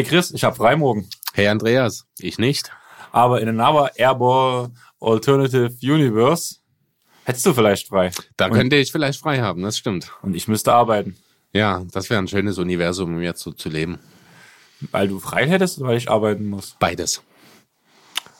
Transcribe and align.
Hey 0.00 0.06
Chris, 0.06 0.30
ich 0.30 0.44
habe 0.44 0.56
frei 0.56 0.76
morgen. 0.76 1.06
Hey 1.34 1.46
Andreas, 1.48 2.06
ich 2.18 2.38
nicht. 2.38 2.72
Aber 3.12 3.42
in 3.42 3.50
another 3.50 3.90
Airball 3.96 4.70
Alternative 4.98 5.76
Universe 5.82 6.54
hättest 7.24 7.44
du 7.44 7.52
vielleicht 7.52 7.88
frei. 7.88 8.10
Da 8.38 8.46
und, 8.46 8.52
könnte 8.52 8.76
ich 8.76 8.92
vielleicht 8.92 9.20
frei 9.20 9.42
haben, 9.42 9.60
das 9.60 9.76
stimmt. 9.76 10.10
Und 10.22 10.34
ich 10.34 10.48
müsste 10.48 10.72
arbeiten. 10.72 11.18
Ja, 11.52 11.84
das 11.92 12.08
wäre 12.08 12.18
ein 12.18 12.28
schönes 12.28 12.56
Universum, 12.56 13.14
um 13.14 13.20
jetzt 13.20 13.42
so 13.42 13.52
zu 13.52 13.68
leben. 13.68 13.98
Weil 14.90 15.08
du 15.08 15.20
frei 15.20 15.46
hättest 15.46 15.78
oder 15.78 15.90
weil 15.90 15.98
ich 15.98 16.10
arbeiten 16.10 16.46
muss? 16.46 16.76
Beides. 16.78 17.22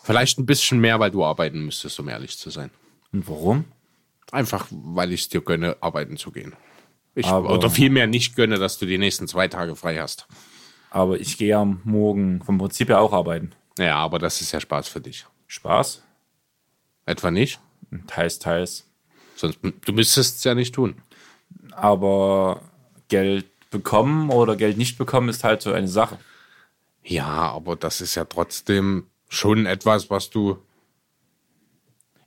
Vielleicht 0.02 0.38
ein 0.38 0.46
bisschen 0.46 0.80
mehr, 0.80 0.98
weil 0.98 1.10
du 1.10 1.26
arbeiten 1.26 1.66
müsstest, 1.66 2.00
um 2.00 2.08
ehrlich 2.08 2.38
zu 2.38 2.48
sein. 2.48 2.70
Und 3.12 3.28
warum? 3.28 3.66
Einfach, 4.32 4.66
weil 4.70 5.12
ich 5.12 5.20
es 5.20 5.28
dir 5.28 5.42
gönne, 5.42 5.76
arbeiten 5.82 6.16
zu 6.16 6.30
gehen. 6.30 6.54
Ich, 7.14 7.26
oder 7.26 7.68
vielmehr 7.68 8.06
nicht 8.06 8.34
gönne, 8.34 8.58
dass 8.58 8.78
du 8.78 8.86
die 8.86 8.96
nächsten 8.96 9.28
zwei 9.28 9.46
Tage 9.46 9.76
frei 9.76 9.98
hast. 9.98 10.26
Aber 10.90 11.20
ich 11.20 11.38
gehe 11.38 11.48
ja 11.48 11.64
morgen 11.64 12.42
vom 12.42 12.58
Prinzip 12.58 12.88
her 12.88 13.00
auch 13.00 13.12
arbeiten. 13.12 13.52
Ja, 13.78 13.96
aber 13.96 14.18
das 14.18 14.40
ist 14.40 14.52
ja 14.52 14.60
Spaß 14.60 14.88
für 14.88 15.00
dich. 15.00 15.26
Spaß? 15.46 16.02
Etwa 17.06 17.30
nicht? 17.30 17.60
Teils, 18.06 18.38
teils. 18.38 18.86
Sonst, 19.36 19.58
du 19.62 19.92
müsstest 19.92 20.38
es 20.38 20.44
ja 20.44 20.54
nicht 20.54 20.74
tun. 20.74 20.96
Aber 21.72 22.60
Geld 23.08 23.46
bekommen 23.70 24.30
oder 24.30 24.56
Geld 24.56 24.76
nicht 24.76 24.98
bekommen 24.98 25.28
ist 25.28 25.44
halt 25.44 25.62
so 25.62 25.72
eine 25.72 25.88
Sache. 25.88 26.18
Ja, 27.02 27.26
aber 27.26 27.76
das 27.76 28.00
ist 28.00 28.14
ja 28.16 28.24
trotzdem 28.24 29.06
schon 29.28 29.66
etwas, 29.66 30.10
was 30.10 30.30
du 30.30 30.58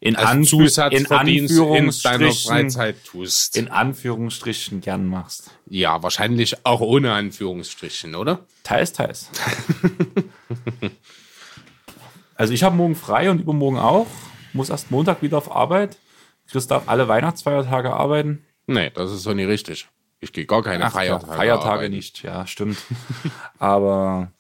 In, 0.06 0.18
Zusatzverdienst 0.44 1.56
in, 1.56 1.62
Anführungsstrichen, 1.62 2.74
in 3.54 3.68
Anführungsstrichen 3.70 4.82
gern 4.82 5.08
machst. 5.08 5.52
ja, 5.70 6.04
wahrscheinlich 6.04 6.66
auch 6.66 6.82
ohne 6.82 7.14
Anführungsstrichen, 7.14 8.14
oder? 8.14 8.40
Teils, 8.64 8.92
teils. 8.92 9.30
also 12.36 12.54
ich 12.54 12.64
habe 12.64 12.76
morgen 12.76 12.96
frei 12.96 13.32
und 13.32 13.40
übermorgen 13.40 13.78
auch. 13.78 14.08
Muss 14.52 14.70
erst 14.70 14.92
Montag 14.92 15.22
wieder 15.22 15.38
auf 15.38 15.56
Arbeit. 15.56 15.96
Chris 16.52 16.68
darf 16.68 16.90
alle 16.90 17.08
Weihnachtsfeiertage 17.08 17.94
arbeiten. 17.94 18.44
Nee, 18.68 18.90
das 18.90 19.10
ist 19.10 19.24
so 19.24 19.34
nicht 19.34 19.48
richtig. 19.48 19.88
Ich 20.20 20.34
gehe 20.34 20.46
gar 20.46 20.64
keine 20.64 20.88
Ach, 20.88 20.92
Feiertage. 20.92 21.32
ja, 21.32 21.38
Feiertage 21.38 21.70
arbeiten. 21.70 21.94
nicht, 21.94 22.22
ja, 22.24 22.46
stimmt. 22.46 22.78
Aber 23.58 24.34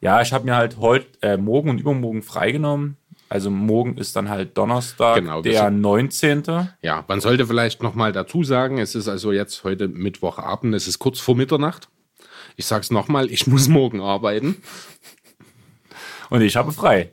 ja, 0.00 0.22
ich 0.22 0.32
habe 0.32 0.46
mir 0.46 0.56
halt 0.56 0.78
heute, 0.78 1.06
äh, 1.20 1.36
morgen 1.36 1.68
und 1.68 1.80
übermorgen 1.80 2.22
freigenommen. 2.22 2.96
Also 3.28 3.50
morgen 3.50 3.96
ist 3.98 4.14
dann 4.14 4.28
halt 4.28 4.56
Donnerstag, 4.56 5.16
Genau, 5.16 5.42
der 5.42 5.64
sind- 5.64 5.80
19. 5.80 6.44
Ja, 6.80 7.04
man 7.08 7.20
sollte 7.20 7.46
vielleicht 7.46 7.82
noch 7.82 7.94
mal 7.94 8.12
dazu 8.12 8.44
sagen, 8.44 8.78
es 8.78 8.94
ist 8.94 9.08
also 9.08 9.32
jetzt 9.32 9.64
heute 9.64 9.88
Mittwochabend, 9.88 10.74
es 10.74 10.86
ist 10.86 10.98
kurz 11.00 11.18
vor 11.18 11.34
Mitternacht. 11.34 11.88
Ich 12.56 12.66
sag's 12.66 12.90
noch 12.90 13.08
mal, 13.08 13.30
ich 13.30 13.46
muss 13.48 13.68
morgen 13.68 14.00
arbeiten. 14.00 14.62
Und 16.30 16.40
ich 16.42 16.56
habe 16.56 16.72
frei. 16.72 17.10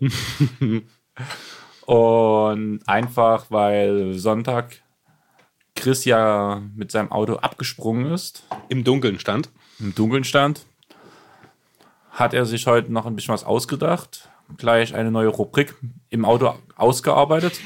und 1.86 2.80
einfach, 2.88 3.46
weil 3.50 4.14
Sonntag 4.14 4.82
Chris 5.76 6.06
ja 6.06 6.62
mit 6.76 6.92
seinem 6.92 7.12
Auto 7.12 7.36
abgesprungen 7.36 8.12
ist, 8.14 8.44
Im 8.70 8.84
Dunkeln 8.84 9.20
stand. 9.20 9.50
im 9.80 9.94
Dunkeln 9.96 10.24
stand, 10.24 10.66
hat 12.12 12.34
er 12.36 12.46
sich 12.46 12.68
heute 12.68 12.94
noch 12.94 13.06
ein 13.08 13.16
bisschen 13.16 13.34
was 13.34 13.44
ausgedacht. 13.44 14.30
Gleich 14.58 14.94
eine 14.94 15.12
neue 15.12 15.30
Rubrik 15.30 15.76
im 16.10 16.26
Auto 16.26 16.54
ausgearbeitet. 16.76 17.60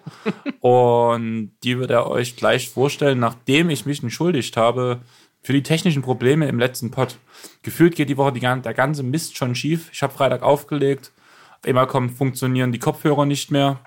und 0.60 1.52
die 1.62 1.78
wird 1.78 1.90
er 1.90 2.08
euch 2.08 2.36
gleich 2.36 2.68
vorstellen, 2.68 3.18
nachdem 3.18 3.70
ich 3.70 3.86
mich 3.86 4.02
entschuldigt 4.02 4.56
habe 4.56 5.00
für 5.42 5.52
die 5.52 5.62
technischen 5.62 6.02
Probleme 6.02 6.48
im 6.48 6.58
letzten 6.58 6.90
Pod. 6.90 7.18
Gefühlt 7.62 7.94
geht 7.94 8.08
die 8.08 8.16
Woche 8.16 8.32
die, 8.32 8.40
der 8.40 8.74
ganze 8.74 9.02
Mist 9.02 9.36
schon 9.36 9.54
schief. 9.54 9.90
Ich 9.92 10.02
habe 10.02 10.12
Freitag 10.12 10.42
aufgelegt. 10.42 11.12
Auf 11.60 11.68
einmal 11.68 11.86
kommen, 11.86 12.10
funktionieren 12.10 12.72
die 12.72 12.78
Kopfhörer 12.78 13.26
nicht 13.26 13.50
mehr. 13.50 13.80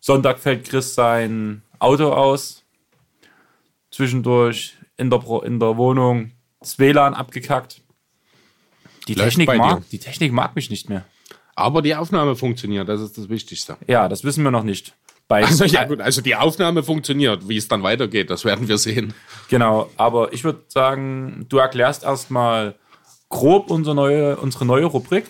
Sonntag 0.00 0.38
fällt 0.38 0.68
Chris 0.68 0.94
sein 0.94 1.62
Auto 1.78 2.12
aus. 2.12 2.64
Zwischendurch 3.90 4.76
in 4.96 5.10
der, 5.10 5.22
in 5.44 5.58
der 5.58 5.76
Wohnung 5.76 6.32
das 6.60 6.78
WLAN 6.78 7.14
abgekackt. 7.14 7.80
Die 9.08 9.14
Technik, 9.14 9.48
mag, 9.48 9.88
die 9.90 9.98
Technik 9.98 10.32
mag 10.32 10.54
mich 10.54 10.70
nicht 10.70 10.88
mehr. 10.88 11.04
Aber 11.62 11.82
die 11.82 11.94
Aufnahme 11.94 12.36
funktioniert, 12.36 12.88
das 12.88 13.00
ist 13.00 13.16
das 13.16 13.28
Wichtigste. 13.28 13.76
Ja, 13.86 14.08
das 14.08 14.24
wissen 14.24 14.44
wir 14.44 14.50
noch 14.50 14.64
nicht. 14.64 14.94
Bei, 15.28 15.44
Also 15.44 15.64
ja 15.64 15.84
gut, 15.84 16.00
also 16.00 16.20
die 16.20 16.34
Aufnahme 16.34 16.82
funktioniert. 16.82 17.48
Wie 17.48 17.56
es 17.56 17.68
dann 17.68 17.82
weitergeht, 17.82 18.28
das 18.30 18.44
werden 18.44 18.68
wir 18.68 18.78
sehen. 18.78 19.14
Genau, 19.48 19.88
aber 19.96 20.32
ich 20.32 20.44
würde 20.44 20.62
sagen, 20.68 21.46
du 21.48 21.58
erklärst 21.58 22.04
erstmal 22.04 22.74
grob 23.28 23.70
unsere 23.70 23.94
neue, 23.94 24.36
unsere 24.36 24.66
neue 24.66 24.84
Rubrik 24.84 25.24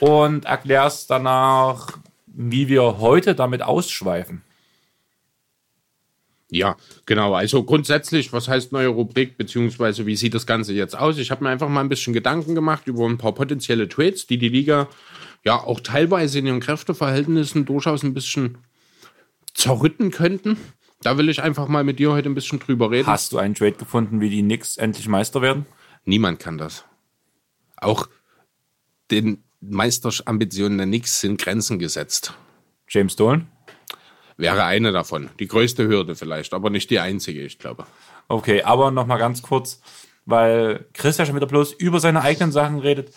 und 0.00 0.44
erklärst 0.44 1.10
danach, 1.10 1.98
wie 2.26 2.68
wir 2.68 2.98
heute 2.98 3.34
damit 3.34 3.62
ausschweifen. 3.62 4.42
Ja, 6.50 6.76
genau. 7.04 7.34
Also 7.34 7.62
grundsätzlich, 7.62 8.32
was 8.32 8.48
heißt 8.48 8.72
neue 8.72 8.88
Rubrik, 8.88 9.36
beziehungsweise 9.36 10.06
wie 10.06 10.16
sieht 10.16 10.34
das 10.34 10.46
Ganze 10.46 10.72
jetzt 10.72 10.96
aus? 10.96 11.18
Ich 11.18 11.30
habe 11.30 11.44
mir 11.44 11.50
einfach 11.50 11.68
mal 11.68 11.80
ein 11.80 11.90
bisschen 11.90 12.14
Gedanken 12.14 12.54
gemacht 12.54 12.86
über 12.86 13.06
ein 13.06 13.18
paar 13.18 13.32
potenzielle 13.32 13.88
Trades, 13.88 14.26
die 14.26 14.38
die 14.38 14.48
Liga 14.48 14.88
ja 15.44 15.60
auch 15.60 15.80
teilweise 15.80 16.38
in 16.38 16.46
ihren 16.46 16.60
Kräfteverhältnissen 16.60 17.66
durchaus 17.66 18.02
ein 18.02 18.14
bisschen 18.14 18.58
zerrütten 19.52 20.10
könnten. 20.10 20.56
Da 21.02 21.18
will 21.18 21.28
ich 21.28 21.42
einfach 21.42 21.68
mal 21.68 21.84
mit 21.84 21.98
dir 21.98 22.12
heute 22.12 22.28
ein 22.28 22.34
bisschen 22.34 22.58
drüber 22.58 22.90
reden. 22.90 23.06
Hast 23.06 23.32
du 23.32 23.38
einen 23.38 23.54
Trade 23.54 23.72
gefunden, 23.72 24.20
wie 24.20 24.30
die 24.30 24.42
Knicks 24.42 24.78
endlich 24.78 25.06
Meister 25.06 25.42
werden? 25.42 25.66
Niemand 26.04 26.40
kann 26.40 26.58
das. 26.58 26.84
Auch 27.76 28.08
den 29.10 29.44
Meisterambitionen 29.60 30.78
der 30.78 30.86
Knicks 30.86 31.20
sind 31.20 31.40
Grenzen 31.40 31.78
gesetzt. 31.78 32.34
James 32.88 33.16
Dolan? 33.16 33.48
Wäre 34.38 34.64
eine 34.64 34.92
davon. 34.92 35.28
Die 35.40 35.48
größte 35.48 35.88
Hürde 35.88 36.14
vielleicht, 36.14 36.54
aber 36.54 36.70
nicht 36.70 36.90
die 36.90 37.00
einzige, 37.00 37.42
ich 37.44 37.58
glaube. 37.58 37.84
Okay, 38.28 38.62
aber 38.62 38.92
noch 38.92 39.06
mal 39.06 39.18
ganz 39.18 39.42
kurz, 39.42 39.80
weil 40.26 40.86
Chris 40.94 41.18
ja 41.18 41.26
schon 41.26 41.34
wieder 41.34 41.46
bloß 41.46 41.72
über 41.72 41.98
seine 41.98 42.22
eigenen 42.22 42.52
Sachen 42.52 42.78
redet. 42.78 43.12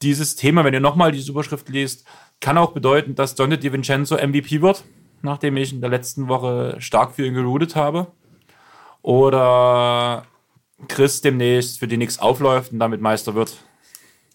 Dieses 0.00 0.36
Thema, 0.36 0.64
wenn 0.64 0.72
ihr 0.72 0.80
noch 0.80 0.96
mal 0.96 1.12
diese 1.12 1.30
Überschrift 1.30 1.68
liest, 1.68 2.06
kann 2.40 2.56
auch 2.56 2.72
bedeuten, 2.72 3.14
dass 3.14 3.34
Donny 3.34 3.58
DiVincenzo 3.58 4.16
MVP 4.16 4.62
wird, 4.62 4.84
nachdem 5.20 5.58
ich 5.58 5.72
in 5.72 5.82
der 5.82 5.90
letzten 5.90 6.28
Woche 6.28 6.76
stark 6.78 7.14
für 7.14 7.26
ihn 7.26 7.34
geroutet 7.34 7.76
habe. 7.76 8.06
Oder 9.02 10.24
Chris 10.88 11.20
demnächst 11.20 11.78
für 11.78 11.88
die 11.88 11.96
Knicks 11.96 12.18
aufläuft 12.18 12.72
und 12.72 12.78
damit 12.78 13.02
Meister 13.02 13.34
wird. 13.34 13.58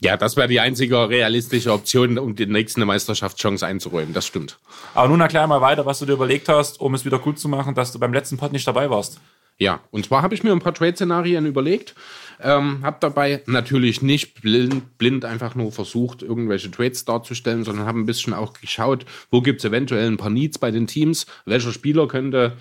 Ja, 0.01 0.15
das 0.15 0.37
wäre 0.37 0.47
die 0.47 0.61
einzige 0.61 1.09
realistische 1.09 1.73
Option, 1.73 2.17
um 2.17 2.35
die 2.35 2.45
nächste 2.45 2.85
Meisterschaftschance 2.85 3.65
einzuräumen. 3.65 4.13
Das 4.13 4.25
stimmt. 4.25 4.57
Aber 4.93 5.09
nun 5.09 5.19
erklär 5.19 5.45
mal 5.45 5.59
weiter, 5.59 5.85
was 5.85 5.99
du 5.99 6.05
dir 6.05 6.13
überlegt 6.13 6.47
hast, 6.47 6.79
um 6.79 6.93
es 6.93 7.03
wieder 7.03 7.19
gut 7.19 7.37
zu 7.37 7.49
machen, 7.49 7.75
dass 7.75 7.91
du 7.91 7.99
beim 7.99 8.13
letzten 8.13 8.37
Pod 8.37 8.53
nicht 8.53 8.65
dabei 8.65 8.89
warst. 8.89 9.19
Ja, 9.57 9.81
und 9.91 10.05
zwar 10.05 10.21
habe 10.21 10.33
ich 10.33 10.41
mir 10.41 10.53
ein 10.53 10.59
paar 10.59 10.73
Trade-Szenarien 10.73 11.45
überlegt, 11.45 11.93
ähm, 12.41 12.79
habe 12.81 12.95
dabei 13.01 13.43
natürlich 13.45 14.01
nicht 14.01 14.41
blind, 14.41 14.97
blind 14.97 15.25
einfach 15.25 15.53
nur 15.53 15.73
versucht, 15.73 16.21
irgendwelche 16.21 16.71
Trades 16.71 17.03
darzustellen, 17.03 17.65
sondern 17.65 17.85
habe 17.85 17.99
ein 17.99 18.05
bisschen 18.05 18.33
auch 18.33 18.53
geschaut, 18.53 19.05
wo 19.29 19.41
gibt 19.41 19.59
es 19.59 19.65
eventuell 19.65 20.07
ein 20.07 20.15
paar 20.15 20.29
Needs 20.29 20.59
bei 20.59 20.71
den 20.71 20.87
Teams, 20.87 21.25
welcher 21.45 21.73
Spieler 21.73 22.07
könnte 22.07 22.53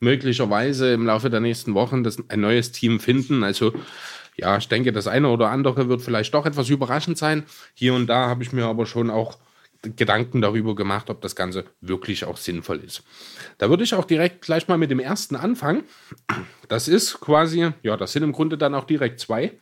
möglicherweise 0.00 0.92
im 0.92 1.06
Laufe 1.06 1.30
der 1.30 1.38
nächsten 1.40 1.74
Wochen 1.74 2.02
das, 2.02 2.18
ein 2.28 2.40
neues 2.40 2.72
Team 2.72 2.98
finden. 2.98 3.44
Also 3.44 3.72
ja, 4.36 4.56
ich 4.56 4.68
denke, 4.68 4.92
das 4.92 5.06
eine 5.06 5.28
oder 5.28 5.50
andere 5.50 5.88
wird 5.88 6.02
vielleicht 6.02 6.34
doch 6.34 6.46
etwas 6.46 6.68
überraschend 6.68 7.18
sein. 7.18 7.44
Hier 7.74 7.94
und 7.94 8.06
da 8.06 8.28
habe 8.28 8.42
ich 8.42 8.52
mir 8.52 8.66
aber 8.66 8.86
schon 8.86 9.10
auch 9.10 9.38
Gedanken 9.96 10.40
darüber 10.40 10.74
gemacht, 10.74 11.10
ob 11.10 11.20
das 11.20 11.36
Ganze 11.36 11.64
wirklich 11.80 12.24
auch 12.24 12.36
sinnvoll 12.36 12.80
ist. 12.80 13.02
Da 13.58 13.68
würde 13.68 13.84
ich 13.84 13.94
auch 13.94 14.04
direkt 14.04 14.42
gleich 14.42 14.66
mal 14.66 14.78
mit 14.78 14.90
dem 14.90 14.98
ersten 14.98 15.36
anfangen. 15.36 15.84
Das 16.68 16.88
ist 16.88 17.20
quasi, 17.20 17.70
ja, 17.82 17.96
das 17.96 18.12
sind 18.12 18.22
im 18.22 18.32
Grunde 18.32 18.56
dann 18.56 18.74
auch 18.74 18.84
direkt 18.84 19.20
zwei. 19.20 19.52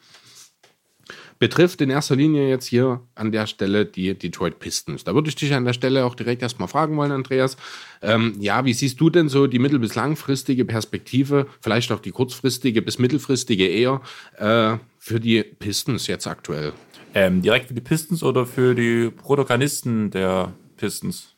Betrifft 1.42 1.80
in 1.80 1.90
erster 1.90 2.14
Linie 2.14 2.48
jetzt 2.48 2.66
hier 2.66 3.00
an 3.16 3.32
der 3.32 3.48
Stelle 3.48 3.84
die 3.84 4.16
Detroit 4.16 4.60
Pistons. 4.60 5.02
Da 5.02 5.12
würde 5.12 5.28
ich 5.28 5.34
dich 5.34 5.52
an 5.54 5.64
der 5.64 5.72
Stelle 5.72 6.04
auch 6.04 6.14
direkt 6.14 6.40
erstmal 6.40 6.68
fragen 6.68 6.96
wollen, 6.96 7.10
Andreas. 7.10 7.56
Ähm, 8.00 8.36
ja, 8.38 8.64
wie 8.64 8.72
siehst 8.72 9.00
du 9.00 9.10
denn 9.10 9.28
so 9.28 9.48
die 9.48 9.58
mittel- 9.58 9.80
bis 9.80 9.96
langfristige 9.96 10.64
Perspektive, 10.64 11.48
vielleicht 11.60 11.90
auch 11.90 11.98
die 11.98 12.12
kurzfristige 12.12 12.80
bis 12.80 13.00
mittelfristige 13.00 13.66
eher, 13.66 14.02
äh, 14.36 14.78
für 15.00 15.18
die 15.18 15.42
Pistons 15.42 16.06
jetzt 16.06 16.28
aktuell? 16.28 16.74
Ähm, 17.12 17.42
direkt 17.42 17.66
für 17.66 17.74
die 17.74 17.80
Pistons 17.80 18.22
oder 18.22 18.46
für 18.46 18.76
die 18.76 19.10
Protagonisten 19.10 20.12
der 20.12 20.52
Pistons? 20.76 21.34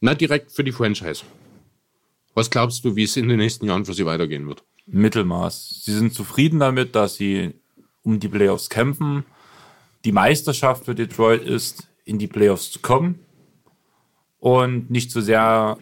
Na, 0.00 0.14
direkt 0.14 0.52
für 0.52 0.62
die 0.62 0.70
Franchise. 0.70 1.24
Was 2.34 2.48
glaubst 2.48 2.84
du, 2.84 2.94
wie 2.94 3.02
es 3.02 3.16
in 3.16 3.26
den 3.26 3.38
nächsten 3.38 3.66
Jahren 3.66 3.86
für 3.86 3.94
sie 3.94 4.06
weitergehen 4.06 4.46
wird? 4.46 4.62
Mittelmaß. 4.86 5.82
Sie 5.84 5.92
sind 5.92 6.14
zufrieden 6.14 6.60
damit, 6.60 6.94
dass 6.94 7.16
sie 7.16 7.54
um 8.04 8.20
die 8.20 8.28
Playoffs 8.28 8.68
kämpfen. 8.68 9.24
Die 10.04 10.12
Meisterschaft 10.12 10.84
für 10.84 10.94
Detroit 10.94 11.42
ist, 11.42 11.88
in 12.04 12.18
die 12.18 12.26
Playoffs 12.26 12.70
zu 12.70 12.80
kommen 12.80 13.20
und 14.38 14.90
nicht 14.90 15.10
so 15.10 15.20
sehr 15.20 15.78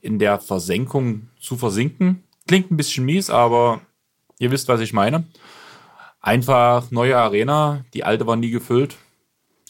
in 0.00 0.18
der 0.18 0.38
Versenkung 0.38 1.28
zu 1.40 1.56
versinken. 1.56 2.22
Klingt 2.46 2.70
ein 2.70 2.76
bisschen 2.76 3.04
mies, 3.04 3.30
aber 3.30 3.80
ihr 4.38 4.50
wisst, 4.50 4.68
was 4.68 4.80
ich 4.80 4.92
meine. 4.92 5.24
Einfach 6.20 6.90
neue 6.90 7.16
Arena, 7.18 7.84
die 7.94 8.04
alte 8.04 8.26
war 8.26 8.36
nie 8.36 8.50
gefüllt. 8.50 8.96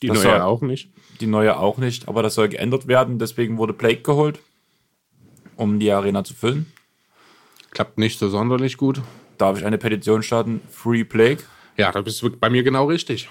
Die 0.03 0.09
Das 0.09 0.17
neue 0.19 0.33
soll- 0.33 0.41
auch 0.43 0.61
nicht. 0.61 0.91
Die 1.21 1.27
neue 1.27 1.57
auch 1.59 1.79
nicht, 1.79 2.09
aber 2.09 2.23
das 2.23 2.35
soll 2.35 2.49
geändert 2.49 2.87
werden. 2.89 3.19
Deswegen 3.19 3.57
wurde 3.57 3.73
Blake 3.73 4.03
geholt, 4.03 4.41
um 5.57 5.79
die 5.79 5.91
Arena 5.93 6.25
zu 6.25 6.35
füllen. 6.35 6.67
Klappt 7.71 7.99
nicht 7.99 8.19
so 8.19 8.29
sonderlich 8.29 8.77
gut. 8.77 9.01
Darf 9.39 9.59
ich 9.59 9.65
eine 9.65 9.79
Petition 9.79 10.23
starten? 10.23 10.61
Free 10.71 11.05
Blake. 11.05 11.43
Ja, 11.77 11.91
da 11.93 12.01
bist 12.03 12.21
du 12.23 12.31
bei 12.31 12.51
mir 12.51 12.63
genau 12.63 12.87
richtig. 12.87 13.29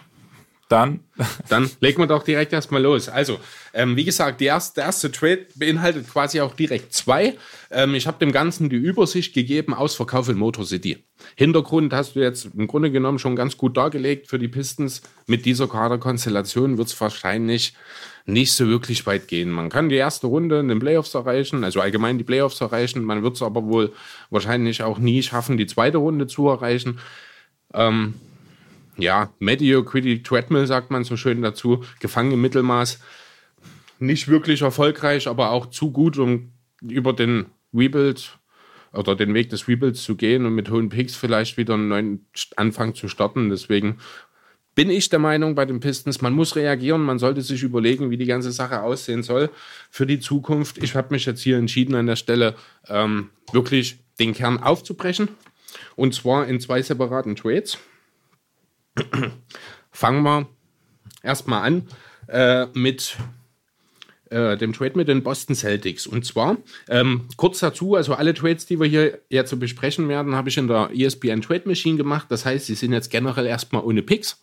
Dann 0.70 1.02
Dann 1.50 1.70
legen 1.80 2.00
wir 2.00 2.08
doch 2.08 2.24
direkt 2.24 2.54
erstmal 2.54 2.82
los. 2.82 3.08
Also, 3.08 3.40
ähm, 3.74 3.96
wie 3.96 4.04
gesagt, 4.04 4.42
erste, 4.42 4.76
der 4.76 4.86
erste 4.86 5.12
Trade 5.12 5.46
beinhaltet 5.56 6.10
quasi 6.10 6.42
auch 6.42 6.56
direkt 6.56 6.94
zwei. 6.94 7.36
Ähm, 7.70 7.94
ich 7.94 8.08
habe 8.08 8.18
dem 8.20 8.32
Ganzen 8.32 8.70
die 8.70 8.78
Übersicht 8.78 9.34
gegeben, 9.34 9.74
Ausverkauf 9.74 10.30
in 10.30 10.38
Motor 10.38 10.66
City. 10.66 11.04
Hintergrund 11.36 11.94
hast 11.94 12.16
du 12.16 12.22
jetzt 12.22 12.50
im 12.58 12.68
Grunde 12.68 12.92
genommen 12.92 13.20
schon 13.20 13.36
ganz 13.36 13.58
gut 13.58 13.78
dargelegt 13.78 14.28
für 14.28 14.40
die 14.40 14.48
Pistons. 14.48 15.02
Mit 15.28 15.46
dieser 15.46 15.68
Kaderkonstellation 15.68 16.78
wird 16.78 16.88
es 16.88 17.00
wahrscheinlich 17.00 17.74
nicht 18.26 18.54
so 18.54 18.68
wirklich 18.68 19.06
weit 19.06 19.28
gehen. 19.28 19.52
Man 19.52 19.70
kann 19.70 19.90
die 19.90 19.96
erste 19.96 20.28
Runde 20.28 20.60
in 20.60 20.70
den 20.70 20.80
Playoffs 20.80 21.14
erreichen, 21.14 21.64
also 21.64 21.82
allgemein 21.82 22.18
die 22.18 22.24
Playoffs 22.24 22.60
erreichen. 22.62 23.04
Man 23.04 23.22
wird 23.22 23.36
es 23.36 23.42
aber 23.42 23.66
wohl 23.66 23.94
wahrscheinlich 24.30 24.82
auch 24.82 24.98
nie 24.98 25.22
schaffen, 25.22 25.58
die 25.58 25.68
zweite 25.68 25.98
Runde 25.98 26.26
zu 26.26 26.48
erreichen 26.48 27.00
ja, 28.98 29.34
Mediocrity 29.40 30.22
Treadmill 30.24 30.68
sagt 30.68 30.92
man 30.92 31.04
so 31.04 31.18
schön 31.18 31.42
dazu, 31.42 31.84
gefangen 32.00 32.34
im 32.34 32.42
Mittelmaß. 32.42 33.00
Nicht 34.00 34.28
wirklich 34.28 34.62
erfolgreich, 34.62 35.28
aber 35.28 35.52
auch 35.52 35.68
zu 35.68 35.92
gut, 35.92 36.18
um 36.18 36.52
über 36.82 37.14
den 37.14 37.46
Rebuild 37.74 38.38
oder 38.92 39.16
den 39.16 39.34
Weg 39.34 39.50
des 39.50 39.68
Rebuilds 39.68 40.04
zu 40.04 40.16
gehen 40.16 40.46
und 40.46 40.54
mit 40.54 40.70
hohen 40.70 40.90
Picks 40.90 41.16
vielleicht 41.16 41.58
wieder 41.58 41.74
einen 41.74 41.88
neuen 41.88 42.26
Anfang 42.56 42.94
zu 42.94 43.08
starten. 43.08 43.50
Deswegen 43.50 43.98
bin 44.76 44.90
ich 44.90 45.10
der 45.10 45.20
Meinung 45.20 45.56
bei 45.56 45.66
den 45.66 45.80
Pistons, 45.80 46.22
man 46.22 46.34
muss 46.34 46.56
reagieren, 46.56 47.02
man 47.02 47.20
sollte 47.20 47.42
sich 47.42 47.64
überlegen, 47.64 48.10
wie 48.10 48.18
die 48.18 48.26
ganze 48.26 48.52
Sache 48.52 48.82
aussehen 48.82 49.24
soll 49.24 49.50
für 49.90 50.06
die 50.06 50.20
Zukunft. 50.20 50.84
Ich 50.84 50.96
habe 50.96 51.14
mich 51.14 51.26
jetzt 51.26 51.42
hier 51.42 51.58
entschieden 51.58 51.96
an 51.96 52.08
der 52.08 52.16
Stelle, 52.16 52.56
ähm, 52.88 53.30
wirklich 53.52 54.00
den 54.20 54.34
Kern 54.34 54.62
aufzubrechen. 54.62 55.30
Und 55.96 56.14
zwar 56.14 56.48
in 56.48 56.60
zwei 56.60 56.82
separaten 56.82 57.36
Trades 57.36 57.78
fangen 59.92 60.24
wir 60.24 60.48
erstmal 61.22 61.64
an 61.64 61.88
äh, 62.28 62.68
mit 62.74 63.18
äh, 64.34 64.58
dem 64.58 64.74
Trade 64.74 64.94
mit 64.96 65.08
den 65.08 65.24
Boston 65.24 65.56
Celtics. 65.56 66.08
Und 66.08 66.26
zwar, 66.26 66.58
ähm, 66.90 67.28
kurz 67.38 67.60
dazu, 67.60 67.96
also 67.96 68.16
alle 68.16 68.34
Trades, 68.34 68.66
die 68.66 68.80
wir 68.80 68.88
hier 68.88 69.20
jetzt 69.30 69.50
so 69.52 69.58
besprechen 69.58 70.10
werden, 70.10 70.36
habe 70.36 70.50
ich 70.50 70.58
in 70.58 70.68
der 70.68 70.90
ESPN 70.94 71.42
Trade 71.42 71.64
Machine 71.66 71.98
gemacht. 71.98 72.28
Das 72.30 72.46
heißt, 72.46 72.66
sie 72.66 72.76
sind 72.76 72.94
jetzt 72.94 73.12
generell 73.12 73.46
erstmal 73.46 73.84
ohne 73.84 74.02
Picks. 74.02 74.42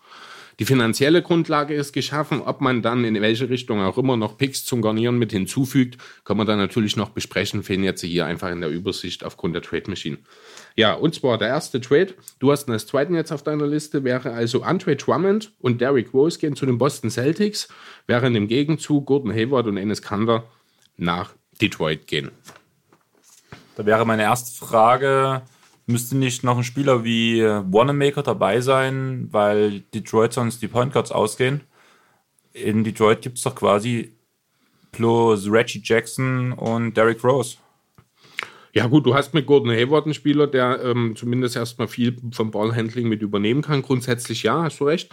Die 0.60 0.66
finanzielle 0.66 1.22
Grundlage 1.22 1.74
ist 1.74 1.92
geschaffen. 1.92 2.42
Ob 2.42 2.60
man 2.60 2.82
dann 2.82 3.04
in 3.04 3.20
welche 3.20 3.48
Richtung 3.48 3.80
auch 3.80 3.96
immer 3.96 4.16
noch 4.16 4.36
Picks 4.36 4.64
zum 4.64 4.82
Garnieren 4.82 5.18
mit 5.18 5.32
hinzufügt, 5.32 5.96
kann 6.24 6.36
man 6.36 6.46
dann 6.46 6.58
natürlich 6.58 6.96
noch 6.96 7.08
besprechen. 7.08 7.62
Fehlen 7.62 7.82
jetzt 7.82 8.02
hier 8.02 8.26
einfach 8.26 8.50
in 8.50 8.60
der 8.60 8.70
Übersicht 8.70 9.24
aufgrund 9.24 9.54
der 9.54 9.62
Trade 9.62 9.88
Machine. 9.88 10.18
Ja, 10.80 10.94
und 10.94 11.14
zwar 11.14 11.36
der 11.36 11.48
erste 11.48 11.78
Trade, 11.78 12.14
du 12.38 12.50
hast 12.50 12.66
ihn 12.66 12.72
als 12.72 12.86
zweiten 12.86 13.14
jetzt 13.14 13.32
auf 13.32 13.42
deiner 13.42 13.66
Liste, 13.66 14.02
wäre 14.02 14.32
also 14.32 14.62
Andre 14.62 14.96
Drummond 14.96 15.52
und 15.60 15.78
Derrick 15.82 16.14
Rose 16.14 16.38
gehen 16.38 16.56
zu 16.56 16.64
den 16.64 16.78
Boston 16.78 17.10
Celtics, 17.10 17.68
während 18.06 18.34
im 18.34 18.48
Gegenzug 18.48 19.04
Gordon 19.04 19.30
Hayward 19.30 19.66
und 19.66 19.76
Enes 19.76 20.00
Kanter 20.00 20.44
nach 20.96 21.34
Detroit 21.60 22.06
gehen. 22.06 22.30
Da 23.76 23.84
wäre 23.84 24.06
meine 24.06 24.22
erste 24.22 24.58
Frage, 24.58 25.42
müsste 25.84 26.16
nicht 26.16 26.44
noch 26.44 26.56
ein 26.56 26.64
Spieler 26.64 27.04
wie 27.04 27.42
Wanamaker 27.42 28.22
dabei 28.22 28.62
sein, 28.62 29.28
weil 29.32 29.80
Detroit 29.80 30.32
sonst 30.32 30.62
die 30.62 30.68
Point 30.68 30.94
Guards 30.94 31.12
ausgehen? 31.12 31.60
In 32.54 32.84
Detroit 32.84 33.20
gibt 33.20 33.36
es 33.36 33.44
doch 33.44 33.54
quasi 33.54 34.14
plus 34.92 35.46
Reggie 35.46 35.82
Jackson 35.84 36.52
und 36.52 36.96
Derrick 36.96 37.22
Rose. 37.22 37.58
Ja 38.72 38.86
gut, 38.86 39.06
du 39.06 39.14
hast 39.14 39.34
mit 39.34 39.46
Gordon 39.46 39.70
Hayward 39.70 40.04
einen 40.04 40.14
Spieler, 40.14 40.46
der 40.46 40.80
ähm, 40.84 41.16
zumindest 41.16 41.56
erstmal 41.56 41.88
viel 41.88 42.16
vom 42.32 42.50
Ballhandling 42.50 43.08
mit 43.08 43.22
übernehmen 43.22 43.62
kann. 43.62 43.82
Grundsätzlich 43.82 44.42
ja, 44.44 44.62
hast 44.62 44.78
du 44.80 44.84
recht. 44.84 45.10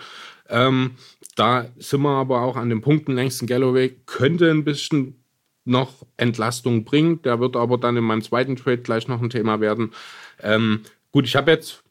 Ähm, 0.49 0.91
da 1.35 1.67
sind 1.77 2.01
wir 2.01 2.09
aber 2.09 2.41
auch 2.41 2.55
an 2.55 2.69
den 2.69 2.81
Punkten. 2.81 3.15
Langston 3.15 3.47
Galloway 3.47 3.95
könnte 4.05 4.49
ein 4.51 4.63
bisschen 4.63 5.23
noch 5.65 6.05
Entlastung 6.17 6.85
bringen. 6.85 7.21
Der 7.23 7.39
wird 7.39 7.55
aber 7.55 7.77
dann 7.77 7.97
in 7.97 8.03
meinem 8.03 8.21
zweiten 8.21 8.55
Trade 8.55 8.79
gleich 8.79 9.07
noch 9.07 9.21
ein 9.21 9.29
Thema 9.29 9.59
werden. 9.59 9.91
Ähm, 10.41 10.81
gut, 11.11 11.25
ich 11.25 11.35
habe 11.35 11.51
jetzt 11.51 11.83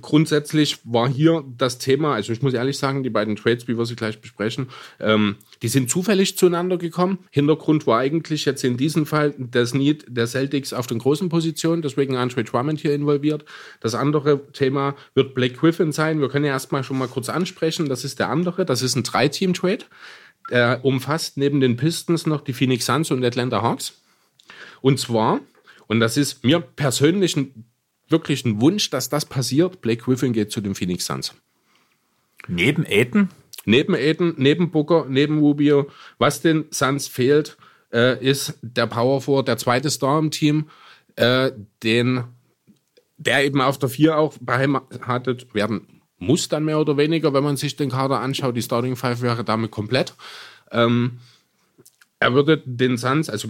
grundsätzlich 0.00 0.78
war 0.84 1.08
hier 1.08 1.44
das 1.58 1.78
Thema, 1.78 2.14
also 2.14 2.32
ich 2.32 2.40
muss 2.40 2.54
ehrlich 2.54 2.78
sagen, 2.78 3.02
die 3.02 3.10
beiden 3.10 3.36
Trades, 3.36 3.68
wie 3.68 3.76
wir 3.76 3.84
sie 3.84 3.96
gleich 3.96 4.20
besprechen, 4.20 4.68
ähm, 4.98 5.36
die 5.60 5.68
sind 5.68 5.90
zufällig 5.90 6.38
zueinander 6.38 6.78
gekommen. 6.78 7.18
Hintergrund 7.30 7.86
war 7.86 7.98
eigentlich 7.98 8.46
jetzt 8.46 8.64
in 8.64 8.78
diesem 8.78 9.04
Fall 9.04 9.34
das 9.36 9.74
Need 9.74 10.06
der 10.08 10.26
Celtics 10.26 10.72
auf 10.72 10.86
den 10.86 10.98
großen 10.98 11.28
Positionen, 11.28 11.82
deswegen 11.82 12.16
Andre 12.16 12.44
Drummond 12.44 12.80
hier 12.80 12.94
involviert. 12.94 13.44
Das 13.80 13.94
andere 13.94 14.40
Thema 14.52 14.94
wird 15.14 15.34
Blake 15.34 15.56
Griffin 15.56 15.92
sein. 15.92 16.20
Wir 16.20 16.30
können 16.30 16.46
ja 16.46 16.52
erstmal 16.52 16.84
schon 16.84 16.96
mal 16.96 17.08
kurz 17.08 17.28
ansprechen. 17.28 17.88
Das 17.88 18.04
ist 18.04 18.18
der 18.18 18.30
andere. 18.30 18.64
Das 18.64 18.80
ist 18.80 18.96
ein 18.96 19.02
Drei-Team-Trade. 19.02 19.84
Der 20.50 20.84
umfasst 20.84 21.36
neben 21.36 21.60
den 21.60 21.76
Pistons 21.76 22.26
noch 22.26 22.40
die 22.40 22.52
Phoenix 22.52 22.86
Suns 22.86 23.10
und 23.10 23.24
Atlanta 23.24 23.62
Hawks. 23.62 24.00
Und 24.80 24.98
zwar, 24.98 25.40
und 25.86 26.00
das 26.00 26.16
ist 26.16 26.44
mir 26.44 26.60
persönlich 26.60 27.36
ein, 27.36 27.66
wirklich 28.12 28.44
ein 28.44 28.60
Wunsch, 28.60 28.90
dass 28.90 29.08
das 29.08 29.24
passiert, 29.26 29.80
Blake 29.80 30.02
Griffin 30.04 30.32
geht 30.32 30.52
zu 30.52 30.60
den 30.60 30.74
Phoenix 30.74 31.06
Suns. 31.06 31.34
Neben 32.46 32.86
Aiden? 32.86 33.30
Neben 33.64 33.94
Aiden, 33.94 34.34
neben 34.36 34.70
Booker, 34.70 35.06
neben 35.08 35.38
Rubio, 35.38 35.88
was 36.18 36.40
den 36.40 36.66
Suns 36.70 37.08
fehlt, 37.08 37.56
äh, 37.92 38.24
ist 38.24 38.58
der 38.62 38.86
Power 38.86 39.20
Forward, 39.20 39.48
der 39.48 39.58
zweite 39.58 39.90
Star 39.90 40.18
im 40.18 40.30
Team, 40.30 40.68
äh, 41.16 41.52
den, 41.82 42.24
der 43.18 43.44
eben 43.44 43.60
auf 43.60 43.78
der 43.78 43.88
4 43.88 44.18
auch 44.18 44.34
beheimatet 44.40 45.54
werden 45.54 46.02
muss, 46.18 46.48
dann 46.48 46.64
mehr 46.64 46.78
oder 46.78 46.96
weniger, 46.96 47.34
wenn 47.34 47.44
man 47.44 47.56
sich 47.56 47.76
den 47.76 47.90
Kader 47.90 48.20
anschaut. 48.20 48.56
Die 48.56 48.62
Starting 48.62 48.96
Five 48.96 49.22
wäre 49.22 49.44
damit 49.44 49.70
komplett. 49.70 50.14
Ähm, 50.70 51.18
er 52.18 52.34
würde 52.34 52.62
den 52.64 52.96
Suns, 52.96 53.28
also 53.28 53.48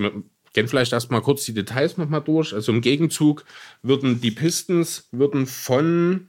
gehen 0.53 0.69
vielleicht 0.69 0.93
erstmal 0.93 1.23
kurz 1.23 1.45
die 1.45 1.55
Details 1.55 1.97
nochmal 1.97 2.23
durch. 2.23 2.53
Also 2.53 2.73
im 2.73 2.81
Gegenzug 2.81 3.45
würden 3.83 4.21
die 4.21 4.31
Pistons 4.31 5.09
würden 5.13 5.47
von 5.47 6.29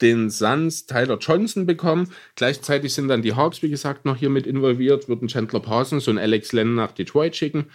den 0.00 0.30
Suns 0.30 0.86
Tyler 0.86 1.18
Johnson 1.18 1.66
bekommen. 1.66 2.10
Gleichzeitig 2.34 2.92
sind 2.92 3.08
dann 3.08 3.22
die 3.22 3.34
Hawks, 3.34 3.62
wie 3.62 3.70
gesagt, 3.70 4.04
noch 4.04 4.16
hier 4.16 4.30
mit 4.30 4.46
involviert, 4.46 5.08
würden 5.08 5.28
Chandler 5.28 5.60
Parsons 5.60 6.08
und 6.08 6.18
Alex 6.18 6.52
Len 6.52 6.74
nach 6.74 6.92
Detroit 6.92 7.36
schicken, 7.36 7.66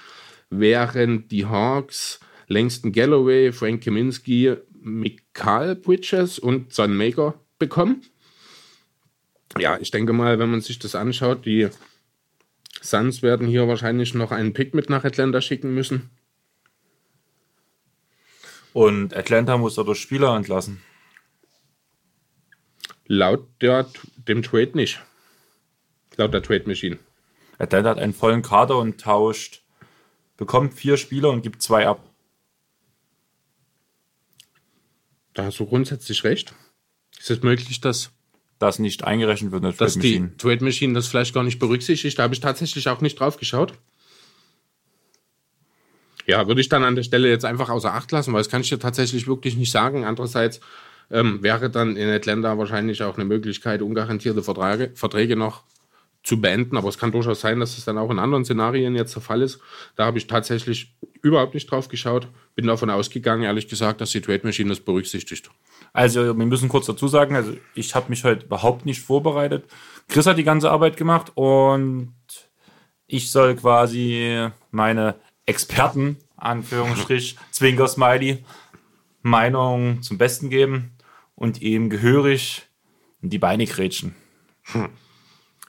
während 0.49 1.31
die 1.31 1.45
Hawks 1.45 2.19
Langston 2.47 2.91
Galloway, 2.91 3.51
Frank 3.51 3.83
Kaminsky, 3.83 4.55
Mikal 4.81 5.75
Bridges 5.75 6.39
und 6.39 6.73
Son 6.73 6.95
Maker 6.95 7.39
bekommen. 7.57 8.01
Ja, 9.57 9.77
ich 9.79 9.91
denke 9.91 10.13
mal, 10.13 10.39
wenn 10.39 10.51
man 10.51 10.61
sich 10.61 10.79
das 10.79 10.95
anschaut, 10.95 11.45
die 11.45 11.69
Suns 12.81 13.21
werden 13.21 13.47
hier 13.47 13.67
wahrscheinlich 13.67 14.13
noch 14.13 14.31
einen 14.31 14.53
Pick 14.53 14.73
mit 14.73 14.89
nach 14.89 15.03
Atlanta 15.03 15.41
schicken 15.41 15.73
müssen. 15.73 16.09
Und 18.73 19.15
Atlanta 19.15 19.57
muss 19.57 19.75
dadurch 19.75 19.99
Spieler 19.99 20.35
entlassen. 20.35 20.81
Laut 23.05 23.47
der, 23.61 23.87
dem 24.15 24.43
Trade 24.43 24.71
nicht. 24.75 25.01
Laut 26.15 26.33
der 26.33 26.43
Trade 26.43 26.65
Machine. 26.67 26.99
Atlanta 27.57 27.89
hat 27.89 27.97
einen 27.99 28.13
vollen 28.13 28.41
Kader 28.41 28.77
und 28.77 29.01
tauscht, 29.01 29.63
bekommt 30.37 30.73
vier 30.73 30.95
Spieler 30.95 31.29
und 31.29 31.41
gibt 31.41 31.61
zwei 31.61 31.87
ab. 31.87 32.07
Da 35.33 35.45
hast 35.45 35.59
du 35.59 35.65
grundsätzlich 35.65 36.23
recht. 36.23 36.53
Ist 37.17 37.31
es 37.31 37.41
möglich, 37.41 37.81
dass, 37.81 38.11
Das 38.59 38.77
nicht 38.77 39.05
eingerechnet 39.05 39.51
wird 39.51 39.63
in 39.63 39.71
der 39.71 39.77
dass 39.77 39.93
Trade 39.93 40.05
die 40.05 40.19
Machine. 40.19 40.37
Trade 40.37 40.63
Machine 40.63 40.93
das 40.93 41.07
vielleicht 41.07 41.33
gar 41.33 41.43
nicht 41.43 41.59
berücksichtigt? 41.59 42.19
Da 42.19 42.23
habe 42.23 42.33
ich 42.33 42.41
tatsächlich 42.41 42.87
auch 42.89 43.01
nicht 43.01 43.19
drauf 43.19 43.37
geschaut. 43.37 43.73
Ja, 46.27 46.47
würde 46.47 46.61
ich 46.61 46.69
dann 46.69 46.83
an 46.83 46.95
der 46.95 47.03
Stelle 47.03 47.29
jetzt 47.29 47.45
einfach 47.45 47.69
außer 47.69 47.93
Acht 47.93 48.11
lassen, 48.11 48.33
weil 48.33 48.41
das 48.41 48.49
kann 48.49 48.61
ich 48.61 48.69
dir 48.69 48.77
tatsächlich 48.77 49.25
wirklich 49.27 49.55
nicht 49.55 49.71
sagen. 49.71 50.05
Andererseits 50.05 50.59
ähm, 51.09 51.41
wäre 51.41 51.69
dann 51.69 51.95
in 51.95 52.09
Atlanta 52.09 52.57
wahrscheinlich 52.57 53.01
auch 53.01 53.15
eine 53.15 53.25
Möglichkeit, 53.25 53.81
ungarantierte 53.81 54.43
Verträge, 54.43 54.91
Verträge 54.93 55.35
noch 55.35 55.63
zu 56.21 56.39
beenden. 56.39 56.77
Aber 56.77 56.89
es 56.89 56.97
kann 56.97 57.11
durchaus 57.11 57.41
sein, 57.41 57.59
dass 57.59 57.77
es 57.77 57.85
dann 57.85 57.97
auch 57.97 58.11
in 58.11 58.19
anderen 58.19 58.45
Szenarien 58.45 58.95
jetzt 58.95 59.15
der 59.15 59.21
Fall 59.21 59.41
ist. 59.41 59.59
Da 59.95 60.05
habe 60.05 60.17
ich 60.17 60.27
tatsächlich 60.27 60.93
überhaupt 61.21 61.53
nicht 61.53 61.71
drauf 61.71 61.87
geschaut. 61.87 62.27
Bin 62.55 62.67
davon 62.67 62.89
ausgegangen, 62.89 63.43
ehrlich 63.43 63.67
gesagt, 63.67 64.01
dass 64.01 64.11
die 64.11 64.21
Trade 64.21 64.41
Machine 64.43 64.69
das 64.69 64.81
berücksichtigt. 64.81 65.49
Also, 65.93 66.37
wir 66.37 66.45
müssen 66.45 66.69
kurz 66.69 66.85
dazu 66.85 67.07
sagen, 67.07 67.35
also 67.35 67.53
ich 67.73 67.95
habe 67.95 68.09
mich 68.09 68.23
heute 68.23 68.45
überhaupt 68.45 68.85
nicht 68.85 69.01
vorbereitet. 69.01 69.65
Chris 70.07 70.25
hat 70.25 70.37
die 70.37 70.43
ganze 70.43 70.71
Arbeit 70.71 70.97
gemacht 70.97 71.31
und 71.35 72.13
ich 73.07 73.31
soll 73.31 73.55
quasi 73.55 74.49
meine 74.71 75.15
Experten, 75.45 76.17
Anführungsstrich, 76.37 77.37
Zwinker 77.51 77.87
Smiley, 77.87 78.43
Meinung 79.21 80.01
zum 80.01 80.17
Besten 80.17 80.49
geben 80.49 80.91
und 81.35 81.61
ihm 81.61 81.89
gehörig 81.89 82.67
in 83.21 83.29
die 83.29 83.39
Beine 83.39 83.65
grätschen. 83.65 84.15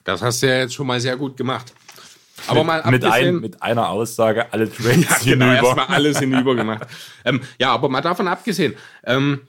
Das 0.03 0.21
hast 0.21 0.41
du 0.41 0.47
ja 0.47 0.59
jetzt 0.59 0.73
schon 0.73 0.87
mal 0.87 0.99
sehr 0.99 1.17
gut 1.17 1.37
gemacht. 1.37 1.73
Aber 2.47 2.59
mit, 2.59 2.67
mal 2.67 2.91
mit, 2.91 3.05
ein, 3.05 3.39
mit, 3.39 3.61
einer 3.61 3.89
Aussage 3.89 4.51
alle 4.51 4.71
Trades 4.71 5.25
ja, 5.25 5.33
genau, 5.33 5.45
hinüber. 5.45 5.67
erstmal 5.67 5.85
alles 5.87 6.19
hinüber 6.19 6.55
gemacht. 6.55 6.87
ähm, 7.25 7.41
ja, 7.59 7.71
aber 7.71 7.89
mal 7.89 8.01
davon 8.01 8.27
abgesehen, 8.27 8.75
ähm, 9.03 9.41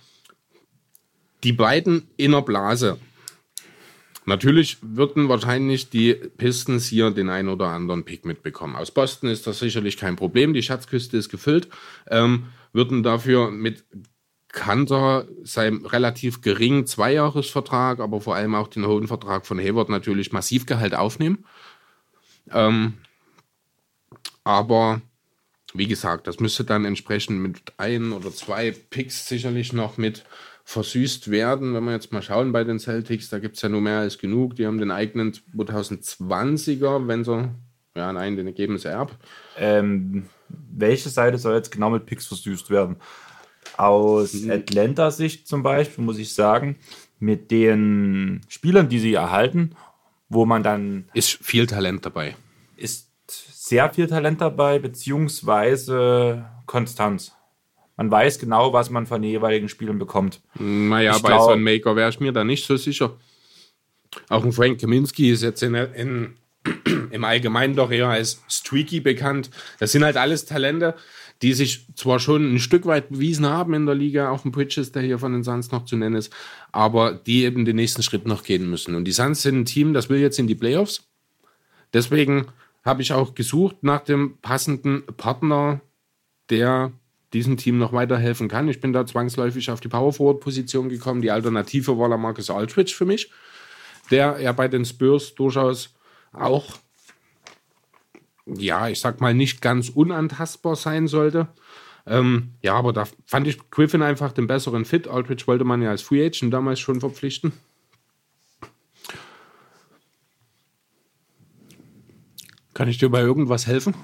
die 1.44 1.52
beiden 1.52 2.08
in 2.16 2.32
der 2.32 2.42
Blase. 2.42 2.98
Natürlich 4.24 4.78
würden 4.82 5.28
wahrscheinlich 5.28 5.90
die 5.90 6.14
Pistons 6.14 6.86
hier 6.86 7.10
den 7.10 7.28
einen 7.28 7.48
oder 7.48 7.68
anderen 7.68 8.04
Pick 8.04 8.24
mitbekommen. 8.24 8.76
Aus 8.76 8.92
Boston 8.92 9.28
ist 9.28 9.46
das 9.46 9.58
sicherlich 9.58 9.96
kein 9.96 10.14
Problem. 10.14 10.54
Die 10.54 10.62
Schatzküste 10.62 11.16
ist 11.16 11.28
gefüllt. 11.28 11.68
Ähm, 12.08 12.46
würden 12.72 13.02
dafür 13.02 13.50
mit 13.50 13.84
Kanter 14.52 15.26
seinem 15.42 15.84
relativ 15.86 16.40
geringen 16.40 16.86
Zweijahresvertrag, 16.86 17.98
aber 18.00 18.20
vor 18.20 18.36
allem 18.36 18.54
auch 18.54 18.68
den 18.68 18.86
hohen 18.86 19.08
Vertrag 19.08 19.46
von 19.46 19.58
Hayward 19.58 19.88
natürlich 19.88 20.30
massiv 20.30 20.66
Gehalt 20.66 20.94
aufnehmen. 20.94 21.44
Ähm, 22.50 22.94
aber 24.44 25.00
wie 25.74 25.86
gesagt, 25.86 26.26
das 26.26 26.38
müsste 26.38 26.64
dann 26.64 26.84
entsprechend 26.84 27.40
mit 27.40 27.72
ein 27.78 28.12
oder 28.12 28.30
zwei 28.30 28.72
Picks 28.72 29.26
sicherlich 29.26 29.72
noch 29.72 29.96
mit 29.96 30.24
versüßt 30.64 31.30
werden. 31.30 31.74
Wenn 31.74 31.84
wir 31.84 31.92
jetzt 31.92 32.12
mal 32.12 32.22
schauen 32.22 32.52
bei 32.52 32.64
den 32.64 32.78
Celtics, 32.78 33.30
da 33.30 33.38
gibt 33.38 33.56
es 33.56 33.62
ja 33.62 33.68
nur 33.68 33.80
mehr 33.80 33.98
als 33.98 34.18
genug. 34.18 34.56
Die 34.56 34.66
haben 34.66 34.78
den 34.78 34.90
eigenen 34.90 35.32
2020er, 35.32 37.06
wenn 37.08 37.24
sie, 37.24 37.50
ja 37.96 38.12
nein, 38.12 38.36
den 38.36 38.54
geben 38.54 38.78
sie 38.78 38.94
ab. 38.94 39.16
Ähm, 39.58 40.26
welche 40.48 41.08
Seite 41.08 41.38
soll 41.38 41.54
jetzt 41.54 41.72
genau 41.72 41.90
mit 41.90 42.06
Picks 42.06 42.26
versüßt 42.26 42.70
werden? 42.70 42.96
Aus 43.76 44.34
mhm. 44.34 44.50
Atlanta-Sicht 44.50 45.48
zum 45.48 45.62
Beispiel 45.62 46.04
muss 46.04 46.18
ich 46.18 46.34
sagen, 46.34 46.76
mit 47.18 47.50
den 47.50 48.40
Spielern, 48.48 48.88
die 48.88 48.98
sie 48.98 49.14
erhalten, 49.14 49.76
wo 50.28 50.44
man 50.44 50.62
dann. 50.62 51.08
Ist 51.14 51.30
viel 51.30 51.66
Talent 51.66 52.04
dabei. 52.04 52.36
Ist 52.76 53.10
sehr 53.28 53.92
viel 53.92 54.08
Talent 54.08 54.40
dabei, 54.40 54.78
beziehungsweise 54.78 56.44
Konstanz. 56.66 57.32
Man 58.02 58.10
weiß 58.10 58.40
genau, 58.40 58.72
was 58.72 58.90
man 58.90 59.06
von 59.06 59.22
den 59.22 59.30
jeweiligen 59.30 59.68
Spielen 59.68 59.96
bekommt. 59.96 60.40
Naja, 60.58 61.14
ich 61.14 61.22
bei 61.22 61.28
glaub, 61.28 61.44
so 61.44 61.50
einem 61.50 61.62
Maker 61.62 61.94
wäre 61.94 62.10
ich 62.10 62.18
mir 62.18 62.32
da 62.32 62.42
nicht 62.42 62.66
so 62.66 62.76
sicher. 62.76 63.16
Auch 64.28 64.44
ein 64.44 64.50
Frank 64.50 64.80
Kaminski 64.80 65.30
ist 65.30 65.44
jetzt 65.44 65.62
in, 65.62 65.76
in, 65.76 66.34
im 67.12 67.22
Allgemeinen 67.22 67.76
doch 67.76 67.92
eher 67.92 68.08
als 68.08 68.42
Streaky 68.48 68.98
bekannt. 68.98 69.50
Das 69.78 69.92
sind 69.92 70.02
halt 70.02 70.16
alles 70.16 70.46
Talente, 70.46 70.96
die 71.42 71.52
sich 71.52 71.86
zwar 71.94 72.18
schon 72.18 72.52
ein 72.52 72.58
Stück 72.58 72.86
weit 72.86 73.10
bewiesen 73.10 73.46
haben 73.46 73.72
in 73.72 73.86
der 73.86 73.94
Liga, 73.94 74.30
auch 74.30 74.44
ein 74.44 74.50
Bridges, 74.50 74.90
der 74.90 75.02
hier 75.02 75.20
von 75.20 75.32
den 75.32 75.44
Suns 75.44 75.70
noch 75.70 75.84
zu 75.84 75.96
nennen 75.96 76.16
ist, 76.16 76.32
aber 76.72 77.12
die 77.12 77.44
eben 77.44 77.64
den 77.64 77.76
nächsten 77.76 78.02
Schritt 78.02 78.26
noch 78.26 78.42
gehen 78.42 78.68
müssen. 78.68 78.96
Und 78.96 79.04
die 79.04 79.12
Suns 79.12 79.42
sind 79.42 79.60
ein 79.60 79.64
Team, 79.64 79.94
das 79.94 80.08
will 80.08 80.18
jetzt 80.18 80.40
in 80.40 80.48
die 80.48 80.56
Playoffs. 80.56 81.04
Deswegen 81.92 82.46
habe 82.84 83.02
ich 83.02 83.12
auch 83.12 83.36
gesucht 83.36 83.76
nach 83.82 84.00
dem 84.00 84.38
passenden 84.38 85.04
Partner, 85.16 85.80
der 86.50 86.90
diesem 87.32 87.56
Team 87.56 87.78
noch 87.78 87.92
weiterhelfen 87.92 88.48
kann. 88.48 88.68
Ich 88.68 88.80
bin 88.80 88.92
da 88.92 89.06
zwangsläufig 89.06 89.70
auf 89.70 89.80
die 89.80 89.88
Power 89.88 90.12
Forward 90.12 90.40
Position 90.40 90.88
gekommen. 90.88 91.22
Die 91.22 91.30
Alternative 91.30 91.98
war 91.98 92.08
der 92.08 92.18
Marcus 92.18 92.50
Aldridge 92.50 92.92
für 92.94 93.04
mich, 93.06 93.30
der 94.10 94.40
ja 94.40 94.52
bei 94.52 94.68
den 94.68 94.84
Spurs 94.84 95.34
durchaus 95.34 95.94
auch 96.32 96.78
ja, 98.46 98.88
ich 98.88 99.00
sag 99.00 99.20
mal, 99.20 99.34
nicht 99.34 99.62
ganz 99.62 99.88
unantastbar 99.88 100.76
sein 100.76 101.06
sollte. 101.06 101.48
Ähm, 102.06 102.54
ja, 102.62 102.74
aber 102.74 102.92
da 102.92 103.06
fand 103.26 103.46
ich 103.46 103.70
Griffin 103.70 104.02
einfach 104.02 104.32
den 104.32 104.46
besseren 104.46 104.84
Fit. 104.84 105.06
Aldridge 105.06 105.46
wollte 105.46 105.64
man 105.64 105.82
ja 105.82 105.90
als 105.90 106.02
Free 106.02 106.24
Agent 106.24 106.52
damals 106.52 106.80
schon 106.80 107.00
verpflichten. 107.00 107.52
Kann 112.74 112.88
ich 112.88 112.98
dir 112.98 113.10
bei 113.10 113.20
irgendwas 113.20 113.66
helfen? 113.66 113.94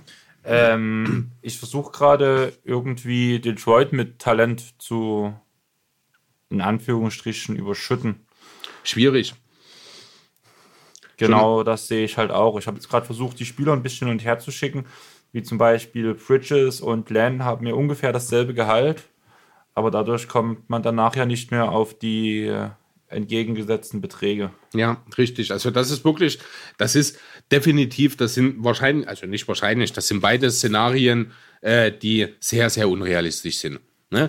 Ähm, 0.45 1.33
ich 1.43 1.59
versuche 1.59 1.93
gerade 1.93 2.53
irgendwie 2.65 3.41
Detroit 3.41 3.93
mit 3.93 4.19
Talent 4.19 4.81
zu, 4.81 5.35
in 6.49 6.61
Anführungsstrichen, 6.61 7.57
überschütten. 7.57 8.27
Schwierig. 8.83 9.35
Genau, 11.19 11.65
das 11.65 11.89
sehe 11.89 12.05
ich 12.05 12.17
halt 12.17 12.31
auch. 12.31 12.59
Ich 12.59 12.67
habe 12.67 12.77
jetzt 12.77 12.89
gerade 12.89 13.05
versucht, 13.05 13.41
die 13.41 13.45
Spieler 13.45 13.73
ein 13.73 13.83
bisschen 13.83 14.07
hin 14.07 14.17
und 14.17 14.25
her 14.25 14.39
zu 14.39 14.53
schicken, 14.53 14.87
wie 15.33 15.43
zum 15.43 15.59
Beispiel 15.59 16.15
Bridges 16.15 16.81
und 16.81 17.11
Len 17.11 17.45
haben 17.45 17.65
mir 17.65 17.77
ungefähr 17.77 18.13
dasselbe 18.13 18.55
Gehalt, 18.55 19.09
aber 19.75 19.91
dadurch 19.91 20.29
kommt 20.29 20.71
man 20.71 20.83
danach 20.83 21.17
ja 21.17 21.27
nicht 21.27 21.51
mehr 21.51 21.73
auf 21.73 21.99
die 21.99 22.47
äh, 22.47 22.71
entgegengesetzten 23.09 24.01
Beträge. 24.01 24.51
Ja, 24.75 25.03
richtig. 25.17 25.51
Also 25.53 25.71
das 25.71 25.91
ist 25.91 26.05
wirklich, 26.05 26.39
das 26.77 26.95
ist 26.95 27.19
definitiv, 27.51 28.17
das 28.17 28.35
sind 28.35 28.63
wahrscheinlich, 28.63 29.09
also 29.09 29.27
nicht 29.27 29.49
wahrscheinlich, 29.49 29.93
das 29.93 30.09
sind 30.09 30.21
beide 30.21 30.51
Szenarien, 30.51 31.33
äh, 31.61 31.91
die 31.93 32.29
sehr, 32.41 32.71
sehr 32.71 32.89
unrealistisch 32.89 33.59
sind. 33.59 33.81
Ne? 34.11 34.29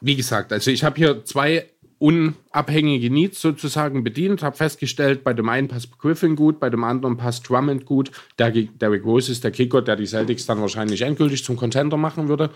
Wie 0.00 0.16
gesagt, 0.16 0.52
also 0.52 0.70
ich 0.70 0.84
habe 0.84 0.96
hier 0.96 1.24
zwei 1.24 1.66
unabhängige 1.98 3.10
Needs 3.10 3.40
sozusagen 3.40 4.04
bedient. 4.04 4.42
Habe 4.42 4.56
festgestellt, 4.56 5.24
bei 5.24 5.32
dem 5.32 5.48
einen 5.48 5.68
passt 5.68 5.98
Griffin 5.98 6.36
gut, 6.36 6.60
bei 6.60 6.68
dem 6.68 6.84
anderen 6.84 7.16
passt 7.16 7.48
Drummond 7.48 7.86
gut. 7.86 8.10
Der, 8.38 8.50
Derrick 8.50 9.04
Rose 9.04 9.32
ist 9.32 9.42
der 9.42 9.52
Kicker, 9.52 9.80
der 9.80 9.96
die 9.96 10.06
Celtics 10.06 10.46
dann 10.46 10.60
wahrscheinlich 10.60 11.02
endgültig 11.02 11.44
zum 11.44 11.56
Contender 11.56 11.96
machen 11.96 12.28
würde. 12.28 12.50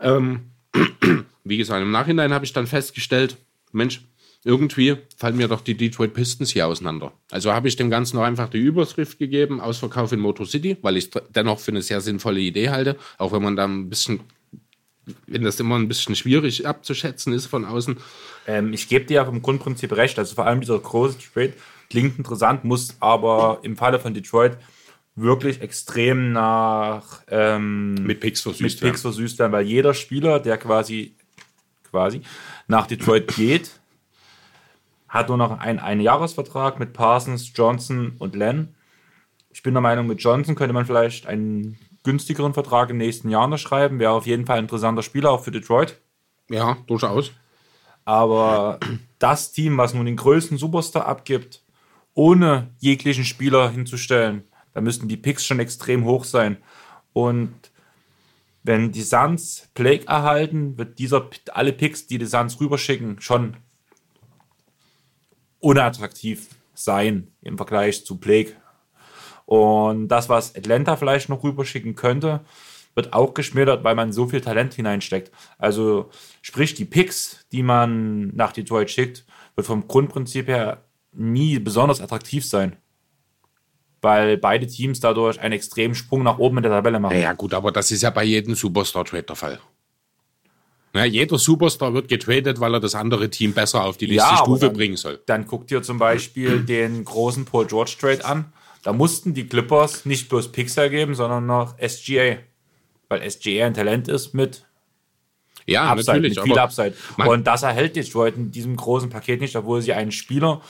Ähm, 0.00 0.50
wie 1.44 1.56
gesagt, 1.56 1.80
im 1.80 1.90
Nachhinein 1.90 2.34
habe 2.34 2.44
ich 2.44 2.52
dann 2.52 2.66
festgestellt, 2.66 3.38
Mensch, 3.72 4.02
irgendwie 4.44 4.96
fallen 5.16 5.36
mir 5.36 5.48
doch 5.48 5.60
die 5.60 5.76
Detroit 5.76 6.14
Pistons 6.14 6.50
hier 6.50 6.66
auseinander. 6.66 7.12
Also 7.30 7.52
habe 7.52 7.68
ich 7.68 7.76
dem 7.76 7.90
Ganzen 7.90 8.16
noch 8.16 8.24
einfach 8.24 8.48
die 8.48 8.58
Überschrift 8.58 9.18
gegeben, 9.18 9.60
Ausverkauf 9.60 10.12
in 10.12 10.20
Motor 10.20 10.46
City, 10.46 10.76
weil 10.80 10.96
ich 10.96 11.10
dennoch 11.34 11.58
für 11.58 11.72
eine 11.72 11.82
sehr 11.82 12.00
sinnvolle 12.00 12.40
Idee 12.40 12.70
halte, 12.70 12.96
auch 13.18 13.32
wenn 13.32 13.42
man 13.42 13.56
da 13.56 13.66
ein 13.66 13.90
bisschen 13.90 14.20
wenn 15.26 15.42
das 15.42 15.58
immer 15.58 15.76
ein 15.76 15.88
bisschen 15.88 16.14
schwierig 16.14 16.66
abzuschätzen 16.66 17.32
ist 17.32 17.46
von 17.46 17.64
außen. 17.64 17.96
Ähm, 18.46 18.72
ich 18.72 18.88
gebe 18.88 19.06
dir 19.06 19.14
ja 19.14 19.24
vom 19.24 19.42
Grundprinzip 19.42 19.92
recht. 19.96 20.18
Also 20.18 20.34
vor 20.34 20.46
allem 20.46 20.60
dieser 20.60 20.78
große 20.78 21.16
Trade 21.18 21.54
klingt 21.88 22.18
interessant, 22.18 22.64
muss 22.64 22.96
aber 23.00 23.60
im 23.62 23.76
Falle 23.76 23.98
von 23.98 24.14
Detroit 24.14 24.56
wirklich 25.16 25.60
extrem 25.60 26.32
nach 26.32 27.22
ähm, 27.28 27.94
mit 27.94 28.20
Picks 28.20 28.42
versüßt, 28.42 28.62
mit 28.62 28.72
Picks 28.72 28.82
werden. 28.82 28.98
versüßt 28.98 29.38
werden, 29.38 29.52
weil 29.52 29.66
jeder 29.66 29.94
Spieler, 29.94 30.38
der 30.38 30.56
quasi 30.56 31.14
quasi 31.90 32.22
nach 32.68 32.86
Detroit 32.86 33.34
geht, 33.34 33.79
hat 35.10 35.28
nur 35.28 35.36
noch 35.36 35.58
einen, 35.58 35.80
einen 35.80 36.00
Jahresvertrag 36.00 36.78
mit 36.78 36.92
Parsons, 36.92 37.50
Johnson 37.54 38.14
und 38.18 38.36
Len. 38.36 38.76
Ich 39.50 39.62
bin 39.62 39.74
der 39.74 39.80
Meinung, 39.80 40.06
mit 40.06 40.22
Johnson 40.22 40.54
könnte 40.54 40.72
man 40.72 40.86
vielleicht 40.86 41.26
einen 41.26 41.76
günstigeren 42.04 42.54
Vertrag 42.54 42.90
im 42.90 42.96
nächsten 42.96 43.28
Jahr 43.28 43.44
unterschreiben. 43.44 43.98
Wäre 43.98 44.12
auf 44.12 44.26
jeden 44.26 44.46
Fall 44.46 44.58
ein 44.58 44.64
interessanter 44.64 45.02
Spieler, 45.02 45.32
auch 45.32 45.42
für 45.42 45.50
Detroit. 45.50 46.00
Ja, 46.48 46.78
durchaus. 46.86 47.32
Aber 48.04 48.78
das 49.18 49.50
Team, 49.52 49.76
was 49.76 49.94
nun 49.94 50.06
den 50.06 50.16
größten 50.16 50.56
Superstar 50.56 51.06
abgibt, 51.06 51.62
ohne 52.14 52.70
jeglichen 52.78 53.24
Spieler 53.24 53.68
hinzustellen, 53.70 54.44
da 54.74 54.80
müssten 54.80 55.08
die 55.08 55.16
Picks 55.16 55.44
schon 55.44 55.58
extrem 55.58 56.04
hoch 56.04 56.24
sein. 56.24 56.56
Und 57.12 57.52
wenn 58.62 58.92
die 58.92 59.02
Suns 59.02 59.68
Blake 59.74 60.06
erhalten, 60.06 60.78
wird 60.78 61.00
dieser 61.00 61.28
alle 61.52 61.72
Picks, 61.72 62.06
die 62.06 62.18
die 62.18 62.26
Suns 62.26 62.60
rüberschicken, 62.60 63.20
schon 63.20 63.56
unattraktiv 65.60 66.48
sein 66.74 67.28
im 67.42 67.56
Vergleich 67.56 68.04
zu 68.04 68.18
Blake. 68.18 68.56
Und 69.46 70.08
das, 70.08 70.28
was 70.28 70.54
Atlanta 70.56 70.96
vielleicht 70.96 71.28
noch 71.28 71.42
rüberschicken 71.42 71.94
könnte, 71.94 72.40
wird 72.94 73.12
auch 73.12 73.34
geschmälert, 73.34 73.84
weil 73.84 73.94
man 73.94 74.12
so 74.12 74.26
viel 74.26 74.40
Talent 74.40 74.74
hineinsteckt. 74.74 75.30
Also 75.58 76.10
sprich, 76.42 76.74
die 76.74 76.84
Picks, 76.84 77.46
die 77.52 77.62
man 77.62 78.34
nach 78.34 78.52
Detroit 78.52 78.90
schickt, 78.90 79.24
wird 79.54 79.66
vom 79.66 79.86
Grundprinzip 79.86 80.48
her 80.48 80.84
nie 81.12 81.58
besonders 81.58 82.00
attraktiv 82.00 82.46
sein. 82.46 82.76
Weil 84.02 84.38
beide 84.38 84.66
Teams 84.66 85.00
dadurch 85.00 85.40
einen 85.40 85.52
extremen 85.52 85.94
Sprung 85.94 86.22
nach 86.22 86.38
oben 86.38 86.58
in 86.58 86.62
der 86.62 86.72
Tabelle 86.72 87.00
machen. 87.00 87.20
Ja, 87.20 87.32
gut, 87.34 87.52
aber 87.52 87.70
das 87.70 87.90
ist 87.90 88.02
ja 88.02 88.10
bei 88.10 88.24
jedem 88.24 88.54
Superstar-Trade 88.54 89.24
der 89.24 89.36
Fall. 89.36 89.60
Ja, 90.92 91.04
jeder 91.04 91.38
Superstar 91.38 91.94
wird 91.94 92.08
getradet, 92.08 92.58
weil 92.58 92.74
er 92.74 92.80
das 92.80 92.94
andere 92.94 93.30
Team 93.30 93.52
besser 93.52 93.84
auf 93.84 93.96
die 93.96 94.08
nächste 94.08 94.30
ja, 94.30 94.38
Stufe 94.38 94.66
dann, 94.66 94.72
bringen 94.74 94.96
soll. 94.96 95.20
Dann 95.26 95.46
guck 95.46 95.66
dir 95.68 95.82
zum 95.82 95.98
Beispiel 95.98 96.62
den 96.64 97.04
großen 97.04 97.44
Paul 97.44 97.66
George 97.66 97.94
Trade 97.98 98.24
an. 98.24 98.52
Da 98.82 98.92
mussten 98.92 99.34
die 99.34 99.46
Clippers 99.46 100.04
nicht 100.04 100.28
bloß 100.28 100.52
Pixel 100.52 100.90
geben, 100.90 101.14
sondern 101.14 101.46
noch 101.46 101.76
SGA. 101.78 102.38
Weil 103.08 103.30
SGA 103.30 103.66
ein 103.66 103.74
Talent 103.74 104.08
ist 104.08 104.34
mit 104.34 104.64
ja, 105.66 105.92
Upside, 105.92 106.16
natürlich, 106.16 106.36
mit 106.36 106.44
viel 106.44 106.58
Upside. 106.58 106.94
Und 107.18 107.46
das 107.46 107.62
erhält 107.62 107.94
Detroit 107.94 108.36
in 108.36 108.50
diesem 108.50 108.76
großen 108.76 109.10
Paket 109.10 109.40
nicht, 109.40 109.54
obwohl 109.54 109.82
sie 109.82 109.92
einen 109.92 110.10
Spieler 110.10 110.60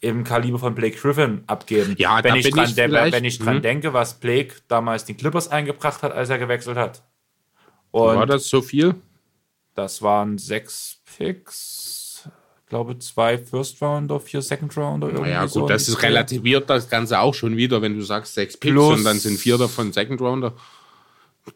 im 0.00 0.24
Kaliber 0.24 0.58
von 0.58 0.74
Blake 0.74 0.98
Griffin 0.98 1.44
abgeben. 1.46 1.94
Ja, 1.96 2.22
wenn, 2.22 2.34
ich 2.34 2.50
dran, 2.50 2.64
ich 2.64 2.76
wenn 2.76 3.24
ich 3.24 3.38
dran 3.38 3.56
hm. 3.56 3.62
denke, 3.62 3.94
was 3.94 4.14
Blake 4.14 4.56
damals 4.68 5.04
den 5.04 5.16
Clippers 5.16 5.48
eingebracht 5.48 6.02
hat, 6.02 6.12
als 6.12 6.28
er 6.28 6.38
gewechselt 6.38 6.76
hat. 6.76 7.02
Und 7.92 8.16
War 8.16 8.26
das 8.26 8.48
so 8.48 8.60
viel? 8.60 8.96
Das 9.74 10.02
waren 10.02 10.38
sechs 10.38 10.98
Picks 11.16 11.92
glaube, 12.72 12.98
zwei 12.98 13.36
First 13.36 13.82
Rounder, 13.82 14.18
vier 14.18 14.40
Second 14.40 14.74
Rounder. 14.78 15.08
Naja, 15.12 15.46
so 15.46 15.60
gut, 15.60 15.68
in 15.68 15.74
das 15.74 15.88
ist 15.88 16.02
relativiert 16.02 16.70
das 16.70 16.88
Ganze 16.88 17.20
auch 17.20 17.34
schon 17.34 17.54
wieder, 17.54 17.82
wenn 17.82 17.94
du 17.94 18.00
sagst 18.00 18.32
sechs 18.32 18.56
Picks 18.56 18.72
Plus- 18.72 18.98
und 18.98 19.04
dann 19.04 19.18
sind 19.18 19.36
vier 19.36 19.58
davon 19.58 19.92
Second 19.92 20.22
Rounder. 20.22 20.54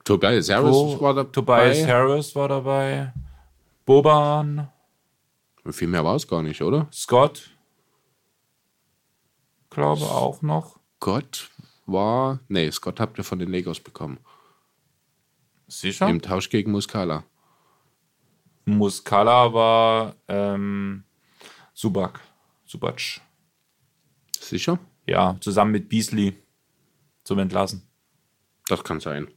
Tobias 0.05 0.51
Harris 0.51 0.75
Wo- 0.75 1.01
war 1.01 1.15
dabei. 1.15 1.71
Tobias 1.73 1.87
Harris 1.89 2.37
war 2.37 2.49
dabei. 2.49 3.15
Boban, 3.87 4.69
Viel 5.71 5.89
mehr 5.89 6.05
war 6.05 6.17
es 6.17 6.29
gar 6.29 6.43
nicht, 6.43 6.61
oder? 6.61 6.87
Scott, 6.93 7.49
glaube 9.71 10.05
auch 10.05 10.43
noch. 10.43 10.79
Scott 10.99 11.51
war. 11.87 12.41
Nee, 12.49 12.71
Scott 12.71 13.01
habt 13.01 13.17
ihr 13.17 13.25
von 13.25 13.39
den 13.39 13.51
Lakers 13.51 13.81
bekommen. 13.81 14.19
Sicher? 15.67 16.09
Im 16.11 16.21
Tausch 16.21 16.51
gegen 16.51 16.73
Muscala. 16.73 17.25
Muscala 18.67 19.53
war 19.53 20.17
ähm, 20.29 21.05
Subak. 21.73 22.21
Subac. 22.67 23.01
Sicher? 24.39 24.79
Ja, 25.07 25.37
zusammen 25.41 25.73
mit 25.73 25.89
Beasley 25.89 26.35
zum 27.25 27.39
Entlassen. 27.39 27.83
Das 28.69 28.83
kann 28.83 29.01
sein. 29.01 29.29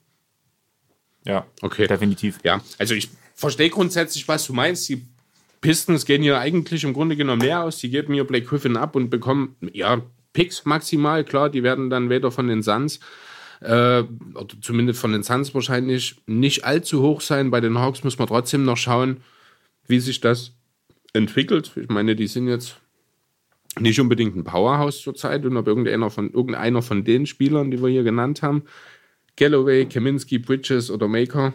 Ja, 1.26 1.46
Okay. 1.62 1.88
definitiv. 1.88 2.40
Ja, 2.44 2.60
also 2.80 2.96
ich 2.96 3.10
verstehe 3.36 3.70
grundsätzlich, 3.70 4.28
was 4.28 4.46
du 4.48 4.54
meinst. 4.54 4.90
Die 4.90 5.06
Pistons 5.62 6.06
gehen 6.06 6.24
hier 6.24 6.40
eigentlich 6.40 6.84
im 6.84 6.94
Grunde 6.94 7.16
genommen 7.16 7.42
leer 7.42 7.64
aus. 7.64 7.78
Die 7.78 7.90
geben 7.90 8.14
hier 8.14 8.24
Blake 8.26 8.46
Griffin 8.46 8.78
ab 8.78 8.96
und 8.96 9.10
bekommen, 9.10 9.56
ja, 9.74 10.02
Picks 10.34 10.66
maximal. 10.66 11.24
Klar, 11.24 11.50
die 11.50 11.62
werden 11.64 11.90
dann 11.90 12.10
weder 12.10 12.32
von 12.32 12.48
den 12.48 12.64
Suns, 12.64 13.00
äh, 13.62 14.04
zumindest 14.62 15.00
von 15.00 15.12
den 15.12 15.24
Suns 15.24 15.54
wahrscheinlich, 15.54 16.16
nicht 16.26 16.64
allzu 16.66 17.02
hoch 17.02 17.22
sein. 17.22 17.52
Bei 17.52 17.62
den 17.62 17.78
Hawks 17.78 18.04
muss 18.04 18.18
man 18.18 18.28
trotzdem 18.28 18.64
noch 18.64 18.78
schauen, 18.78 19.18
wie 19.88 20.00
sich 20.00 20.22
das 20.22 20.54
entwickelt. 21.14 21.72
Ich 21.76 21.90
meine, 21.90 22.16
die 22.16 22.28
sind 22.28 22.48
jetzt 22.48 22.78
nicht 23.80 24.00
unbedingt 24.00 24.36
ein 24.36 24.44
Powerhouse 24.44 25.02
zurzeit 25.02 25.46
und 25.46 25.58
ob 25.58 25.68
irgendeiner 25.68 26.10
von, 26.10 26.32
irgendeiner 26.32 26.82
von 26.82 27.04
den 27.04 27.26
Spielern, 27.26 27.72
die 27.72 27.82
wir 27.82 27.90
hier 27.90 28.04
genannt 28.04 28.42
haben, 28.42 28.64
Galloway, 29.38 29.86
Kaminski, 29.86 30.40
Bridges 30.40 30.92
oder 30.92 31.08
Maker, 31.08 31.54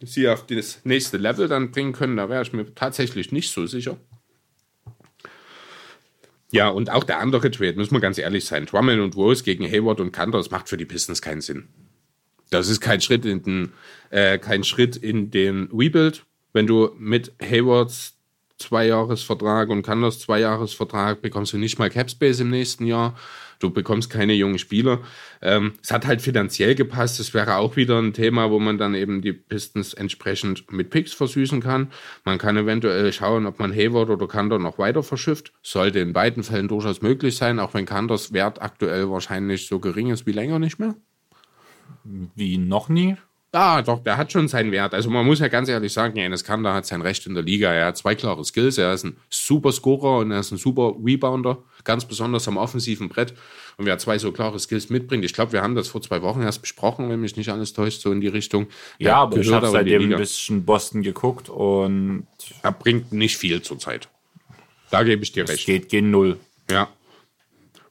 sie 0.00 0.28
auf 0.28 0.46
das 0.46 0.80
nächste 0.84 1.16
Level 1.16 1.48
dann 1.48 1.70
bringen 1.70 1.92
können, 1.92 2.16
da 2.16 2.28
wäre 2.28 2.42
ich 2.42 2.52
mir 2.52 2.74
tatsächlich 2.74 3.32
nicht 3.32 3.50
so 3.50 3.66
sicher. 3.66 3.96
Ja, 6.54 6.68
und 6.68 6.88
auch 6.88 7.02
der 7.02 7.18
andere 7.18 7.50
Trade, 7.50 7.74
muss 7.74 7.90
man 7.90 8.00
ganz 8.00 8.16
ehrlich 8.16 8.44
sein. 8.44 8.64
Drummond 8.66 9.00
und 9.00 9.16
Rose 9.16 9.42
gegen 9.42 9.66
Hayward 9.66 9.98
und 9.98 10.12
Kanter, 10.12 10.38
das 10.38 10.52
macht 10.52 10.68
für 10.68 10.76
die 10.76 10.84
Pistons 10.84 11.20
keinen 11.20 11.40
Sinn. 11.40 11.66
Das 12.50 12.68
ist 12.68 12.80
kein 12.80 13.00
Schritt 13.00 13.24
in 13.24 13.42
den, 13.42 13.72
äh, 14.10 14.38
kein 14.38 14.62
Schritt 14.62 14.94
in 14.94 15.32
den 15.32 15.68
Rebuild. 15.72 16.24
Wenn 16.52 16.68
du 16.68 16.92
mit 16.96 17.32
Haywards 17.42 18.14
Zweijahresvertrag 18.58 19.68
und 19.68 19.82
Kanders 19.82 20.20
Zweijahresvertrag 20.20 21.22
bekommst 21.22 21.52
du 21.52 21.58
nicht 21.58 21.80
mal 21.80 21.90
Capspace 21.90 22.38
im 22.38 22.50
nächsten 22.50 22.86
Jahr. 22.86 23.16
Du 23.64 23.70
bekommst 23.70 24.10
keine 24.10 24.34
jungen 24.34 24.58
Spieler. 24.58 25.00
Ähm, 25.40 25.72
es 25.82 25.90
hat 25.90 26.06
halt 26.06 26.20
finanziell 26.20 26.74
gepasst. 26.74 27.18
Das 27.18 27.32
wäre 27.32 27.56
auch 27.56 27.76
wieder 27.76 27.98
ein 27.98 28.12
Thema, 28.12 28.50
wo 28.50 28.58
man 28.58 28.76
dann 28.76 28.94
eben 28.94 29.22
die 29.22 29.32
Pistons 29.32 29.94
entsprechend 29.94 30.70
mit 30.70 30.90
Picks 30.90 31.14
versüßen 31.14 31.62
kann. 31.62 31.90
Man 32.26 32.36
kann 32.36 32.58
eventuell 32.58 33.10
schauen, 33.14 33.46
ob 33.46 33.58
man 33.58 33.72
Hayward 33.72 34.10
oder 34.10 34.28
Kander 34.28 34.58
noch 34.58 34.76
weiter 34.76 35.02
verschifft. 35.02 35.54
Sollte 35.62 36.00
in 36.00 36.12
beiden 36.12 36.42
Fällen 36.42 36.68
durchaus 36.68 37.00
möglich 37.00 37.38
sein, 37.38 37.58
auch 37.58 37.72
wenn 37.72 37.86
Kanders 37.86 38.34
Wert 38.34 38.60
aktuell 38.60 39.08
wahrscheinlich 39.08 39.66
so 39.66 39.80
gering 39.80 40.10
ist 40.10 40.26
wie 40.26 40.32
länger 40.32 40.58
nicht 40.58 40.78
mehr. 40.78 40.94
Wie 42.04 42.58
noch 42.58 42.90
nie? 42.90 43.16
Ah, 43.54 43.82
doch, 43.82 44.02
der 44.02 44.16
hat 44.16 44.32
schon 44.32 44.48
seinen 44.48 44.72
Wert. 44.72 44.94
Also 44.94 45.10
man 45.10 45.24
muss 45.24 45.38
ja 45.38 45.46
ganz 45.46 45.68
ehrlich 45.68 45.92
sagen, 45.92 46.16
Enes 46.18 46.42
Kanter 46.42 46.74
hat 46.74 46.86
sein 46.86 47.02
Recht 47.02 47.24
in 47.26 47.34
der 47.34 47.44
Liga. 47.44 47.72
Er 47.72 47.86
hat 47.86 47.96
zwei 47.96 48.16
klare 48.16 48.44
Skills. 48.44 48.78
Er 48.78 48.92
ist 48.92 49.04
ein 49.04 49.16
super 49.30 49.70
Scorer 49.70 50.18
und 50.18 50.32
er 50.32 50.40
ist 50.40 50.50
ein 50.50 50.58
super 50.58 50.94
Rebounder, 51.04 51.58
ganz 51.84 52.04
besonders 52.04 52.48
am 52.48 52.56
offensiven 52.56 53.08
Brett. 53.08 53.32
Und 53.76 53.86
wer 53.86 53.96
zwei 53.98 54.18
so 54.18 54.32
klare 54.32 54.58
Skills 54.58 54.90
mitbringt, 54.90 55.24
ich 55.24 55.32
glaube, 55.34 55.52
wir 55.52 55.62
haben 55.62 55.76
das 55.76 55.86
vor 55.86 56.02
zwei 56.02 56.20
Wochen 56.22 56.42
erst 56.42 56.62
besprochen, 56.62 57.08
wenn 57.08 57.20
mich 57.20 57.36
nicht 57.36 57.48
alles 57.50 57.72
täuscht, 57.72 58.00
so 58.00 58.10
in 58.10 58.20
die 58.20 58.26
Richtung. 58.28 58.66
Ja, 58.98 59.10
Er 59.10 59.16
aber 59.18 59.36
ich 59.36 59.52
habe 59.52 59.68
seitdem 59.68 60.12
ein 60.12 60.18
bisschen 60.18 60.64
Boston 60.64 61.02
geguckt 61.02 61.48
und 61.48 62.26
Er 62.62 62.72
bringt 62.72 63.12
nicht 63.12 63.36
viel 63.36 63.62
zurzeit. 63.62 64.08
Da 64.90 65.04
gebe 65.04 65.22
ich 65.22 65.30
dir 65.30 65.44
es 65.44 65.50
recht. 65.50 65.66
geht 65.66 65.88
gen 65.88 66.10
Null. 66.10 66.38
Ja. 66.68 66.88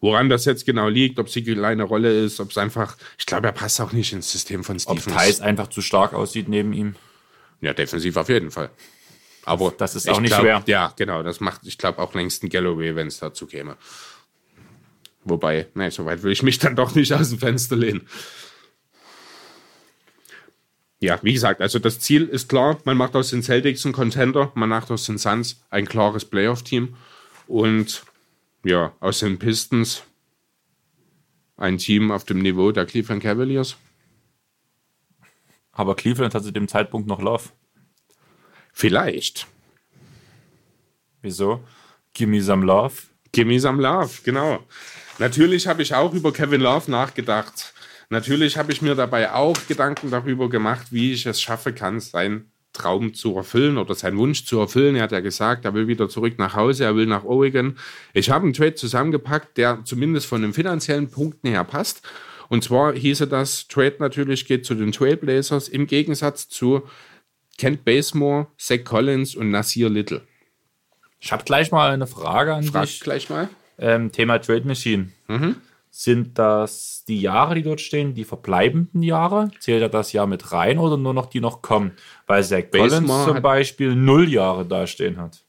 Woran 0.04 0.28
das 0.28 0.44
jetzt 0.44 0.66
genau 0.66 0.90
liegt, 0.90 1.18
ob 1.18 1.28
es 1.28 1.32
die 1.32 1.46
kleine 1.46 1.84
Rolle 1.84 2.26
ist, 2.26 2.42
ob 2.42 2.52
es 2.52 2.58
einfach, 2.58 2.98
ich 3.18 3.26
glaube, 3.26 3.48
er 3.48 3.54
passt 3.54 3.80
auch 3.80 3.94
nicht 3.94 4.12
ins 4.12 4.30
System 4.30 4.66
von 4.66 4.76
Ob 4.86 5.00
Stevens. 5.00 5.16
Thais 5.16 5.40
einfach 5.40 5.68
zu 5.68 5.82
stark 5.82 6.14
aussieht 6.14 6.50
neben 6.50 6.74
ihm. 6.74 6.96
Ja, 7.62 7.72
defensiv 7.72 8.18
auf 8.18 8.28
jeden 8.28 8.52
Fall. 8.52 8.70
Aber 9.46 9.74
Das 9.78 9.96
ist 9.96 10.10
auch 10.10 10.20
nicht 10.20 10.32
glaub, 10.32 10.42
schwer. 10.42 10.64
Ja, 10.66 10.94
genau. 10.98 11.24
Das 11.24 11.40
macht, 11.40 11.62
ich 11.64 11.78
glaube, 11.78 12.00
auch 12.00 12.14
längst 12.16 12.44
ein 12.44 12.50
Galloway, 12.50 12.98
wenn 12.98 13.08
es 13.08 13.20
dazu 13.20 13.48
käme. 13.48 13.78
Wobei, 15.24 15.68
nein, 15.74 15.90
so 15.90 16.06
weit 16.06 16.22
will 16.22 16.34
ich 16.34 16.44
mich 16.44 16.60
dann 16.60 16.76
doch 16.76 16.94
nicht 16.96 17.14
aus 17.14 17.30
dem 17.30 17.40
Fenster 17.40 17.78
lehnen. 17.78 18.06
Ja, 21.00 21.18
wie 21.22 21.32
gesagt, 21.32 21.62
also 21.62 21.80
das 21.80 22.02
Ziel 22.02 22.28
ist 22.28 22.50
klar. 22.50 22.78
Man 22.84 22.98
macht 22.98 23.16
aus 23.16 23.30
den 23.30 23.42
Celtics 23.42 23.86
einen 23.86 23.94
Contender, 23.94 24.52
man 24.56 24.68
macht 24.68 24.92
aus 24.92 25.06
den 25.06 25.18
Suns 25.18 25.64
ein 25.70 25.88
klares 25.88 26.26
Playoff-Team 26.26 26.94
und 27.48 28.04
ja, 28.64 28.94
aus 29.00 29.20
den 29.20 29.40
Pistons 29.40 30.04
ein 31.58 31.78
Team 31.78 32.12
auf 32.12 32.24
dem 32.24 32.40
Niveau 32.40 32.72
der 32.72 32.86
Cleveland 32.86 33.24
Cavaliers. 33.24 33.78
Aber 35.72 35.96
Cleveland 35.96 36.36
hat 36.36 36.44
zu 36.44 36.52
dem 36.52 36.68
Zeitpunkt 36.68 37.08
noch 37.08 37.22
Love. 37.22 37.50
Vielleicht. 38.74 39.48
Wieso? 41.22 41.64
Gimme 42.14 42.42
some 42.42 42.66
Love. 42.66 42.94
Gimme 43.34 43.60
some 43.60 43.82
love, 43.82 44.22
genau. 44.24 44.64
Natürlich 45.18 45.68
habe 45.68 45.82
ich 45.82 45.96
auch 45.96 46.14
über 46.14 46.32
Kevin 46.32 46.62
Love 46.62 46.90
nachgedacht. 46.90 47.74
Natürlich 48.10 48.58
habe 48.58 48.72
ich 48.72 48.84
mir 48.84 48.94
dabei 48.94 49.32
auch 49.32 49.58
Gedanken 49.68 50.12
darüber 50.12 50.50
gemacht, 50.50 50.88
wie 50.92 51.14
ich 51.14 51.26
es 51.26 51.42
schaffen 51.42 51.74
kann, 51.74 52.00
seinen 52.00 52.53
Traum 52.74 53.14
zu 53.14 53.36
erfüllen 53.38 53.78
oder 53.78 53.96
seinen 53.96 54.18
Wunsch 54.18 54.46
zu 54.46 54.60
erfüllen. 54.60 54.96
Er 54.96 55.04
hat 55.04 55.12
ja 55.12 55.20
gesagt, 55.20 55.66
er 55.66 55.74
will 55.74 55.88
wieder 55.88 56.10
zurück 56.10 56.38
nach 56.38 56.56
Hause, 56.56 56.84
er 56.84 56.96
will 56.96 57.06
nach 57.06 57.24
Oregon. 57.24 57.78
Ich 58.14 58.30
habe 58.30 58.46
einen 58.46 58.54
Trade 58.54 58.76
zusammengepackt, 58.76 59.58
der 59.58 59.80
zumindest 59.86 60.26
von 60.26 60.42
den 60.42 60.54
finanziellen 60.54 61.10
Punkten 61.10 61.48
her 61.48 61.64
passt. 61.64 62.02
Und 62.50 62.64
zwar 62.64 62.94
hieße 62.94 63.28
das, 63.28 63.68
Trade 63.68 63.96
natürlich 64.00 64.46
geht 64.46 64.66
zu 64.66 64.76
den 64.76 64.92
Trailblazers 64.92 65.70
im 65.70 65.88
Gegensatz 65.88 66.50
zu 66.50 66.84
Kent 67.58 67.86
Basemore, 67.86 68.48
Zach 68.58 68.84
Collins 68.84 69.36
und 69.36 69.52
Nasir 69.52 69.90
Little. 69.90 70.22
Ich 71.20 71.32
habe 71.32 71.44
gleich 71.44 71.72
mal 71.72 71.92
eine 71.92 72.08
Frage 72.08 72.54
an 72.54 72.64
Frag 72.64 72.86
dich. 72.86 73.00
gleich 73.00 73.30
mal. 73.30 73.50
Ähm, 73.78 74.12
Thema 74.12 74.40
Trade 74.40 74.68
Machine. 74.68 75.10
Sind 75.90 76.40
das 76.40 77.04
die 77.08 77.22
Jahre, 77.22 77.54
die 77.54 77.62
dort 77.62 77.80
stehen, 77.80 78.16
die 78.16 78.24
verbleibenden 78.24 79.04
Jahre? 79.04 79.52
Zählt 79.60 79.82
er 79.82 79.90
das 79.90 80.12
Jahr 80.12 80.26
mit 80.26 80.52
rein 80.52 80.80
oder 80.80 80.98
nur 80.98 81.14
noch 81.14 81.28
die 81.28 81.40
noch 81.40 81.62
kommen? 81.62 81.92
Weil 82.28 82.44
Zach 82.44 82.64
Collins 82.72 83.26
zum 83.26 83.42
Beispiel 83.42 83.96
null 83.96 84.30
Jahre 84.30 84.66
dastehen 84.66 85.18
hat. 85.18 85.44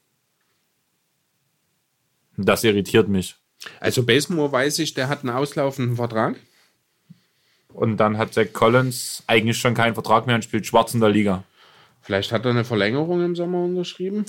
Das 2.37 2.63
irritiert 2.63 3.07
mich. 3.07 3.35
Also 3.79 4.03
Basemore 4.05 4.51
weiß 4.51 4.79
ich, 4.79 4.93
der 4.93 5.07
hat 5.07 5.21
einen 5.21 5.35
auslaufenden 5.35 5.95
Vertrag. 5.95 6.35
Und 7.69 7.97
dann 7.97 8.17
hat 8.17 8.33
Zach 8.33 8.51
Collins 8.53 9.23
eigentlich 9.27 9.57
schon 9.57 9.73
keinen 9.73 9.93
Vertrag 9.93 10.27
mehr 10.27 10.35
und 10.35 10.43
spielt 10.43 10.65
schwarz 10.65 10.93
in 10.93 10.99
der 10.99 11.09
Liga. 11.09 11.43
Vielleicht 12.01 12.31
hat 12.31 12.45
er 12.45 12.51
eine 12.51 12.65
Verlängerung 12.65 13.23
im 13.23 13.35
Sommer 13.35 13.63
unterschrieben. 13.63 14.25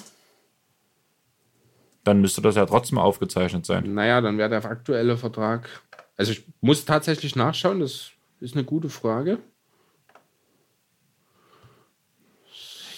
Dann 2.05 2.21
müsste 2.21 2.41
das 2.41 2.55
ja 2.57 2.65
trotzdem 2.67 2.99
aufgezeichnet 2.99 3.67
sein. 3.67 3.93
Naja, 3.93 4.21
dann 4.21 4.39
wäre 4.39 4.49
der 4.49 4.65
aktuelle 4.65 5.17
Vertrag. 5.17 5.69
Also 6.17 6.33
ich 6.33 6.45
muss 6.61 6.85
tatsächlich 6.85 7.37
nachschauen, 7.37 7.81
das 7.81 8.13
ist 8.41 8.55
eine 8.55 8.65
gute 8.65 8.89
Frage. 8.89 9.39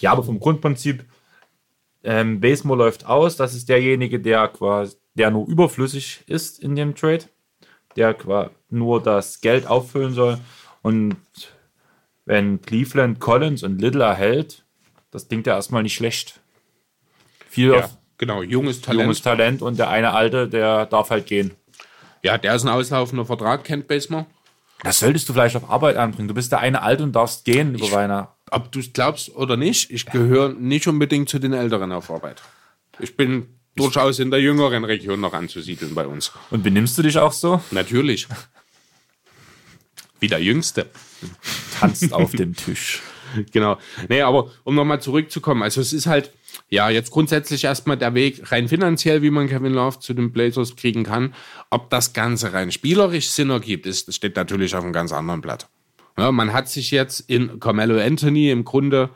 Ja, 0.01 0.13
aber 0.13 0.23
vom 0.23 0.41
Grundprinzip, 0.41 1.05
ähm, 2.05 2.41
Basemore 2.41 2.79
läuft 2.79 3.07
aus. 3.07 3.37
Das 3.37 3.55
ist 3.55 3.69
derjenige, 3.69 4.21
der 4.21 4.49
quasi, 4.49 4.97
der 5.15 5.31
nur 5.31 5.47
überflüssig 5.47 6.25
ist 6.27 6.59
in 6.61 6.77
dem 6.77 6.95
Trade, 6.95 7.25
der 7.97 8.15
quasi 8.15 8.51
nur 8.71 9.03
das 9.03 9.41
Geld 9.41 9.67
auffüllen 9.67 10.13
soll. 10.13 10.39
Und 10.83 11.17
wenn 12.25 12.61
Cleveland 12.63 13.21
Collins 13.21 13.63
und 13.63 13.81
Little 13.81 14.05
erhält, 14.05 14.65
das 15.11 15.29
klingt 15.29 15.47
ja 15.47 15.55
erstmal 15.55 15.83
nicht 15.83 15.95
schlecht. 15.95 16.41
Viel 17.49 17.75
auf 17.75 17.97
genau, 18.19 18.43
junges 18.43 18.81
Talent. 18.81 19.03
junges 19.03 19.23
Talent 19.23 19.63
und 19.63 19.79
der 19.79 19.89
eine 19.89 20.13
alte, 20.13 20.49
der 20.49 20.87
darf 20.87 21.11
halt 21.11 21.27
gehen. 21.27 21.53
Ja, 22.23 22.37
der 22.37 22.55
ist 22.55 22.65
ein 22.65 22.69
auslaufender 22.69 23.25
Vertrag, 23.25 23.65
kennt 23.65 23.89
Basemore. 23.89 24.27
Das 24.83 25.01
solltest 25.01 25.29
du 25.29 25.33
vielleicht 25.33 25.57
auf 25.57 25.71
Arbeit 25.71 25.97
anbringen. 25.97 26.29
Du 26.29 26.35
bist 26.35 26.53
der 26.53 26.61
eine 26.61 26.83
alte 26.83 27.03
und 27.03 27.13
darfst 27.13 27.45
gehen 27.45 27.75
über 27.75 27.91
Weihnachten. 27.91 28.33
Ob 28.51 28.73
du 28.73 28.81
es 28.81 28.93
glaubst 28.93 29.35
oder 29.35 29.57
nicht, 29.57 29.91
ich 29.91 30.07
gehöre 30.07 30.51
nicht 30.51 30.87
unbedingt 30.87 31.29
zu 31.29 31.39
den 31.39 31.53
Älteren 31.53 31.93
auf 31.93 32.11
Arbeit. 32.11 32.43
Ich 32.99 33.17
bin 33.17 33.47
durchaus 33.77 34.19
in 34.19 34.31
der 34.31 34.41
jüngeren 34.41 34.85
Region 34.85 35.21
noch 35.21 35.33
anzusiedeln 35.33 35.95
bei 35.95 36.07
uns. 36.07 36.33
Und 36.51 36.63
benimmst 36.63 36.99
du 36.99 37.03
dich 37.03 37.19
auch 37.19 37.33
so? 37.33 37.63
Natürlich. 37.71 38.27
Wie 40.21 40.29
der 40.29 40.43
Jüngste. 40.43 40.87
Tanzt 41.79 42.13
auf 42.13 42.33
dem 42.33 42.55
Tisch. 42.55 43.03
Genau. 43.53 43.77
Nee, 44.09 44.23
aber 44.23 44.51
um 44.65 44.75
nochmal 44.75 45.03
zurückzukommen, 45.03 45.63
also 45.63 45.83
es 45.83 45.93
ist 45.93 46.07
halt, 46.07 46.33
ja, 46.71 46.89
jetzt 46.89 47.11
grundsätzlich 47.11 47.65
erstmal 47.65 47.99
der 47.99 48.15
Weg 48.15 48.51
rein 48.51 48.69
finanziell, 48.69 49.21
wie 49.21 49.31
man 49.31 49.49
Kevin 49.49 49.75
Love 49.75 50.01
zu 50.01 50.15
den 50.15 50.33
Blazers 50.33 50.77
kriegen 50.77 51.05
kann. 51.05 51.35
Ob 51.69 51.91
das 51.91 52.15
Ganze 52.15 52.55
rein 52.55 52.73
spielerisch 52.73 53.29
Sinn 53.29 53.51
ergibt, 53.51 53.85
ist, 53.85 54.15
steht 54.15 54.37
natürlich 54.37 54.75
auf 54.75 54.83
einem 54.83 54.95
ganz 54.95 55.13
anderen 55.13 55.43
Blatt. 55.43 55.69
Ja, 56.19 56.33
man 56.33 56.53
hat 56.53 56.69
sich 56.69 56.91
jetzt 56.91 57.21
in 57.31 57.61
Carmelo 57.61 57.99
Anthony 57.99 58.51
im 58.51 58.65
Grunde 58.65 59.11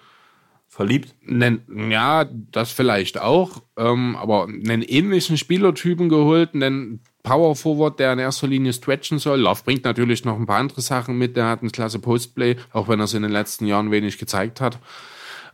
Verliebt? 0.72 1.14
Nen, 1.20 1.90
ja, 1.90 2.24
das 2.24 2.72
vielleicht 2.72 3.20
auch, 3.20 3.62
ähm, 3.76 4.16
aber 4.16 4.44
einen 4.44 4.80
ähnlichen 4.80 5.36
Spielertypen 5.36 6.08
geholt, 6.08 6.54
einen 6.54 7.00
Power 7.22 7.54
Forward, 7.56 8.00
der 8.00 8.14
in 8.14 8.18
erster 8.18 8.46
Linie 8.46 8.72
stretchen 8.72 9.18
soll. 9.18 9.40
Love 9.40 9.64
bringt 9.66 9.84
natürlich 9.84 10.24
noch 10.24 10.38
ein 10.38 10.46
paar 10.46 10.60
andere 10.60 10.80
Sachen 10.80 11.18
mit. 11.18 11.36
Der 11.36 11.46
hat 11.46 11.62
ein 11.62 11.72
klasse 11.72 11.98
Postplay, 11.98 12.56
auch 12.72 12.88
wenn 12.88 13.00
er 13.00 13.04
es 13.04 13.12
in 13.12 13.20
den 13.20 13.32
letzten 13.32 13.66
Jahren 13.66 13.90
wenig 13.90 14.16
gezeigt 14.16 14.62
hat. 14.62 14.78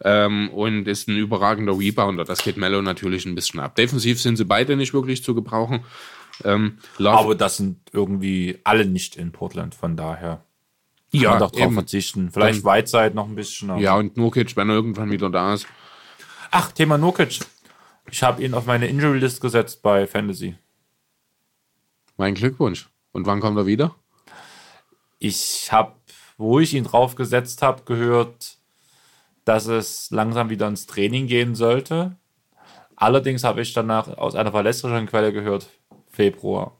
Ähm, 0.04 0.50
und 0.50 0.86
ist 0.86 1.08
ein 1.08 1.16
überragender 1.16 1.76
Rebounder. 1.76 2.22
Das 2.24 2.44
geht 2.44 2.56
Mello 2.56 2.80
natürlich 2.80 3.26
ein 3.26 3.34
bisschen 3.34 3.58
ab. 3.58 3.74
Defensiv 3.74 4.20
sind 4.20 4.36
sie 4.36 4.44
beide 4.44 4.76
nicht 4.76 4.94
wirklich 4.94 5.24
zu 5.24 5.34
gebrauchen. 5.34 5.80
Ähm, 6.44 6.78
aber 7.02 7.34
das 7.34 7.56
sind 7.56 7.80
irgendwie 7.92 8.60
alle 8.62 8.86
nicht 8.86 9.16
in 9.16 9.32
Portland, 9.32 9.74
von 9.74 9.96
daher. 9.96 10.44
Ja, 11.10 11.30
kann 11.30 11.38
doch 11.40 11.50
drauf 11.50 11.62
eben. 11.62 11.74
verzichten. 11.74 12.30
Vielleicht 12.30 12.64
Whiteside 12.64 13.12
noch 13.14 13.28
ein 13.28 13.34
bisschen. 13.34 13.78
Ja, 13.78 13.96
und 13.96 14.16
Nurkic, 14.16 14.56
wenn 14.56 14.68
er 14.68 14.76
irgendwann 14.76 15.10
wieder 15.10 15.30
da 15.30 15.54
ist. 15.54 15.66
Ach, 16.50 16.72
Thema 16.72 16.98
Nurkic. 16.98 17.40
Ich 18.10 18.22
habe 18.22 18.42
ihn 18.42 18.54
auf 18.54 18.66
meine 18.66 18.86
Injury 18.86 19.18
List 19.18 19.40
gesetzt 19.40 19.82
bei 19.82 20.06
Fantasy. 20.06 20.56
Mein 22.16 22.34
Glückwunsch. 22.34 22.88
Und 23.12 23.26
wann 23.26 23.40
kommt 23.40 23.56
er 23.56 23.66
wieder? 23.66 23.94
Ich 25.18 25.72
habe, 25.72 25.92
wo 26.36 26.60
ich 26.60 26.74
ihn 26.74 26.84
drauf 26.84 27.16
gesetzt 27.16 27.62
habe, 27.62 27.82
gehört, 27.84 28.58
dass 29.44 29.66
es 29.66 30.10
langsam 30.10 30.50
wieder 30.50 30.68
ins 30.68 30.86
Training 30.86 31.26
gehen 31.26 31.54
sollte. 31.54 32.16
Allerdings 32.96 33.44
habe 33.44 33.62
ich 33.62 33.72
danach 33.72 34.08
aus 34.18 34.34
einer 34.34 34.50
verlässlichen 34.50 35.06
Quelle 35.06 35.32
gehört, 35.32 35.68
Februar. 36.10 36.77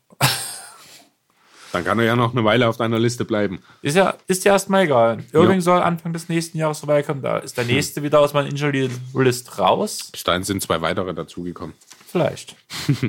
Dann 1.73 1.85
kann 1.85 1.99
er 1.99 2.07
ja 2.07 2.17
noch 2.17 2.33
eine 2.33 2.45
Weile 2.45 2.69
auf 2.69 2.77
deiner 2.77 2.99
Liste 2.99 3.25
bleiben. 3.25 3.61
Ist 3.83 3.97
ja, 3.97 4.15
ist 4.27 4.45
ja 4.45 4.53
erstmal 4.53 4.85
egal. 4.85 5.25
Irving 5.33 5.57
ja. 5.57 5.61
soll 5.61 5.83
Anfang 5.83 6.13
des 6.13 6.29
nächsten 6.29 6.57
Jahres 6.57 6.79
vorbeikommen. 6.81 7.23
Da 7.23 7.39
ist 7.39 7.57
der 7.57 7.65
hm. 7.65 7.75
nächste 7.75 7.97
hm. 7.97 8.05
wieder 8.05 8.21
aus 8.21 8.33
meiner 8.33 8.49
Injury 8.49 8.89
List 9.15 9.59
raus. 9.59 10.09
Bis 10.11 10.25
dahin 10.25 10.45
sind 10.45 10.63
zwei 10.63 10.81
weitere 10.81 11.13
dazugekommen. 11.13 11.75
Vielleicht. 12.07 12.57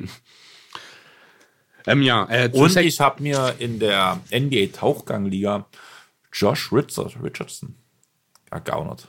ähm, 1.87 2.01
ja, 2.01 2.27
äh, 2.29 2.49
Und 2.51 2.75
ich 2.75 2.99
habe 2.99 3.23
mir 3.23 3.55
in 3.59 3.79
der 3.79 4.19
NBA 4.31 4.77
Tauchgangliga 4.77 5.65
Josh 6.33 6.71
Richardson 6.71 7.75
ergaunert. 8.51 9.07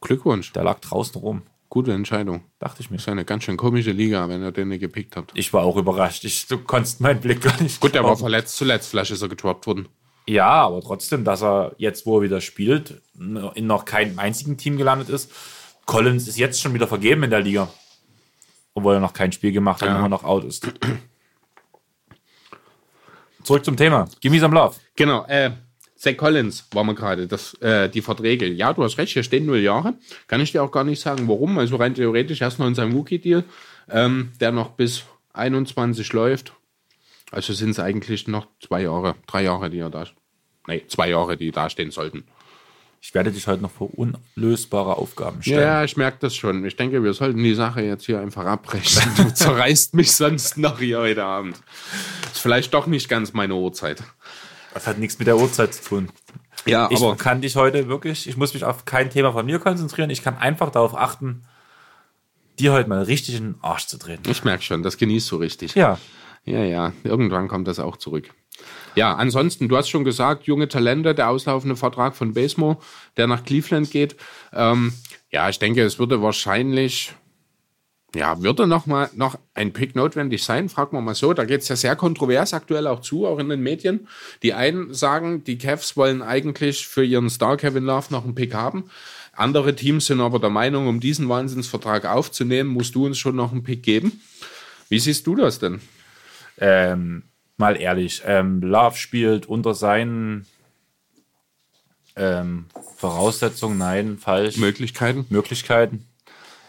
Glückwunsch. 0.00 0.52
Der 0.52 0.64
lag 0.64 0.80
draußen 0.80 1.20
rum. 1.20 1.42
Gute 1.70 1.92
Entscheidung. 1.92 2.44
Dachte 2.58 2.80
ich 2.80 2.90
mir. 2.90 2.96
Das 2.96 3.04
ist 3.04 3.10
eine 3.10 3.24
ganz 3.24 3.44
schön 3.44 3.58
komische 3.58 3.92
Liga, 3.92 4.28
wenn 4.28 4.42
ihr 4.42 4.52
den 4.52 4.70
gepickt 4.78 5.16
habt. 5.16 5.32
Ich 5.34 5.52
war 5.52 5.64
auch 5.64 5.76
überrascht. 5.76 6.24
Ich, 6.24 6.46
du 6.46 6.58
konntest 6.58 7.00
meinen 7.00 7.20
Blick 7.20 7.42
gar 7.42 7.60
nicht. 7.60 7.80
Gut, 7.80 7.94
der 7.94 8.04
war 8.04 8.16
verletzt 8.16 8.56
zuletzt. 8.56 8.88
Vielleicht 8.88 9.10
ist 9.10 9.20
er 9.20 9.28
gedroppt 9.28 9.66
worden. 9.66 9.88
Ja, 10.26 10.48
aber 10.48 10.80
trotzdem, 10.80 11.24
dass 11.24 11.42
er 11.42 11.74
jetzt, 11.78 12.06
wo 12.06 12.18
er 12.18 12.22
wieder 12.22 12.40
spielt, 12.40 13.02
in 13.18 13.66
noch 13.66 13.84
keinem 13.84 14.18
einzigen 14.18 14.56
Team 14.56 14.76
gelandet 14.76 15.10
ist. 15.10 15.30
Collins 15.84 16.28
ist 16.28 16.38
jetzt 16.38 16.60
schon 16.60 16.74
wieder 16.74 16.86
vergeben 16.86 17.22
in 17.22 17.30
der 17.30 17.40
Liga. 17.40 17.68
Obwohl 18.74 18.94
er 18.94 19.00
noch 19.00 19.12
kein 19.12 19.32
Spiel 19.32 19.52
gemacht 19.52 19.82
hat, 19.82 19.88
ja. 19.88 19.98
immer 19.98 20.08
noch 20.08 20.24
out 20.24 20.44
ist. 20.44 20.70
Zurück 23.42 23.64
zum 23.64 23.76
Thema. 23.76 24.08
Gimme 24.20 24.38
some 24.38 24.54
love. 24.54 24.76
Genau. 24.96 25.24
Äh, 25.26 25.52
Zach 25.98 26.16
Collins 26.16 26.64
war 26.70 26.84
wir 26.84 26.94
gerade, 26.94 27.26
das, 27.26 27.54
äh, 27.54 27.88
die 27.88 28.02
Verträge. 28.02 28.46
Ja, 28.46 28.72
du 28.72 28.84
hast 28.84 28.98
recht, 28.98 29.12
hier 29.12 29.24
stehen 29.24 29.46
null 29.46 29.58
Jahre. 29.58 29.94
Kann 30.28 30.40
ich 30.40 30.52
dir 30.52 30.62
auch 30.62 30.70
gar 30.70 30.84
nicht 30.84 31.00
sagen, 31.00 31.26
warum. 31.26 31.58
Also 31.58 31.74
rein 31.76 31.94
theoretisch 31.94 32.40
erst 32.40 32.60
noch 32.60 32.68
in 32.68 32.76
seinem 32.76 32.94
Wookie-Deal, 32.94 33.42
ähm, 33.90 34.30
der 34.40 34.52
noch 34.52 34.70
bis 34.70 35.02
21 35.32 36.12
läuft. 36.12 36.52
Also 37.32 37.52
sind 37.52 37.70
es 37.70 37.80
eigentlich 37.80 38.28
noch 38.28 38.46
zwei 38.64 38.82
Jahre, 38.82 39.16
drei 39.26 39.42
Jahre, 39.42 39.70
die 39.70 39.80
er 39.80 39.90
da, 39.90 40.06
nee, 40.68 40.84
zwei 40.86 41.10
Jahre, 41.10 41.36
die 41.36 41.50
da 41.50 41.68
stehen 41.68 41.90
sollten. 41.90 42.24
Ich 43.00 43.14
werde 43.14 43.30
dich 43.30 43.46
heute 43.46 43.62
noch 43.62 43.70
vor 43.70 43.90
unlösbare 43.96 44.96
Aufgaben 44.96 45.42
stellen. 45.42 45.60
Ja, 45.60 45.84
ich 45.84 45.96
merke 45.96 46.18
das 46.20 46.34
schon. 46.34 46.64
Ich 46.64 46.76
denke, 46.76 47.02
wir 47.02 47.12
sollten 47.12 47.42
die 47.42 47.54
Sache 47.54 47.80
jetzt 47.82 48.06
hier 48.06 48.20
einfach 48.20 48.44
abbrechen. 48.44 49.02
Du 49.16 49.32
zerreißt 49.32 49.94
mich 49.94 50.12
sonst 50.12 50.58
noch 50.58 50.78
hier 50.78 50.98
heute 50.98 51.24
Abend. 51.24 51.56
Ist 52.32 52.40
vielleicht 52.40 52.74
doch 52.74 52.86
nicht 52.86 53.08
ganz 53.08 53.32
meine 53.32 53.54
Uhrzeit. 53.54 54.02
Das 54.78 54.86
hat 54.86 54.98
nichts 54.98 55.18
mit 55.18 55.26
der 55.26 55.36
Uhrzeit 55.36 55.74
zu 55.74 55.82
tun. 55.82 56.08
Ja, 56.64 56.88
ich 56.92 56.98
aber 56.98 57.16
kann 57.16 57.40
dich 57.40 57.56
heute 57.56 57.88
wirklich, 57.88 58.28
ich 58.28 58.36
muss 58.36 58.54
mich 58.54 58.62
auf 58.62 58.84
kein 58.84 59.10
Thema 59.10 59.32
von 59.32 59.44
mir 59.44 59.58
konzentrieren. 59.58 60.08
Ich 60.08 60.22
kann 60.22 60.38
einfach 60.38 60.70
darauf 60.70 60.96
achten, 60.96 61.42
dir 62.60 62.72
heute 62.72 62.88
mal 62.88 63.02
richtig 63.02 63.34
in 63.34 63.42
den 63.42 63.54
Arsch 63.60 63.88
zu 63.88 63.98
drehen. 63.98 64.20
Ich 64.28 64.44
merke 64.44 64.62
schon, 64.62 64.84
das 64.84 64.96
genießt 64.96 65.32
du 65.32 65.36
richtig. 65.36 65.74
Ja. 65.74 65.98
Ja, 66.44 66.62
ja, 66.62 66.92
irgendwann 67.02 67.48
kommt 67.48 67.66
das 67.66 67.80
auch 67.80 67.96
zurück. 67.96 68.30
Ja, 68.94 69.16
ansonsten, 69.16 69.68
du 69.68 69.76
hast 69.76 69.88
schon 69.88 70.04
gesagt, 70.04 70.44
junge 70.44 70.68
Talente, 70.68 71.12
der 71.12 71.28
auslaufende 71.28 71.74
Vertrag 71.74 72.14
von 72.14 72.34
Basemo, 72.34 72.80
der 73.16 73.26
nach 73.26 73.42
Cleveland 73.42 73.90
geht. 73.90 74.14
Ähm, 74.52 74.92
ja, 75.32 75.48
ich 75.48 75.58
denke, 75.58 75.82
es 75.82 75.98
würde 75.98 76.22
wahrscheinlich 76.22 77.14
ja, 78.14 78.40
würde 78.42 78.66
noch 78.66 78.86
mal 78.86 79.10
noch 79.14 79.38
ein 79.54 79.72
Pick 79.72 79.94
notwendig 79.94 80.42
sein? 80.42 80.68
Fragen 80.68 80.96
wir 80.96 81.00
mal 81.02 81.14
so. 81.14 81.34
Da 81.34 81.44
geht 81.44 81.60
es 81.60 81.68
ja 81.68 81.76
sehr 81.76 81.94
kontrovers 81.94 82.54
aktuell 82.54 82.86
auch 82.86 83.00
zu, 83.00 83.26
auch 83.26 83.38
in 83.38 83.50
den 83.50 83.62
Medien. 83.62 84.08
Die 84.42 84.54
einen 84.54 84.94
sagen, 84.94 85.44
die 85.44 85.58
Cavs 85.58 85.96
wollen 85.96 86.22
eigentlich 86.22 86.86
für 86.86 87.04
ihren 87.04 87.28
Star 87.28 87.58
Kevin 87.58 87.84
Love 87.84 88.06
noch 88.10 88.24
einen 88.24 88.34
Pick 88.34 88.54
haben. 88.54 88.90
Andere 89.34 89.74
Teams 89.74 90.06
sind 90.06 90.20
aber 90.20 90.38
der 90.38 90.50
Meinung, 90.50 90.88
um 90.88 91.00
diesen 91.00 91.28
Wahnsinnsvertrag 91.28 92.06
aufzunehmen, 92.06 92.70
musst 92.70 92.94
du 92.94 93.06
uns 93.06 93.18
schon 93.18 93.36
noch 93.36 93.52
einen 93.52 93.62
Pick 93.62 93.82
geben. 93.82 94.20
Wie 94.88 94.98
siehst 94.98 95.26
du 95.26 95.34
das 95.34 95.58
denn? 95.58 95.80
Ähm, 96.58 97.24
mal 97.58 97.76
ehrlich, 97.76 98.22
ähm, 98.24 98.62
Love 98.62 98.96
spielt 98.96 99.46
unter 99.46 99.74
seinen 99.74 100.46
ähm, 102.16 102.64
Voraussetzungen, 102.96 103.78
nein, 103.78 104.18
falsch. 104.18 104.56
Möglichkeiten. 104.56 105.26
Möglichkeiten 105.28 106.08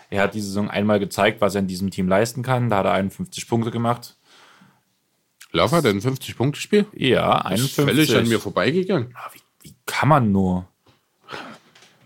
er 0.10 0.24
hat 0.24 0.34
diese 0.34 0.48
Saison 0.48 0.70
einmal 0.70 1.00
gezeigt, 1.00 1.42
was 1.42 1.56
er 1.56 1.60
in 1.60 1.68
diesem 1.68 1.92
Team 1.92 2.08
leisten 2.08 2.42
kann. 2.42 2.70
Da 2.70 2.78
hat 2.78 2.86
er 2.86 2.94
51 2.94 3.48
Punkte 3.48 3.72
gemacht. 3.72 4.16
Lauf 5.52 5.72
hat 5.72 5.86
er 5.86 5.92
ein 5.92 6.02
50-Punkte-Spiel? 6.02 6.86
Ja, 6.94 7.38
51. 7.38 7.46
Das 7.46 7.62
ist 7.68 7.74
völlig 7.76 8.16
an 8.16 8.28
mir 8.28 8.40
vorbeigegangen. 8.40 9.14
Ah, 9.16 9.30
wie, 9.34 9.42
wie 9.68 9.76
kann 9.86 10.10
man 10.10 10.32
nur? 10.32 10.68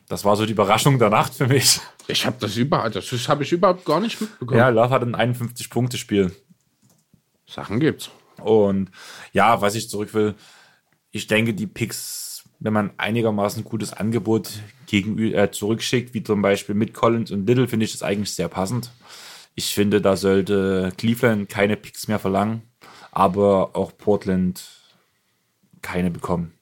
Das 0.07 0.23
war 0.23 0.35
so 0.35 0.45
die 0.45 0.51
Überraschung 0.51 0.99
der 0.99 1.09
Nacht 1.09 1.33
für 1.33 1.47
mich. 1.47 1.79
Ich 2.07 2.25
habe 2.25 2.35
das 2.39 2.57
überhaupt, 2.57 2.95
das 2.95 3.27
habe 3.29 3.43
ich 3.43 3.51
überhaupt 3.51 3.85
gar 3.85 3.99
nicht 3.99 4.19
mitbekommen. 4.19 4.59
Ja, 4.59 4.69
Love 4.69 4.89
hat 4.89 5.01
ein 5.01 5.15
51-Punkte-Spiel. 5.15 6.35
Sachen 7.47 7.79
gibt's. 7.79 8.09
Und 8.41 8.91
ja, 9.31 9.61
was 9.61 9.75
ich 9.75 9.89
zurück 9.89 10.13
will, 10.13 10.35
ich 11.11 11.27
denke, 11.27 11.53
die 11.53 11.67
Picks 11.67 12.22
wenn 12.63 12.73
man 12.73 12.91
einigermaßen 12.97 13.65
gutes 13.65 13.91
Angebot 13.91 14.49
gegen, 14.87 15.19
äh, 15.19 15.51
zurückschickt, 15.51 16.13
wie 16.13 16.23
zum 16.23 16.41
Beispiel 16.41 16.75
mit 16.75 16.93
Collins 16.93 17.29
und 17.29 17.45
Little, 17.45 17.67
finde 17.67 17.85
ich 17.85 17.91
das 17.91 18.03
eigentlich 18.03 18.33
sehr 18.33 18.47
passend. 18.47 18.89
Ich 19.53 19.75
finde, 19.75 19.99
da 19.99 20.15
sollte 20.15 20.93
Cleveland 20.97 21.49
keine 21.49 21.75
Picks 21.75 22.07
mehr 22.07 22.19
verlangen, 22.19 22.61
aber 23.11 23.75
auch 23.75 23.91
Portland 23.97 24.63
keine 25.81 26.09
bekommen. 26.09 26.53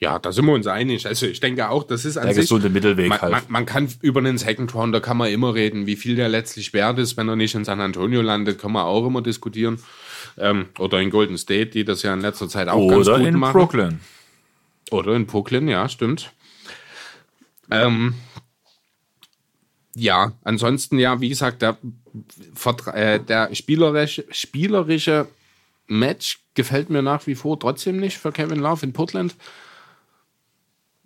Ja, 0.00 0.18
da 0.18 0.32
sind 0.32 0.46
wir 0.46 0.52
uns 0.52 0.66
einig. 0.66 1.06
Also 1.06 1.26
ich 1.26 1.38
denke 1.38 1.68
auch, 1.68 1.84
das 1.84 2.04
ist 2.04 2.16
an 2.16 2.24
der 2.24 2.34
sich, 2.34 2.42
gesunde 2.42 2.68
Mittelweg 2.68 3.08
man, 3.08 3.20
halt. 3.20 3.32
Man, 3.32 3.42
man, 3.46 3.66
kann 3.66 3.88
über 4.00 4.18
einen 4.18 4.36
Second 4.36 4.74
Rounder 4.74 5.00
kann 5.00 5.16
man 5.16 5.30
immer 5.30 5.54
reden, 5.54 5.86
wie 5.86 5.94
viel 5.94 6.16
der 6.16 6.28
letztlich 6.28 6.72
wert 6.72 6.98
ist, 6.98 7.16
wenn 7.16 7.28
er 7.28 7.36
nicht 7.36 7.54
in 7.54 7.64
San 7.64 7.80
Antonio 7.80 8.20
landet, 8.20 8.58
kann 8.58 8.72
man 8.72 8.82
auch 8.82 9.06
immer 9.06 9.22
diskutieren. 9.22 9.78
Ähm, 10.38 10.66
oder 10.80 11.00
in 11.00 11.10
Golden 11.10 11.38
State, 11.38 11.66
die 11.66 11.84
das 11.84 12.02
ja 12.02 12.12
in 12.12 12.20
letzter 12.20 12.48
Zeit 12.48 12.66
auch 12.66 12.82
oder 12.82 12.96
ganz 12.96 13.08
gut 13.10 13.26
in 13.28 13.38
machen. 13.38 13.52
Brooklyn. 13.52 14.00
Oder 14.92 15.14
in 15.14 15.26
Brooklyn, 15.26 15.68
ja, 15.68 15.88
stimmt. 15.88 16.32
Ähm, 17.70 18.14
ja, 19.94 20.32
ansonsten, 20.42 20.98
ja, 20.98 21.20
wie 21.20 21.28
gesagt, 21.28 21.62
der, 21.62 21.78
äh, 22.92 23.20
der 23.20 23.54
spielerische, 23.54 24.24
spielerische 24.30 25.28
Match 25.86 26.40
gefällt 26.54 26.90
mir 26.90 27.02
nach 27.02 27.26
wie 27.26 27.34
vor 27.34 27.58
trotzdem 27.58 27.98
nicht 27.98 28.18
für 28.18 28.32
Kevin 28.32 28.60
Love 28.60 28.86
in 28.86 28.92
Portland. 28.92 29.36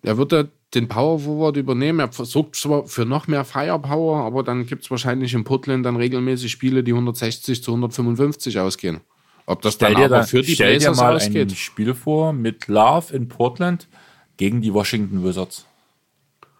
Er 0.03 0.17
würde 0.19 0.51
den 0.75 0.89
Power 0.89 1.19
Forward 1.19 1.57
übernehmen. 1.57 2.01
Er 2.01 2.13
versucht 2.13 2.57
zwar 2.57 2.87
für 2.87 3.05
noch 3.05 3.27
mehr 3.27 3.45
Firepower, 3.45 4.25
aber 4.25 4.43
dann 4.43 4.67
gibt 4.67 4.85
es 4.85 4.91
wahrscheinlich 4.91 5.35
in 5.35 5.45
Portland 5.45 5.85
dann 5.87 5.97
regelmäßig 5.97 6.53
Spiele, 6.53 6.85
die 6.85 6.93
160 6.93 7.63
zu 7.63 7.73
155 7.73 8.59
ausgehen. 8.59 9.01
Ob 9.47 9.63
das 9.63 9.75
stell 9.75 9.95
dann 9.95 10.05
aber 10.05 10.17
da, 10.19 10.23
für 10.25 10.43
die 10.43 10.55
stell 10.55 10.73
Blazers 10.73 10.97
dir 10.97 11.03
mal 11.03 11.17
ausgeht. 11.17 11.51
ein 11.51 11.57
Spiel 11.57 11.95
vor 11.95 12.33
mit 12.33 12.67
Love 12.67 13.15
in 13.15 13.29
Portland 13.29 13.89
gegen 14.37 14.61
die 14.61 14.75
Washington 14.75 15.25
Wizards. 15.25 15.67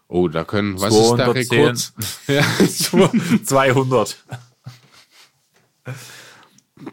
Oh, 0.07 0.29
da 0.29 0.45
können, 0.45 0.79
was 0.79 0.95
ist 0.95 1.15
der 1.15 1.35
Rekord? 1.35 1.93
ja, 2.27 2.45
200. 3.43 4.17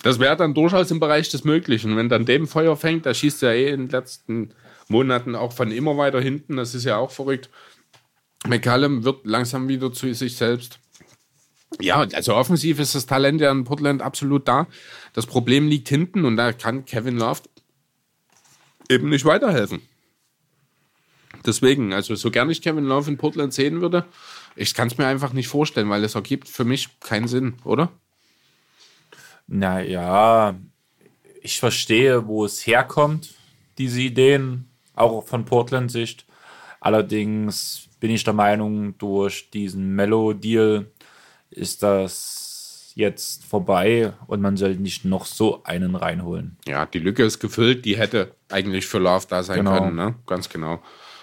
Das 0.03 0.19
wäre 0.19 0.37
dann 0.37 0.55
durchaus 0.55 0.91
im 0.91 0.99
Bereich 0.99 1.29
des 1.29 1.45
Möglichen. 1.45 1.97
Wenn 1.97 2.09
dann 2.09 2.27
dem 2.27 2.49
Feuer 2.49 2.77
fängt, 2.77 3.07
da 3.07 3.15
schießt 3.15 3.45
er 3.45 3.55
eh 3.55 3.71
in 3.71 3.83
den 3.83 3.91
letzten 3.91 4.51
Monaten 4.89 5.37
auch 5.37 5.53
von 5.53 5.71
immer 5.71 5.97
weiter 5.97 6.21
hinten. 6.21 6.57
Das 6.57 6.75
ist 6.75 6.85
ja 6.85 6.97
auch 6.97 7.13
verrückt. 7.13 7.51
McCallum 8.47 9.05
wird 9.05 9.25
langsam 9.25 9.69
wieder 9.69 9.93
zu 9.93 10.13
sich 10.13 10.37
selbst. 10.37 10.81
Ja, 11.81 12.07
also 12.13 12.35
offensiv 12.35 12.79
ist 12.79 12.95
das 12.95 13.07
Talent 13.07 13.41
ja 13.41 13.51
in 13.51 13.65
Portland 13.65 14.03
absolut 14.03 14.47
da. 14.49 14.67
Das 15.13 15.27
Problem 15.27 15.69
liegt 15.69 15.89
hinten 15.89 16.25
und 16.25 16.37
da 16.37 16.53
kann 16.53 16.85
Kevin 16.85 17.17
Love 17.17 17.43
eben 18.89 19.09
nicht 19.09 19.25
weiterhelfen. 19.25 19.83
Deswegen, 21.45 21.93
also 21.93 22.15
so 22.15 22.31
gerne 22.31 22.53
ich 22.53 22.63
Kevin 22.63 22.85
Love 22.85 23.11
in 23.11 23.19
Portland 23.19 23.53
sehen 23.53 23.81
würde, 23.81 24.05
ich 24.57 24.75
kann 24.75 24.89
es 24.89 24.99
mir 24.99 25.07
einfach 25.07 25.33
nicht 25.33 25.49
vorstellen, 25.49 25.91
weil 25.91 26.05
es 26.05 26.15
ergibt 26.15 26.49
für 26.49 26.65
mich 26.65 27.01
keinen 27.01 27.29
Sinn, 27.29 27.55
oder? 27.65 27.91
Naja, 29.47 30.55
ich 31.43 31.59
verstehe, 31.59 32.27
wo 32.27 32.45
es 32.45 32.67
herkommt, 32.67 33.35
diese 33.77 34.01
Ideen, 34.01 34.71
auch 34.95 35.27
von 35.27 35.45
Portland-Sicht. 35.45 36.25
Allerdings 36.81 37.89
bin 38.01 38.11
ich 38.11 38.25
der 38.25 38.33
Meinung, 38.33 38.97
durch 38.99 39.51
diesen 39.51 39.95
Mellow-Deal 39.95 40.87
ist 41.55 41.83
das 41.83 42.93
jetzt 42.97 43.45
vorbei 43.45 44.13
und 44.29 44.41
man 44.41 44.57
sollte 44.57 44.81
nicht 44.81 45.05
noch 45.05 45.25
so 45.27 45.63
einen 45.65 45.97
reinholen. 45.97 46.57
Ja, 46.67 46.87
die 46.87 47.01
Lücke 47.01 47.25
ist 47.25 47.41
gefüllt, 47.41 47.85
die 47.85 47.97
hätte 47.97 48.35
eigentlich 48.51 48.87
für 48.87 48.99
Love 48.99 49.27
da 49.29 49.43
sein 49.43 49.59
Genau. 49.59 49.79
können, 49.81 49.97
ne? 49.97 50.15
Ganz 50.27 50.49
genau. 50.49 50.81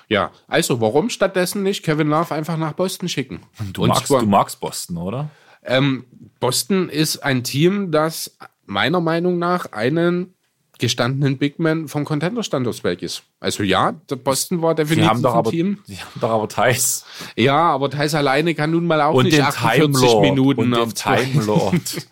Ja, 0.09 0.31
also 0.47 0.81
warum 0.81 1.09
stattdessen 1.09 1.63
nicht 1.63 1.83
Kevin 1.83 2.09
Love 2.09 2.33
einfach 2.35 2.57
nach 2.57 2.73
Boston 2.73 3.07
schicken? 3.07 3.39
Du, 3.71 3.83
Und 3.83 3.89
magst, 3.89 4.07
zwar- 4.07 4.19
du 4.19 4.25
magst 4.25 4.59
Boston, 4.59 4.97
oder? 4.97 5.29
Ähm, 5.63 6.05
Boston 6.41 6.89
ist 6.89 7.19
ein 7.23 7.43
Team, 7.43 7.91
das 7.91 8.37
meiner 8.65 8.99
Meinung 8.99 9.39
nach 9.39 9.71
einen 9.71 10.33
gestandenen 10.81 11.37
Big 11.37 11.59
Man 11.59 11.87
vom 11.87 12.03
Contender-Standort 12.03 12.83
weg 12.83 13.01
ist. 13.01 13.23
Also 13.39 13.63
ja, 13.63 13.93
der 14.09 14.17
Boston 14.17 14.61
war 14.61 14.75
definitiv 14.75 15.09
haben 15.09 15.21
doch 15.21 15.33
ein 15.33 15.39
aber, 15.39 15.51
Team. 15.51 15.77
sie 15.85 15.97
haben 15.97 16.19
doch 16.19 16.29
aber 16.31 16.49
Thais 16.49 17.05
Ja, 17.37 17.57
aber 17.69 17.89
Thais 17.89 18.13
alleine 18.15 18.53
kann 18.53 18.71
nun 18.71 18.85
mal 18.85 18.99
auch 18.99 19.13
und 19.13 19.25
nicht 19.25 19.37
den 19.37 19.45
48 19.45 19.83
Time 19.85 19.97
Lord 19.99 20.21
Minuten 20.21 20.61
und 20.61 20.73
auf 20.73 20.93
Time 20.93 21.43
Lord. 21.45 22.07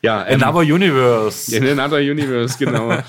Ja, 0.00 0.26
ähm, 0.28 0.40
Another 0.42 0.60
Universe. 0.60 1.54
in 1.54 1.66
another 1.66 1.98
universe, 1.98 2.56
genau. 2.56 2.98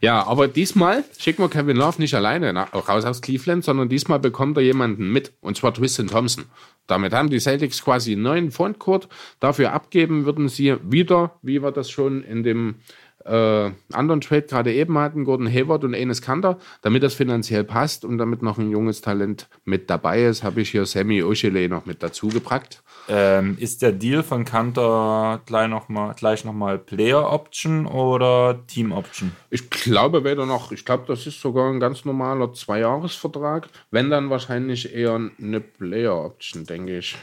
ja, 0.00 0.26
aber 0.26 0.48
diesmal 0.48 1.04
schicken 1.18 1.42
wir 1.42 1.48
Kevin 1.48 1.76
Love 1.76 2.00
nicht 2.00 2.14
alleine 2.14 2.52
nach, 2.52 2.72
raus 2.72 3.04
aus 3.04 3.20
Cleveland, 3.20 3.64
sondern 3.64 3.88
diesmal 3.88 4.18
bekommt 4.18 4.56
er 4.56 4.62
jemanden 4.62 5.12
mit, 5.12 5.32
und 5.40 5.56
zwar 5.56 5.74
Tristan 5.74 6.06
Thompson. 6.06 6.44
Damit 6.86 7.12
haben 7.12 7.28
die 7.30 7.38
Celtics 7.38 7.84
quasi 7.84 8.12
einen 8.12 8.22
neuen 8.22 8.50
Frontcourt. 8.50 9.08
Dafür 9.40 9.72
abgeben 9.72 10.24
würden 10.24 10.48
sie 10.48 10.76
wieder, 10.82 11.32
wie 11.42 11.62
wir 11.62 11.70
das 11.70 11.90
schon 11.90 12.22
in 12.22 12.42
dem 12.42 12.76
äh, 13.24 13.70
anderen 13.92 14.20
Trade 14.20 14.42
gerade 14.42 14.72
eben 14.72 14.98
hatten, 14.98 15.24
Gordon 15.24 15.48
Hayward 15.48 15.84
und 15.84 15.94
Enes 15.94 16.22
Kanter, 16.22 16.58
damit 16.82 17.02
das 17.02 17.14
finanziell 17.14 17.64
passt 17.64 18.04
und 18.04 18.18
damit 18.18 18.42
noch 18.42 18.58
ein 18.58 18.70
junges 18.70 19.00
Talent 19.00 19.48
mit 19.64 19.90
dabei 19.90 20.24
ist, 20.24 20.42
habe 20.42 20.60
ich 20.60 20.70
hier 20.70 20.86
Sammy 20.86 21.22
Oshele 21.22 21.68
noch 21.68 21.86
mit 21.86 22.02
dazu 22.02 22.28
gepackt. 22.28 22.82
Ähm, 23.08 23.56
ist 23.58 23.82
der 23.82 23.92
Deal 23.92 24.22
von 24.22 24.44
Kanter 24.44 25.40
gleich 25.46 25.68
nochmal 25.68 26.14
gleich 26.14 26.44
noch 26.44 26.52
mal 26.52 26.78
Player 26.78 27.32
Option 27.32 27.86
oder 27.86 28.60
Team 28.66 28.92
Option? 28.92 29.32
Ich 29.50 29.70
glaube 29.70 30.24
weder 30.24 30.46
noch, 30.46 30.72
ich 30.72 30.84
glaube, 30.84 31.04
das 31.06 31.26
ist 31.26 31.40
sogar 31.40 31.70
ein 31.70 31.80
ganz 31.80 32.04
normaler 32.04 32.52
Zweijahresvertrag. 32.52 33.68
Wenn 33.90 34.10
dann 34.10 34.30
wahrscheinlich 34.30 34.94
eher 34.94 35.18
eine 35.40 35.60
Player 35.60 36.24
Option, 36.24 36.64
denke 36.64 36.98
ich. 36.98 37.16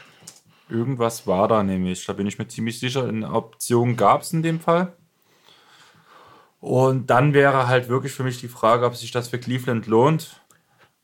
Irgendwas 0.70 1.28
war 1.28 1.48
da 1.48 1.62
nämlich. 1.62 2.06
Da 2.06 2.14
bin 2.14 2.26
ich 2.26 2.40
mir 2.40 2.48
ziemlich 2.48 2.80
sicher. 2.80 3.08
Eine 3.08 3.32
Option 3.32 3.96
gab 3.96 4.22
es 4.22 4.34
in 4.34 4.42
dem 4.42 4.60
Fall. 4.60 4.94
Und 6.65 7.12
dann 7.12 7.36
wäre 7.36 7.67
halt 7.67 7.89
wirklich 7.89 8.12
für 8.12 8.23
mich 8.23 8.39
die 8.39 8.47
Frage, 8.47 8.88
ob 8.88 8.95
sich 8.95 9.12
das 9.12 9.28
für 9.28 9.38
Cleveland 9.38 9.86
lohnt, 9.86 10.41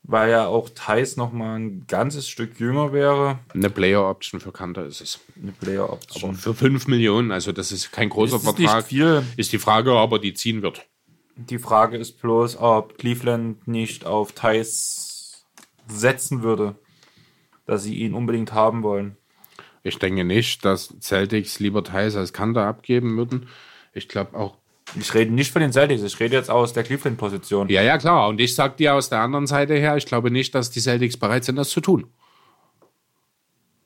weil 0.01 0.31
ja 0.31 0.47
auch 0.47 0.69
Thais 0.69 1.17
noch 1.17 1.31
mal 1.31 1.59
ein 1.59 1.85
ganzes 1.85 2.27
Stück 2.27 2.59
jünger 2.59 2.93
wäre. 2.93 3.37
Eine 3.53 3.69
Player 3.69 4.09
Option 4.09 4.39
für 4.41 4.51
Kanter 4.51 4.87
ist 4.87 5.01
es. 5.01 5.19
Eine 5.39 5.51
Player 5.51 5.87
Option. 5.87 6.33
Für 6.33 6.55
5 6.55 6.87
Millionen, 6.87 7.31
also 7.31 7.51
das 7.51 7.71
ist 7.71 7.91
kein 7.91 8.09
großer 8.09 8.37
Ist 8.37 8.43
Vertrag. 8.43 8.87
viel? 8.87 9.23
Ist 9.37 9.53
die 9.53 9.59
Frage, 9.59 9.93
ob 9.93 10.13
er 10.13 10.17
die 10.17 10.33
ziehen 10.33 10.63
wird. 10.63 10.87
Die 11.35 11.59
Frage 11.59 11.97
ist 11.97 12.19
bloß, 12.19 12.57
ob 12.57 12.97
Cleveland 12.97 13.67
nicht 13.67 14.07
auf 14.07 14.31
Thais 14.31 15.45
setzen 15.87 16.41
würde, 16.41 16.73
dass 17.67 17.83
sie 17.83 17.97
ihn 17.97 18.15
unbedingt 18.15 18.51
haben 18.53 18.81
wollen. 18.81 19.15
Ich 19.83 19.99
denke 19.99 20.23
nicht, 20.23 20.65
dass 20.65 20.91
Celtics 20.99 21.59
lieber 21.59 21.83
Thais 21.83 22.15
als 22.15 22.33
Kanter 22.33 22.65
abgeben 22.65 23.15
würden. 23.15 23.47
Ich 23.93 24.07
glaube 24.09 24.35
auch. 24.35 24.57
Ich 24.99 25.13
rede 25.13 25.31
nicht 25.33 25.51
von 25.51 25.61
den 25.61 25.71
Celtics, 25.71 26.03
ich 26.03 26.19
rede 26.19 26.35
jetzt 26.35 26.49
aus 26.49 26.73
der 26.73 26.83
Cleveland-Position. 26.83 27.69
Ja, 27.69 27.81
ja, 27.81 27.97
klar. 27.97 28.27
Und 28.27 28.41
ich 28.41 28.55
sag 28.55 28.77
dir 28.77 28.93
aus 28.95 29.09
der 29.09 29.19
anderen 29.19 29.47
Seite 29.47 29.75
her, 29.75 29.95
ich 29.97 30.05
glaube 30.05 30.31
nicht, 30.31 30.53
dass 30.53 30.69
die 30.69 30.81
Celtics 30.81 31.17
bereit 31.17 31.45
sind, 31.45 31.55
das 31.55 31.69
zu 31.69 31.79
tun. 31.81 32.07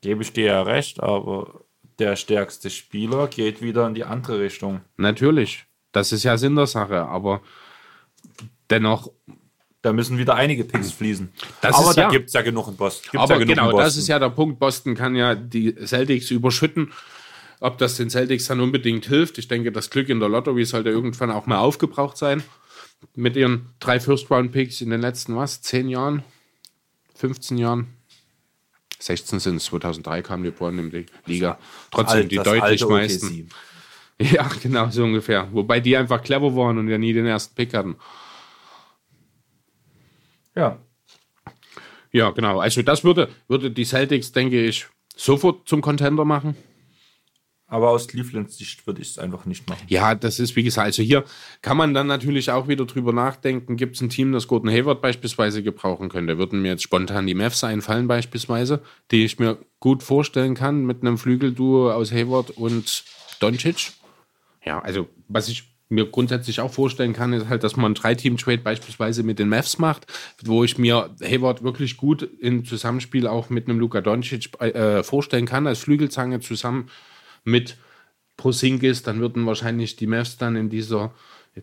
Gebe 0.00 0.22
ich 0.22 0.32
dir 0.32 0.46
ja 0.46 0.62
recht, 0.62 1.02
aber 1.02 1.60
der 1.98 2.16
stärkste 2.16 2.70
Spieler 2.70 3.28
geht 3.28 3.62
wieder 3.62 3.86
in 3.86 3.94
die 3.94 4.04
andere 4.04 4.40
Richtung. 4.40 4.80
Natürlich. 4.96 5.64
Das 5.92 6.12
ist 6.12 6.24
ja 6.24 6.36
Sinn 6.36 6.56
der 6.56 6.66
Sache, 6.66 7.02
aber 7.06 7.40
dennoch 8.70 9.10
Da 9.82 9.92
müssen 9.92 10.18
wieder 10.18 10.34
einige 10.34 10.64
Picks 10.64 10.90
fließen. 10.90 11.32
Das 11.60 11.76
aber 11.76 11.90
ist 11.90 11.96
da 11.96 12.02
ja- 12.02 12.08
gibt 12.10 12.26
es 12.26 12.32
ja 12.32 12.42
genug 12.42 12.66
in 12.68 12.76
Boston. 12.76 13.02
Gibt's 13.12 13.18
Aber 13.22 13.34
ja 13.34 13.38
genug 13.38 13.54
genau, 13.54 13.78
das 13.78 13.96
ist 13.96 14.08
ja 14.08 14.18
der 14.18 14.30
Punkt. 14.30 14.58
Boston 14.58 14.94
kann 14.96 15.14
ja 15.14 15.34
die 15.36 15.74
Celtics 15.86 16.30
überschütten. 16.32 16.92
Ob 17.60 17.78
das 17.78 17.96
den 17.96 18.10
Celtics 18.10 18.46
dann 18.46 18.60
unbedingt 18.60 19.06
hilft, 19.06 19.38
ich 19.38 19.48
denke, 19.48 19.72
das 19.72 19.90
Glück 19.90 20.08
in 20.08 20.20
der 20.20 20.28
Lottery 20.28 20.64
sollte 20.64 20.90
irgendwann 20.90 21.30
auch 21.30 21.46
mal 21.46 21.58
aufgebraucht 21.58 22.16
sein. 22.16 22.42
Mit 23.14 23.36
ihren 23.36 23.70
drei 23.78 24.00
First-Round-Picks 24.00 24.80
in 24.80 24.90
den 24.90 25.00
letzten, 25.00 25.36
was, 25.36 25.62
10 25.62 25.88
Jahren? 25.88 26.22
15 27.14 27.58
Jahren? 27.58 27.86
16 28.98 29.40
sind 29.40 29.56
es, 29.56 29.64
2003 29.66 30.22
kamen 30.22 30.44
die 30.44 30.50
Born 30.50 30.78
in 30.78 30.90
die 30.90 31.06
Liga. 31.26 31.58
Trotzdem 31.90 32.22
Alt- 32.22 32.32
die 32.32 32.36
deutlich 32.36 32.86
meisten. 32.86 33.48
Ja, 34.18 34.48
genau, 34.62 34.88
so 34.88 35.04
ungefähr. 35.04 35.46
Wobei 35.52 35.78
die 35.78 35.94
einfach 35.94 36.22
clever 36.22 36.56
waren 36.56 36.78
und 36.78 36.88
ja 36.88 36.96
nie 36.96 37.12
den 37.12 37.26
ersten 37.26 37.54
Pick 37.54 37.74
hatten. 37.74 37.96
Ja. 40.54 40.78
Ja, 42.12 42.30
genau. 42.30 42.58
Also 42.60 42.80
das 42.80 43.04
würde, 43.04 43.28
würde 43.46 43.70
die 43.70 43.84
Celtics, 43.84 44.32
denke 44.32 44.64
ich, 44.64 44.86
sofort 45.14 45.68
zum 45.68 45.82
Contender 45.82 46.24
machen. 46.24 46.56
Aber 47.68 47.90
aus 47.90 48.06
Clevelands 48.06 48.56
Sicht 48.56 48.86
würde 48.86 49.02
ich 49.02 49.10
es 49.10 49.18
einfach 49.18 49.44
nicht 49.44 49.68
machen. 49.68 49.82
Ja, 49.88 50.14
das 50.14 50.38
ist 50.38 50.54
wie 50.54 50.62
gesagt, 50.62 50.86
also 50.86 51.02
hier 51.02 51.24
kann 51.62 51.76
man 51.76 51.94
dann 51.94 52.06
natürlich 52.06 52.50
auch 52.52 52.68
wieder 52.68 52.84
drüber 52.86 53.12
nachdenken, 53.12 53.76
gibt 53.76 53.96
es 53.96 54.02
ein 54.02 54.08
Team, 54.08 54.30
das 54.30 54.46
Gordon 54.46 54.70
Hayward 54.70 55.02
beispielsweise 55.02 55.64
gebrauchen 55.64 56.08
könnte. 56.08 56.38
Würden 56.38 56.62
mir 56.62 56.68
jetzt 56.68 56.84
spontan 56.84 57.26
die 57.26 57.34
Mavs 57.34 57.64
einfallen 57.64 58.06
beispielsweise, 58.06 58.82
die 59.10 59.24
ich 59.24 59.40
mir 59.40 59.58
gut 59.80 60.04
vorstellen 60.04 60.54
kann 60.54 60.84
mit 60.86 61.02
einem 61.02 61.18
Flügelduo 61.18 61.90
aus 61.90 62.12
Hayward 62.12 62.50
und 62.50 63.04
Doncic. 63.40 63.92
Ja, 64.64 64.78
also 64.80 65.08
was 65.28 65.48
ich 65.48 65.64
mir 65.88 66.06
grundsätzlich 66.06 66.60
auch 66.60 66.72
vorstellen 66.72 67.12
kann, 67.12 67.32
ist 67.32 67.48
halt, 67.48 67.62
dass 67.62 67.76
man 67.76 67.86
einen 67.86 67.94
Drei-Team-Trade 67.94 68.58
beispielsweise 68.58 69.22
mit 69.22 69.38
den 69.38 69.48
Mavs 69.48 69.78
macht, 69.78 70.06
wo 70.44 70.64
ich 70.64 70.78
mir 70.78 71.14
Hayward 71.22 71.62
wirklich 71.62 71.96
gut 71.96 72.28
im 72.40 72.64
Zusammenspiel 72.64 73.26
auch 73.26 73.50
mit 73.50 73.68
einem 73.68 73.78
Luka 73.78 74.00
Doncic 74.00 74.60
äh, 74.60 75.02
vorstellen 75.02 75.46
kann, 75.46 75.66
als 75.66 75.80
Flügelzange 75.80 76.40
zusammen 76.40 76.90
mit 77.46 77.76
Porzingis, 78.36 79.02
dann 79.02 79.20
würden 79.20 79.46
wahrscheinlich 79.46 79.96
die 79.96 80.06
Mavs 80.06 80.36
dann 80.36 80.56
in 80.56 80.68
dieser 80.68 81.12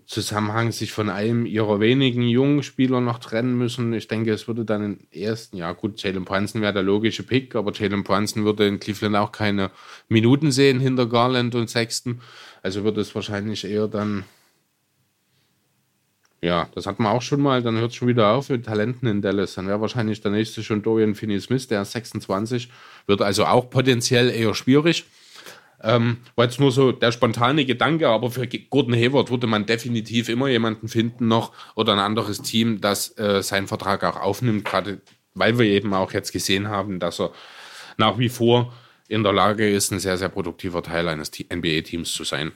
Zusammenhang 0.07 0.71
sich 0.71 0.91
von 0.91 1.09
einem 1.09 1.45
ihrer 1.45 1.79
wenigen 1.79 2.23
jungen 2.23 2.63
Spieler 2.63 2.99
noch 2.99 3.19
trennen 3.19 3.55
müssen. 3.55 3.93
Ich 3.93 4.07
denke, 4.07 4.31
es 4.31 4.47
würde 4.47 4.65
dann 4.65 4.83
im 4.83 4.99
ersten, 5.11 5.55
ja 5.55 5.71
gut, 5.73 6.01
Jalen 6.01 6.25
Brunson 6.25 6.61
wäre 6.61 6.73
der 6.73 6.81
logische 6.81 7.21
Pick, 7.21 7.55
aber 7.55 7.71
Jalen 7.73 8.03
Brunson 8.03 8.43
würde 8.43 8.67
in 8.67 8.79
Cleveland 8.79 9.15
auch 9.15 9.31
keine 9.31 9.69
Minuten 10.09 10.51
sehen 10.51 10.79
hinter 10.79 11.05
Garland 11.05 11.53
und 11.53 11.69
Sexton. 11.69 12.21
Also 12.63 12.83
würde 12.83 13.01
es 13.01 13.13
wahrscheinlich 13.13 13.65
eher 13.65 13.87
dann, 13.87 14.23
ja, 16.41 16.67
das 16.73 16.87
hat 16.87 16.97
man 16.97 17.11
auch 17.11 17.21
schon 17.21 17.41
mal, 17.41 17.61
dann 17.61 17.77
hört 17.77 17.91
es 17.91 17.97
schon 17.97 18.07
wieder 18.07 18.29
auf 18.29 18.49
mit 18.49 18.65
Talenten 18.65 19.07
in 19.07 19.21
Dallas. 19.21 19.53
Dann 19.53 19.67
wäre 19.67 19.79
wahrscheinlich 19.79 20.21
der 20.21 20.31
nächste 20.31 20.63
schon 20.63 20.81
Dorian 20.81 21.13
Finney-Smith, 21.13 21.67
der 21.67 21.83
ist 21.83 21.91
26, 21.91 22.71
wird 23.05 23.21
also 23.21 23.45
auch 23.45 23.69
potenziell 23.69 24.31
eher 24.31 24.55
schwierig. 24.55 25.05
Ähm, 25.83 26.17
war 26.35 26.45
jetzt 26.45 26.61
nur 26.61 26.71
so 26.71 26.93
der 26.93 27.11
spontane 27.11 27.65
Gedanke, 27.65 28.07
aber 28.07 28.31
für 28.31 28.47
Gordon 28.47 28.95
Hayward 28.95 29.29
würde 29.29 29.47
man 29.47 29.65
definitiv 29.65 30.29
immer 30.29 30.47
jemanden 30.47 30.87
finden 30.87 31.27
noch 31.27 31.51
oder 31.75 31.91
ein 31.91 31.99
anderes 31.99 32.41
Team, 32.41 32.79
das 32.79 33.17
äh, 33.17 33.43
seinen 33.43 33.67
Vertrag 33.67 34.03
auch 34.05 34.15
aufnimmt, 34.15 34.63
gerade 34.63 35.01
weil 35.33 35.59
wir 35.59 35.65
eben 35.65 35.93
auch 35.93 36.13
jetzt 36.13 36.31
gesehen 36.31 36.69
haben, 36.69 36.99
dass 36.99 37.19
er 37.19 37.33
nach 37.97 38.17
wie 38.17 38.29
vor 38.29 38.73
in 39.09 39.23
der 39.23 39.33
Lage 39.33 39.69
ist, 39.69 39.91
ein 39.91 39.99
sehr, 39.99 40.17
sehr 40.17 40.29
produktiver 40.29 40.81
Teil 40.81 41.09
eines 41.09 41.31
NBA-Teams 41.31 42.13
zu 42.13 42.23
sein. 42.23 42.53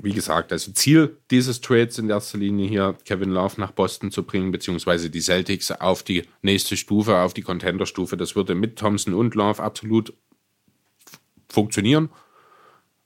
Wie 0.00 0.12
gesagt, 0.12 0.52
also 0.52 0.70
Ziel 0.72 1.16
dieses 1.30 1.60
Trades 1.60 1.98
in 1.98 2.08
erster 2.08 2.38
Linie 2.38 2.68
hier, 2.68 2.96
Kevin 3.04 3.30
Love 3.30 3.60
nach 3.60 3.72
Boston 3.72 4.12
zu 4.12 4.22
bringen, 4.22 4.52
beziehungsweise 4.52 5.10
die 5.10 5.20
Celtics 5.20 5.72
auf 5.72 6.02
die 6.02 6.22
nächste 6.42 6.76
Stufe, 6.76 7.16
auf 7.16 7.34
die 7.34 7.42
Contender-Stufe. 7.42 8.16
Das 8.16 8.36
würde 8.36 8.54
mit 8.54 8.78
Thompson 8.78 9.14
und 9.14 9.34
Love 9.34 9.62
absolut 9.62 10.12
funktionieren. 11.48 12.10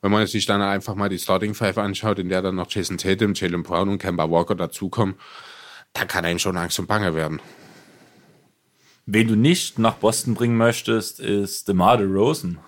Wenn 0.03 0.12
man 0.12 0.26
sich 0.26 0.46
dann 0.46 0.62
einfach 0.62 0.94
mal 0.94 1.09
die 1.09 1.18
Starting 1.18 1.55
Five 1.55 1.76
anschaut, 1.79 2.18
in 2.18 2.29
der 2.29 2.40
dann 2.40 2.57
noch 2.57 2.70
Jason 2.70 2.96
Tatum, 2.96 3.35
Jalen 3.35 3.62
Brown 3.62 3.88
und 3.88 3.98
Kemba 3.98 4.31
Walker 4.31 4.55
dazukommen, 4.55 5.16
da 5.92 6.05
kann 6.05 6.24
einem 6.24 6.38
schon 6.38 6.57
Angst 6.57 6.79
und 6.79 6.87
Bange 6.87 7.14
werden. 7.14 7.40
Wen 9.07 9.29
du 9.29 9.37
nicht 9.37 9.79
nach 9.79 9.94
Boston 9.94 10.35
bringen 10.35 10.57
möchtest, 10.57 11.20
ist 11.20 11.68
DeMar 11.68 11.98
DeRozan. 11.98 12.59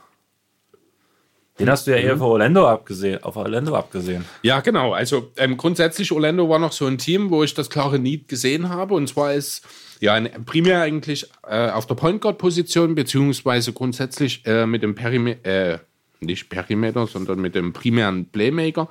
Den 1.62 1.70
hast 1.70 1.87
du 1.87 1.92
ja 1.92 1.98
eher 1.98 2.16
für 2.16 2.25
Orlando 2.25 2.66
abgesehen, 2.66 3.22
auf 3.22 3.37
Orlando 3.37 3.77
abgesehen. 3.77 4.25
Ja, 4.42 4.59
genau. 4.59 4.94
Also 4.94 5.31
ähm, 5.37 5.57
grundsätzlich 5.57 6.11
Orlando 6.11 6.48
war 6.48 6.59
noch 6.59 6.72
so 6.72 6.87
ein 6.87 6.98
Team, 6.98 7.31
wo 7.31 7.44
ich 7.44 7.55
das 7.55 7.70
klare 7.70 8.01
Need 8.01 8.27
gesehen 8.27 8.68
habe. 8.68 8.94
Und 8.94 9.07
zwar 9.07 9.33
ist 9.33 9.62
ja 10.01 10.20
primär 10.44 10.83
eigentlich 10.83 11.31
äh, 11.48 11.70
auf 11.70 11.87
der 11.87 11.94
Point 11.94 12.20
Guard 12.20 12.38
Position 12.38 12.96
beziehungsweise 12.96 13.72
grundsätzlich 13.72 14.44
äh, 14.44 14.66
mit 14.66 14.83
dem 14.83 14.96
Perimeter, 14.96 15.75
äh, 15.75 15.79
nicht 16.18 16.48
Perimeter, 16.48 17.07
sondern 17.07 17.40
mit 17.40 17.55
dem 17.55 17.72
primären 17.72 18.27
Playmaker. 18.27 18.88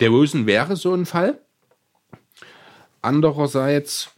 Der 0.00 0.08
Rosen 0.08 0.46
wäre 0.46 0.76
so 0.76 0.94
ein 0.94 1.04
Fall. 1.04 1.38
Andererseits 3.02 4.13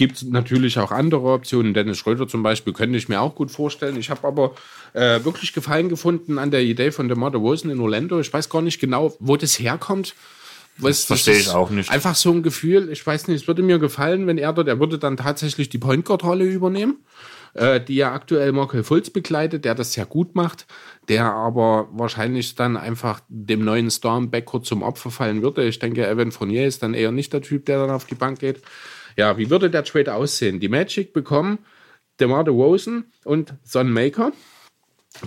gibt 0.00 0.16
es 0.16 0.22
natürlich 0.22 0.78
auch 0.78 0.92
andere 0.92 1.30
Optionen. 1.30 1.74
Dennis 1.74 1.98
Schröder 1.98 2.26
zum 2.26 2.42
Beispiel 2.42 2.72
könnte 2.72 2.96
ich 2.96 3.10
mir 3.10 3.20
auch 3.20 3.34
gut 3.34 3.50
vorstellen. 3.50 3.98
Ich 3.98 4.08
habe 4.08 4.26
aber 4.26 4.54
äh, 4.94 5.22
wirklich 5.26 5.52
Gefallen 5.52 5.90
gefunden 5.90 6.38
an 6.38 6.50
der 6.50 6.62
Idee 6.62 6.90
von 6.90 7.06
DeMar 7.06 7.34
Rosen 7.34 7.70
in 7.70 7.80
Orlando. 7.80 8.18
Ich 8.18 8.32
weiß 8.32 8.48
gar 8.48 8.62
nicht 8.62 8.80
genau, 8.80 9.14
wo 9.20 9.36
das 9.36 9.58
herkommt. 9.58 10.14
Was, 10.78 11.00
das 11.00 11.04
verstehe 11.04 11.36
ich 11.36 11.50
auch 11.50 11.68
nicht. 11.68 11.90
Einfach 11.90 12.14
so 12.14 12.32
ein 12.32 12.42
Gefühl, 12.42 12.88
ich 12.90 13.06
weiß 13.06 13.28
nicht, 13.28 13.42
es 13.42 13.46
würde 13.46 13.60
mir 13.62 13.78
gefallen, 13.78 14.26
wenn 14.26 14.38
er 14.38 14.54
dort, 14.54 14.68
er 14.68 14.80
würde 14.80 14.98
dann 14.98 15.18
tatsächlich 15.18 15.68
die 15.68 15.76
Point 15.76 16.06
Guard 16.06 16.24
Rolle 16.24 16.46
übernehmen, 16.46 17.04
äh, 17.52 17.78
die 17.78 17.96
ja 17.96 18.14
aktuell 18.14 18.52
Markel 18.52 18.82
Fultz 18.84 19.10
begleitet, 19.10 19.66
der 19.66 19.74
das 19.74 19.92
sehr 19.92 20.06
gut 20.06 20.34
macht, 20.34 20.66
der 21.10 21.26
aber 21.26 21.90
wahrscheinlich 21.92 22.54
dann 22.54 22.78
einfach 22.78 23.20
dem 23.28 23.66
neuen 23.66 23.90
Star 23.90 24.16
im 24.16 24.30
Backcourt 24.30 24.64
zum 24.64 24.82
Opfer 24.82 25.10
fallen 25.10 25.42
würde. 25.42 25.62
Ich 25.68 25.78
denke, 25.78 26.06
Evan 26.06 26.32
Fournier 26.32 26.66
ist 26.66 26.82
dann 26.82 26.94
eher 26.94 27.12
nicht 27.12 27.34
der 27.34 27.42
Typ, 27.42 27.66
der 27.66 27.80
dann 27.80 27.90
auf 27.90 28.06
die 28.06 28.14
Bank 28.14 28.38
geht. 28.38 28.62
Ja, 29.16 29.38
wie 29.38 29.50
würde 29.50 29.70
der 29.70 29.84
Trade 29.84 30.14
aussehen? 30.14 30.60
Die 30.60 30.68
Magic 30.68 31.12
bekommen 31.12 31.58
DeMar 32.20 32.44
DeRozan 32.44 33.04
und 33.24 33.54
Son 33.64 33.92
Maker, 33.92 34.32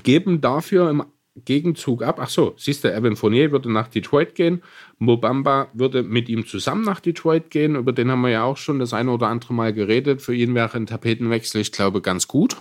geben 0.03 0.41
dafür 0.41 0.89
im 0.89 1.03
Gegenzug 1.35 2.03
ab. 2.03 2.19
Ach 2.21 2.29
so, 2.29 2.53
siehst 2.57 2.83
du, 2.83 2.93
Evan 2.93 3.15
Fournier 3.15 3.51
würde 3.51 3.71
nach 3.71 3.87
Detroit 3.87 4.35
gehen. 4.35 4.61
Mobamba 4.99 5.69
würde 5.73 6.03
mit 6.03 6.29
ihm 6.29 6.45
zusammen 6.45 6.83
nach 6.83 6.99
Detroit 6.99 7.49
gehen. 7.49 7.75
Über 7.75 7.91
den 7.91 8.11
haben 8.11 8.21
wir 8.21 8.29
ja 8.29 8.43
auch 8.43 8.57
schon 8.57 8.77
das 8.79 8.93
eine 8.93 9.11
oder 9.11 9.27
andere 9.27 9.53
Mal 9.53 9.73
geredet. 9.73 10.21
Für 10.21 10.35
ihn 10.35 10.53
wäre 10.53 10.77
ein 10.77 10.85
Tapetenwechsel, 10.85 11.61
ich 11.61 11.71
glaube, 11.71 12.01
ganz 12.01 12.27
gut. 12.27 12.57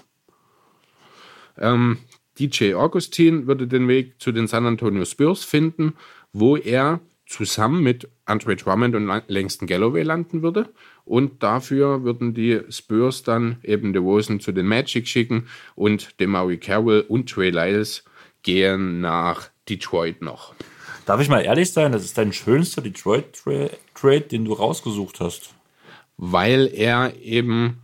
Ähm, 1.58 1.98
DJ 2.38 2.74
Augustin 2.74 3.46
würde 3.46 3.66
den 3.68 3.88
Weg 3.88 4.20
zu 4.22 4.32
den 4.32 4.46
San 4.46 4.64
Antonio 4.64 5.04
Spurs 5.04 5.44
finden, 5.44 5.92
wo 6.32 6.56
er 6.56 7.00
zusammen 7.26 7.82
mit 7.82 8.08
Andre 8.24 8.56
Drummond 8.56 8.94
und 8.94 9.22
Langston 9.28 9.68
Galloway 9.68 10.02
landen 10.02 10.42
würde. 10.42 10.70
Und 11.04 11.42
dafür 11.42 12.04
würden 12.04 12.34
die 12.34 12.60
Spurs 12.70 13.22
dann 13.22 13.58
eben 13.62 13.92
DeRozan 13.92 14.40
zu 14.40 14.52
den 14.52 14.66
Magic 14.66 15.08
schicken 15.08 15.48
und 15.74 16.20
Demaui 16.20 16.58
Carroll 16.58 17.04
und 17.08 17.28
Trey 17.28 17.50
Lyles 17.50 18.04
gehen 18.42 19.00
nach 19.00 19.50
Detroit 19.68 20.22
noch. 20.22 20.54
Darf 21.06 21.20
ich 21.20 21.28
mal 21.28 21.40
ehrlich 21.40 21.72
sein, 21.72 21.92
das 21.92 22.04
ist 22.04 22.16
dein 22.16 22.32
schönster 22.32 22.80
Detroit-Trade, 22.82 24.20
den 24.20 24.44
du 24.44 24.52
rausgesucht 24.52 25.20
hast? 25.20 25.54
Weil 26.16 26.70
er 26.72 27.14
eben 27.20 27.82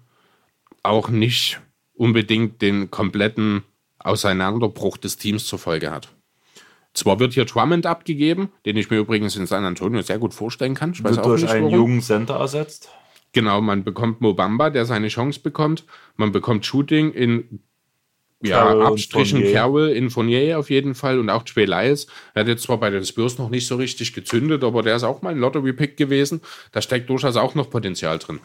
auch 0.83 1.09
nicht 1.09 1.61
unbedingt 1.95 2.63
den 2.63 2.91
kompletten 2.91 3.65
Auseinanderbruch 3.99 4.97
des 4.97 5.17
Teams 5.17 5.47
zur 5.47 5.59
Folge 5.59 5.91
hat. 5.91 6.09
Zwar 6.95 7.19
wird 7.19 7.35
hier 7.35 7.45
Drummond 7.45 7.87
abgegeben, 7.87 8.51
den 8.65 8.77
ich 8.77 8.91
mir 8.91 8.99
übrigens 8.99 9.37
in 9.37 9.47
San 9.47 9.65
Antonio 9.65 10.03
sehr 10.03 10.19
gut 10.19 10.35
vorstellen 10.35 10.75
kann. 10.75 10.93
Ich 10.93 11.03
weiß 11.03 11.17
wird 11.17 11.21
auch 11.21 11.31
durch 11.31 11.43
nicht, 11.43 11.51
einen 11.51 11.67
warum. 11.67 11.77
jungen 11.77 12.03
Center 12.03 12.35
ersetzt. 12.35 12.89
Genau, 13.33 13.61
man 13.61 13.85
bekommt 13.85 14.21
Mobamba, 14.21 14.71
der 14.71 14.85
seine 14.85 15.09
Chance 15.09 15.41
bekommt. 15.41 15.85
Man 16.17 16.33
bekommt 16.33 16.65
Shooting 16.65 17.13
in 17.13 17.61
ja, 18.41 18.59
Carroll 18.59 18.87
Abstrichen 18.87 19.53
Carroll 19.53 19.89
in 19.89 20.11
Fournier 20.11 20.59
auf 20.59 20.71
jeden 20.71 20.95
Fall 20.95 21.19
und 21.19 21.29
auch 21.29 21.43
Trey 21.43 21.65
Lyles. 21.65 22.07
Er 22.35 22.41
hat 22.41 22.49
jetzt 22.49 22.63
zwar 22.63 22.79
bei 22.79 22.91
den 22.91 23.05
Spurs 23.05 23.39
noch 23.39 23.51
nicht 23.51 23.67
so 23.67 23.77
richtig 23.77 24.13
gezündet, 24.13 24.63
aber 24.63 24.83
der 24.83 24.97
ist 24.97 25.03
auch 25.03 25.23
mal 25.23 25.31
ein 25.31 25.41
Lottery-Pick 25.41 25.97
gewesen. 25.97 26.41
Da 26.73 26.81
steckt 26.81 27.11
durchaus 27.11 27.37
auch 27.37 27.55
noch 27.55 27.69
Potenzial 27.69 28.19
drin. 28.19 28.41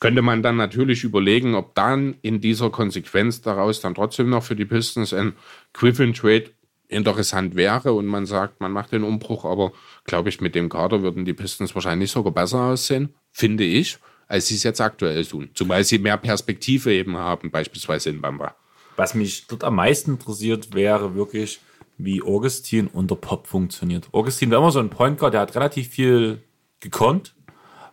Könnte 0.00 0.22
man 0.22 0.42
dann 0.42 0.56
natürlich 0.56 1.04
überlegen, 1.04 1.54
ob 1.54 1.74
dann 1.74 2.16
in 2.22 2.40
dieser 2.40 2.70
Konsequenz 2.70 3.40
daraus 3.40 3.80
dann 3.80 3.94
trotzdem 3.94 4.28
noch 4.28 4.42
für 4.42 4.56
die 4.56 4.66
Pistons 4.66 5.12
ein 5.12 5.34
Griffin-Trade 5.72 6.50
interessant 6.88 7.56
wäre 7.56 7.92
und 7.92 8.06
man 8.06 8.26
sagt, 8.26 8.60
man 8.60 8.72
macht 8.72 8.92
den 8.92 9.02
Umbruch, 9.02 9.44
aber 9.44 9.72
glaube 10.04 10.28
ich, 10.28 10.40
mit 10.40 10.54
dem 10.54 10.68
Kader 10.68 11.02
würden 11.02 11.24
die 11.24 11.34
Pistons 11.34 11.74
wahrscheinlich 11.74 12.10
sogar 12.10 12.32
besser 12.32 12.60
aussehen, 12.60 13.14
finde 13.32 13.64
ich, 13.64 13.98
als 14.28 14.46
sie 14.46 14.56
es 14.56 14.62
jetzt 14.62 14.80
aktuell 14.80 15.24
tun. 15.24 15.50
Zumal 15.54 15.84
sie 15.84 15.98
mehr 15.98 16.16
Perspektive 16.16 16.92
eben 16.92 17.16
haben, 17.16 17.50
beispielsweise 17.50 18.10
in 18.10 18.20
Bamba. 18.20 18.54
Was 18.96 19.14
mich 19.14 19.46
dort 19.46 19.64
am 19.64 19.76
meisten 19.76 20.12
interessiert, 20.12 20.74
wäre 20.74 21.14
wirklich, 21.14 21.60
wie 21.98 22.22
Augustin 22.22 22.86
unter 22.88 23.16
Pop 23.16 23.46
funktioniert. 23.46 24.08
Augustin 24.12 24.50
war 24.50 24.58
immer 24.58 24.70
so 24.70 24.80
ein 24.80 24.90
Point 24.90 25.18
Guard, 25.18 25.34
der 25.34 25.40
hat 25.42 25.54
relativ 25.54 25.88
viel 25.88 26.42
gekonnt, 26.80 27.34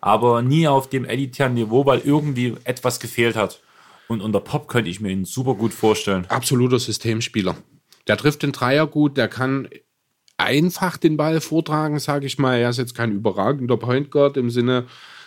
aber 0.02 0.42
nie 0.42 0.68
auf 0.68 0.90
dem 0.90 1.06
elitären 1.06 1.54
Niveau, 1.54 1.86
weil 1.86 2.00
irgendwie 2.00 2.56
etwas 2.64 3.00
gefehlt 3.00 3.36
hat. 3.36 3.62
Und 4.08 4.22
unter 4.22 4.42
Pop 4.42 4.68
könnte 4.68 4.90
ich 4.90 5.00
mir 5.00 5.12
ihn 5.12 5.26
super 5.26 5.56
gut 5.56 5.74
vorstellen. 5.74 6.26
Absoluter 6.28 6.78
Systemspieler. 6.80 7.56
Der 8.08 8.18
trifft 8.18 8.44
den 8.44 8.52
Dreier 8.52 8.88
gut, 8.88 9.18
der 9.18 9.28
kann 9.28 9.70
einfach 10.38 10.98
den 10.98 11.18
Ball 11.18 11.42
vortragen, 11.42 12.00
sage 12.00 12.26
ich 12.26 12.38
mal. 12.38 12.58
Er 12.58 12.70
ist 12.70 12.78
jetzt 12.78 12.96
kein 12.96 13.12
überragender 13.12 13.78
Point 13.78 14.12
Guard 14.12 14.38
im 14.38 14.50
Sinne 14.50 14.86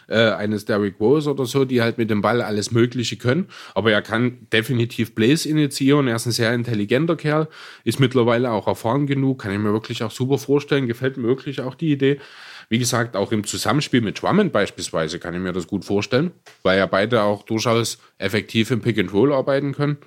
äh, 0.08 0.30
eines 0.30 0.64
Derrick 0.64 1.00
Rose 1.00 1.30
oder 1.30 1.46
so, 1.46 1.64
die 1.64 1.82
halt 1.82 1.98
mit 1.98 2.10
dem 2.10 2.22
Ball 2.22 2.42
alles 2.42 2.70
Mögliche 2.70 3.16
können. 3.16 3.48
Aber 3.74 3.92
er 3.92 4.02
kann 4.02 4.46
definitiv 4.52 5.14
Blaze 5.14 5.48
initiieren. 5.48 6.08
Er 6.08 6.16
ist 6.16 6.26
ein 6.26 6.32
sehr 6.32 6.54
intelligenter 6.54 7.16
Kerl, 7.16 7.48
ist 7.84 8.00
mittlerweile 8.00 8.50
auch 8.50 8.66
erfahren 8.66 9.06
genug, 9.06 9.42
kann 9.42 9.52
ich 9.52 9.58
mir 9.58 9.72
wirklich 9.72 10.02
auch 10.02 10.10
super 10.10 10.38
vorstellen. 10.38 10.86
Gefällt 10.86 11.16
mir 11.16 11.26
wirklich 11.26 11.60
auch 11.60 11.74
die 11.74 11.92
Idee. 11.92 12.20
Wie 12.68 12.78
gesagt, 12.78 13.16
auch 13.16 13.30
im 13.30 13.44
Zusammenspiel 13.44 14.00
mit 14.00 14.20
Drummond 14.20 14.52
beispielsweise 14.52 15.20
kann 15.20 15.34
ich 15.34 15.40
mir 15.40 15.52
das 15.52 15.68
gut 15.68 15.84
vorstellen, 15.84 16.32
weil 16.64 16.78
ja 16.78 16.86
beide 16.86 17.22
auch 17.22 17.44
durchaus 17.44 17.98
effektiv 18.18 18.72
im 18.72 18.80
Pick 18.80 18.98
and 18.98 19.12
Roll 19.12 19.32
arbeiten 19.32 19.72
können. 19.72 19.98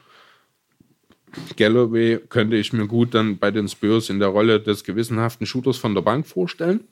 Galloway 1.58 2.20
könnte 2.30 2.56
ich 2.56 2.74
mir 2.74 2.88
gut 2.88 3.14
dann 3.14 3.38
bei 3.38 3.52
den 3.52 3.68
Spurs 3.68 4.10
in 4.10 4.20
der 4.20 4.30
Rolle 4.30 4.60
des 4.60 4.84
gewissenhaften 4.84 5.46
Shooters 5.46 5.78
von 5.78 5.94
der 5.96 6.02
Bank 6.02 6.28
vorstellen. 6.28 6.88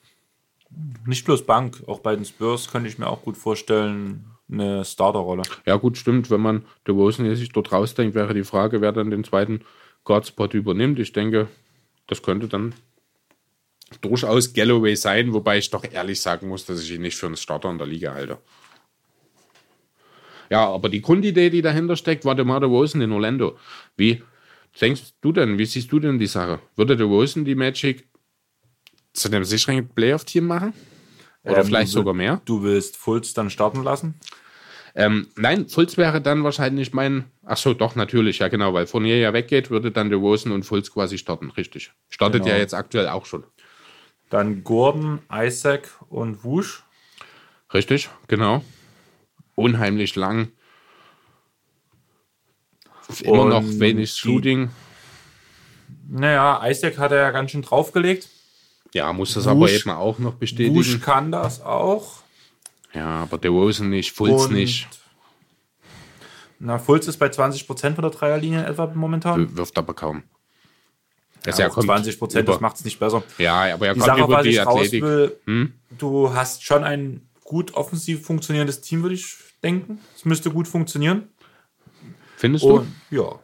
Nicht 1.06 1.26
bloß 1.26 1.46
Bank, 1.46 1.84
auch 1.88 2.00
bei 2.00 2.16
den 2.16 2.26
Spurs 2.26 2.70
könnte 2.70 2.90
ich 2.90 2.98
mir 2.98 3.08
auch 3.08 3.22
gut 3.22 3.38
vorstellen, 3.38 4.26
eine 4.50 4.86
Starterrolle. 4.86 5.44
Ja, 5.66 5.76
gut, 5.76 5.98
stimmt. 5.98 6.30
Wenn 6.30 6.42
man 6.42 6.66
DeRozan 6.88 7.34
sich 7.36 7.50
dort 7.50 7.72
rausdenkt, 7.72 8.16
wäre 8.16 8.34
die 8.34 8.44
Frage, 8.44 8.82
wer 8.82 8.92
dann 8.92 9.10
den 9.10 9.24
zweiten 9.24 9.62
Guardspot 10.04 10.54
übernimmt. 10.54 11.00
Ich 11.00 11.12
denke, 11.12 11.48
das 12.08 12.22
könnte 12.22 12.48
dann 12.48 12.74
durchaus 14.02 14.54
Galloway 14.54 14.96
sein, 14.96 15.34
wobei 15.34 15.58
ich 15.58 15.70
doch 15.70 15.84
ehrlich 15.90 16.22
sagen 16.22 16.48
muss, 16.48 16.66
dass 16.66 16.82
ich 16.82 16.92
ihn 16.92 17.02
nicht 17.02 17.18
für 17.18 17.26
einen 17.26 17.38
Starter 17.38 17.70
in 17.70 17.78
der 17.78 17.88
Liga 17.88 18.14
halte. 18.14 18.38
Ja, 20.50 20.68
aber 20.68 20.90
die 20.90 21.02
Grundidee, 21.02 21.50
die 21.50 21.62
dahinter 21.62 21.96
steckt, 21.96 22.26
war 22.26 22.36
DeMar 22.36 22.60
DeRozan 22.60 23.02
in 23.02 23.12
Orlando. 23.12 23.58
Wie 23.96 24.24
denkst 24.80 25.14
du 25.22 25.32
denn, 25.32 25.58
wie 25.58 25.66
siehst 25.66 25.92
du 25.92 26.00
denn 26.00 26.20
die 26.20 26.28
Sache? 26.28 26.60
Würde 26.76 26.96
DeRozan 26.96 27.46
die 27.46 27.56
Magic 27.56 28.08
zu 29.14 29.30
einem 29.30 29.44
sicheren 29.44 29.88
Playoff-Team 29.90 30.46
machen? 30.46 30.74
Oder 31.44 31.60
ähm, 31.60 31.66
vielleicht 31.66 31.92
sogar 31.92 32.14
mehr? 32.14 32.42
Du 32.46 32.64
willst 32.64 32.98
Fultz 32.98 33.34
dann 33.34 33.50
starten 33.50 33.84
lassen? 33.84 34.16
Ähm, 34.96 35.28
nein, 35.36 35.68
Fultz 35.68 35.96
wäre 35.98 36.22
dann 36.22 36.44
wahrscheinlich 36.44 36.92
mein. 36.94 37.26
Ach 37.46 37.58
so, 37.58 37.74
doch, 37.74 37.96
natürlich, 37.96 38.40
ja, 38.40 38.48
genau, 38.48 38.74
weil 38.74 38.88
Fournier 38.88 39.18
ja 39.18 39.32
weggeht, 39.32 39.70
würde 39.70 39.92
dann 39.92 40.10
DeRozan 40.10 40.52
und 40.52 40.64
Fultz 40.64 40.92
quasi 40.92 41.18
starten, 41.18 41.52
richtig. 41.52 41.92
Startet 42.10 42.44
genau. 42.44 42.56
ja 42.56 42.60
jetzt 42.60 42.74
aktuell 42.74 43.08
auch 43.08 43.26
schon. 43.26 43.44
Dann 44.30 44.64
Gordon, 44.64 45.20
Isaac 45.32 45.90
und 46.10 46.44
Wusch. 46.44 46.84
Richtig, 47.74 48.10
genau 48.28 48.64
unheimlich 49.58 50.16
lang. 50.16 50.52
Immer 53.22 53.44
und 53.44 53.50
noch 53.50 53.64
wenig 53.64 54.14
Shooting. 54.14 54.70
Naja, 56.10 56.66
Isaac 56.66 56.98
hat 56.98 57.12
er 57.12 57.18
ja 57.18 57.32
ganz 57.32 57.52
schön 57.52 57.62
draufgelegt. 57.62 58.30
Ja, 58.94 59.12
muss 59.12 59.34
das 59.34 59.46
Bush, 59.46 59.52
aber 59.52 59.72
eben 59.72 59.90
auch 59.90 60.20
noch 60.20 60.36
bestätigen. 60.36 60.76
Bush 60.76 61.00
kann 61.02 61.32
das 61.32 61.62
auch. 61.62 62.22
Ja, 62.94 63.24
aber 63.24 63.38
der 63.38 63.52
Rosen 63.52 63.90
nicht, 63.90 64.12
Fulz 64.14 64.46
und, 64.46 64.54
nicht. 64.54 64.88
Na, 66.60 66.78
Fulz 66.80 67.08
ist 67.08 67.18
bei 67.18 67.28
20% 67.28 67.96
von 67.96 68.02
der 68.02 68.12
Dreierlinie 68.12 68.66
etwa 68.66 68.88
momentan. 68.94 69.56
Wirft 69.56 69.78
aber 69.78 69.94
kaum. 69.94 70.24
Das 71.44 71.58
ja, 71.58 71.68
ja 71.68 71.74
20 71.74 72.20
Prozent, 72.20 72.48
das 72.48 72.60
macht 72.60 72.78
es 72.78 72.86
nicht 72.86 73.00
besser. 73.00 73.24
Ja, 73.38 73.74
aber 73.74 73.88
er 73.88 73.94
die 73.94 74.00
kommt 74.00 74.18
Sache, 74.18 74.24
über 74.24 74.44
die 74.44 74.60
Athletik. 74.60 75.04
Will, 75.04 75.38
hm? 75.46 75.74
Du 75.98 76.34
hast 76.34 76.64
schon 76.64 76.84
ein 76.84 77.28
gut 77.44 77.74
offensiv 77.76 78.26
funktionierendes 78.26 78.82
Team, 78.82 79.04
würde 79.04 79.16
ich 79.16 79.47
denken. 79.64 80.00
Es 80.16 80.26
müsste 80.26 80.52
gut 80.52 80.68
funktionieren. 80.68 81.30
Findest 82.36 82.64
du? 82.66 82.78
Und, 82.78 82.96
ja. 83.10 83.40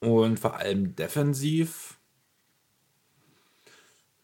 Und 0.00 0.38
vor 0.38 0.56
allem 0.56 0.94
defensiv. 0.94 1.98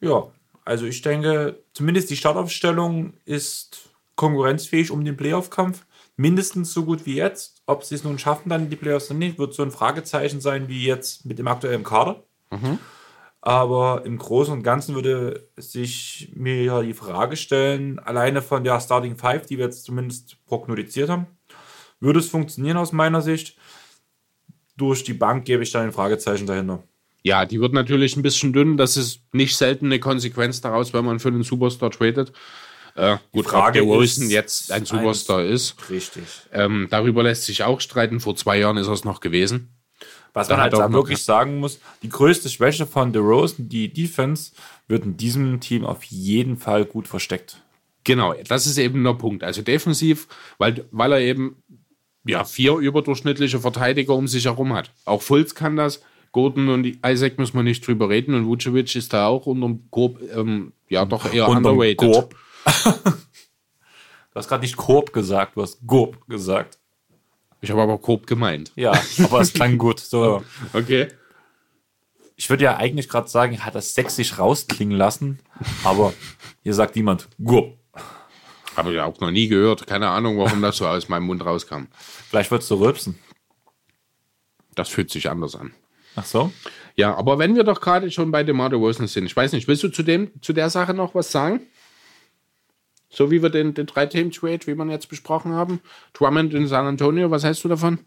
Ja, 0.01 0.31
also 0.65 0.87
ich 0.87 1.03
denke, 1.03 1.63
zumindest 1.73 2.11
die 2.11 2.17
Startaufstellung 2.17 3.15
ist 3.25 3.91
konkurrenzfähig 4.17 4.91
um 4.91 5.05
den 5.05 5.17
Playoff-Kampf. 5.17 5.85
mindestens 6.17 6.73
so 6.73 6.85
gut 6.85 7.07
wie 7.07 7.17
jetzt. 7.17 7.63
Ob 7.67 7.85
sie 7.85 7.95
es 7.95 8.05
nun 8.05 8.19
schaffen, 8.19 8.51
dann 8.51 8.71
die 8.71 8.77
Playoffs 8.77 9.11
oder 9.11 9.19
nicht, 9.19 9.39
wird 9.39 9.55
so 9.55 9.63
ein 9.63 9.71
Fragezeichen 9.71 10.41
sein 10.41 10.69
wie 10.69 10.85
jetzt 10.85 11.25
mit 11.25 11.39
dem 11.39 11.49
aktuellen 11.49 11.85
Kader. 11.85 12.23
Aber 13.45 14.03
im 14.07 14.19
Großen 14.19 14.55
und 14.55 14.63
Ganzen 14.63 14.95
würde 14.95 15.49
sich 15.57 16.31
mir 16.35 16.63
ja 16.63 16.81
die 16.81 16.95
Frage 16.95 17.37
stellen, 17.37 17.99
alleine 17.99 18.41
von 18.41 18.63
der 18.63 18.81
Starting 18.81 19.17
Five, 19.17 19.47
die 19.47 19.59
wir 19.59 19.65
jetzt 19.65 19.85
zumindest 19.85 20.37
prognostiziert 20.47 21.11
haben, 21.11 21.27
würde 21.99 22.21
es 22.21 22.29
funktionieren 22.29 22.77
aus 22.77 22.93
meiner 22.93 23.21
Sicht? 23.21 23.57
Durch 24.77 25.03
die 25.03 25.13
Bank 25.13 25.45
gebe 25.45 25.65
ich 25.65 25.73
da 25.73 25.83
ein 25.83 25.93
Fragezeichen 25.93 26.47
dahinter. 26.47 26.85
Ja, 27.25 27.45
die 27.45 27.61
wird 27.61 27.73
natürlich 27.73 28.17
ein 28.17 28.23
bisschen 28.23 28.53
dünn. 28.53 28.77
Das 28.77 28.97
ist 28.97 29.23
nicht 29.33 29.57
selten 29.57 29.87
eine 29.87 29.99
Konsequenz 29.99 30.61
daraus, 30.61 30.93
wenn 30.93 31.05
man 31.05 31.19
für 31.19 31.29
einen 31.29 31.43
Superstar 31.43 31.91
tradet. 31.91 32.33
Äh, 32.95 33.17
gut, 33.33 33.47
Frage 33.47 33.83
ob 33.83 33.89
der 33.89 33.99
Wilson 33.99 34.31
jetzt 34.31 34.71
ein 34.71 34.85
Superstar 34.85 35.45
ist. 35.45 35.77
Richtig. 35.91 36.25
Ähm, 36.53 36.87
darüber 36.91 37.23
lässt 37.25 37.45
sich 37.45 37.65
auch 37.65 37.81
streiten. 37.81 38.21
Vor 38.21 38.37
zwei 38.37 38.59
Jahren 38.59 38.77
ist 38.77 38.87
er 38.87 38.93
es 38.93 39.05
noch 39.05 39.21
gewesen. 39.21 39.75
Was 40.33 40.49
man 40.49 40.61
halt 40.61 40.75
auch 40.75 40.91
wirklich 40.93 41.23
sagen 41.23 41.59
muss, 41.59 41.79
die 42.03 42.09
größte 42.09 42.49
Schwäche 42.49 42.87
von 42.87 43.13
DeRozan, 43.13 43.69
die 43.69 43.93
Defense, 43.93 44.53
wird 44.89 45.05
in 45.05 45.17
diesem 45.17 45.61
Team 45.61 45.85
auf 45.85 46.05
jeden 46.05 46.57
Fall 46.57 46.85
gut 46.85 47.07
versteckt. 47.07 47.63
Genau, 48.05 48.35
das 48.49 48.67
ist 48.67 48.79
eben 48.79 49.05
der 49.05 49.15
Punkt. 49.15 49.45
Also 49.45 49.63
defensiv, 49.63 50.27
weil, 50.59 50.87
weil 50.91 51.13
er 51.13 51.21
eben 51.21 51.63
ja, 52.25 52.45
vier 52.45 52.77
überdurchschnittliche 52.77 53.61
Verteidiger 53.61 54.15
um 54.15 54.27
sich 54.27 54.45
herum 54.45 54.73
hat. 54.73 54.91
Auch 55.05 55.23
Fultz 55.23 55.55
kann 55.55 55.77
das. 55.77 56.03
Gordon 56.33 56.71
und 56.71 56.87
Isaac 57.07 57.39
müssen 57.39 57.57
wir 57.57 57.63
nicht 57.63 57.87
drüber 57.87 58.09
reden. 58.09 58.35
Und 58.35 58.47
Vucevic 58.47 58.95
ist 58.97 59.13
da 59.13 59.27
auch 59.27 59.47
unterm 59.47 59.85
Korb, 59.91 60.19
ähm, 60.35 60.73
ja, 60.89 61.05
doch 61.05 61.33
eher 61.33 61.47
Unterm 61.47 61.67
underrated. 61.67 61.99
Korb. 61.99 62.35
Du 64.33 64.39
hast 64.39 64.49
gerade 64.49 64.63
nicht 64.63 64.79
Korb 64.79 65.13
gesagt, 65.13 65.57
du 65.57 65.63
hast 65.63 65.87
Gorb 65.87 66.27
gesagt. 66.27 66.79
Ich 67.63 67.71
habe 67.71 67.81
aber 67.81 67.97
Korb 67.99 68.27
gemeint. 68.27 68.73
Ja, 68.75 68.93
aber 69.23 69.41
es 69.41 69.53
klang 69.53 69.79
gut. 69.79 70.01
So. 70.01 70.45
Okay. 70.75 71.09
Ich 72.35 72.51
würde 72.51 72.65
ja 72.65 72.77
eigentlich 72.77 73.09
gerade 73.09 73.29
sagen, 73.29 73.65
hat 73.65 73.77
das 73.77 73.95
sächsisch 73.95 74.39
rausklingen 74.39 74.97
lassen, 74.99 75.39
aber 75.85 76.13
hier 76.65 76.75
sagt 76.75 76.97
niemand 76.97 77.29
Gorb. 77.43 77.79
Habe 78.77 78.93
ich 78.93 78.99
auch 78.99 79.21
noch 79.21 79.31
nie 79.31 79.47
gehört. 79.47 79.87
Keine 79.87 80.09
Ahnung, 80.09 80.39
warum 80.39 80.61
das 80.61 80.79
so 80.79 80.87
aus 80.89 81.09
meinem 81.09 81.25
Mund 81.25 81.45
rauskam. 81.45 81.85
Vielleicht 82.29 82.51
würdest 82.51 82.69
du 82.71 82.77
rülpsen. 82.77 83.17
Das 84.75 84.89
fühlt 84.89 85.11
sich 85.11 85.31
anders 85.31 85.55
an. 85.55 85.73
Ach 86.17 86.25
so? 86.25 86.53
Ja, 86.97 87.15
aber 87.15 87.39
wenn 87.39 87.55
wir 87.55 87.65
doch 87.65 87.81
gerade 87.81 88.11
schon 88.11 88.33
bei 88.33 88.43
DeMar 88.43 88.71
DeRozan 88.71 89.07
sind, 89.07 89.27
ich 89.27 89.37
weiß 89.37 89.53
nicht, 89.53 89.69
willst 89.69 89.85
du 89.85 89.89
zu, 89.89 90.03
dem, 90.03 90.33
zu 90.41 90.53
der 90.53 90.69
Sache 90.69 90.95
noch 90.95 91.15
was 91.15 91.31
sagen? 91.31 91.61
So 93.15 93.31
wie 93.31 93.43
wir 93.43 93.51
den, 93.51 93.75
den 93.75 93.87
drei 93.87 94.07
Team 94.07 94.31
Trade, 94.31 94.67
wie 94.67 94.75
wir 94.75 94.87
jetzt 94.87 95.09
besprochen 95.09 95.53
haben. 95.53 95.81
Drummond 96.15 96.55
in 96.55 96.67
San 96.67 96.87
Antonio, 96.87 97.31
was 97.31 97.45
hältst 97.45 97.63
du 97.63 97.69
davon? 97.69 97.99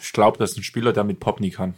Ich 0.00 0.12
glaube, 0.12 0.38
das 0.38 0.52
ist 0.52 0.56
ein 0.58 0.62
Spieler, 0.62 0.92
der 0.92 1.04
mit 1.04 1.20
Pop 1.20 1.40
nie 1.40 1.50
kann. 1.50 1.74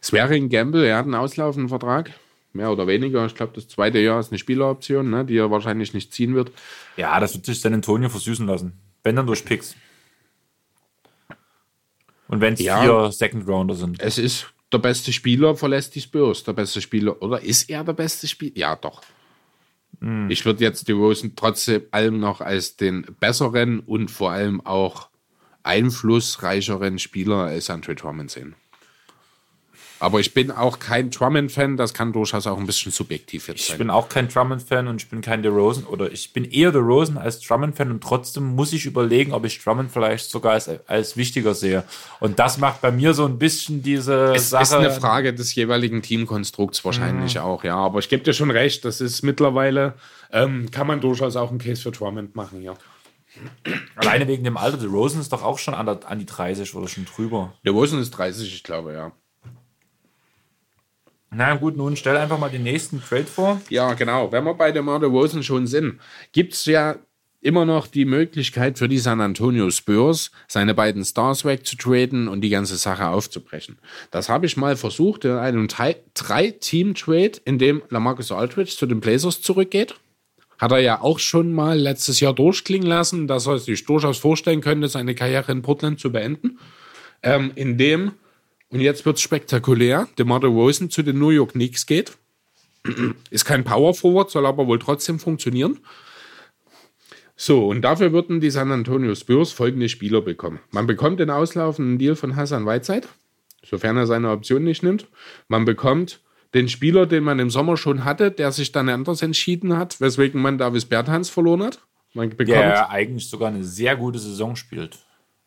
Es 0.00 0.12
wäre 0.12 0.34
ein 0.34 0.48
Gamble, 0.48 0.84
er 0.86 0.96
hat 0.96 1.04
einen 1.04 1.14
auslaufenden 1.14 1.68
Vertrag. 1.68 2.12
Mehr 2.52 2.70
oder 2.70 2.86
weniger. 2.86 3.26
Ich 3.26 3.34
glaube, 3.34 3.52
das 3.54 3.68
zweite 3.68 3.98
Jahr 3.98 4.18
ist 4.18 4.32
eine 4.32 4.38
Spieleroption, 4.38 5.10
ne, 5.10 5.26
die 5.26 5.36
er 5.36 5.50
wahrscheinlich 5.50 5.92
nicht 5.92 6.14
ziehen 6.14 6.34
wird. 6.34 6.52
Ja, 6.96 7.20
das 7.20 7.34
wird 7.34 7.44
sich 7.44 7.60
San 7.60 7.74
Antonio 7.74 8.08
versüßen 8.08 8.46
lassen. 8.46 8.78
Wenn 9.02 9.14
dann 9.16 9.26
durch 9.26 9.44
Picks. 9.44 9.76
Und 12.28 12.40
wenn 12.40 12.54
es 12.54 12.60
Ja. 12.60 12.80
vier 12.80 13.12
Second 13.12 13.46
Rounder 13.46 13.74
sind. 13.74 14.00
Es 14.00 14.16
ist 14.16 14.46
der 14.72 14.78
beste 14.78 15.12
Spieler, 15.12 15.56
verlässt 15.56 15.94
die 15.94 16.00
Spurs. 16.00 16.44
Der 16.44 16.52
beste 16.52 16.80
Spieler. 16.80 17.20
Oder 17.22 17.40
ist 17.40 17.70
er 17.70 17.84
der 17.84 17.92
beste 17.92 18.26
Spieler? 18.26 18.56
Ja, 18.56 18.76
doch. 18.76 19.02
Ich 20.28 20.44
würde 20.44 20.62
jetzt 20.62 20.88
die 20.88 20.92
Rosen 20.92 21.36
trotzdem 21.36 21.82
allem 21.90 22.20
noch 22.20 22.42
als 22.42 22.76
den 22.76 23.06
besseren 23.18 23.80
und 23.80 24.10
vor 24.10 24.30
allem 24.30 24.60
auch 24.60 25.08
einflussreicheren 25.62 26.98
Spieler 26.98 27.44
als 27.44 27.70
Andre 27.70 27.94
Drummond 27.94 28.30
sehen. 28.30 28.54
Aber 29.98 30.20
ich 30.20 30.34
bin 30.34 30.50
auch 30.50 30.78
kein 30.78 31.10
Drummond-Fan, 31.10 31.78
das 31.78 31.94
kann 31.94 32.12
durchaus 32.12 32.46
auch 32.46 32.58
ein 32.58 32.66
bisschen 32.66 32.92
subjektiv 32.92 33.48
jetzt 33.48 33.60
Ich 33.60 33.66
sein. 33.68 33.78
bin 33.78 33.88
auch 33.90 34.08
kein 34.10 34.28
Drummond-Fan 34.28 34.88
und 34.88 35.00
ich 35.02 35.08
bin 35.08 35.22
kein 35.22 35.42
DeRozan 35.42 35.84
oder 35.84 36.12
ich 36.12 36.34
bin 36.34 36.44
eher 36.44 36.70
DeRozan 36.70 37.16
als 37.16 37.40
Drummond-Fan 37.40 37.90
und 37.90 38.02
trotzdem 38.02 38.54
muss 38.54 38.74
ich 38.74 38.84
überlegen, 38.84 39.32
ob 39.32 39.46
ich 39.46 39.62
Drummond 39.62 39.90
vielleicht 39.90 40.28
sogar 40.30 40.52
als, 40.52 40.68
als 40.86 41.16
wichtiger 41.16 41.54
sehe. 41.54 41.84
Und 42.20 42.38
das 42.38 42.58
macht 42.58 42.82
bei 42.82 42.90
mir 42.90 43.14
so 43.14 43.24
ein 43.24 43.38
bisschen 43.38 43.82
diese 43.82 44.34
Es 44.34 44.50
Sache. 44.50 44.62
ist 44.64 44.72
eine 44.74 44.90
Frage 44.90 45.32
des 45.32 45.54
jeweiligen 45.54 46.02
Teamkonstrukts 46.02 46.84
wahrscheinlich 46.84 47.38
auch, 47.38 47.64
ja. 47.64 47.76
Aber 47.76 47.98
ich 47.98 48.08
gebe 48.10 48.22
dir 48.22 48.34
schon 48.34 48.50
recht, 48.50 48.84
das 48.84 49.00
ist 49.00 49.22
mittlerweile, 49.22 49.94
ähm, 50.30 50.70
kann 50.70 50.86
man 50.86 51.00
durchaus 51.00 51.36
auch 51.36 51.48
einen 51.50 51.58
Case 51.58 51.80
für 51.80 51.90
Drummond 51.90 52.36
machen, 52.36 52.60
ja. 52.62 52.74
Alleine 53.96 54.28
wegen 54.28 54.44
dem 54.44 54.56
Alter. 54.56 54.76
DeRozan 54.78 55.20
ist 55.20 55.32
doch 55.32 55.42
auch 55.42 55.58
schon 55.58 55.74
an, 55.74 55.86
der, 55.86 56.00
an 56.06 56.18
die 56.18 56.26
30 56.26 56.74
oder 56.74 56.88
schon 56.88 57.04
drüber. 57.06 57.52
Der 57.64 57.74
Wilson 57.74 58.00
ist 58.00 58.10
30, 58.10 58.54
ich 58.54 58.62
glaube, 58.62 58.92
ja. 58.92 59.12
Na 61.36 61.54
gut, 61.54 61.76
nun 61.76 61.96
stell 61.96 62.16
einfach 62.16 62.38
mal 62.38 62.48
den 62.48 62.62
nächsten 62.62 63.02
Trade 63.02 63.24
vor. 63.24 63.60
Ja, 63.68 63.92
genau. 63.92 64.32
Wenn 64.32 64.44
wir 64.44 64.54
bei 64.54 64.72
DeMar 64.72 65.00
DeRozan 65.00 65.42
schon 65.42 65.66
sind, 65.66 66.00
gibt 66.32 66.54
es 66.54 66.64
ja 66.64 66.96
immer 67.42 67.66
noch 67.66 67.86
die 67.86 68.06
Möglichkeit 68.06 68.78
für 68.78 68.88
die 68.88 68.96
San 68.98 69.20
Antonio 69.20 69.70
Spurs, 69.70 70.30
seine 70.48 70.72
beiden 70.72 71.04
Stars 71.04 71.44
wegzutraden 71.44 72.28
und 72.28 72.40
die 72.40 72.48
ganze 72.48 72.76
Sache 72.76 73.08
aufzubrechen. 73.08 73.78
Das 74.10 74.30
habe 74.30 74.46
ich 74.46 74.56
mal 74.56 74.76
versucht 74.76 75.26
in 75.26 75.32
einem 75.32 75.68
Drei- 75.68 76.00
Drei-Team-Trade, 76.14 77.32
in 77.44 77.58
dem 77.58 77.82
Lamarcus 77.90 78.32
Aldridge 78.32 78.74
zu 78.76 78.86
den 78.86 79.00
Blazers 79.00 79.42
zurückgeht. 79.42 79.94
Hat 80.58 80.72
er 80.72 80.78
ja 80.78 81.02
auch 81.02 81.18
schon 81.18 81.52
mal 81.52 81.78
letztes 81.78 82.18
Jahr 82.20 82.32
durchklingen 82.32 82.88
lassen, 82.88 83.28
dass 83.28 83.46
er 83.46 83.58
sich 83.58 83.84
durchaus 83.84 84.16
vorstellen 84.16 84.62
könnte, 84.62 84.88
seine 84.88 85.14
Karriere 85.14 85.52
in 85.52 85.60
Portland 85.60 86.00
zu 86.00 86.10
beenden. 86.10 86.58
Ähm, 87.22 87.52
in 87.56 87.76
dem, 87.76 88.12
und 88.76 88.82
jetzt 88.82 89.06
wird 89.06 89.16
es 89.16 89.22
spektakulär, 89.22 90.06
DeMar 90.18 90.38
DeRozan 90.38 90.90
zu 90.90 91.02
den 91.02 91.18
New 91.18 91.30
York 91.30 91.52
Knicks 91.52 91.86
geht. 91.86 92.18
Ist 93.30 93.46
kein 93.46 93.64
Power 93.64 93.94
Forward, 93.94 94.30
soll 94.30 94.44
aber 94.44 94.66
wohl 94.66 94.78
trotzdem 94.78 95.18
funktionieren. 95.18 95.78
So, 97.36 97.68
und 97.68 97.80
dafür 97.80 98.12
würden 98.12 98.38
die 98.38 98.50
San 98.50 98.70
Antonio 98.70 99.14
Spurs 99.14 99.52
folgende 99.52 99.88
Spieler 99.88 100.20
bekommen. 100.20 100.60
Man 100.72 100.86
bekommt 100.86 101.20
den 101.20 101.30
auslaufenden 101.30 101.96
Deal 101.96 102.16
von 102.16 102.36
Hassan 102.36 102.66
Whiteside, 102.66 103.08
sofern 103.64 103.96
er 103.96 104.06
seine 104.06 104.28
Option 104.30 104.64
nicht 104.64 104.82
nimmt. 104.82 105.06
Man 105.48 105.64
bekommt 105.64 106.20
den 106.52 106.68
Spieler, 106.68 107.06
den 107.06 107.24
man 107.24 107.38
im 107.38 107.48
Sommer 107.48 107.78
schon 107.78 108.04
hatte, 108.04 108.30
der 108.30 108.52
sich 108.52 108.72
dann 108.72 108.90
anders 108.90 109.22
entschieden 109.22 109.78
hat, 109.78 110.02
weswegen 110.02 110.42
man 110.42 110.58
Davis 110.58 110.84
Bertans 110.84 111.30
verloren 111.30 111.62
hat. 111.62 111.80
Man 112.12 112.28
bekommt 112.28 112.50
Der 112.50 112.90
eigentlich 112.90 113.30
sogar 113.30 113.48
eine 113.48 113.64
sehr 113.64 113.96
gute 113.96 114.18
Saison 114.18 114.54
spielt. 114.54 114.98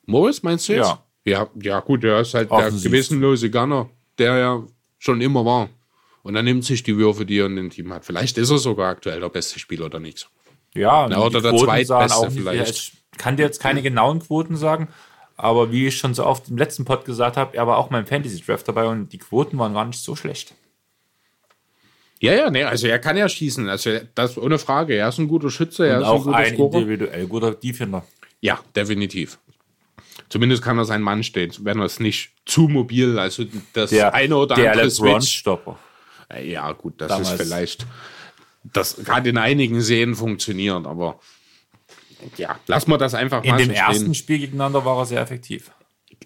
Morris, 0.07 0.41
meinst 0.41 0.67
du 0.67 0.73
jetzt? 0.73 0.87
Ja. 0.87 1.05
Ja, 1.29 1.47
ja 1.61 1.79
gut, 1.79 2.03
der 2.03 2.19
ist 2.21 2.33
halt 2.33 2.51
der 2.51 2.71
gewissenlose 2.71 3.49
Gunner, 3.49 3.89
der 4.17 4.37
ja 4.37 4.63
schon 4.97 5.21
immer 5.21 5.45
war. 5.45 5.69
Und 6.23 6.35
er 6.35 6.43
nimmt 6.43 6.65
sich 6.65 6.83
die 6.83 6.97
Würfe, 6.97 7.25
die 7.25 7.39
er 7.39 7.45
in 7.45 7.55
dem 7.55 7.69
Team 7.69 7.93
hat. 7.93 8.05
Vielleicht 8.05 8.37
ist 8.37 8.49
er 8.49 8.57
sogar 8.57 8.89
aktuell 8.89 9.19
der 9.19 9.29
beste 9.29 9.57
Spieler 9.59 9.85
oder 9.85 9.99
nichts. 9.99 10.27
Ja, 10.75 11.07
Na, 11.09 11.19
oder 11.21 11.41
der 11.41 11.55
Zweitbeste 11.55 12.31
vielleicht. 12.31 12.75
Ich 12.75 12.93
kann 13.17 13.37
dir 13.37 13.43
jetzt 13.43 13.59
keine 13.59 13.81
genauen 13.81 14.19
Quoten 14.19 14.55
sagen, 14.55 14.89
aber 15.35 15.71
wie 15.71 15.87
ich 15.87 15.97
schon 15.97 16.13
so 16.13 16.25
oft 16.25 16.49
im 16.49 16.57
letzten 16.57 16.85
Pod 16.85 17.05
gesagt 17.05 17.37
habe, 17.37 17.55
er 17.55 17.65
war 17.65 17.77
auch 17.77 17.89
mein 17.89 18.05
Fantasy 18.05 18.41
Draft 18.41 18.67
dabei 18.67 18.85
und 18.85 19.11
die 19.13 19.17
Quoten 19.17 19.57
waren 19.57 19.73
gar 19.73 19.85
nicht 19.85 19.99
so 19.99 20.15
schlecht. 20.15 20.53
Ja, 22.19 22.33
ja, 22.33 22.49
nee, 22.49 22.63
also 22.63 22.87
er 22.87 22.99
kann 22.99 23.15
ja 23.15 23.29
schießen. 23.29 23.69
Also 23.69 23.99
das 24.13 24.37
ohne 24.37 24.59
Frage. 24.59 24.93
Er 24.95 25.07
ist 25.07 25.19
ein 25.19 25.27
guter 25.29 25.49
Schütze, 25.49 25.87
er 25.87 25.97
Und 25.97 26.01
ist 26.03 26.07
auch 26.09 26.15
ein 26.17 26.23
guter 26.25 26.37
ein 26.37 26.53
Scorer. 26.53 26.77
individuell 26.79 27.27
guter 27.27 27.51
Defender. 27.53 28.05
Ja, 28.41 28.59
definitiv. 28.75 29.39
Zumindest 30.29 30.61
kann 30.61 30.77
er 30.77 30.85
sein 30.85 31.01
Mann 31.01 31.23
stehen, 31.23 31.51
wenn 31.61 31.79
er 31.79 31.85
es 31.85 31.99
nicht 31.99 32.31
zu 32.45 32.67
mobil, 32.67 33.17
also 33.17 33.45
das 33.73 33.89
Der, 33.89 34.13
eine 34.13 34.35
oder 34.37 34.55
der 34.55 34.71
andere 34.71 34.91
Switch. 34.91 35.27
Stopper. 35.27 35.79
Ja, 36.43 36.71
gut, 36.73 37.01
das 37.01 37.07
Damals. 37.09 37.31
ist 37.31 37.41
vielleicht, 37.41 37.87
das 38.63 38.97
gerade 39.03 39.29
in 39.29 39.37
einigen 39.37 39.81
Szenen 39.81 40.13
funktioniert, 40.15 40.85
aber 40.85 41.19
ja, 42.37 42.59
lassen 42.67 42.91
wir 42.91 42.97
das 42.97 43.15
einfach 43.15 43.43
In 43.43 43.51
mal 43.51 43.57
dem 43.57 43.69
so 43.69 43.73
ersten. 43.73 44.13
Spiel 44.13 44.39
gegeneinander 44.39 44.85
war 44.85 44.99
er 44.99 45.05
sehr 45.05 45.21
effektiv. 45.21 45.71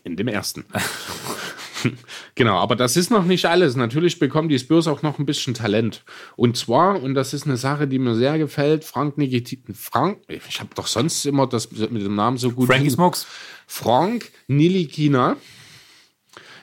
In 0.04 0.18
dem 0.18 0.28
ersten. 0.28 0.66
genau, 2.36 2.58
aber 2.58 2.76
das 2.76 2.98
ist 2.98 3.12
noch 3.12 3.24
nicht 3.24 3.46
alles. 3.46 3.76
Natürlich 3.76 4.20
bekommen 4.20 4.50
die 4.50 4.60
Spurs 4.60 4.88
auch 4.88 5.02
noch 5.02 5.20
ein 5.20 5.26
bisschen 5.26 5.54
Talent. 5.54 6.04
Und 6.36 6.58
zwar, 6.58 7.02
und 7.02 7.14
das 7.14 7.34
ist 7.34 7.46
eine 7.46 7.58
Sache, 7.58 7.88
die 7.88 8.00
mir 8.00 8.16
sehr 8.16 8.38
gefällt, 8.38 8.84
Frank 8.84 9.18
Nikiti 9.18 9.62
Frank, 9.74 10.20
ich 10.28 10.60
habe 10.60 10.72
doch 10.76 10.88
sonst 10.88 11.26
immer 11.26 11.48
das 11.48 11.72
mit 11.72 12.02
dem 12.02 12.16
Namen 12.16 12.38
so 12.38 12.52
gut. 12.52 12.68
Frankie 12.68 12.90
Smokes. 12.90 13.28
Frank 13.68 14.32
Nilikina 14.48 15.38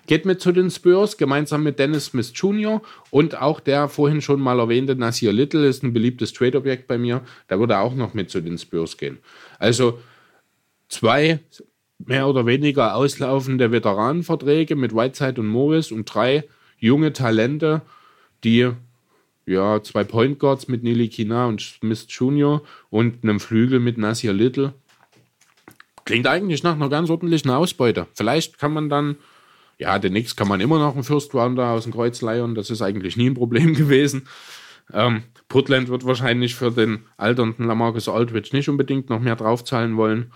geht 0.06 0.24
mit 0.24 0.40
zu 0.40 0.50
den 0.50 0.70
Spurs, 0.70 1.16
gemeinsam 1.16 1.62
mit 1.62 1.78
Dennis 1.78 2.06
Smith 2.06 2.32
Jr. 2.34 2.82
und 3.10 3.40
auch 3.40 3.60
der 3.60 3.88
vorhin 3.88 4.20
schon 4.20 4.40
mal 4.40 4.58
erwähnte 4.58 4.96
Nasir 4.96 5.32
Little 5.32 5.66
ist 5.66 5.84
ein 5.84 5.92
beliebtes 5.92 6.32
Trade-Objekt 6.32 6.88
bei 6.88 6.98
mir. 6.98 7.22
Der 7.48 7.60
würde 7.60 7.78
auch 7.78 7.94
noch 7.94 8.12
mit 8.12 8.28
zu 8.28 8.40
den 8.40 8.58
Spurs 8.58 8.96
gehen. 8.96 9.18
Also 9.58 10.00
zwei 10.88 11.38
mehr 11.98 12.26
oder 12.28 12.46
weniger 12.46 12.96
auslaufende 12.96 13.70
Veteranenverträge 13.70 14.74
mit 14.74 14.94
Whiteside 14.94 15.40
und 15.40 15.48
Morris 15.48 15.92
und 15.92 16.06
drei 16.06 16.44
junge 16.78 17.12
Talente, 17.12 17.82
die 18.42 18.70
ja, 19.46 19.82
zwei 19.82 20.04
Point 20.04 20.38
Guards 20.38 20.68
mit 20.68 20.82
Nili 20.82 21.08
Kina 21.08 21.46
und 21.46 21.60
Smith 21.60 22.06
Jr. 22.08 22.62
und 22.88 23.22
einem 23.22 23.40
Flügel 23.40 23.80
mit 23.80 23.98
Nasir 23.98 24.32
Little. 24.32 24.74
Klingt 26.10 26.26
eigentlich 26.26 26.64
nach 26.64 26.74
einer 26.74 26.88
ganz 26.88 27.08
ordentlichen 27.08 27.52
Ausbeute. 27.52 28.08
Vielleicht 28.14 28.58
kann 28.58 28.72
man 28.72 28.88
dann, 28.88 29.14
ja, 29.78 29.96
den 30.00 30.12
Nix 30.12 30.34
kann 30.34 30.48
man 30.48 30.60
immer 30.60 30.80
noch 30.80 30.94
einen 30.94 31.04
First 31.04 31.32
Rounder 31.34 31.68
aus 31.68 31.84
dem 31.84 31.92
Kreuz 31.92 32.20
leihen. 32.20 32.56
Das 32.56 32.68
ist 32.68 32.82
eigentlich 32.82 33.16
nie 33.16 33.30
ein 33.30 33.34
Problem 33.34 33.74
gewesen. 33.76 34.26
Ähm, 34.92 35.22
Portland 35.48 35.88
wird 35.88 36.04
wahrscheinlich 36.04 36.56
für 36.56 36.72
den 36.72 37.04
alternden 37.16 37.64
Lamarcus 37.64 38.08
Aldridge 38.08 38.50
nicht 38.52 38.68
unbedingt 38.68 39.08
noch 39.08 39.20
mehr 39.20 39.36
draufzahlen 39.36 39.96
wollen. 39.96 40.32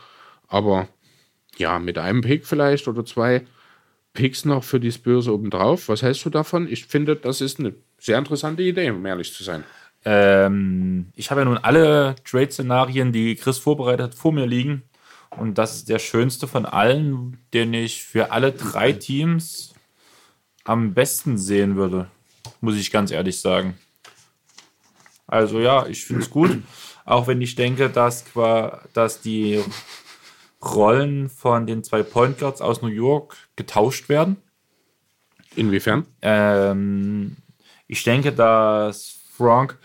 Aber 0.46 0.86
ja, 1.56 1.80
mit 1.80 1.98
einem 1.98 2.20
Pick 2.20 2.46
vielleicht 2.46 2.86
oder 2.86 3.04
zwei 3.04 3.42
Picks 4.12 4.44
noch 4.44 4.62
für 4.62 4.78
die 4.78 4.92
Spurs 4.92 5.26
obendrauf. 5.26 5.88
Was 5.88 6.02
hältst 6.02 6.24
du 6.24 6.30
davon? 6.30 6.68
Ich 6.70 6.86
finde, 6.86 7.16
das 7.16 7.40
ist 7.40 7.58
eine 7.58 7.74
sehr 7.98 8.18
interessante 8.18 8.62
Idee, 8.62 8.90
um 8.90 9.04
ehrlich 9.04 9.34
zu 9.34 9.42
sein. 9.42 9.64
Ähm, 10.04 11.06
ich 11.16 11.32
habe 11.32 11.40
ja 11.40 11.46
nun 11.46 11.58
alle 11.58 12.14
Trade-Szenarien, 12.24 13.10
die 13.10 13.34
Chris 13.34 13.58
vorbereitet 13.58 14.02
hat, 14.02 14.14
vor 14.14 14.32
mir 14.32 14.46
liegen. 14.46 14.84
Und 15.36 15.58
das 15.58 15.76
ist 15.76 15.88
der 15.88 15.98
schönste 15.98 16.46
von 16.46 16.66
allen, 16.66 17.38
den 17.52 17.74
ich 17.74 18.04
für 18.04 18.32
alle 18.32 18.52
drei 18.52 18.92
Teams 18.92 19.74
am 20.64 20.94
besten 20.94 21.38
sehen 21.38 21.76
würde. 21.76 22.08
Muss 22.60 22.76
ich 22.76 22.90
ganz 22.90 23.10
ehrlich 23.10 23.40
sagen. 23.40 23.78
Also 25.26 25.60
ja, 25.60 25.86
ich 25.86 26.04
finde 26.04 26.22
es 26.22 26.30
gut. 26.30 26.62
Auch 27.04 27.26
wenn 27.26 27.40
ich 27.40 27.54
denke, 27.54 27.90
dass, 27.90 28.24
dass 28.92 29.20
die 29.20 29.62
Rollen 30.64 31.28
von 31.28 31.66
den 31.66 31.84
zwei 31.84 32.02
Point 32.02 32.38
Guards 32.38 32.62
aus 32.62 32.80
New 32.80 32.88
York 32.88 33.36
getauscht 33.56 34.08
werden. 34.08 34.36
Inwiefern? 35.56 36.06
Ähm, 36.22 37.36
ich 37.86 38.02
denke, 38.02 38.32
dass 38.32 39.18
Frank 39.36 39.78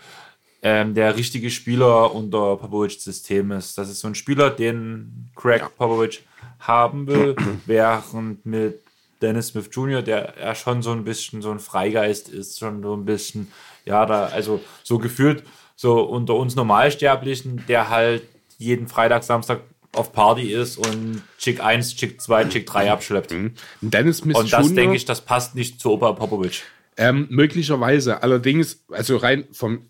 ähm, 0.62 0.94
der 0.94 1.16
richtige 1.16 1.50
Spieler 1.50 2.14
unter 2.14 2.56
Popovics 2.56 3.02
System 3.02 3.50
ist. 3.52 3.78
Das 3.78 3.88
ist 3.88 4.00
so 4.00 4.08
ein 4.08 4.14
Spieler, 4.14 4.50
den 4.50 5.30
Craig 5.34 5.60
ja. 5.60 5.68
Popovic 5.68 6.22
haben 6.60 7.06
will, 7.06 7.36
während 7.66 8.44
mit 8.44 8.80
Dennis 9.22 9.48
Smith 9.48 9.68
Jr., 9.72 10.02
der 10.02 10.34
ja 10.40 10.54
schon 10.54 10.82
so 10.82 10.92
ein 10.92 11.04
bisschen 11.04 11.42
so 11.42 11.50
ein 11.50 11.58
Freigeist 11.58 12.28
ist, 12.28 12.58
schon 12.58 12.82
so 12.82 12.94
ein 12.94 13.04
bisschen, 13.04 13.50
ja, 13.84 14.06
da, 14.06 14.26
also 14.26 14.60
so 14.82 14.98
gefühlt, 14.98 15.44
so 15.76 16.02
unter 16.02 16.34
uns 16.34 16.56
Normalsterblichen, 16.56 17.64
der 17.68 17.88
halt 17.88 18.22
jeden 18.58 18.88
Freitag, 18.88 19.24
Samstag 19.24 19.60
auf 19.92 20.12
Party 20.12 20.52
ist 20.52 20.76
und 20.76 21.22
Chick 21.38 21.62
1, 21.62 21.96
Chick 21.96 22.20
2, 22.20 22.44
Chick 22.44 22.66
3 22.66 22.92
abschleppt. 22.92 23.32
Mhm. 23.32 23.54
Dennis 23.80 24.18
Smith 24.18 24.36
und 24.36 24.52
das 24.52 24.72
denke 24.74 24.94
ich, 24.94 25.04
das 25.04 25.22
passt 25.22 25.54
nicht 25.54 25.80
zu 25.80 25.90
Opa 25.90 26.12
Popovic. 26.12 26.62
Ähm, 26.96 27.26
möglicherweise. 27.30 28.22
Allerdings, 28.22 28.84
also 28.90 29.16
rein 29.16 29.46
von 29.52 29.89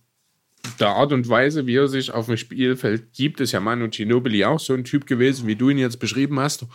der 0.79 0.89
Art 0.89 1.13
und 1.13 1.29
Weise, 1.29 1.67
wie 1.67 1.77
er 1.77 1.89
sich 1.89 2.13
auf 2.13 2.27
dem 2.27 2.37
Spielfeld 2.37 3.13
gibt, 3.13 3.41
ist 3.41 3.53
ja 3.53 3.61
Manu 3.61 3.89
Ginobili 3.89 4.45
auch 4.45 4.61
so 4.61 4.75
ein 4.75 4.85
Typ 4.85 5.07
gewesen, 5.07 5.47
wie 5.47 5.57
du 5.57 5.71
ihn 5.71 5.79
jetzt 5.79 5.99
beschrieben 5.99 6.41
hast. 6.41 6.67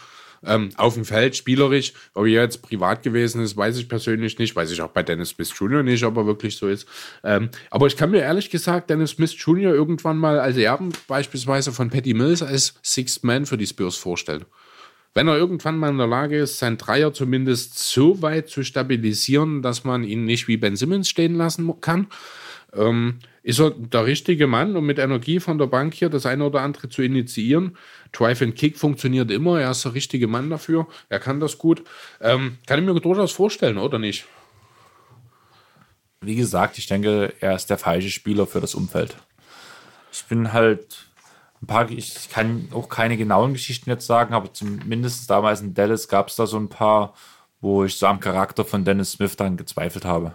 Ähm, 0.44 0.70
auf 0.76 0.94
dem 0.94 1.06
Feld 1.06 1.36
spielerisch, 1.36 1.94
ob 2.14 2.26
er 2.26 2.44
jetzt 2.44 2.62
privat 2.62 3.02
gewesen 3.02 3.42
ist, 3.42 3.58
weiß 3.58 3.78
ich 3.78 3.90
persönlich 3.90 4.38
nicht. 4.38 4.56
Weiß 4.56 4.70
ich 4.70 4.82
auch 4.82 4.90
bei 4.90 5.02
Dennis 5.02 5.30
Smith 5.30 5.52
Jr. 5.58 5.82
nicht, 5.82 6.04
ob 6.04 6.18
er 6.18 6.28
wirklich 6.28 6.56
so 6.56 6.68
ist. 6.68 6.88
Ähm, 7.24 7.50
aber 7.72 7.88
ich 7.88 7.98
kann 7.98 8.12
mir 8.12 8.20
ehrlich 8.20 8.50
gesagt 8.50 8.90
Dennis 8.90 9.12
Smith 9.12 9.36
Jr. 9.38 9.74
irgendwann 9.74 10.18
mal 10.18 10.40
als 10.40 10.58
Erben 10.58 10.92
beispielsweise 11.08 11.72
von 11.72 11.90
Patty 11.90 12.14
Mills 12.14 12.44
als 12.44 12.76
Sixth 12.84 13.24
Man 13.24 13.46
für 13.46 13.58
die 13.58 13.68
Spurs 13.68 13.96
vorstellen 13.96 14.46
wenn 15.16 15.30
er 15.30 15.38
irgendwann 15.38 15.78
mal 15.78 15.92
in 15.92 15.98
der 15.98 16.08
Lage 16.08 16.38
ist, 16.38 16.60
sein 16.60 16.78
Dreier 16.78 17.14
zumindest 17.14 17.80
so 17.80 18.22
weit 18.22 18.50
zu 18.50 18.64
stabilisieren, 18.64 19.62
dass 19.62 19.86
man 19.86 20.04
ihn 20.04 20.26
nicht 20.26 20.50
wie 20.50 20.58
Ben 20.58 20.76
Simmons 20.76 21.08
stehen 21.08 21.36
lassen 21.36 21.74
kann, 21.80 22.08
ähm, 22.76 23.20
ist 23.44 23.60
er 23.60 23.72
der 23.72 24.06
richtige 24.06 24.48
Mann, 24.48 24.76
um 24.76 24.86
mit 24.86 25.00
Energie 25.00 25.40
von 25.40 25.58
der 25.58 25.68
Bank 25.68 25.94
hier 25.94 26.10
das 26.10 26.26
eine 26.26 26.46
oder 26.46 26.62
andere 26.62 26.90
zu 26.90 27.02
initiieren. 27.02 27.78
Drive 28.12 28.42
and 28.42 28.56
Kick 28.56 28.78
funktioniert 28.78 29.32
immer, 29.32 29.62
er 29.62 29.72
ist 29.72 29.86
der 29.86 29.94
richtige 29.94 30.28
Mann 30.28 30.50
dafür, 30.50 30.88
er 31.10 31.20
kann 31.20 31.40
das 31.40 31.58
gut. 31.58 31.84
Ähm, 32.22 32.58
kann 32.66 32.80
ich 32.80 32.86
mir 32.86 33.00
durchaus 33.00 33.32
vorstellen, 33.32 33.78
oder 33.78 34.00
nicht? 34.00 34.26
Wie 36.22 36.36
gesagt, 36.36 36.78
ich 36.78 36.88
denke, 36.88 37.34
er 37.40 37.56
ist 37.56 37.70
der 37.70 37.78
falsche 37.78 38.10
Spieler 38.10 38.48
für 38.48 38.62
das 38.62 38.74
Umfeld. 38.74 39.16
Ich 40.12 40.24
bin 40.26 40.54
halt 40.54 41.06
ein 41.62 41.68
paar, 41.68 41.90
ich 41.92 42.30
kann 42.30 42.70
auch 42.72 42.90
keine 42.90 43.18
genauen 43.18 43.54
Geschichten 43.54 43.90
jetzt 43.90 44.08
sagen, 44.08 44.34
aber 44.34 44.52
zumindest 44.54 45.30
damals 45.30 45.62
in 45.62 45.74
Dallas 45.74 46.08
gab 46.08 46.30
es 46.30 46.36
da 46.36 46.48
so 46.48 46.58
ein 46.58 46.70
paar, 46.70 47.14
wo 47.62 47.84
ich 47.84 47.98
so 47.98 48.08
am 48.08 48.20
Charakter 48.20 48.66
von 48.66 48.86
Dennis 48.86 49.14
Smith 49.14 49.36
dann 49.36 49.58
gezweifelt 49.58 50.06
habe. 50.06 50.34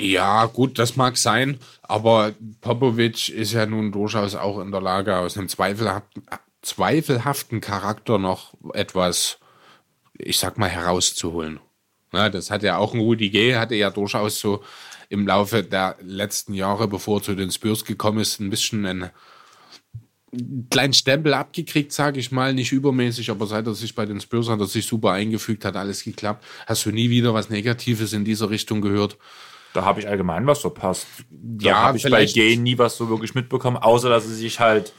Ja, 0.00 0.46
gut, 0.46 0.78
das 0.78 0.96
mag 0.96 1.18
sein, 1.18 1.58
aber 1.82 2.32
Popovic 2.62 3.28
ist 3.28 3.52
ja 3.52 3.66
nun 3.66 3.92
durchaus 3.92 4.34
auch 4.34 4.58
in 4.60 4.70
der 4.70 4.80
Lage, 4.80 5.16
aus 5.18 5.36
einem 5.36 5.48
zweifelhaften, 5.48 6.22
zweifelhaften 6.62 7.60
Charakter 7.60 8.18
noch 8.18 8.54
etwas, 8.72 9.38
ich 10.16 10.38
sag 10.38 10.56
mal, 10.56 10.70
herauszuholen. 10.70 11.60
Ja, 12.12 12.30
das 12.30 12.50
hat 12.50 12.62
ja 12.62 12.78
auch 12.78 12.94
ein 12.94 13.00
Rudi 13.00 13.28
G. 13.28 13.56
hatte 13.56 13.74
ja 13.74 13.90
durchaus 13.90 14.40
so 14.40 14.64
im 15.10 15.26
Laufe 15.26 15.62
der 15.62 15.96
letzten 16.00 16.54
Jahre, 16.54 16.88
bevor 16.88 17.18
er 17.18 17.22
zu 17.22 17.34
den 17.34 17.50
Spurs 17.50 17.84
gekommen 17.84 18.20
ist, 18.20 18.40
ein 18.40 18.48
bisschen 18.48 18.86
einen 18.86 19.10
kleinen 20.70 20.94
Stempel 20.94 21.34
abgekriegt, 21.34 21.92
sage 21.92 22.20
ich 22.20 22.30
mal, 22.30 22.54
nicht 22.54 22.72
übermäßig, 22.72 23.30
aber 23.30 23.46
seit 23.46 23.66
er 23.66 23.74
sich 23.74 23.94
bei 23.94 24.06
den 24.06 24.20
Spurs 24.20 24.48
hat, 24.48 24.60
er 24.60 24.66
sich 24.66 24.86
super 24.86 25.10
eingefügt, 25.10 25.64
hat 25.64 25.76
alles 25.76 26.04
geklappt. 26.04 26.44
Hast 26.66 26.86
du 26.86 26.90
nie 26.90 27.10
wieder 27.10 27.34
was 27.34 27.50
Negatives 27.50 28.12
in 28.12 28.24
dieser 28.24 28.48
Richtung 28.48 28.80
gehört? 28.80 29.18
Da 29.72 29.84
habe 29.84 30.00
ich 30.00 30.08
allgemein 30.08 30.46
was 30.46 30.60
verpasst. 30.60 31.06
Da 31.30 31.68
ja, 31.68 31.76
habe 31.76 31.96
ich 31.96 32.10
bei 32.10 32.24
Gay 32.24 32.56
nie 32.56 32.78
was 32.78 32.96
so 32.96 33.08
wirklich 33.08 33.34
mitbekommen, 33.34 33.76
außer 33.76 34.08
dass 34.08 34.24
er 34.24 34.32
sich 34.32 34.58
halt 34.58 34.92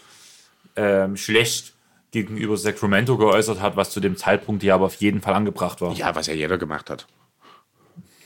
ähm, 0.76 1.18
schlecht 1.18 1.74
gegenüber 2.12 2.58
Sacramento 2.58 3.18
geäußert 3.18 3.62
hat, 3.62 3.76
was 3.76 3.90
zu 3.90 4.00
dem 4.00 4.18
Zeitpunkt 4.18 4.64
ja 4.64 4.76
aber 4.76 4.86
auf 4.86 4.96
jeden 4.96 5.22
Fall 5.22 5.34
angebracht 5.34 5.82
war. 5.82 5.94
Ja, 5.94 6.16
was 6.16 6.28
ja 6.28 6.34
jeder 6.34 6.58
gemacht 6.58 6.90
hat. 6.90 7.08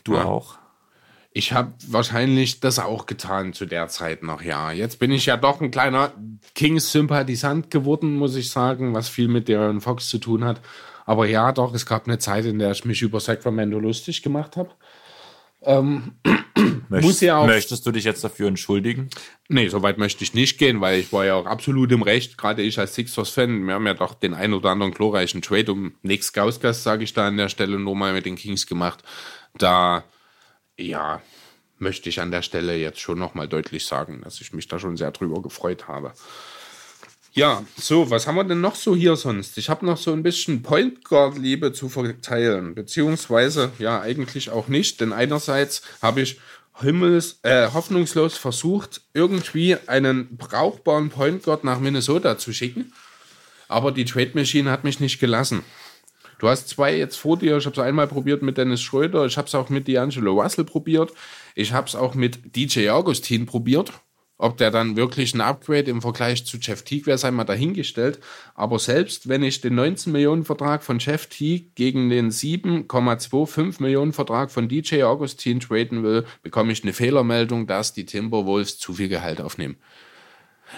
Du 0.03 0.13
ja. 0.13 0.25
auch. 0.25 0.57
Ich 1.31 1.51
habe 1.51 1.73
wahrscheinlich 1.87 2.61
das 2.61 2.79
auch 2.79 3.05
getan 3.05 3.51
zu 3.51 3.65
der 3.65 3.89
Zeit 3.89 4.23
noch, 4.23 4.41
ja. 4.41 4.71
Jetzt 4.71 4.99
bin 4.99 5.11
ich 5.11 5.25
ja 5.25 5.35
doch 5.35 5.59
ein 5.59 5.69
kleiner 5.69 6.13
Kings-Sympathisant 6.55 7.69
geworden, 7.69 8.15
muss 8.15 8.35
ich 8.35 8.49
sagen, 8.49 8.93
was 8.93 9.09
viel 9.09 9.27
mit 9.27 9.49
Darren 9.49 9.81
Fox 9.81 10.07
zu 10.07 10.17
tun 10.17 10.45
hat. 10.45 10.61
Aber 11.05 11.27
ja, 11.27 11.51
doch, 11.51 11.73
es 11.73 11.85
gab 11.85 12.07
eine 12.07 12.19
Zeit, 12.19 12.45
in 12.45 12.57
der 12.57 12.71
ich 12.71 12.85
mich 12.85 13.01
über 13.01 13.19
Sacramento 13.19 13.79
lustig 13.79 14.23
gemacht 14.23 14.55
habe. 14.55 14.69
Ähm, 15.65 16.13
möchtest, 16.89 17.21
ja 17.21 17.37
auch, 17.37 17.47
möchtest 17.47 17.85
du 17.85 17.91
dich 17.91 18.03
jetzt 18.03 18.23
dafür 18.23 18.47
entschuldigen? 18.47 19.09
Nee, 19.49 19.67
soweit 19.67 19.97
möchte 19.97 20.23
ich 20.23 20.33
nicht 20.33 20.57
gehen, 20.57 20.81
weil 20.81 20.99
ich 20.99 21.11
war 21.11 21.25
ja 21.25 21.35
auch 21.35 21.45
absolut 21.45 21.91
im 21.91 22.01
Recht, 22.01 22.37
gerade 22.37 22.61
ich 22.61 22.79
als 22.79 22.95
Sixers-Fan. 22.95 23.65
Wir 23.65 23.73
haben 23.73 23.87
ja 23.87 23.93
doch 23.93 24.13
den 24.13 24.33
ein 24.33 24.53
oder 24.53 24.69
anderen 24.69 24.93
glorreichen 24.93 25.41
Trade 25.41 25.71
um 25.71 25.95
Nick 26.01 26.31
Gauskas, 26.33 26.83
sage 26.83 27.03
ich 27.03 27.13
da 27.13 27.27
an 27.27 27.37
der 27.37 27.49
Stelle, 27.49 27.79
nur 27.79 27.95
mal 27.95 28.13
mit 28.13 28.25
den 28.25 28.35
Kings 28.35 28.67
gemacht. 28.67 29.03
Da 29.57 30.03
ja, 30.77 31.21
möchte 31.77 32.09
ich 32.09 32.21
an 32.21 32.31
der 32.31 32.41
Stelle 32.41 32.75
jetzt 32.75 32.99
schon 32.99 33.19
nochmal 33.19 33.47
deutlich 33.47 33.85
sagen, 33.85 34.21
dass 34.23 34.41
ich 34.41 34.53
mich 34.53 34.67
da 34.67 34.79
schon 34.79 34.97
sehr 34.97 35.11
drüber 35.11 35.41
gefreut 35.41 35.87
habe. 35.87 36.13
Ja, 37.37 37.65
so, 37.77 38.09
was 38.09 38.27
haben 38.27 38.35
wir 38.35 38.45
denn 38.45 38.61
noch 38.61 38.75
so 38.75 38.95
hier 38.95 39.17
sonst? 39.17 39.57
Ich 39.57 39.69
habe 39.69 39.85
noch 39.85 39.97
so 39.97 40.13
ein 40.13 40.23
bisschen 40.23 40.63
Point 40.63 41.03
Guard 41.03 41.37
Liebe 41.37 41.73
zu 41.73 41.89
verteilen, 41.89 42.75
beziehungsweise 42.75 43.73
ja 43.77 43.99
eigentlich 43.99 44.51
auch 44.51 44.69
nicht, 44.69 45.01
denn 45.01 45.11
einerseits 45.11 45.81
habe 46.01 46.21
ich 46.21 46.39
himmels, 46.79 47.39
äh, 47.43 47.67
hoffnungslos 47.73 48.37
versucht, 48.37 49.01
irgendwie 49.13 49.75
einen 49.87 50.37
brauchbaren 50.37 51.09
Point 51.09 51.43
Guard 51.43 51.65
nach 51.65 51.81
Minnesota 51.81 52.37
zu 52.37 52.53
schicken, 52.53 52.93
aber 53.67 53.91
die 53.91 54.05
Trade 54.05 54.31
Machine 54.33 54.71
hat 54.71 54.85
mich 54.85 55.01
nicht 55.01 55.19
gelassen. 55.19 55.63
Du 56.39 56.47
hast 56.47 56.69
zwei 56.69 56.95
jetzt 56.95 57.17
vor 57.17 57.37
dir. 57.37 57.57
Ich 57.57 57.65
habe 57.65 57.75
es 57.75 57.85
einmal 57.85 58.07
probiert 58.07 58.43
mit 58.43 58.57
Dennis 58.57 58.81
Schröder. 58.81 59.25
Ich 59.25 59.37
habe 59.37 59.47
es 59.47 59.55
auch 59.55 59.69
mit 59.69 59.87
D'Angelo 59.87 60.41
Russell 60.41 60.63
probiert. 60.63 61.11
Ich 61.53 61.73
habe 61.73 61.87
es 61.87 61.95
auch 61.95 62.13
mit 62.13 62.55
DJ 62.55 62.89
Augustin 62.89 63.45
probiert. 63.45 63.91
Ob 64.37 64.57
der 64.57 64.69
dann 64.69 64.97
wirklich 64.97 65.33
ein 65.33 65.39
Upgrade 65.39 65.89
im 65.89 66.01
Vergleich 66.01 66.45
zu 66.45 66.57
Jeff 66.57 66.81
Teague 66.83 67.05
wäre, 67.05 67.17
sei 67.17 67.31
mal 67.31 67.45
dahingestellt. 67.45 68.19
Aber 68.53 68.79
selbst 68.79 69.29
wenn 69.29 69.43
ich 69.43 69.61
den 69.61 69.75
19 69.75 70.11
Millionen 70.11 70.43
Vertrag 70.43 70.83
von 70.83 70.99
Jeff 70.99 71.27
Teague 71.27 71.67
gegen 71.75 72.09
den 72.09 72.31
7,25 72.31 73.81
Millionen 73.81 74.11
Vertrag 74.11 74.51
von 74.51 74.67
DJ 74.67 75.03
Augustin 75.03 75.61
traden 75.61 76.03
will, 76.03 76.25
bekomme 76.43 76.73
ich 76.73 76.83
eine 76.83 76.91
Fehlermeldung, 76.91 77.65
dass 77.65 77.93
die 77.93 78.05
Timberwolves 78.05 78.77
zu 78.77 78.93
viel 78.93 79.07
Gehalt 79.07 79.39
aufnehmen. 79.39 79.77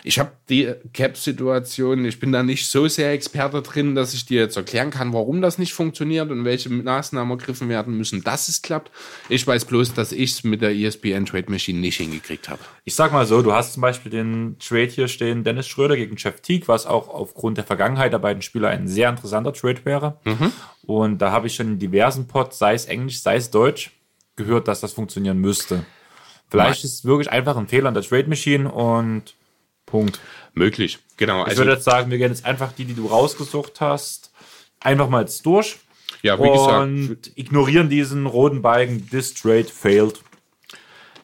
Ich 0.03 0.19
habe 0.19 0.31
die 0.49 0.73
Cap-Situation, 0.93 2.05
ich 2.05 2.19
bin 2.19 2.31
da 2.31 2.43
nicht 2.43 2.69
so 2.69 2.87
sehr 2.87 3.11
Experte 3.11 3.61
drin, 3.61 3.95
dass 3.95 4.13
ich 4.13 4.25
dir 4.25 4.41
jetzt 4.41 4.57
erklären 4.57 4.89
kann, 4.89 5.13
warum 5.13 5.41
das 5.41 5.57
nicht 5.57 5.73
funktioniert 5.73 6.29
und 6.31 6.45
welche 6.45 6.69
Maßnahmen 6.69 7.37
ergriffen 7.37 7.69
werden 7.69 7.97
müssen, 7.97 8.23
dass 8.23 8.49
es 8.49 8.61
klappt. 8.61 8.91
Ich 9.29 9.45
weiß 9.45 9.65
bloß, 9.65 9.93
dass 9.93 10.11
ich 10.11 10.31
es 10.31 10.43
mit 10.43 10.61
der 10.61 10.75
ESPN 10.75 11.25
Trade 11.25 11.49
Machine 11.49 11.79
nicht 11.79 11.97
hingekriegt 11.97 12.49
habe. 12.49 12.61
Ich 12.85 12.95
sag 12.95 13.11
mal 13.11 13.25
so, 13.25 13.41
du 13.41 13.53
hast 13.53 13.73
zum 13.73 13.81
Beispiel 13.81 14.11
den 14.11 14.57
Trade 14.59 14.87
hier 14.87 15.07
stehen, 15.07 15.43
Dennis 15.43 15.67
Schröder 15.67 15.95
gegen 15.95 16.15
Jeff 16.17 16.41
Teague, 16.41 16.67
was 16.67 16.85
auch 16.85 17.09
aufgrund 17.09 17.57
der 17.57 17.65
Vergangenheit 17.65 18.13
der 18.13 18.19
beiden 18.19 18.41
Spieler 18.41 18.69
ein 18.69 18.87
sehr 18.87 19.09
interessanter 19.09 19.53
Trade 19.53 19.81
wäre. 19.83 20.19
Mhm. 20.25 20.51
Und 20.83 21.17
da 21.19 21.31
habe 21.31 21.47
ich 21.47 21.55
schon 21.55 21.67
in 21.67 21.79
diversen 21.79 22.27
Pods, 22.27 22.57
sei 22.57 22.73
es 22.73 22.85
Englisch, 22.85 23.21
sei 23.21 23.35
es 23.35 23.51
Deutsch, 23.51 23.91
gehört, 24.35 24.67
dass 24.67 24.79
das 24.79 24.93
funktionieren 24.93 25.39
müsste. 25.39 25.85
Vielleicht 26.49 26.83
ist 26.83 26.93
es 26.93 27.05
wirklich 27.05 27.29
einfach 27.29 27.57
ein 27.57 27.67
Fehler 27.67 27.89
an 27.89 27.93
der 27.93 28.03
Trade 28.03 28.29
Machine 28.29 28.71
und 28.71 29.35
Punkt. 29.87 30.19
Möglich, 30.53 30.99
genau. 31.17 31.47
Ich 31.47 31.57
würde 31.57 31.71
jetzt 31.71 31.83
sagen, 31.83 32.11
wir 32.11 32.19
gehen 32.19 32.29
jetzt 32.29 32.45
einfach 32.45 32.71
die, 32.71 32.85
die 32.85 32.93
du 32.93 33.07
rausgesucht 33.07 33.81
hast, 33.81 34.31
einfach 34.79 35.09
mal 35.09 35.21
jetzt 35.21 35.43
durch 35.45 35.77
ja, 36.21 36.37
wie 36.39 36.49
und 36.49 37.07
gesagt, 37.07 37.31
ignorieren 37.35 37.89
diesen 37.89 38.25
roten 38.25 38.61
Balken. 38.61 39.09
This 39.09 39.33
trade 39.33 39.65
failed. 39.65 40.21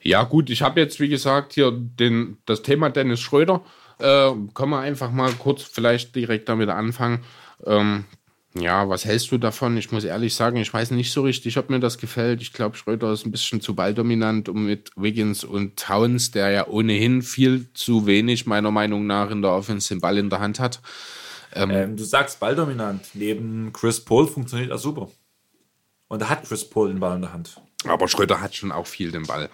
Ja, 0.02 0.24
gut, 0.24 0.50
ich 0.50 0.62
habe 0.62 0.80
jetzt, 0.80 1.00
wie 1.00 1.10
gesagt, 1.10 1.54
hier 1.54 1.72
den, 1.72 2.38
das 2.46 2.62
Thema 2.62 2.90
Dennis 2.90 3.22
Schröder. 3.22 3.62
Äh, 4.00 4.32
können 4.54 4.72
wir 4.72 4.80
einfach 4.80 5.12
mal 5.12 5.32
kurz 5.34 5.64
vielleicht 5.64 6.16
direkt 6.16 6.50
damit 6.50 6.70
anfangen. 6.70 7.24
Ähm, 7.66 8.06
ja, 8.56 8.88
was 8.88 9.06
hältst 9.06 9.32
du 9.32 9.38
davon? 9.38 9.78
Ich 9.78 9.92
muss 9.92 10.04
ehrlich 10.04 10.36
sagen, 10.36 10.58
ich 10.58 10.72
weiß 10.72 10.92
nicht 10.92 11.12
so 11.12 11.24
richtig, 11.24 11.58
ob 11.58 11.70
mir 11.70 11.80
das 11.80 11.98
gefällt. 11.98 12.42
Ich 12.42 12.54
glaube, 12.54 12.78
Schröder 12.78 13.12
ist 13.12 13.26
ein 13.26 13.32
bisschen 13.32 13.62
zu 13.62 13.74
balldominant 13.74 14.48
und 14.48 14.66
mit 14.66 14.92
Wiggins 14.96 15.44
und 15.44 15.78
Towns, 15.78 16.32
der 16.32 16.52
ja 16.52 16.68
ohnehin 16.68 17.22
viel 17.24 17.72
zu 17.74 18.06
wenig, 18.06 18.46
meiner 18.46 18.72
Meinung 18.72 19.08
nach, 19.08 19.32
in 19.32 19.42
der 19.42 19.52
Offense 19.52 19.90
den 19.90 20.02
Ball 20.02 20.18
in 20.18 20.30
der 20.30 20.40
Hand 20.40 20.60
hat. 20.60 20.82
Ähm, 21.56 21.98
du 21.98 22.04
sagst 22.04 22.40
balldominant. 22.40 23.08
Neben 23.14 23.74
Chris 23.74 24.00
Paul 24.00 24.28
funktioniert 24.28 24.70
er 24.70 24.78
super. 24.78 25.10
Und 26.08 26.22
da 26.22 26.30
hat 26.30 26.44
Chris 26.48 26.70
Paul 26.70 26.90
den 26.90 27.00
Ball 27.00 27.16
in 27.16 27.22
der 27.22 27.34
Hand. 27.34 27.60
Aber 27.86 28.08
Schröder 28.08 28.40
hat 28.40 28.56
schon 28.56 28.72
auch 28.72 28.88
viel 28.88 29.12
den 29.12 29.24
Ball. 29.24 29.50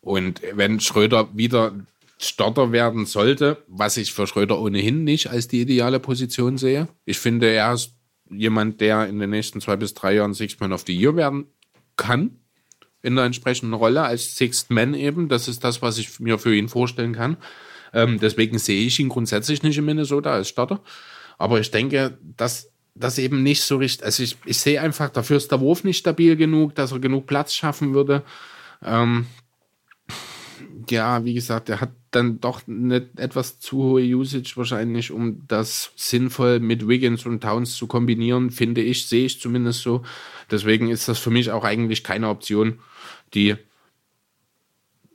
Und 0.00 0.42
wenn 0.54 0.80
Schröder 0.80 1.28
wieder 1.34 1.72
Starter 2.20 2.72
werden 2.72 3.06
sollte, 3.06 3.62
was 3.68 3.96
ich 3.96 4.12
für 4.12 4.26
Schröder 4.26 4.60
ohnehin 4.60 5.04
nicht 5.04 5.30
als 5.30 5.46
die 5.46 5.60
ideale 5.60 6.00
Position 6.00 6.58
sehe. 6.58 6.88
Ich 7.04 7.18
finde, 7.18 7.48
er 7.48 7.72
ist 7.72 7.97
jemand, 8.30 8.80
der 8.80 9.06
in 9.06 9.18
den 9.18 9.30
nächsten 9.30 9.60
zwei 9.60 9.76
bis 9.76 9.94
drei 9.94 10.14
Jahren 10.14 10.34
Sixth 10.34 10.60
Man 10.60 10.72
of 10.72 10.84
the 10.86 10.96
Year 10.96 11.16
werden 11.16 11.46
kann. 11.96 12.38
In 13.02 13.16
der 13.16 13.24
entsprechenden 13.24 13.74
Rolle 13.74 14.02
als 14.02 14.36
Sixth 14.36 14.70
Man 14.70 14.94
eben. 14.94 15.28
Das 15.28 15.48
ist 15.48 15.62
das, 15.64 15.82
was 15.82 15.98
ich 15.98 16.18
mir 16.20 16.38
für 16.38 16.54
ihn 16.54 16.68
vorstellen 16.68 17.14
kann. 17.14 17.36
Ähm, 17.92 18.18
deswegen 18.20 18.58
sehe 18.58 18.86
ich 18.86 18.98
ihn 18.98 19.08
grundsätzlich 19.08 19.62
nicht 19.62 19.78
in 19.78 19.84
Minnesota 19.84 20.32
als 20.32 20.48
Starter. 20.48 20.82
Aber 21.38 21.60
ich 21.60 21.70
denke, 21.70 22.18
dass 22.36 22.70
das 22.94 23.18
eben 23.18 23.42
nicht 23.42 23.62
so 23.62 23.76
richtig. 23.76 24.04
Also 24.04 24.22
ich, 24.22 24.36
ich 24.44 24.58
sehe 24.58 24.80
einfach, 24.80 25.08
dafür 25.10 25.36
ist 25.36 25.50
der 25.52 25.60
Wurf 25.60 25.84
nicht 25.84 25.98
stabil 25.98 26.36
genug, 26.36 26.74
dass 26.74 26.92
er 26.92 26.98
genug 26.98 27.26
Platz 27.26 27.54
schaffen 27.54 27.94
würde. 27.94 28.24
Ähm, 28.84 29.26
ja, 30.90 31.24
wie 31.24 31.34
gesagt, 31.34 31.68
er 31.68 31.80
hat 31.80 31.92
dann 32.10 32.40
doch 32.40 32.66
eine 32.66 33.08
etwas 33.16 33.60
zu 33.60 33.78
hohe 33.78 34.02
Usage 34.02 34.52
wahrscheinlich, 34.56 35.10
um 35.10 35.46
das 35.46 35.92
sinnvoll 35.96 36.60
mit 36.60 36.88
Wiggins 36.88 37.26
und 37.26 37.42
Towns 37.42 37.76
zu 37.76 37.86
kombinieren, 37.86 38.50
finde 38.50 38.80
ich, 38.80 39.06
sehe 39.06 39.26
ich 39.26 39.40
zumindest 39.40 39.82
so. 39.82 40.02
Deswegen 40.50 40.88
ist 40.90 41.08
das 41.08 41.18
für 41.18 41.30
mich 41.30 41.50
auch 41.50 41.64
eigentlich 41.64 42.04
keine 42.04 42.28
Option, 42.28 42.80
die 43.34 43.56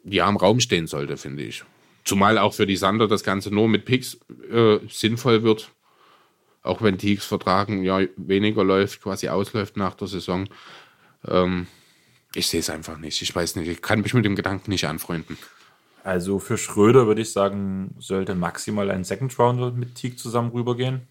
ja 0.04 0.30
im 0.30 0.38
Raum 0.38 0.60
stehen 0.60 0.88
sollte, 0.88 1.18
finde 1.18 1.44
ich. 1.44 1.64
Zumal 2.04 2.38
auch 2.38 2.54
für 2.54 2.68
die 2.68 2.76
Sander 2.76 3.08
das 3.08 3.24
Ganze 3.24 3.50
nur 3.50 3.68
mit 3.68 3.86
Picks 3.86 4.18
äh, 4.52 4.80
sinnvoll 4.90 5.44
wird. 5.44 5.72
Auch 6.62 6.82
wenn 6.82 6.98
Teagues 6.98 7.26
Vertragen 7.26 7.84
ja 7.84 8.02
weniger 8.18 8.64
läuft, 8.64 9.02
quasi 9.02 9.30
ausläuft 9.30 9.78
nach 9.78 9.96
der 9.96 10.08
Saison. 10.08 10.48
Ähm, 11.28 11.68
ich 12.36 12.48
sehe 12.48 12.60
es 12.60 12.70
einfach 12.70 12.98
nicht. 12.98 13.22
Ich 13.22 13.36
weiß 13.36 13.56
nicht. 13.56 13.68
Ich 13.68 13.82
kann 13.82 14.02
mich 14.02 14.14
mit 14.14 14.26
dem 14.26 14.36
Gedanken 14.36 14.72
nicht 14.72 14.86
anfreunden. 14.86 15.38
Also 16.04 16.40
für 16.40 16.58
Schröder 16.58 17.08
würde 17.08 17.22
ich 17.22 17.32
sagen, 17.32 17.96
sollte 17.98 18.36
maximal 18.36 18.92
ein 18.92 19.06
Second 19.06 19.38
Rounder 19.40 19.72
mit 19.72 19.96
Teague 19.96 20.18
zusammen 20.18 20.52
rübergehen. 20.52 21.08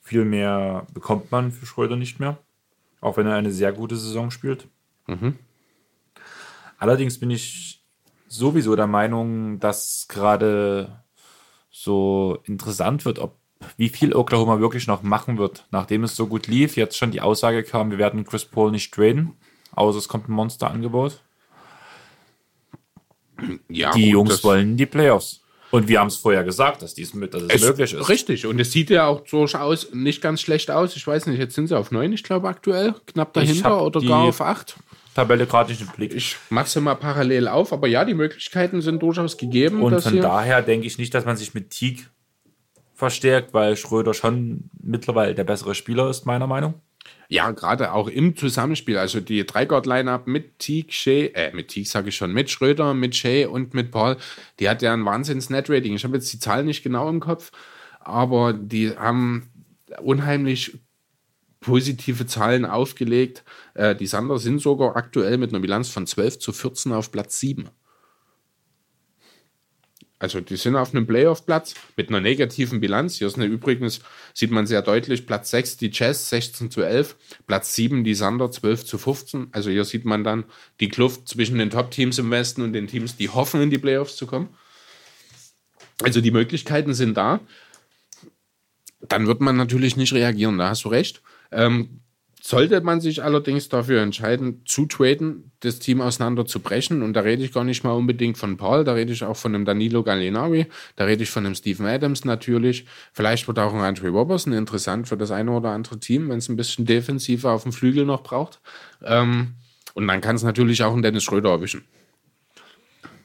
Viel 0.00 0.24
mehr 0.24 0.86
bekommt 0.94 1.30
man 1.30 1.52
für 1.52 1.66
Schröder 1.66 1.96
nicht 1.96 2.18
mehr. 2.18 2.38
Auch 3.02 3.18
wenn 3.18 3.26
er 3.26 3.34
eine 3.34 3.52
sehr 3.52 3.72
gute 3.72 3.96
Saison 3.96 4.30
spielt. 4.30 4.66
Mhm. 5.06 5.36
Allerdings 6.78 7.20
bin 7.20 7.30
ich 7.30 7.84
sowieso 8.28 8.76
der 8.76 8.86
Meinung, 8.86 9.60
dass 9.60 10.06
gerade 10.08 11.02
so 11.70 12.38
interessant 12.44 13.04
wird, 13.04 13.18
ob 13.18 13.36
wie 13.76 13.88
viel 13.90 14.14
Oklahoma 14.14 14.60
wirklich 14.60 14.86
noch 14.86 15.02
machen 15.02 15.38
wird, 15.38 15.66
nachdem 15.70 16.04
es 16.04 16.16
so 16.16 16.26
gut 16.26 16.46
lief. 16.46 16.76
Jetzt 16.76 16.96
schon 16.96 17.10
die 17.10 17.20
Aussage 17.20 17.62
kam, 17.62 17.90
wir 17.90 17.98
werden 17.98 18.24
Chris 18.24 18.44
Paul 18.44 18.70
nicht 18.70 18.92
traden, 18.92 19.34
außer 19.72 19.98
es 19.98 20.08
kommt 20.08 20.28
ein 20.28 20.32
Monsterangebot. 20.32 21.22
Ja, 23.68 23.92
die 23.92 24.04
gut, 24.04 24.12
Jungs 24.12 24.44
wollen 24.44 24.76
die 24.76 24.86
Playoffs. 24.86 25.42
Und 25.70 25.88
wir 25.88 26.00
haben 26.00 26.06
es 26.06 26.16
vorher 26.16 26.44
gesagt, 26.44 26.82
dass 26.82 26.94
dies 26.94 27.12
dass 27.12 27.42
es, 27.42 27.48
Es 27.54 27.62
möglich 27.62 27.92
ist. 27.92 28.08
Richtig, 28.08 28.46
und 28.46 28.60
es 28.60 28.72
sieht 28.72 28.88
ja 28.88 29.06
auch 29.06 29.20
durchaus 29.22 29.92
nicht 29.92 30.22
ganz 30.22 30.40
schlecht 30.40 30.70
aus. 30.70 30.96
Ich 30.96 31.06
weiß 31.06 31.26
nicht, 31.26 31.38
jetzt 31.38 31.54
sind 31.54 31.66
sie 31.66 31.76
auf 31.76 31.90
neun, 31.90 32.12
ich 32.12 32.22
glaube 32.22 32.48
aktuell, 32.48 32.94
knapp 33.06 33.32
dahinter 33.32 33.82
oder 33.82 34.00
gar 34.00 34.22
auf 34.22 34.40
acht. 34.40 34.76
Tabelle 35.14 35.46
gerade 35.46 35.70
nicht 35.70 35.80
im 35.80 35.88
Blick. 35.88 36.14
Ich 36.14 36.36
mache 36.50 36.68
sie 36.68 36.80
mal 36.80 36.94
parallel 36.94 37.48
auf, 37.48 37.72
aber 37.72 37.88
ja, 37.88 38.04
die 38.04 38.14
Möglichkeiten 38.14 38.82
sind 38.82 39.02
durchaus 39.02 39.38
gegeben. 39.38 39.82
Und 39.82 40.00
von 40.00 40.20
daher 40.20 40.62
denke 40.62 40.86
ich 40.86 40.98
nicht, 40.98 41.14
dass 41.14 41.24
man 41.24 41.36
sich 41.36 41.54
mit 41.54 41.70
Teague 41.70 42.04
verstärkt, 42.94 43.54
weil 43.54 43.76
Schröder 43.76 44.14
schon 44.14 44.70
mittlerweile 44.80 45.34
der 45.34 45.44
bessere 45.44 45.74
Spieler 45.74 46.10
ist, 46.10 46.26
meiner 46.26 46.46
Meinung. 46.46 46.74
Ja, 47.28 47.50
gerade 47.50 47.92
auch 47.92 48.08
im 48.08 48.36
Zusammenspiel, 48.36 48.98
also 48.98 49.20
die 49.20 49.44
Dreigott-Line-Up 49.44 50.26
mit 50.26 50.58
Teague, 50.58 50.92
Shea, 50.92 51.30
äh, 51.34 51.52
mit 51.52 51.68
Teague 51.68 51.88
sage 51.88 52.10
ich 52.10 52.16
schon, 52.16 52.32
mit 52.32 52.50
Schröder, 52.50 52.94
mit 52.94 53.16
Shea 53.16 53.48
und 53.48 53.74
mit 53.74 53.90
Paul, 53.90 54.16
die 54.60 54.68
hat 54.68 54.82
ja 54.82 54.92
ein 54.92 55.04
Wahnsinns-Net-Rating. 55.04 55.94
Ich 55.94 56.04
habe 56.04 56.16
jetzt 56.16 56.32
die 56.32 56.38
Zahlen 56.38 56.66
nicht 56.66 56.82
genau 56.82 57.08
im 57.08 57.20
Kopf, 57.20 57.50
aber 58.00 58.52
die 58.52 58.96
haben 58.96 59.50
unheimlich 60.02 60.78
positive 61.60 62.26
Zahlen 62.26 62.64
aufgelegt. 62.64 63.44
Äh, 63.74 63.96
die 63.96 64.06
Sander 64.06 64.38
sind 64.38 64.60
sogar 64.60 64.96
aktuell 64.96 65.36
mit 65.38 65.50
einer 65.50 65.60
Bilanz 65.60 65.88
von 65.88 66.06
12 66.06 66.38
zu 66.38 66.52
14 66.52 66.92
auf 66.92 67.10
Platz 67.10 67.40
7. 67.40 67.68
Also 70.18 70.40
die 70.40 70.56
sind 70.56 70.76
auf 70.76 70.94
einem 70.94 71.06
Playoff-Platz 71.06 71.74
mit 71.96 72.08
einer 72.08 72.20
negativen 72.20 72.80
Bilanz. 72.80 73.16
Hier 73.16 73.26
ist 73.26 73.36
eine 73.36 73.44
übrigens, 73.44 74.00
sieht 74.32 74.50
man 74.50 74.66
sehr 74.66 74.80
deutlich, 74.80 75.26
Platz 75.26 75.50
6 75.50 75.76
die 75.76 75.90
Jazz 75.92 76.30
16 76.30 76.70
zu 76.70 76.82
11, 76.82 77.16
Platz 77.46 77.74
7 77.74 78.02
die 78.02 78.14
Sander 78.14 78.50
12 78.50 78.86
zu 78.86 78.96
15. 78.96 79.48
Also 79.52 79.70
hier 79.70 79.84
sieht 79.84 80.06
man 80.06 80.24
dann 80.24 80.44
die 80.80 80.88
Kluft 80.88 81.28
zwischen 81.28 81.58
den 81.58 81.68
Top-Teams 81.68 82.18
im 82.18 82.30
Westen 82.30 82.62
und 82.62 82.72
den 82.72 82.86
Teams, 82.86 83.16
die 83.16 83.28
hoffen, 83.28 83.60
in 83.60 83.70
die 83.70 83.78
Playoffs 83.78 84.16
zu 84.16 84.26
kommen. 84.26 84.48
Also 86.02 86.22
die 86.22 86.30
Möglichkeiten 86.30 86.94
sind 86.94 87.16
da. 87.16 87.40
Dann 89.00 89.26
wird 89.26 89.40
man 89.40 89.56
natürlich 89.56 89.96
nicht 89.96 90.14
reagieren, 90.14 90.56
da 90.56 90.70
hast 90.70 90.84
du 90.84 90.88
recht. 90.88 91.22
Ähm, 91.52 92.00
sollte 92.46 92.80
man 92.80 93.00
sich 93.00 93.24
allerdings 93.24 93.68
dafür 93.68 94.00
entscheiden, 94.02 94.62
zu 94.66 94.86
traden, 94.86 95.50
das 95.60 95.80
Team 95.80 96.00
auseinander 96.00 96.46
zu 96.46 96.60
brechen, 96.60 97.02
und 97.02 97.14
da 97.14 97.22
rede 97.22 97.42
ich 97.42 97.52
gar 97.52 97.64
nicht 97.64 97.82
mal 97.82 97.90
unbedingt 97.90 98.38
von 98.38 98.56
Paul, 98.56 98.84
da 98.84 98.92
rede 98.92 99.12
ich 99.12 99.24
auch 99.24 99.36
von 99.36 99.52
einem 99.52 99.64
Danilo 99.64 100.04
Gallinari, 100.04 100.66
da 100.94 101.06
rede 101.06 101.24
ich 101.24 101.30
von 101.30 101.44
einem 101.44 101.56
Steven 101.56 101.86
Adams 101.86 102.24
natürlich. 102.24 102.86
Vielleicht 103.12 103.48
wird 103.48 103.58
auch 103.58 103.74
ein 103.74 103.80
Andre 103.80 104.10
Robertson 104.10 104.52
interessant 104.52 105.08
für 105.08 105.16
das 105.16 105.32
eine 105.32 105.50
oder 105.50 105.70
andere 105.70 105.98
Team, 105.98 106.28
wenn 106.28 106.38
es 106.38 106.48
ein 106.48 106.54
bisschen 106.54 106.86
defensiver 106.86 107.50
auf 107.50 107.64
dem 107.64 107.72
Flügel 107.72 108.04
noch 108.04 108.22
braucht. 108.22 108.60
Ähm, 109.02 109.54
und 109.94 110.06
dann 110.06 110.20
kann 110.20 110.36
es 110.36 110.44
natürlich 110.44 110.84
auch 110.84 110.92
einen 110.92 111.02
Dennis 111.02 111.24
Schröder 111.24 111.50
erwischen. 111.50 111.84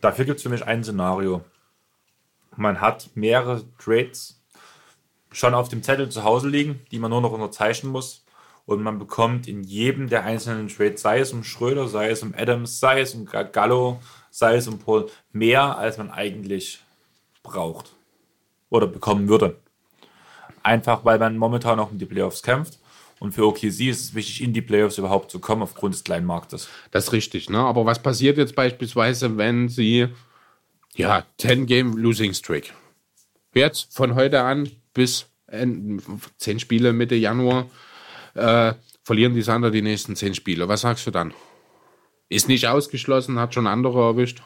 Dafür 0.01 0.25
gibt 0.25 0.37
es 0.37 0.43
für 0.43 0.49
mich 0.49 0.65
ein 0.65 0.83
Szenario. 0.83 1.45
Man 2.55 2.81
hat 2.81 3.11
mehrere 3.13 3.61
Trades 3.77 4.41
schon 5.31 5.53
auf 5.53 5.69
dem 5.69 5.83
Zettel 5.83 6.09
zu 6.09 6.23
Hause 6.23 6.49
liegen, 6.49 6.79
die 6.89 6.97
man 6.97 7.11
nur 7.11 7.21
noch 7.21 7.33
unterzeichnen 7.33 7.91
muss. 7.91 8.20
Und 8.71 8.83
man 8.83 8.99
bekommt 8.99 9.49
in 9.49 9.63
jedem 9.63 10.07
der 10.07 10.23
einzelnen 10.23 10.69
Trades, 10.69 11.01
sei 11.01 11.19
es 11.19 11.33
um 11.33 11.43
Schröder, 11.43 11.89
sei 11.89 12.09
es 12.09 12.23
um 12.23 12.33
Adams, 12.37 12.79
sei 12.79 13.01
es 13.01 13.13
um 13.13 13.25
Gallo, 13.25 13.99
sei 14.29 14.55
es 14.55 14.65
um 14.65 14.79
Paul, 14.79 15.09
mehr 15.33 15.77
als 15.77 15.97
man 15.97 16.09
eigentlich 16.09 16.79
braucht 17.43 17.91
oder 18.69 18.87
bekommen 18.87 19.27
würde. 19.27 19.57
Einfach 20.63 21.03
weil 21.03 21.19
man 21.19 21.37
momentan 21.37 21.75
noch 21.77 21.91
um 21.91 21.97
die 21.97 22.05
Playoffs 22.05 22.43
kämpft. 22.43 22.79
Und 23.19 23.33
für 23.33 23.45
OKC 23.45 23.89
ist 23.89 24.05
es 24.05 24.15
wichtig, 24.15 24.41
in 24.41 24.53
die 24.53 24.61
Playoffs 24.61 24.97
überhaupt 24.97 25.31
zu 25.31 25.39
kommen, 25.39 25.63
aufgrund 25.63 25.93
des 25.93 26.05
kleinen 26.05 26.25
Marktes. 26.25 26.69
Das 26.91 27.05
ist 27.07 27.11
richtig, 27.11 27.49
ne? 27.49 27.59
Aber 27.59 27.85
was 27.85 28.01
passiert 28.01 28.37
jetzt 28.37 28.55
beispielsweise, 28.55 29.37
wenn 29.37 29.67
sie 29.67 30.07
ja 30.95 31.25
10 31.39 31.65
Game 31.65 31.97
Losing 31.97 32.33
Streak 32.33 32.73
jetzt 33.53 33.93
von 33.93 34.15
heute 34.15 34.41
an 34.41 34.71
bis 34.93 35.25
10 35.49 36.59
Spiele 36.59 36.93
Mitte 36.93 37.15
Januar 37.15 37.65
äh, 38.33 38.73
verlieren 39.03 39.33
die 39.33 39.41
Sander 39.41 39.71
die 39.71 39.81
nächsten 39.81 40.15
10 40.15 40.35
Spiele. 40.35 40.67
Was 40.67 40.81
sagst 40.81 41.05
du 41.07 41.11
dann? 41.11 41.33
Ist 42.29 42.47
nicht 42.47 42.67
ausgeschlossen, 42.67 43.39
hat 43.39 43.53
schon 43.53 43.67
andere 43.67 44.01
erwischt. 44.01 44.41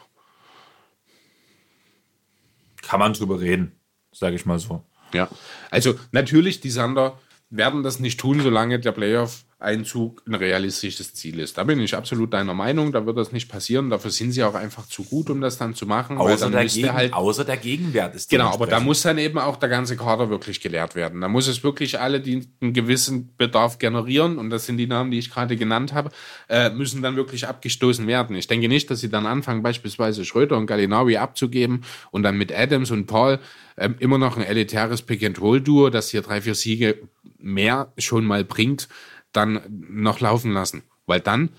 Kann 2.82 3.00
man 3.00 3.12
drüber 3.12 3.40
reden, 3.40 3.80
sage 4.12 4.36
ich 4.36 4.46
mal 4.46 4.58
so. 4.58 4.84
Ja. 5.12 5.28
Also 5.70 5.94
natürlich, 6.12 6.60
die 6.60 6.70
Sander 6.70 7.18
werden 7.50 7.82
das 7.82 8.00
nicht 8.00 8.20
tun, 8.20 8.40
solange 8.40 8.80
der 8.80 8.92
Playoff 8.92 9.45
Einzug 9.58 10.22
ein 10.26 10.34
realistisches 10.34 11.14
Ziel 11.14 11.40
ist. 11.40 11.56
Da 11.56 11.64
bin 11.64 11.80
ich 11.80 11.94
absolut 11.94 12.34
deiner 12.34 12.52
Meinung, 12.52 12.92
da 12.92 13.06
wird 13.06 13.16
das 13.16 13.32
nicht 13.32 13.48
passieren. 13.48 13.88
Dafür 13.88 14.10
sind 14.10 14.32
sie 14.32 14.44
auch 14.44 14.54
einfach 14.54 14.86
zu 14.86 15.02
gut, 15.02 15.30
um 15.30 15.40
das 15.40 15.56
dann 15.56 15.74
zu 15.74 15.86
machen. 15.86 16.18
Außer, 16.18 16.50
der, 16.50 16.66
Gegen, 16.66 16.92
halt, 16.92 17.14
außer 17.14 17.42
der 17.42 17.56
Gegenwert 17.56 18.14
ist 18.14 18.28
Genau, 18.28 18.52
aber 18.52 18.66
da 18.66 18.80
muss 18.80 19.00
dann 19.00 19.16
eben 19.16 19.38
auch 19.38 19.56
der 19.56 19.70
ganze 19.70 19.96
Kader 19.96 20.28
wirklich 20.28 20.60
gelehrt 20.60 20.94
werden. 20.94 21.22
Da 21.22 21.28
muss 21.28 21.48
es 21.48 21.64
wirklich 21.64 21.98
alle, 21.98 22.20
die 22.20 22.46
einen 22.60 22.74
gewissen 22.74 23.34
Bedarf 23.38 23.78
generieren, 23.78 24.36
und 24.36 24.50
das 24.50 24.66
sind 24.66 24.76
die 24.76 24.86
Namen, 24.86 25.10
die 25.10 25.18
ich 25.18 25.30
gerade 25.30 25.56
genannt 25.56 25.94
habe, 25.94 26.10
äh, 26.50 26.68
müssen 26.68 27.00
dann 27.00 27.16
wirklich 27.16 27.48
abgestoßen 27.48 28.06
werden. 28.06 28.36
Ich 28.36 28.48
denke 28.48 28.68
nicht, 28.68 28.90
dass 28.90 29.00
sie 29.00 29.08
dann 29.08 29.24
anfangen, 29.24 29.62
beispielsweise 29.62 30.26
Schröder 30.26 30.58
und 30.58 30.66
Galinawi 30.66 31.16
abzugeben 31.16 31.82
und 32.10 32.24
dann 32.24 32.36
mit 32.36 32.52
Adams 32.52 32.90
und 32.90 33.06
Paul 33.06 33.38
ähm, 33.78 33.94
immer 34.00 34.18
noch 34.18 34.36
ein 34.36 34.42
elitäres 34.42 35.00
Pick-and-Roll-Duo, 35.00 35.88
das 35.88 36.10
hier 36.10 36.20
drei, 36.20 36.42
vier 36.42 36.54
Siege 36.54 36.98
mehr 37.38 37.92
schon 37.96 38.26
mal 38.26 38.44
bringt 38.44 38.88
dann 39.36 39.60
noch 39.68 40.20
laufen 40.20 40.52
lassen. 40.52 40.82
Weil 41.06 41.20
dann 41.20 41.50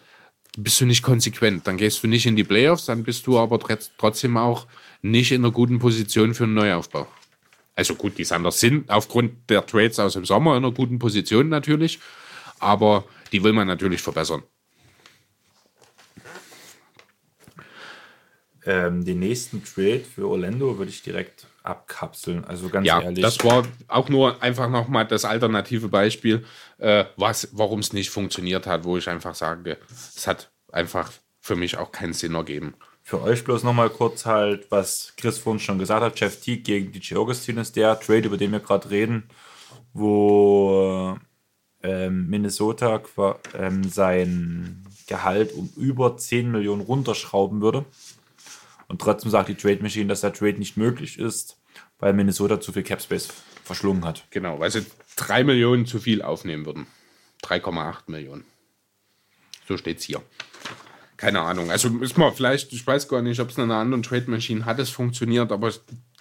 bist 0.58 0.82
du 0.82 0.86
nicht 0.86 1.04
konsequent. 1.04 1.68
Dann 1.68 1.78
gehst 1.78 2.04
du 2.04 2.08
nicht 2.08 2.26
in 2.26 2.36
die 2.36 2.44
Playoffs, 2.44 2.86
dann 2.86 3.04
bist 3.04 3.28
du 3.28 3.38
aber 3.38 3.60
trotzdem 3.98 4.38
auch 4.38 4.68
nicht 5.02 5.32
in 5.32 5.44
einer 5.44 5.54
guten 5.54 5.80
Position 5.80 6.34
für 6.34 6.46
einen 6.46 6.56
Neuaufbau. 6.56 7.08
Also 7.76 7.94
gut, 7.94 8.18
die 8.18 8.24
Sanders 8.24 8.60
sind 8.60 8.90
aufgrund 8.90 9.50
der 9.50 9.66
Trades 9.66 10.00
aus 10.00 10.14
dem 10.14 10.26
Sommer 10.26 10.58
in 10.58 10.66
einer 10.66 10.74
guten 10.74 10.98
Position 10.98 11.48
natürlich, 11.50 12.00
aber 12.60 13.06
die 13.32 13.44
will 13.44 13.54
man 13.54 13.68
natürlich 13.68 14.02
verbessern. 14.02 14.42
Ähm, 18.66 19.06
den 19.06 19.20
nächsten 19.20 19.64
Trade 19.64 20.02
für 20.02 20.28
Orlando 20.28 20.78
würde 20.78 20.90
ich 20.90 21.04
direkt 21.04 21.46
abkapseln. 21.68 22.46
Also 22.46 22.70
ganz 22.70 22.88
ja, 22.88 23.02
ehrlich. 23.02 23.22
Das 23.22 23.44
war 23.44 23.64
auch 23.88 24.10
nur 24.10 24.42
einfach 24.42 24.70
nochmal 24.70 25.08
das 25.08 25.26
alternative 25.26 25.90
Beispiel, 25.90 26.46
äh, 26.78 27.06
warum 27.52 27.80
es 27.80 27.94
nicht 27.94 28.10
funktioniert 28.10 28.68
hat, 28.68 28.84
wo 28.84 28.98
ich 28.98 29.10
einfach 29.10 29.36
sage, 29.36 29.78
es 29.90 30.28
hat 30.28 30.52
einfach 30.72 31.12
für 31.40 31.56
mich 31.56 31.78
auch 31.78 31.92
keinen 31.92 32.14
Sinn 32.14 32.36
ergeben. 32.36 32.74
Für 33.04 33.22
euch 33.22 33.44
bloß 33.44 33.64
nochmal 33.64 33.90
kurz 33.90 34.26
halt, 34.26 34.70
was 34.70 35.14
Chris 35.16 35.38
vorhin 35.38 35.62
schon 35.62 35.80
gesagt 35.80 36.04
hat, 36.04 36.20
Jeff 36.20 36.42
Teague 36.42 36.64
gegen 36.64 36.92
DJ 36.92 37.16
Augustin 37.16 37.58
ist 37.58 37.76
der 37.76 38.00
Trade, 38.00 38.28
über 38.28 38.38
den 38.38 38.52
wir 38.52 38.60
gerade 38.60 38.90
reden, 38.90 39.30
wo 39.94 41.18
ähm, 41.84 42.28
Minnesota 42.28 43.02
ähm, 43.58 43.84
sein 43.86 44.84
Gehalt 45.08 45.54
um 45.54 45.70
über 45.78 46.18
10 46.18 46.52
Millionen 46.52 46.82
runterschrauben 46.82 47.62
würde. 47.62 47.86
Und 48.88 49.02
trotzdem 49.02 49.32
sagt 49.32 49.50
die 49.50 49.56
Trade 49.56 49.82
Machine, 49.82 50.08
dass 50.08 50.22
der 50.22 50.34
Trade 50.34 50.60
nicht 50.60 50.78
möglich 50.78 51.20
ist, 51.20 51.57
weil 52.00 52.14
Minnesota 52.14 52.60
zu 52.60 52.72
viel 52.72 52.84
Cap 52.84 53.02
Space 53.02 53.30
verschlungen 53.64 54.06
hat. 54.06 54.26
Genau, 54.30 54.60
weil 54.60 54.72
sie 54.72 54.86
3 55.18 55.44
Millionen 55.44 55.86
zu 55.86 56.00
viel 56.00 56.22
aufnehmen 56.22 56.66
würden. 56.66 56.88
3,8 57.44 57.96
Millionen. 58.08 58.46
So 59.68 59.78
steht 59.78 60.00
es 60.00 60.06
hier. 60.06 60.22
Keine 61.18 61.42
Ahnung. 61.42 61.72
Also 61.72 61.90
ist 62.00 62.18
mal 62.18 62.32
vielleicht, 62.32 62.72
ich 62.74 62.86
weiß 62.86 63.08
gar 63.08 63.22
nicht, 63.22 63.40
ob 63.40 63.50
es 63.50 63.58
in 63.58 63.64
einer 63.64 63.76
anderen 63.76 64.04
Trade 64.04 64.30
Machine 64.30 64.66
hat 64.66 64.80
es 64.80 64.90
funktioniert, 64.90 65.52
aber 65.52 65.72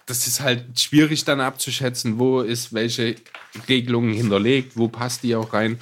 das 0.07 0.25
ist 0.25 0.41
halt 0.41 0.79
schwierig 0.79 1.23
dann 1.25 1.39
abzuschätzen, 1.39 2.17
wo 2.17 2.41
ist 2.41 2.73
welche 2.73 3.15
Regelungen 3.69 4.13
hinterlegt, 4.13 4.75
wo 4.75 4.87
passt 4.87 5.23
die 5.23 5.35
auch 5.35 5.53
rein. 5.53 5.79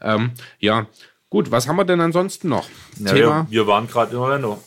Ähm, 0.00 0.32
ja, 0.60 0.86
gut, 1.28 1.50
was 1.50 1.68
haben 1.68 1.76
wir 1.76 1.84
denn 1.84 2.00
ansonsten 2.00 2.48
noch? 2.48 2.68
Ja, 2.98 3.12
Thema? 3.12 3.46
Wir, 3.50 3.60
wir 3.60 3.66
waren 3.66 3.86
gerade 3.86 4.12
in 4.12 4.18
Orlando. 4.18 4.62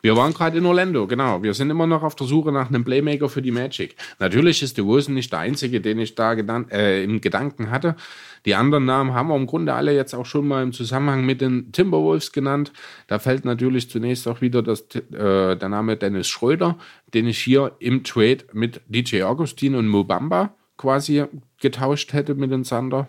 Wir 0.00 0.16
waren 0.16 0.32
gerade 0.32 0.58
in 0.58 0.66
Orlando, 0.66 1.06
genau. 1.06 1.42
Wir 1.42 1.54
sind 1.54 1.70
immer 1.70 1.86
noch 1.86 2.02
auf 2.02 2.14
der 2.14 2.26
Suche 2.26 2.52
nach 2.52 2.68
einem 2.68 2.84
Playmaker 2.84 3.28
für 3.28 3.42
die 3.42 3.50
Magic. 3.50 3.96
Natürlich 4.18 4.62
ist 4.62 4.78
DeRozan 4.78 5.14
nicht 5.14 5.32
der 5.32 5.40
einzige, 5.40 5.80
den 5.80 5.98
ich 5.98 6.14
da 6.14 6.32
äh, 6.34 7.02
im 7.02 7.20
Gedanken 7.20 7.70
hatte. 7.70 7.96
Die 8.44 8.54
anderen 8.54 8.84
Namen 8.84 9.14
haben 9.14 9.28
wir 9.28 9.36
im 9.36 9.46
Grunde 9.46 9.74
alle 9.74 9.94
jetzt 9.94 10.14
auch 10.14 10.26
schon 10.26 10.46
mal 10.48 10.62
im 10.62 10.72
Zusammenhang 10.72 11.24
mit 11.24 11.40
den 11.40 11.72
Timberwolves 11.72 12.32
genannt. 12.32 12.72
Da 13.06 13.18
fällt 13.18 13.44
natürlich 13.44 13.90
zunächst 13.90 14.26
auch 14.26 14.40
wieder 14.40 14.62
das, 14.62 14.82
äh, 15.12 15.56
der 15.56 15.68
Name 15.68 15.96
Dennis 15.96 16.28
Schröder, 16.28 16.78
den 17.14 17.26
ich 17.26 17.38
hier 17.38 17.72
im 17.78 18.02
Trade 18.04 18.44
mit 18.52 18.80
DJ 18.88 19.22
Augustin 19.22 19.74
und 19.74 19.86
Mobamba 19.86 20.54
quasi 20.76 21.24
getauscht 21.60 22.12
hätte 22.12 22.34
mit 22.34 22.50
den 22.50 22.64
Thunder. 22.64 23.08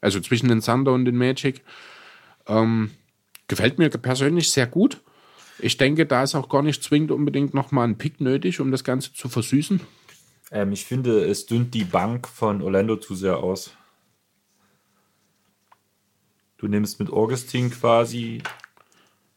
Also 0.00 0.20
zwischen 0.20 0.48
den 0.48 0.62
Thunder 0.62 0.92
und 0.92 1.04
den 1.04 1.16
Magic. 1.16 1.62
Ähm, 2.46 2.90
gefällt 3.46 3.78
mir 3.78 3.90
persönlich 3.90 4.50
sehr 4.50 4.66
gut. 4.66 5.02
Ich 5.60 5.76
denke, 5.76 6.06
da 6.06 6.22
ist 6.22 6.34
auch 6.34 6.48
gar 6.48 6.62
nicht 6.62 6.82
zwingend 6.82 7.10
unbedingt 7.10 7.54
nochmal 7.54 7.88
ein 7.88 7.98
Pick 7.98 8.20
nötig, 8.20 8.60
um 8.60 8.70
das 8.70 8.84
Ganze 8.84 9.12
zu 9.12 9.28
versüßen. 9.28 9.80
Ähm, 10.50 10.72
ich 10.72 10.84
finde, 10.84 11.24
es 11.24 11.46
dünnt 11.46 11.74
die 11.74 11.84
Bank 11.84 12.28
von 12.28 12.62
Orlando 12.62 12.96
zu 12.96 13.14
sehr 13.14 13.38
aus. 13.38 13.74
Du 16.56 16.66
nimmst 16.66 16.98
mit 16.98 17.10
Augustin 17.10 17.70
quasi 17.70 18.42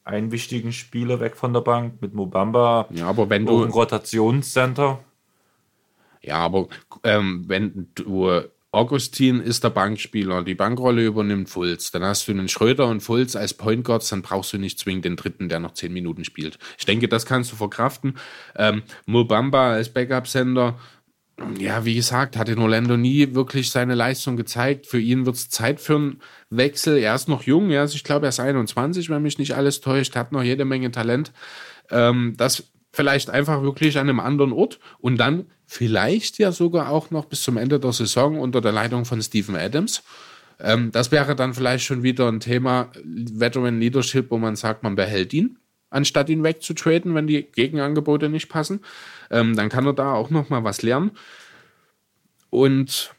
einen 0.03 0.31
wichtigen 0.31 0.71
Spieler 0.71 1.19
weg 1.19 1.35
von 1.35 1.53
der 1.53 1.61
Bank, 1.61 2.01
mit 2.01 2.13
Mobamba. 2.13 2.87
Ja, 2.91 3.07
aber 3.07 3.29
wenn 3.29 3.45
du. 3.45 3.63
Rotationscenter. 3.63 4.99
Ja, 6.21 6.37
aber 6.37 6.67
ähm, 7.03 7.43
wenn 7.47 7.89
du 7.95 8.41
Augustin 8.73 9.41
ist 9.41 9.65
der 9.65 9.69
Bankspieler, 9.69 10.43
die 10.43 10.55
Bankrolle 10.55 11.05
übernimmt 11.05 11.49
Fulz. 11.49 11.91
Dann 11.91 12.03
hast 12.03 12.27
du 12.27 12.31
einen 12.31 12.47
Schröder 12.47 12.87
und 12.87 13.01
Fulz 13.01 13.35
als 13.35 13.53
Point 13.53 13.83
Guards, 13.83 14.09
dann 14.09 14.21
brauchst 14.21 14.53
du 14.53 14.57
nicht 14.57 14.79
zwingend 14.79 15.03
den 15.03 15.17
dritten, 15.17 15.49
der 15.49 15.59
noch 15.59 15.73
zehn 15.73 15.91
Minuten 15.91 16.23
spielt. 16.23 16.57
Ich 16.77 16.85
denke, 16.85 17.09
das 17.09 17.25
kannst 17.25 17.51
du 17.51 17.57
verkraften. 17.57 18.17
Ähm, 18.55 18.83
Mobamba 19.05 19.73
als 19.73 19.89
Backup-Sender, 19.89 20.79
ja, 21.59 21.83
wie 21.83 21.95
gesagt, 21.95 22.37
hat 22.37 22.47
in 22.47 22.59
Orlando 22.59 22.95
nie 22.95 23.33
wirklich 23.33 23.71
seine 23.71 23.95
Leistung 23.95 24.37
gezeigt. 24.37 24.87
Für 24.87 24.99
ihn 24.99 25.25
wird 25.25 25.35
es 25.35 25.49
Zeit 25.49 25.81
für 25.81 25.95
einen 25.95 26.21
Wechsel. 26.49 26.97
Er 26.97 27.15
ist 27.15 27.27
noch 27.27 27.43
jung, 27.43 27.71
ja, 27.71 27.81
also 27.81 27.95
ich 27.95 28.05
glaube, 28.05 28.27
er 28.27 28.29
ist 28.29 28.39
21, 28.39 29.09
wenn 29.09 29.21
mich 29.21 29.37
nicht 29.37 29.55
alles 29.55 29.81
täuscht, 29.81 30.15
hat 30.15 30.31
noch 30.31 30.43
jede 30.43 30.63
Menge 30.63 30.91
Talent. 30.91 31.33
Ähm, 31.89 32.35
das 32.37 32.71
vielleicht 32.91 33.29
einfach 33.29 33.61
wirklich 33.61 33.97
an 33.97 34.09
einem 34.09 34.19
anderen 34.19 34.51
Ort 34.51 34.79
und 34.99 35.17
dann 35.17 35.45
vielleicht 35.65 36.37
ja 36.39 36.51
sogar 36.51 36.89
auch 36.89 37.11
noch 37.11 37.25
bis 37.25 37.41
zum 37.43 37.57
Ende 37.57 37.79
der 37.79 37.93
Saison 37.93 38.39
unter 38.39 38.61
der 38.61 38.71
Leitung 38.71 39.05
von 39.05 39.21
Stephen 39.21 39.55
Adams. 39.55 40.03
Ähm, 40.59 40.91
das 40.91 41.11
wäre 41.11 41.35
dann 41.35 41.53
vielleicht 41.53 41.85
schon 41.85 42.03
wieder 42.03 42.27
ein 42.27 42.39
Thema 42.39 42.91
Veteran 43.03 43.79
Leadership, 43.79 44.29
wo 44.29 44.37
man 44.37 44.55
sagt, 44.55 44.83
man 44.83 44.95
behält 44.95 45.33
ihn, 45.33 45.57
anstatt 45.89 46.29
ihn 46.29 46.43
wegzutraden, 46.43 47.15
wenn 47.15 47.27
die 47.27 47.43
Gegenangebote 47.43 48.29
nicht 48.29 48.49
passen. 48.49 48.81
Ähm, 49.29 49.55
dann 49.55 49.69
kann 49.69 49.85
er 49.85 49.93
da 49.93 50.13
auch 50.13 50.29
noch 50.29 50.49
mal 50.49 50.63
was 50.63 50.81
lernen. 50.81 51.11
Und 52.49 53.15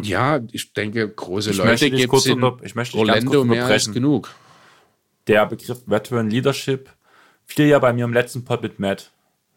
ja, 0.00 0.40
ich 0.50 0.72
denke, 0.72 1.08
große 1.08 1.50
ich 1.50 1.56
Leute 1.58 1.90
gibt 1.90 2.12
es 2.12 2.26
in 2.26 2.42
unter, 2.42 2.64
ich 2.64 2.74
möchte 2.74 2.96
Orlando 2.96 3.44
mehr 3.44 3.66
als 3.66 3.92
genug. 3.92 4.34
Der 5.26 5.46
Begriff 5.46 5.82
Veteran 5.86 6.28
Leadership 6.28 6.90
fiel 7.46 7.66
ja 7.66 7.78
bei 7.78 7.92
mir 7.92 8.04
im 8.04 8.12
letzten 8.12 8.44
Pod 8.44 8.62
mit 8.62 8.78
Matt. 8.78 9.10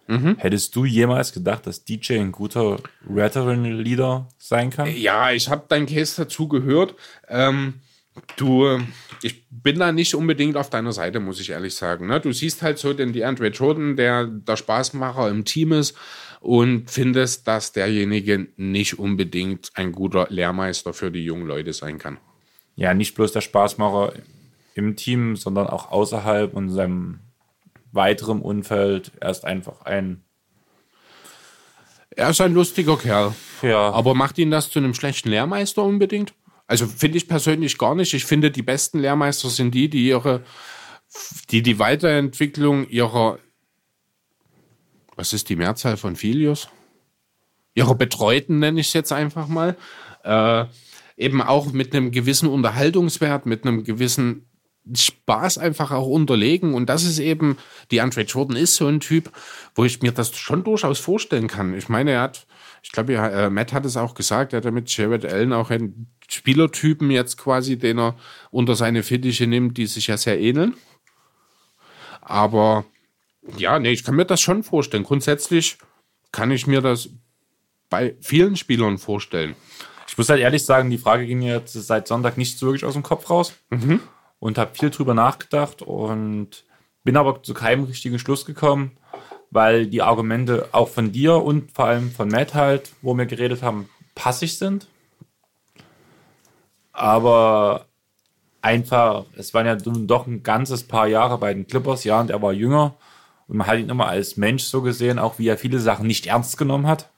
Mhm. 0.07 0.37
Hättest 0.37 0.75
du 0.75 0.85
jemals 0.85 1.33
gedacht, 1.33 1.67
dass 1.67 1.83
DJ 1.83 2.19
ein 2.19 2.31
guter 2.31 2.79
Veteran-Leader 3.01 4.29
sein 4.37 4.69
kann? 4.69 4.89
Ja, 4.95 5.31
ich 5.31 5.49
habe 5.49 5.65
deinen 5.67 5.85
Case 5.85 6.23
dazu 6.23 6.47
gehört. 6.47 6.95
Ähm, 7.27 7.75
du, 8.37 8.79
ich 9.21 9.43
bin 9.49 9.79
da 9.79 9.91
nicht 9.91 10.15
unbedingt 10.15 10.55
auf 10.55 10.69
deiner 10.69 10.93
Seite, 10.93 11.19
muss 11.19 11.41
ich 11.41 11.49
ehrlich 11.49 11.75
sagen. 11.75 12.07
Ne? 12.07 12.21
Du 12.21 12.31
siehst 12.31 12.61
halt 12.61 12.77
so 12.77 12.93
den 12.93 13.11
DeAndre 13.11 13.47
Jordan, 13.47 13.97
der 13.97 14.25
der 14.25 14.55
Spaßmacher 14.55 15.29
im 15.29 15.43
Team 15.43 15.73
ist 15.73 15.97
und 16.39 16.89
findest, 16.89 17.47
dass 17.47 17.73
derjenige 17.73 18.47
nicht 18.55 18.99
unbedingt 18.99 19.71
ein 19.73 19.91
guter 19.91 20.27
Lehrmeister 20.29 20.93
für 20.93 21.11
die 21.11 21.25
jungen 21.25 21.47
Leute 21.47 21.73
sein 21.73 21.97
kann. 21.97 22.17
Ja, 22.75 22.93
nicht 22.93 23.15
bloß 23.15 23.33
der 23.33 23.41
Spaßmacher 23.41 24.13
im 24.75 24.95
Team, 24.95 25.35
sondern 25.35 25.67
auch 25.67 25.91
außerhalb 25.91 26.53
und 26.53 26.69
seinem 26.69 27.19
weiterem 27.91 28.41
Umfeld. 28.41 29.11
Er 29.19 29.31
ist 29.31 29.45
einfach 29.45 29.81
ein. 29.81 30.23
Er 32.09 32.29
ist 32.29 32.41
ein 32.41 32.53
lustiger 32.53 32.97
Kerl. 32.97 33.35
Ja. 33.61 33.91
Aber 33.91 34.15
macht 34.15 34.37
ihn 34.37 34.51
das 34.51 34.69
zu 34.69 34.79
einem 34.79 34.93
schlechten 34.93 35.29
Lehrmeister 35.29 35.83
unbedingt? 35.83 36.33
Also 36.65 36.85
finde 36.85 37.17
ich 37.17 37.27
persönlich 37.27 37.77
gar 37.77 37.95
nicht. 37.95 38.13
Ich 38.13 38.25
finde, 38.25 38.51
die 38.51 38.61
besten 38.61 38.99
Lehrmeister 38.99 39.49
sind 39.49 39.73
die, 39.73 39.89
die 39.89 40.07
ihre, 40.07 40.43
die 41.49 41.61
die 41.61 41.79
Weiterentwicklung 41.79 42.87
ihrer, 42.89 43.39
was 45.15 45.33
ist 45.33 45.49
die 45.49 45.55
Mehrzahl 45.55 45.95
von 45.95 46.15
Filius? 46.15 46.69
Ihrer 47.73 47.95
Betreuten 47.95 48.59
nenne 48.59 48.81
ich 48.81 48.87
es 48.87 48.93
jetzt 48.93 49.13
einfach 49.13 49.47
mal. 49.47 49.77
Äh, 50.23 50.65
eben 51.15 51.41
auch 51.41 51.71
mit 51.71 51.95
einem 51.95 52.11
gewissen 52.11 52.49
Unterhaltungswert, 52.49 53.45
mit 53.45 53.65
einem 53.65 53.83
gewissen 53.83 54.46
Spaß 54.95 55.57
einfach 55.57 55.91
auch 55.91 56.07
unterlegen. 56.07 56.73
Und 56.73 56.87
das 56.87 57.03
ist 57.03 57.19
eben, 57.19 57.57
die 57.91 58.01
Andre 58.01 58.21
Jordan 58.21 58.57
ist 58.57 58.75
so 58.75 58.87
ein 58.87 58.99
Typ, 58.99 59.31
wo 59.75 59.85
ich 59.85 60.01
mir 60.01 60.11
das 60.11 60.35
schon 60.35 60.63
durchaus 60.63 60.99
vorstellen 60.99 61.47
kann. 61.47 61.73
Ich 61.73 61.89
meine, 61.89 62.11
er 62.11 62.21
hat, 62.21 62.47
ich 62.83 62.91
glaube, 62.91 63.13
ja, 63.13 63.27
äh, 63.27 63.49
Matt 63.49 63.73
hat 63.73 63.85
es 63.85 63.97
auch 63.97 64.13
gesagt, 64.13 64.53
er 64.53 64.61
hat 64.61 64.73
mit 64.73 64.95
Jared 64.95 65.25
Allen 65.25 65.53
auch 65.53 65.69
einen 65.69 66.11
Spielertypen 66.29 67.11
jetzt 67.11 67.37
quasi, 67.37 67.77
den 67.77 67.99
er 67.99 68.15
unter 68.51 68.75
seine 68.75 69.03
Fittiche 69.03 69.47
nimmt, 69.47 69.77
die 69.77 69.87
sich 69.87 70.07
ja 70.07 70.17
sehr 70.17 70.39
ähneln. 70.39 70.75
Aber 72.21 72.85
ja, 73.57 73.79
nee, 73.79 73.91
ich 73.91 74.03
kann 74.03 74.15
mir 74.15 74.25
das 74.25 74.41
schon 74.41 74.63
vorstellen. 74.63 75.03
Grundsätzlich 75.03 75.77
kann 76.31 76.51
ich 76.51 76.67
mir 76.67 76.81
das 76.81 77.09
bei 77.89 78.15
vielen 78.19 78.57
Spielern 78.57 78.97
vorstellen. 78.97 79.55
Ich 80.07 80.17
muss 80.17 80.29
halt 80.29 80.41
ehrlich 80.41 80.65
sagen, 80.65 80.89
die 80.89 80.97
Frage 80.97 81.25
ging 81.25 81.39
mir 81.39 81.53
jetzt 81.53 81.73
seit 81.73 82.07
Sonntag 82.07 82.37
nicht 82.37 82.57
so 82.57 82.67
wirklich 82.67 82.85
aus 82.85 82.93
dem 82.93 83.03
Kopf 83.03 83.29
raus 83.29 83.53
und 84.39 84.57
habe 84.57 84.75
viel 84.75 84.89
drüber 84.89 85.13
nachgedacht 85.13 85.81
und 85.81 86.63
bin 87.03 87.17
aber 87.17 87.41
zu 87.43 87.53
keinem 87.53 87.85
richtigen 87.85 88.19
Schluss 88.19 88.45
gekommen, 88.45 88.91
weil 89.51 89.87
die 89.87 90.01
Argumente 90.01 90.69
auch 90.71 90.89
von 90.89 91.11
dir 91.11 91.35
und 91.35 91.71
vor 91.71 91.85
allem 91.85 92.11
von 92.11 92.27
Matt 92.27 92.53
halt, 92.53 92.91
wo 93.01 93.13
wir 93.15 93.25
geredet 93.25 93.63
haben, 93.63 93.89
passig 94.15 94.57
sind. 94.57 94.87
Aber 96.91 97.85
einfach, 98.61 99.25
es 99.35 99.53
waren 99.53 99.65
ja 99.65 99.77
nun 99.85 100.07
doch 100.07 100.27
ein 100.27 100.43
ganzes 100.43 100.87
paar 100.87 101.07
Jahre 101.07 101.37
bei 101.37 101.53
den 101.53 101.67
Clippers, 101.67 102.03
ja, 102.03 102.19
und 102.19 102.29
er 102.29 102.41
war 102.41 102.53
jünger. 102.53 102.95
Und 103.47 103.57
man 103.57 103.67
hat 103.67 103.79
ihn 103.79 103.89
immer 103.89 104.07
als 104.07 104.35
Mensch 104.35 104.63
so 104.63 104.81
gesehen, 104.81 105.19
auch 105.19 105.39
wie 105.39 105.47
er 105.47 105.57
viele 105.57 105.79
Sachen 105.79 106.07
nicht 106.07 106.25
ernst 106.27 106.57
genommen 106.57 106.87
hat. 106.87 107.09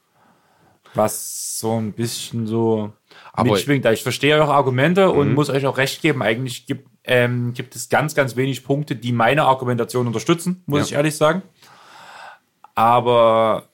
Was 0.94 1.58
so 1.58 1.76
ein 1.78 1.92
bisschen 1.92 2.46
so 2.46 2.92
Aber- 3.32 3.50
mitschwingt. 3.52 3.84
Ich 3.86 4.02
verstehe 4.02 4.36
eure 4.36 4.52
Argumente 4.54 5.10
und 5.10 5.34
muss 5.34 5.50
euch 5.50 5.66
auch 5.66 5.76
recht 5.78 6.02
geben. 6.02 6.22
Eigentlich 6.22 6.66
gibt, 6.66 6.88
ähm, 7.10 7.52
gibt 7.54 7.74
es 7.74 7.88
ganz, 7.88 8.14
ganz 8.14 8.36
wenig 8.36 8.62
Punkte, 8.64 8.94
die 8.94 9.10
meine 9.12 9.42
Argumentation 9.42 10.06
unterstützen, 10.06 10.62
muss 10.66 10.78
Ja. 10.78 10.84
ich 10.86 10.92
ehrlich 10.92 11.16
sagen. 11.16 11.42
Aber 12.74 13.66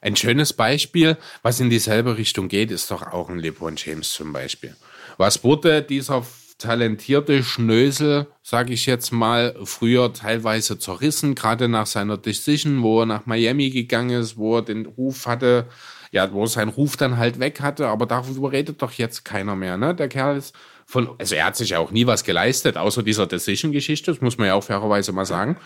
Ein 0.00 0.16
schönes 0.16 0.52
Beispiel, 0.52 1.16
was 1.42 1.60
in 1.60 1.70
dieselbe 1.70 2.18
Richtung 2.18 2.48
geht, 2.48 2.70
ist 2.70 2.90
doch 2.90 3.00
auch 3.10 3.30
ein 3.30 3.38
LeBron 3.38 3.76
James 3.78 4.10
zum 4.12 4.34
Beispiel. 4.34 4.76
Was 5.16 5.42
wurde 5.42 5.80
dieser 5.80 6.26
talentierte 6.58 7.42
Schnösel, 7.42 8.26
sage 8.42 8.74
ich 8.74 8.84
jetzt 8.84 9.12
mal, 9.12 9.54
früher 9.64 10.12
teilweise 10.12 10.78
zerrissen, 10.78 11.34
gerade 11.34 11.68
nach 11.70 11.86
seiner 11.86 12.18
Decision, 12.18 12.82
wo 12.82 13.00
er 13.00 13.06
nach 13.06 13.24
Miami 13.24 13.70
gegangen 13.70 14.10
ist, 14.20 14.36
wo 14.36 14.56
er 14.58 14.62
den 14.62 14.84
Ruf 14.84 15.26
hatte, 15.26 15.64
ja, 16.12 16.30
wo 16.34 16.42
er 16.42 16.48
seinen 16.48 16.68
Ruf 16.68 16.98
dann 16.98 17.16
halt 17.16 17.40
weg 17.40 17.62
hatte, 17.62 17.88
aber 17.88 18.04
darüber 18.04 18.52
redet 18.52 18.82
doch 18.82 18.92
jetzt 18.92 19.24
keiner 19.24 19.56
mehr, 19.56 19.78
ne? 19.78 19.94
Der 19.94 20.08
Kerl 20.08 20.36
ist 20.36 20.54
von, 20.86 21.10
also 21.18 21.34
er 21.34 21.46
hat 21.46 21.56
sich 21.56 21.70
ja 21.70 21.78
auch 21.78 21.90
nie 21.90 22.06
was 22.06 22.24
geleistet, 22.24 22.76
außer 22.76 23.02
dieser 23.02 23.26
Decision-Geschichte, 23.26 24.12
das 24.12 24.20
muss 24.20 24.38
man 24.38 24.48
ja 24.48 24.54
auch 24.54 24.64
fairerweise 24.64 25.12
mal 25.12 25.24
sagen. 25.24 25.56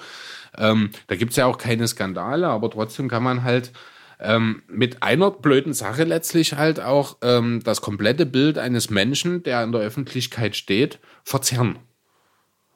Ähm, 0.56 0.90
da 1.06 1.16
gibt's 1.16 1.36
ja 1.36 1.46
auch 1.46 1.58
keine 1.58 1.86
Skandale, 1.86 2.48
aber 2.48 2.70
trotzdem 2.70 3.08
kann 3.08 3.22
man 3.22 3.42
halt 3.42 3.72
ähm, 4.20 4.62
mit 4.68 5.02
einer 5.02 5.30
blöden 5.30 5.72
Sache 5.72 6.04
letztlich 6.04 6.54
halt 6.54 6.80
auch 6.80 7.18
ähm, 7.22 7.60
das 7.62 7.80
komplette 7.80 8.26
Bild 8.26 8.58
eines 8.58 8.90
Menschen, 8.90 9.42
der 9.42 9.62
in 9.62 9.72
der 9.72 9.80
Öffentlichkeit 9.80 10.56
steht, 10.56 10.98
verzerren. 11.24 11.78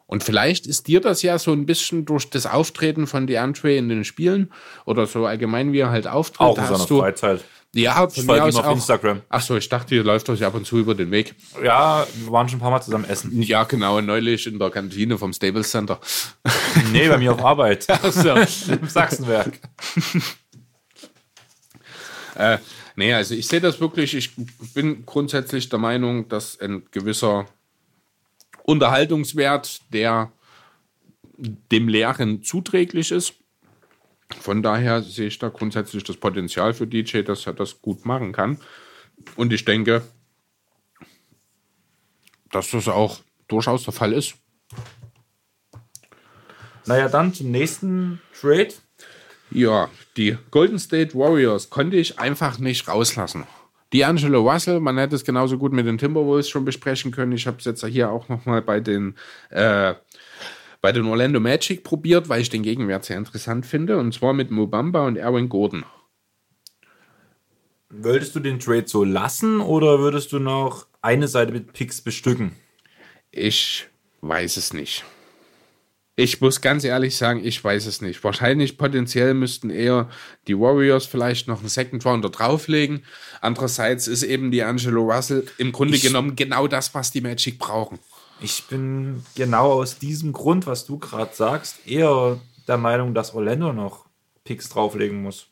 Und 0.07 0.23
vielleicht 0.23 0.67
ist 0.67 0.89
dir 0.89 1.01
das 1.01 1.23
ja 1.23 1.39
so 1.39 1.53
ein 1.53 1.65
bisschen 1.65 2.05
durch 2.05 2.29
das 2.29 2.47
Auftreten 2.47 3.07
von 3.07 3.27
DeAndre 3.27 3.75
in 3.77 3.89
den 3.89 4.05
Spielen 4.05 4.53
oder 4.85 5.07
so 5.07 5.25
allgemein, 5.25 5.73
wie 5.73 5.79
er 5.79 5.91
halt 5.91 6.07
auftritt, 6.07 6.41
auch 6.41 6.59
in 6.59 6.65
seiner 6.65 6.87
Freizeit. 6.87 7.45
Ja, 7.75 8.07
Ich 8.07 8.15
von 8.17 8.25
folge 8.27 8.43
mir 8.43 8.49
ihm 8.49 8.49
aus 8.49 8.57
auf 8.57 8.67
auch. 8.67 8.73
Instagram. 8.75 9.23
Ach 9.29 9.41
so, 9.43 9.57
ich 9.57 9.69
dachte, 9.69 9.95
ihr 9.95 10.05
läuft 10.05 10.29
euch 10.29 10.45
ab 10.45 10.55
und 10.55 10.67
zu 10.67 10.79
über 10.79 10.95
den 10.95 11.11
Weg. 11.11 11.35
Ja, 11.63 12.07
wir 12.15 12.31
waren 12.33 12.49
schon 12.49 12.59
ein 12.59 12.61
paar 12.63 12.71
Mal 12.71 12.83
zusammen 12.83 13.05
essen. 13.05 13.41
Ja, 13.43 13.65
genau, 13.65 14.01
neulich 14.01 14.47
in 14.47 14.59
der 14.59 14.71
Kantine 14.71 15.17
vom 15.19 15.33
Staples 15.33 15.71
Center. 15.71 15.99
Nee, 16.93 17.09
bei 17.09 17.17
mir 17.19 17.33
auf 17.33 17.41
Arbeit. 17.45 17.85
so. 18.11 18.29
Im 18.73 18.89
Sachsenwerk. 18.89 19.59
Äh, 22.35 22.59
nee, 22.97 23.13
also 23.13 23.35
ich 23.35 23.47
sehe 23.47 23.61
das 23.61 23.79
wirklich, 23.79 24.15
ich 24.15 24.31
bin 24.73 25.05
grundsätzlich 25.05 25.69
der 25.69 25.79
Meinung, 25.79 26.29
dass 26.31 26.59
ein 26.61 26.83
gewisser 26.91 27.47
Unterhaltungswert, 28.65 29.81
der 29.93 30.33
dem 31.37 31.89
Lehren 31.89 32.43
zuträglich 32.43 33.11
ist. 33.11 33.35
Von 34.41 34.63
daher 34.63 35.03
sehe 35.03 35.29
ich 35.29 35.39
da 35.39 35.49
grundsätzlich 35.49 36.05
das 36.05 36.17
Potenzial 36.17 36.75
für 36.75 36.87
DJ, 36.87 37.23
dass 37.23 37.47
er 37.47 37.55
das 37.55 37.81
gut 37.81 38.05
machen 38.05 38.33
kann. 38.33 38.59
Und 39.37 39.53
ich 39.53 39.65
denke, 39.65 40.03
dass 42.51 42.71
das 42.71 42.89
auch 42.89 43.21
durchaus 43.49 43.85
der 43.85 43.93
Fall 43.93 44.13
ist. 44.13 44.35
Naja, 46.87 47.09
dann 47.09 47.33
zum 47.33 47.51
nächsten 47.51 48.21
Trade. 48.39 48.75
Ja, 49.51 49.89
die 50.17 50.37
Golden 50.51 50.79
State 50.79 51.15
Warriors 51.15 51.71
konnte 51.71 51.97
ich 51.97 52.19
einfach 52.19 52.59
nicht 52.59 52.89
rauslassen. 52.89 53.47
D'Angelo 53.93 54.51
Russell, 54.51 54.81
man 54.81 54.97
hätte 54.97 55.15
es 55.15 55.25
genauso 55.25 55.59
gut 55.59 55.73
mit 55.73 55.87
den 55.87 55.99
Timberwolves 55.99 56.49
schon 56.49 56.65
besprechen 56.65 57.13
können. 57.13 57.33
Ich 57.33 57.47
habe 57.47 57.59
es 57.59 57.67
jetzt 57.67 57.85
hier 57.85 58.11
auch 58.11 58.29
nochmal 58.29 58.63
bei 58.63 58.81
den 58.81 59.17
äh, 59.51 59.95
bei 60.83 60.93
den 60.93 61.07
Orlando 61.07 61.41
Magic 61.41 61.85
probiert, 61.85 62.29
weil 62.29 62.43
ich 62.43 62.51
den 62.51 62.63
Gegenwert 62.63 63.05
sehr 63.05 63.17
interessant 63.17 63.65
finde. 63.65 63.97
Und 63.99 64.13
zwar 64.13 64.35
mit 64.35 64.51
Mobamba 64.51 65.07
und 65.07 65.17
Erwin 65.17 65.49
Gordon. 65.49 65.85
Würdest 67.89 68.35
du 68.35 68.41
den 68.41 68.59
Trade 68.59 68.85
so 68.87 69.05
lassen 69.05 69.61
oder 69.61 69.99
würdest 70.01 70.33
du 70.33 70.39
noch 70.39 70.87
eine 71.01 71.29
Seite 71.29 71.53
mit 71.53 71.73
Picks 71.73 72.01
bestücken? 72.01 72.53
Ich 73.31 73.87
weiß 74.23 74.57
es 74.57 74.73
nicht. 74.73 75.05
Ich 76.15 76.41
muss 76.41 76.61
ganz 76.61 76.85
ehrlich 76.85 77.17
sagen, 77.17 77.41
ich 77.43 77.63
weiß 77.63 77.87
es 77.87 78.03
nicht. 78.03 78.23
Wahrscheinlich 78.23 78.77
potenziell 78.77 79.33
müssten 79.35 79.71
eher 79.71 80.11
die 80.47 80.59
Warriors 80.59 81.07
vielleicht 81.07 81.49
noch 81.49 81.61
einen 81.61 81.69
Second 81.69 82.05
Rounder 82.05 82.29
drauflegen. 82.29 83.03
Andererseits 83.41 84.09
ist 84.09 84.23
eben 84.23 84.51
die 84.51 84.63
Angelo 84.63 85.03
Russell 85.11 85.47
im 85.59 85.73
Grunde 85.73 85.95
Ich- 85.97 86.03
genommen 86.03 86.37
genau 86.37 86.67
das, 86.67 86.95
was 86.95 87.13
die 87.13 87.23
Magic 87.23 87.59
brauchen. 87.59 87.99
Ich 88.43 88.65
bin 88.65 89.23
genau 89.35 89.73
aus 89.73 89.99
diesem 89.99 90.33
Grund, 90.33 90.67
was 90.67 90.85
du 90.85 90.99
gerade 90.99 91.35
sagst, 91.35 91.87
eher 91.87 92.39
der 92.67 92.77
Meinung, 92.77 93.15
dass 93.15 93.35
Orlando 93.35 93.73
noch 93.73 94.07
Picks 94.45 94.69
drauflegen 94.69 95.23
muss. 95.23 95.47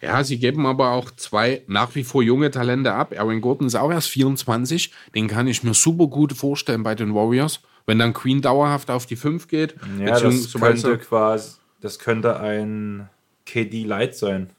Ja, 0.00 0.24
sie 0.24 0.38
geben 0.38 0.66
aber 0.66 0.90
auch 0.90 1.10
zwei 1.12 1.62
nach 1.68 1.94
wie 1.94 2.02
vor 2.02 2.22
junge 2.22 2.50
Talente 2.50 2.92
ab. 2.92 3.14
Aaron 3.16 3.40
Gordon 3.40 3.68
ist 3.68 3.76
auch 3.76 3.90
erst 3.90 4.08
24. 4.08 4.92
Den 5.14 5.28
kann 5.28 5.46
ich 5.46 5.62
mir 5.62 5.74
super 5.74 6.08
gut 6.08 6.32
vorstellen 6.32 6.82
bei 6.82 6.96
den 6.96 7.14
Warriors. 7.14 7.60
Wenn 7.86 7.98
dann 7.98 8.12
Queen 8.12 8.42
dauerhaft 8.42 8.90
auf 8.90 9.06
die 9.06 9.16
5 9.16 9.46
geht. 9.46 9.76
Ja, 10.00 10.18
das 10.18 10.52
könnte 10.54 10.98
quasi, 10.98 11.56
das 11.80 11.98
könnte 11.98 12.40
ein 12.40 13.08
KD 13.46 13.84
Light 13.84 14.16
sein. 14.16 14.50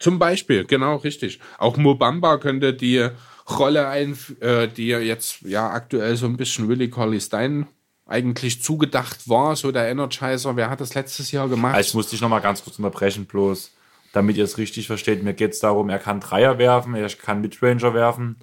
Zum 0.00 0.18
Beispiel, 0.18 0.64
genau, 0.64 0.96
richtig. 0.96 1.40
Auch 1.58 1.76
Mobamba 1.76 2.38
könnte 2.38 2.74
die 2.74 3.08
Rolle 3.48 3.88
ein, 3.88 4.16
äh, 4.40 4.68
die 4.68 4.88
jetzt 4.88 5.42
ja 5.42 5.70
aktuell 5.70 6.16
so 6.16 6.26
ein 6.26 6.36
bisschen 6.36 6.68
Willie 6.68 6.88
Colley 6.88 7.20
Stein 7.20 7.66
eigentlich 8.06 8.62
zugedacht 8.62 9.28
war, 9.28 9.56
so 9.56 9.72
der 9.72 9.88
Energizer. 9.88 10.56
Wer 10.56 10.70
hat 10.70 10.80
das 10.80 10.94
letztes 10.94 11.32
Jahr 11.32 11.48
gemacht? 11.48 11.74
Also 11.74 11.88
ich 11.88 11.94
muss 11.94 12.08
dich 12.10 12.20
noch 12.20 12.28
mal 12.28 12.40
ganz 12.40 12.62
kurz 12.64 12.78
unterbrechen, 12.78 13.26
bloß 13.26 13.72
damit 14.12 14.36
ihr 14.36 14.44
es 14.44 14.58
richtig 14.58 14.86
versteht. 14.86 15.22
Mir 15.22 15.34
geht 15.34 15.52
es 15.52 15.60
darum, 15.60 15.88
er 15.88 15.98
kann 15.98 16.20
Dreier 16.20 16.58
werfen, 16.58 16.94
er 16.94 17.08
kann 17.08 17.40
Midranger 17.40 17.94
werfen, 17.94 18.36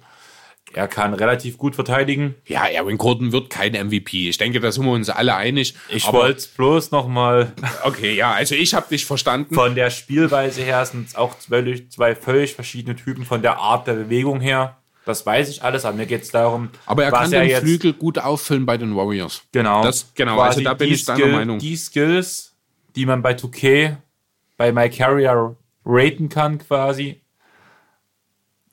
er 0.72 0.86
kann 0.86 1.14
relativ 1.14 1.58
gut 1.58 1.74
verteidigen. 1.74 2.34
ja, 2.46 2.62
Aaron 2.62 2.98
Gordon 2.98 3.32
wird 3.32 3.50
kein 3.50 3.72
MVP. 3.72 4.28
Ich 4.28 4.38
denke, 4.38 4.60
da 4.60 4.70
sind 4.70 4.84
wir 4.84 4.92
uns 4.92 5.10
alle 5.10 5.34
einig. 5.34 5.74
Ich 5.88 6.10
wollte 6.12 6.46
bloß 6.56 6.90
noch 6.90 7.08
mal 7.08 7.52
Okay, 7.84 8.14
ja, 8.14 8.32
also 8.32 8.54
ich 8.54 8.74
habe 8.74 8.86
dich 8.90 9.06
verstanden. 9.06 9.54
von 9.54 9.74
der 9.74 9.90
Spielweise 9.90 10.62
her 10.62 10.84
sind 10.84 11.08
es 11.08 11.14
auch 11.14 11.38
zwei, 11.38 11.82
zwei 11.88 12.14
völlig 12.14 12.54
verschiedene 12.54 12.96
Typen 12.96 13.24
von 13.24 13.42
der 13.42 13.58
Art 13.58 13.86
der 13.86 13.94
Bewegung 13.94 14.40
her. 14.40 14.78
Das 15.04 15.26
weiß 15.26 15.48
ich 15.48 15.62
alles, 15.62 15.84
aber 15.84 15.96
mir 15.96 16.06
geht 16.06 16.22
es 16.22 16.30
darum, 16.30 16.70
Aber 16.86 17.04
er 17.04 17.10
kann 17.10 17.30
den 17.30 17.48
jetzt, 17.48 17.62
Flügel 17.62 17.92
gut 17.92 18.18
auffüllen 18.18 18.66
bei 18.66 18.76
den 18.76 18.94
Warriors. 18.96 19.42
Genau. 19.52 19.82
Das- 19.82 20.12
genau, 20.14 20.38
also 20.40 20.60
da 20.60 20.74
bin 20.74 20.92
ich 20.92 21.04
deiner 21.04 21.18
Skill, 21.18 21.32
Meinung. 21.32 21.58
Die 21.58 21.76
Skills, 21.76 22.54
die 22.94 23.06
man 23.06 23.20
bei 23.22 23.32
2K, 23.34 23.96
bei 24.56 24.72
My 24.72 24.88
Carrier 24.88 25.56
raten 25.84 26.28
kann, 26.28 26.58
quasi, 26.58 27.20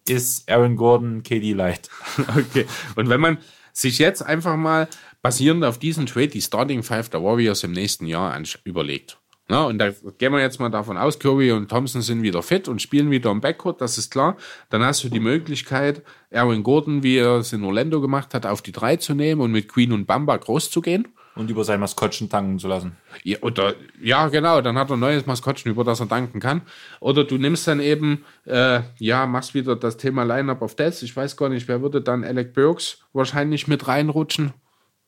ist 0.07 0.49
Aaron 0.49 0.75
Gordon 0.75 1.23
KD 1.23 1.53
Light. 1.53 1.89
Okay. 2.37 2.65
Und 2.95 3.09
wenn 3.09 3.21
man 3.21 3.37
sich 3.73 3.99
jetzt 3.99 4.21
einfach 4.21 4.55
mal 4.55 4.87
basierend 5.21 5.63
auf 5.63 5.77
diesen 5.77 6.05
Trade 6.05 6.27
die 6.29 6.41
Starting 6.41 6.83
Five 6.83 7.09
der 7.09 7.23
Warriors 7.23 7.63
im 7.63 7.71
nächsten 7.71 8.05
Jahr 8.05 8.39
überlegt. 8.63 9.18
Na, 9.51 9.65
und 9.65 9.79
da 9.79 9.89
gehen 10.19 10.31
wir 10.31 10.39
jetzt 10.39 10.59
mal 10.59 10.69
davon 10.69 10.95
aus, 10.95 11.17
Curry 11.17 11.51
und 11.51 11.69
Thompson 11.69 12.03
sind 12.03 12.21
wieder 12.21 12.43
fit 12.43 12.67
und 12.67 12.83
spielen 12.83 13.09
wieder 13.09 13.31
im 13.31 13.41
Backcourt, 13.41 13.81
das 13.81 13.97
ist 13.97 14.11
klar. 14.11 14.37
Dann 14.69 14.83
hast 14.83 15.03
du 15.03 15.09
die 15.09 15.19
Möglichkeit, 15.19 16.03
Aaron 16.31 16.61
Gordon, 16.61 17.01
wie 17.01 17.17
er 17.17 17.37
es 17.37 17.51
in 17.51 17.63
Orlando 17.63 17.99
gemacht 17.99 18.35
hat, 18.35 18.45
auf 18.45 18.61
die 18.61 18.71
drei 18.71 18.97
zu 18.97 19.15
nehmen 19.15 19.41
und 19.41 19.51
mit 19.51 19.67
Queen 19.67 19.91
und 19.91 20.05
Bamba 20.05 20.37
groß 20.37 20.69
zu 20.69 20.81
gehen. 20.81 21.07
Und 21.33 21.49
über 21.49 21.63
sein 21.63 21.79
Maskottchen 21.79 22.29
tanken 22.29 22.59
zu 22.59 22.67
lassen. 22.67 22.97
Ja, 23.23 23.39
oder, 23.41 23.73
ja, 23.99 24.27
genau, 24.27 24.61
dann 24.61 24.77
hat 24.77 24.91
er 24.91 24.97
ein 24.97 24.99
neues 24.99 25.25
Maskottchen, 25.25 25.71
über 25.71 25.83
das 25.83 25.99
er 25.99 26.05
danken 26.05 26.39
kann. 26.39 26.61
Oder 26.99 27.23
du 27.23 27.37
nimmst 27.39 27.67
dann 27.67 27.79
eben, 27.79 28.25
äh, 28.45 28.81
ja, 28.99 29.25
machst 29.25 29.55
wieder 29.55 29.75
das 29.75 29.97
Thema 29.97 30.23
Lineup 30.23 30.61
of 30.61 30.75
Death. 30.75 31.01
Ich 31.01 31.15
weiß 31.15 31.37
gar 31.37 31.49
nicht, 31.49 31.67
wer 31.67 31.81
würde 31.81 32.01
dann 32.01 32.23
Alec 32.23 32.53
Burks 32.53 32.99
wahrscheinlich 33.13 33.67
mit 33.67 33.87
reinrutschen 33.87 34.53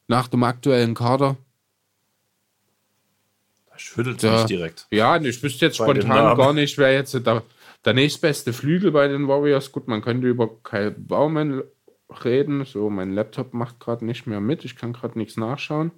nach 0.07 0.27
dem 0.27 0.43
aktuellen 0.43 0.95
Kader. 0.95 1.37
Schüttelt 3.82 4.21
Ja. 4.23 4.34
mich 4.38 4.45
direkt. 4.45 4.88
Ja, 4.91 5.17
ich 5.19 5.41
wüsste 5.43 5.65
jetzt 5.65 5.79
Bei 5.79 5.86
spontan 5.86 6.38
gar 6.38 6.53
nicht, 6.53 6.77
wer 6.77 6.93
jetzt 6.93 7.13
der, 7.13 7.43
der 7.86 7.93
nächstbeste 7.93 8.53
Flügel 8.53 8.91
bei 8.91 9.07
den 9.07 9.27
Warriors. 9.27 9.71
Gut, 9.71 9.88
man 9.88 10.01
könnte 10.01 10.27
über 10.27 10.49
Kyle 10.63 10.91
Baumann 10.91 11.63
reden. 12.23 12.65
So, 12.65 12.89
mein 12.89 13.13
Laptop 13.13 13.53
macht 13.53 13.79
gerade 13.79 14.05
nicht 14.05 14.27
mehr 14.27 14.39
mit. 14.41 14.65
Ich 14.65 14.75
kann 14.75 14.93
gerade 14.93 15.17
nichts 15.17 15.38
nachschauen. 15.38 15.91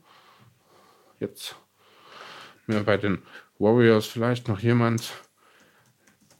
Jetzt 1.19 1.55
mir 2.67 2.81
bei 2.81 2.97
den 2.97 3.19
Warriors 3.59 4.05
vielleicht 4.05 4.47
noch 4.47 4.59
jemand 4.59 5.11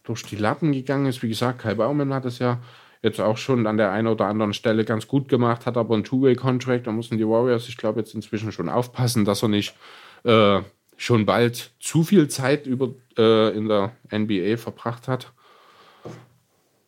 durch 0.04 0.24
die 0.24 0.36
Lappen 0.36 0.72
gegangen 0.72 1.06
ist. 1.06 1.24
Wie 1.24 1.30
gesagt, 1.30 1.62
Kyle 1.62 1.76
Baumann 1.76 2.14
hat 2.14 2.26
es 2.26 2.40
ja 2.40 2.60
jetzt 3.02 3.20
auch 3.20 3.38
schon 3.38 3.68
an 3.68 3.78
der 3.78 3.92
einen 3.92 4.08
oder 4.08 4.26
anderen 4.28 4.54
Stelle 4.54 4.86
ganz 4.86 5.08
gut 5.08 5.28
gemacht, 5.28 5.66
hat 5.66 5.78
aber 5.78 5.94
einen 5.94 6.04
Two-Way-Contract. 6.06 6.88
Da 6.88 6.92
mussten 6.92 7.18
die 7.18 7.28
Warriors, 7.28 7.68
ich 7.68 7.78
glaube, 7.78 8.00
jetzt 8.00 8.16
inzwischen 8.16 8.52
schon 8.52 8.70
aufpassen, 8.70 9.26
dass 9.26 9.44
er 9.44 9.50
nicht 9.50 9.76
äh, 10.24 10.62
schon 11.04 11.26
bald 11.26 11.72
zu 11.82 12.04
viel 12.04 12.30
Zeit 12.30 12.66
über, 12.66 12.94
äh, 13.18 13.50
in 13.58 13.68
der 13.68 13.92
NBA 14.10 14.56
verbracht 14.58 15.08
hat. 15.10 15.34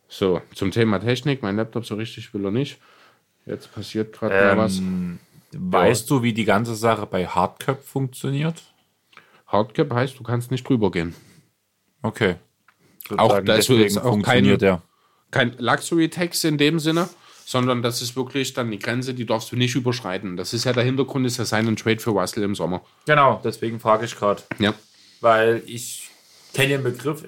So, 0.07 0.41
zum 0.53 0.71
Thema 0.71 0.99
Technik. 0.99 1.41
Mein 1.41 1.57
Laptop 1.57 1.85
so 1.85 1.95
richtig 1.95 2.33
will 2.33 2.45
er 2.45 2.51
nicht. 2.51 2.77
Jetzt 3.45 3.73
passiert 3.73 4.13
gerade 4.13 4.33
Ähm, 4.35 4.57
mal 4.57 4.57
was. 4.65 4.81
Weißt 5.51 6.09
du, 6.09 6.23
wie 6.23 6.33
die 6.33 6.45
ganze 6.45 6.75
Sache 6.75 7.05
bei 7.05 7.27
Hardcap 7.27 7.83
funktioniert? 7.83 8.63
Hardcap 9.47 9.91
heißt, 9.93 10.17
du 10.17 10.23
kannst 10.23 10.49
nicht 10.51 10.67
drüber 10.67 10.91
gehen. 10.91 11.13
Okay. 12.01 12.35
Auch 13.17 13.29
Sozusagen 13.29 13.45
da 13.45 13.55
ist 13.55 13.69
deswegen 13.69 13.81
jetzt 13.83 13.97
auch 13.97 14.03
funktioniert 14.11 14.59
kein- 14.61 14.67
der. 14.69 14.81
Kein 15.31 15.55
Luxury-Tax 15.57 16.43
in 16.45 16.57
dem 16.57 16.79
Sinne, 16.79 17.09
sondern 17.45 17.83
das 17.83 18.01
ist 18.01 18.15
wirklich 18.15 18.53
dann 18.53 18.71
die 18.71 18.79
Grenze, 18.79 19.13
die 19.13 19.25
darfst 19.25 19.51
du 19.51 19.55
nicht 19.55 19.75
überschreiten. 19.75 20.35
Das 20.35 20.53
ist 20.53 20.63
ja 20.63 20.73
der 20.73 20.83
Hintergrund, 20.83 21.27
ist 21.27 21.37
ja 21.37 21.45
sein 21.45 21.75
Trade 21.75 21.99
für 21.99 22.09
Russell 22.09 22.43
im 22.43 22.55
Sommer. 22.55 22.81
Genau, 23.05 23.39
deswegen 23.43 23.79
frage 23.79 24.05
ich 24.05 24.15
gerade. 24.15 24.41
Ja. 24.57 24.73
Weil 25.21 25.61
ich 25.67 26.09
kenne 26.53 26.69
den 26.69 26.83
Begriff 26.83 27.23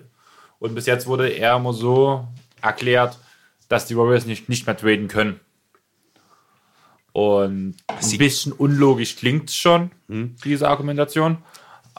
und 0.60 0.74
bis 0.74 0.88
jetzt 0.88 1.06
wurde 1.06 1.30
er 1.30 1.58
immer 1.58 1.72
so 1.72 2.28
erklärt, 2.62 3.18
dass 3.70 3.86
die 3.86 3.96
Warriors 3.96 4.26
nicht, 4.26 4.50
nicht 4.50 4.66
mehr 4.66 4.76
traden 4.76 5.08
können. 5.08 5.40
Und 7.12 7.76
ein 7.88 8.18
bisschen 8.18 8.52
unlogisch 8.52 9.16
klingt 9.16 9.50
es 9.50 9.56
schon, 9.56 9.92
diese 10.44 10.68
Argumentation. 10.68 11.40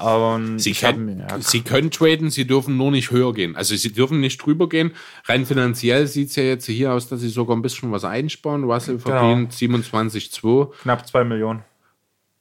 Und 0.01 0.61
Sie, 0.61 0.73
hab 0.75 0.95
können, 0.95 1.05
mir- 1.19 1.27
ja, 1.29 1.41
sie 1.41 1.63
können 1.63 1.91
traden, 1.91 2.31
sie 2.31 2.47
dürfen 2.47 2.77
nur 2.77 2.91
nicht 2.93 3.11
höher 3.11 3.33
gehen. 3.35 3.57
Also 3.57 3.75
sie 3.75 3.93
dürfen 3.93 4.21
nicht 4.21 4.39
drüber 4.39 4.69
gehen. 4.69 4.93
Rein 5.25 5.45
finanziell 5.45 6.07
sieht 6.07 6.31
es 6.31 6.37
ja 6.37 6.45
jetzt 6.45 6.67
hier 6.67 6.93
aus, 6.93 7.09
dass 7.09 7.21
sie 7.21 7.29
sogar 7.29 7.57
ein 7.57 7.63
bisschen 7.63 7.91
was 7.91 8.05
einsparen. 8.05 8.63
Russell 8.65 9.01
verdient 9.01 9.53
27,2. 9.53 10.73
knapp 10.83 11.07
2 11.09 11.25
Millionen. 11.25 11.65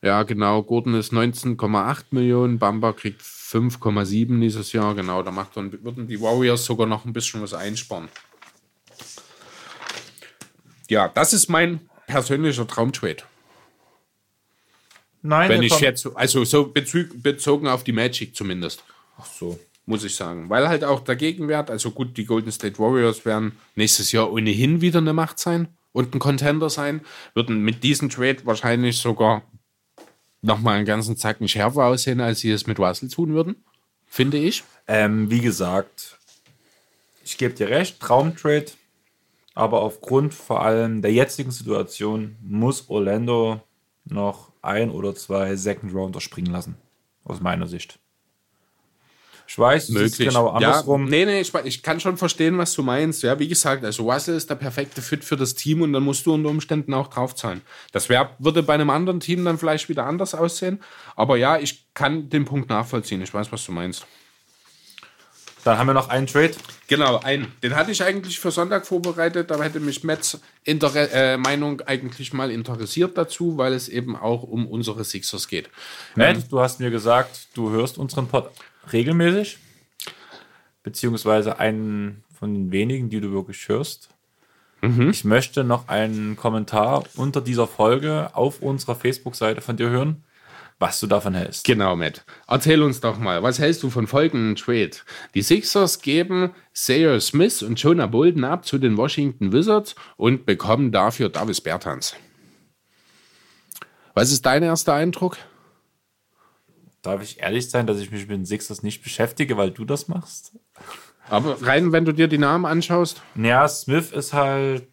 Ja, 0.04 0.22
genau. 0.22 0.62
Gordon 0.62 0.94
ist 0.94 1.12
19,8 1.12 2.04
Millionen. 2.12 2.60
Bamba 2.60 2.94
kriegt 2.94 3.22
5,7 3.24 4.40
dieses 4.40 4.72
Jahr. 4.74 4.94
Genau, 4.94 5.24
da 5.24 5.32
macht 5.32 5.58
dann, 5.58 5.72
würden 5.84 6.08
die 6.08 6.22
Warriors 6.22 6.64
sogar 6.64 6.86
noch 6.86 7.06
ein 7.06 7.14
bisschen 7.14 7.42
was 7.42 7.56
einsparen. 7.56 8.08
Ja, 10.90 11.08
das 11.08 11.34
ist 11.34 11.50
mein 11.50 11.82
persönlicher 12.06 12.68
Traumtrade. 12.68 13.24
Nein, 15.28 15.50
Wenn 15.50 15.62
ich 15.64 15.72
kommt- 15.72 15.82
jetzt, 15.82 16.08
also 16.16 16.44
so 16.46 16.62
bezü- 16.74 17.10
bezogen 17.22 17.68
auf 17.68 17.84
die 17.84 17.92
Magic 17.92 18.34
zumindest, 18.36 18.84
Ach 19.18 19.26
so. 19.26 19.60
muss 19.86 20.04
ich 20.06 20.16
sagen. 20.16 20.50
Weil 20.50 20.70
halt 20.70 20.84
auch 20.86 21.02
der 21.02 21.16
Gegenwert, 21.18 21.70
also 21.70 21.92
gut, 21.92 22.16
die 22.18 22.26
Golden 22.26 22.52
State 22.52 22.80
Warriors 22.80 23.26
werden 23.26 23.58
nächstes 23.76 24.12
Jahr 24.14 24.32
ohnehin 24.32 24.80
wieder 24.82 25.00
eine 25.00 25.12
Macht 25.14 25.38
sein 25.40 25.68
und 25.92 26.16
ein 26.16 26.20
Contender 26.20 26.70
sein, 26.70 27.02
würden 27.34 27.62
mit 27.62 27.84
diesem 27.84 28.10
Trade 28.10 28.38
wahrscheinlich 28.46 28.98
sogar 29.00 29.42
nochmal 30.42 30.78
einen 30.78 30.86
ganzen 30.86 31.18
Zacken 31.18 31.48
schärfer 31.48 31.86
aussehen, 31.86 32.22
als 32.22 32.40
sie 32.40 32.52
es 32.52 32.66
mit 32.68 32.80
Russell 32.80 33.10
tun 33.10 33.34
würden, 33.34 33.56
finde 34.06 34.38
ich. 34.38 34.64
Ähm, 34.88 35.30
wie 35.30 35.42
gesagt, 35.42 36.18
ich 37.26 37.38
gebe 37.38 37.54
dir 37.54 37.68
recht, 37.70 38.00
Traumtrade, 38.00 38.68
aber 39.56 39.82
aufgrund 39.82 40.34
vor 40.34 40.62
allem 40.64 41.02
der 41.02 41.12
jetzigen 41.12 41.52
Situation 41.52 42.38
muss 42.42 42.90
Orlando 42.90 43.60
noch 44.06 44.47
ein 44.68 44.92
oder 44.92 45.16
zwei 45.16 45.56
Second 45.56 45.94
Rounder 45.94 46.22
springen 46.22 46.52
lassen. 46.52 46.76
Aus 47.24 47.42
meiner 47.42 47.68
Sicht. 47.68 48.00
Ich 49.50 49.58
weiß, 49.58 49.90
es 49.90 49.96
ist 49.96 50.18
genau 50.18 50.50
andersrum. 50.50 51.06
Ja, 51.06 51.10
nee, 51.10 51.26
nee, 51.26 51.40
ich, 51.40 51.54
ich 51.64 51.82
kann 51.82 52.02
schon 52.02 52.18
verstehen, 52.18 52.58
was 52.58 52.74
du 52.74 52.84
meinst. 52.84 53.24
Ja, 53.24 53.40
wie 53.40 53.48
gesagt, 53.48 53.86
also 53.86 54.10
Russell 54.12 54.36
ist 54.36 54.50
der 54.50 54.56
perfekte 54.56 55.02
Fit 55.02 55.24
für 55.24 55.38
das 55.38 55.56
Team 55.56 55.82
und 55.82 55.94
dann 55.94 56.04
musst 56.04 56.26
du 56.26 56.34
unter 56.34 56.50
Umständen 56.50 56.94
auch 56.94 57.08
draufzahlen. 57.08 57.62
Das 57.94 58.10
wär, 58.10 58.32
würde 58.40 58.62
bei 58.62 58.74
einem 58.74 58.90
anderen 58.90 59.22
Team 59.22 59.46
dann 59.46 59.58
vielleicht 59.58 59.88
wieder 59.88 60.06
anders 60.06 60.36
aussehen. 60.36 60.82
Aber 61.16 61.38
ja, 61.38 61.58
ich 61.58 61.88
kann 61.94 62.30
den 62.30 62.44
Punkt 62.44 62.70
nachvollziehen. 62.70 63.22
Ich 63.22 63.34
weiß, 63.34 63.50
was 63.54 63.66
du 63.66 63.72
meinst. 63.72 64.06
Dann 65.68 65.78
haben 65.78 65.88
wir 65.88 65.94
noch 65.94 66.08
einen 66.08 66.28
Trade. 66.28 66.54
Genau, 66.88 67.20
einen. 67.20 67.52
Den 67.62 67.76
hatte 67.76 67.92
ich 67.92 68.02
eigentlich 68.02 68.40
für 68.40 68.52
Sonntag 68.52 68.88
vorbereitet. 68.88 69.52
Da 69.52 69.62
hätte 69.62 69.82
mich 69.82 70.02
Mets 70.02 70.40
Inter 70.64 70.96
äh, 70.96 71.36
Meinung 71.36 71.82
eigentlich 71.82 72.32
mal 72.32 72.52
interessiert 72.52 73.18
dazu, 73.18 73.58
weil 73.58 73.74
es 73.74 73.90
eben 73.90 74.16
auch 74.16 74.44
um 74.44 74.66
unsere 74.66 75.04
Sixers 75.04 75.50
geht. 75.50 75.70
Matt, 76.16 76.50
du 76.50 76.62
hast 76.62 76.80
mir 76.80 76.90
gesagt, 76.90 77.50
du 77.54 77.70
hörst 77.70 77.98
unseren 77.98 78.30
Pod 78.30 78.50
regelmäßig. 78.94 79.58
Beziehungsweise 80.84 81.60
einen 81.60 82.24
von 82.34 82.54
den 82.54 82.72
wenigen, 82.72 83.10
die 83.10 83.20
du 83.20 83.34
wirklich 83.34 83.68
hörst. 83.68 84.08
Ich 85.10 85.26
möchte 85.26 85.66
noch 85.66 85.90
einen 85.90 86.38
Kommentar 86.38 87.04
unter 87.18 87.42
dieser 87.42 87.68
Folge 87.68 88.30
auf 88.34 88.62
unserer 88.62 88.96
Facebook-Seite 88.96 89.60
von 89.60 89.76
dir 89.76 89.90
hören, 89.90 90.24
was 90.80 91.00
du 91.00 91.08
davon 91.08 91.34
hältst. 91.34 91.66
Genau, 91.66 91.96
Matt. 91.96 92.24
Erzähl 92.48 92.82
uns 92.84 93.00
doch 93.00 93.18
mal, 93.18 93.42
was 93.44 93.60
hältst 93.60 93.84
du 93.84 93.90
von 93.90 94.08
folgendem 94.08 94.56
Trade? 94.56 94.92
Die 95.34 95.42
Sixers 95.42 96.02
geben 96.02 96.52
Sayer 96.74 97.20
Smith 97.20 97.64
und 97.64 97.82
Jonah 97.82 98.08
Bolden 98.08 98.44
ab 98.44 98.66
zu 98.66 98.78
den 98.78 98.98
Washington 98.98 99.52
Wizards 99.52 99.96
und 100.18 100.46
bekommen 100.46 100.92
dafür 100.92 101.30
Davis 101.30 101.62
Bertans. 101.62 102.16
Was 104.14 104.32
ist 104.32 104.46
dein 104.46 104.64
erster 104.64 104.94
Eindruck? 104.94 105.38
Darf 107.02 107.22
ich 107.22 107.40
ehrlich 107.40 107.70
sein, 107.70 107.88
dass 107.88 108.00
ich 108.00 108.12
mich 108.12 108.22
mit 108.22 108.32
den 108.32 108.46
Sixers 108.46 108.84
nicht 108.84 109.04
beschäftige, 109.04 109.58
weil 109.58 109.72
du 109.72 109.86
das 109.86 110.08
machst? 110.08 110.54
Aber 111.30 111.62
rein, 111.62 111.92
wenn 111.92 112.06
du 112.06 112.14
dir 112.14 112.28
die 112.28 112.38
Namen 112.38 112.66
anschaust, 112.66 113.22
Ja, 113.36 113.68
Smith 113.68 114.12
ist 114.12 114.34
halt 114.34 114.88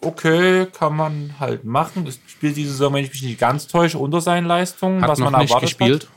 okay, 0.00 0.66
kann 0.66 0.96
man 0.96 1.34
halt 1.38 1.64
machen. 1.64 2.06
Es 2.06 2.18
spielt 2.26 2.56
diese 2.56 2.70
Saison, 2.72 2.94
wenn 2.94 3.04
ich 3.04 3.10
mich 3.10 3.22
nicht 3.22 3.38
ganz 3.38 3.66
täusche, 3.66 3.98
unter 3.98 4.20
seinen 4.20 4.46
Leistungen, 4.46 5.02
hat 5.02 5.10
was 5.10 5.18
noch 5.18 5.30
man 5.30 5.40
nicht 5.42 5.50
erwartet 5.50 5.68
gespielt. 5.78 6.08
Hat. 6.08 6.10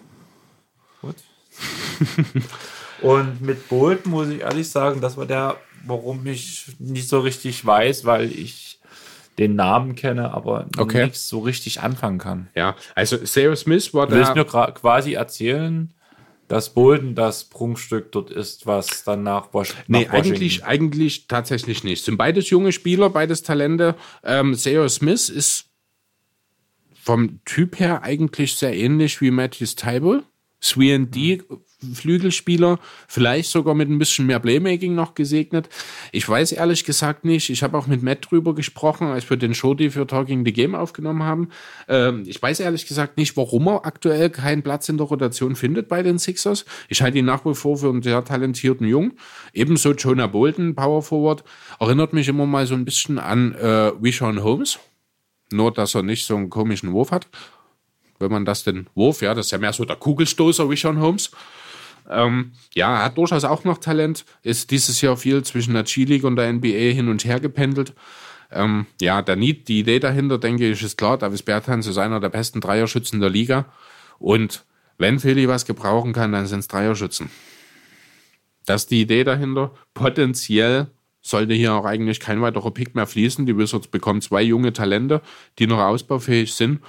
Gut. 1.02 1.16
Und 3.02 3.42
mit 3.42 3.68
Bolton 3.68 4.12
muss 4.12 4.30
ich 4.30 4.42
ehrlich 4.42 4.70
sagen, 4.70 5.02
das 5.02 5.18
war 5.18 5.26
der, 5.26 5.58
warum 5.86 6.26
ich 6.28 6.76
nicht 6.80 7.08
so 7.10 7.20
richtig 7.20 7.66
weiß, 7.66 8.06
weil 8.06 8.32
ich 8.32 8.80
den 9.38 9.56
Namen 9.56 9.96
kenne, 9.96 10.34
aber 10.34 10.66
Okay. 10.78 11.04
nichts 11.06 11.28
so 11.28 11.40
richtig 11.40 11.82
anfangen 11.82 12.20
kann. 12.20 12.48
Ja, 12.56 12.76
also 12.96 13.24
Sayer 13.26 13.56
Smith 13.58 13.94
war 13.94 14.08
Du 14.08 14.16
willst 14.16 14.34
der. 14.36 14.46
mir 14.46 14.72
quasi 14.72 15.14
erzählen, 15.14 15.94
dass 16.48 16.74
Bolton 16.74 17.16
das 17.16 17.46
Prunkstück 17.46 18.12
dort 18.12 18.30
ist, 18.30 18.68
was 18.68 19.04
dann 19.04 19.24
nach, 19.24 19.54
Wash 19.54 19.74
Nee, 19.88 20.06
nach 20.06 20.14
Washington- 20.14 20.32
eigentlich, 20.34 20.64
eigentlich 20.66 21.28
tatsächlich 21.28 21.84
nicht. 21.84 22.04
Sind 22.04 22.18
beides 22.18 22.50
junge 22.50 22.72
Spieler, 22.72 23.10
beides 23.10 23.42
Talente. 23.44 23.96
Ähm, 24.24 24.54
Sayer 24.54 24.88
Smith 24.90 25.30
ist 25.30 25.66
vom 26.94 27.40
Typ 27.46 27.80
her 27.80 28.04
eigentlich 28.04 28.56
sehr 28.56 28.76
ähnlich 28.76 29.22
wie 29.22 29.32
Matthews 29.32 29.76
Tybal. 29.76 30.24
3D 30.62 31.44
Flügelspieler, 31.94 32.80
vielleicht 33.08 33.52
sogar 33.52 33.76
mit 33.76 33.90
ein 33.90 34.00
bisschen 34.00 34.26
mehr 34.26 34.40
Playmaking 34.40 34.96
noch 34.96 35.14
gesegnet. 35.14 35.70
Ich 36.12 36.28
weiß 36.28 36.54
ehrlich 36.54 36.86
gesagt 36.86 37.26
nicht. 37.26 37.50
Ich 37.50 37.64
habe 37.64 37.78
auch 37.78 37.88
mit 37.88 38.04
Matt 38.04 38.30
drüber 38.30 38.56
gesprochen, 38.56 39.08
als 39.08 39.30
wir 39.30 39.38
den 39.38 39.54
Shorty 39.54 39.92
für 39.92 40.08
Talking 40.08 40.46
the 40.46 40.54
Game 40.54 40.76
aufgenommen 40.76 41.24
haben. 41.24 41.50
Ähm, 41.88 42.24
ich 42.26 42.42
weiß 42.42 42.60
ehrlich 42.60 42.88
gesagt 42.88 43.18
nicht, 43.18 43.38
warum 43.38 43.68
er 43.68 43.86
aktuell 43.86 44.30
keinen 44.30 44.64
Platz 44.64 44.90
in 44.90 44.98
der 44.98 45.08
Rotation 45.08 45.56
findet 45.56 45.88
bei 45.88 46.02
den 46.02 46.18
Sixers. 46.18 46.66
Ich 46.90 47.02
halte 47.02 47.18
ihn 47.18 47.26
nach 47.26 47.46
wie 47.46 47.56
vor 47.56 47.78
für 47.78 47.90
einen 47.90 48.02
sehr 48.02 48.24
talentierten 48.24 48.88
Jungen. 48.88 49.14
Ebenso 49.54 49.92
Jonah 49.94 50.28
Bolton, 50.28 50.76
Power 50.76 51.02
Forward, 51.02 51.44
erinnert 51.80 52.14
mich 52.14 52.28
immer 52.28 52.46
mal 52.46 52.66
so 52.66 52.76
ein 52.76 52.86
bisschen 52.86 53.20
an 53.20 53.54
äh, 53.54 53.68
Rishon 54.02 54.44
Holmes. 54.44 54.80
Nur, 55.52 55.72
dass 55.72 55.96
er 55.96 56.04
nicht 56.04 56.26
so 56.26 56.36
einen 56.36 56.50
komischen 56.50 56.92
Wurf 56.92 57.12
hat. 57.12 57.28
Wenn 58.20 58.32
man 58.32 58.46
das 58.46 58.64
den 58.64 58.88
Wurf, 58.96 59.22
ja, 59.22 59.34
das 59.34 59.48
ist 59.48 59.52
ja 59.52 59.58
mehr 59.58 59.74
so 59.74 59.86
der 59.86 59.98
Kugelstoßer 59.98 60.70
Rishon 60.70 61.00
Holmes. 61.00 61.32
Ähm, 62.10 62.52
ja, 62.74 63.04
hat 63.04 63.18
durchaus 63.18 63.44
auch 63.44 63.64
noch 63.64 63.80
Talent, 63.80 64.26
ist 64.44 64.72
dieses 64.72 65.02
Jahr 65.02 65.18
viel 65.18 65.44
zwischen 65.44 65.74
der 65.74 65.84
G-League 65.84 66.24
und 66.24 66.36
der 66.36 66.52
NBA 66.52 66.94
hin 66.94 67.10
und 67.10 67.26
her 67.26 67.40
gependelt. 67.40 67.94
Ähm, 68.52 68.86
ja, 69.02 69.22
der 69.22 69.36
Need, 69.36 69.68
die 69.68 69.80
Idee 69.80 70.00
dahinter, 70.00 70.38
denke 70.38 70.70
ich, 70.70 70.82
ist 70.84 70.98
klar. 70.98 71.18
Davis 71.18 71.42
Bertans 71.42 71.88
ist 71.88 71.98
einer 71.98 72.20
der 72.20 72.30
besten 72.30 72.62
Dreierschützen 72.62 73.20
der 73.20 73.30
Liga. 73.30 73.66
Und 74.20 74.66
wenn 74.98 75.20
Philly 75.20 75.48
was 75.48 75.66
gebrauchen 75.66 76.14
kann, 76.14 76.32
dann 76.32 76.46
sind 76.46 76.60
es 76.60 76.68
Dreierschützen. 76.68 77.30
Das 78.66 78.84
ist 78.84 78.92
die 78.92 79.02
Idee 79.02 79.24
dahinter. 79.24 79.72
Potenziell 79.94 80.88
sollte 81.22 81.54
hier 81.54 81.74
auch 81.74 81.86
eigentlich 81.86 82.20
kein 82.20 82.42
weiterer 82.42 82.72
Pick 82.72 82.96
mehr 82.96 83.08
fließen. 83.08 83.46
Die 83.46 83.58
Wizards 83.58 83.88
bekommen 83.88 84.22
zwei 84.22 84.44
junge 84.44 84.74
Talente, 84.74 85.22
die 85.60 85.68
noch 85.68 85.80
ausbaufähig 85.80 86.54
sind, 86.54 86.82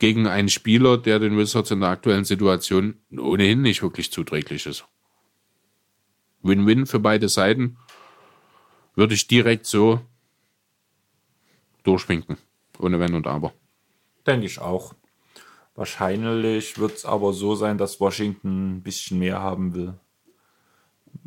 gegen 0.00 0.26
einen 0.26 0.48
Spieler, 0.48 0.98
der 0.98 1.20
den 1.20 1.38
Wizards 1.38 1.70
in 1.70 1.80
der 1.80 1.90
aktuellen 1.90 2.24
Situation 2.24 2.96
ohnehin 3.16 3.62
nicht 3.62 3.82
wirklich 3.82 4.10
zuträglich 4.10 4.66
ist. 4.66 4.84
Win-win 6.42 6.86
für 6.86 6.98
beide 6.98 7.28
Seiten 7.28 7.76
würde 8.96 9.14
ich 9.14 9.28
direkt 9.28 9.66
so 9.66 10.00
durchwinken. 11.84 12.38
Ohne 12.78 12.98
Wenn 12.98 13.14
und 13.14 13.26
Aber. 13.26 13.52
Denke 14.26 14.46
ich 14.46 14.58
auch. 14.58 14.94
Wahrscheinlich 15.74 16.78
wird 16.78 16.96
es 16.96 17.04
aber 17.04 17.32
so 17.32 17.54
sein, 17.54 17.76
dass 17.78 18.00
Washington 18.00 18.76
ein 18.76 18.82
bisschen 18.82 19.18
mehr 19.18 19.40
haben 19.40 19.74
will. 19.74 19.94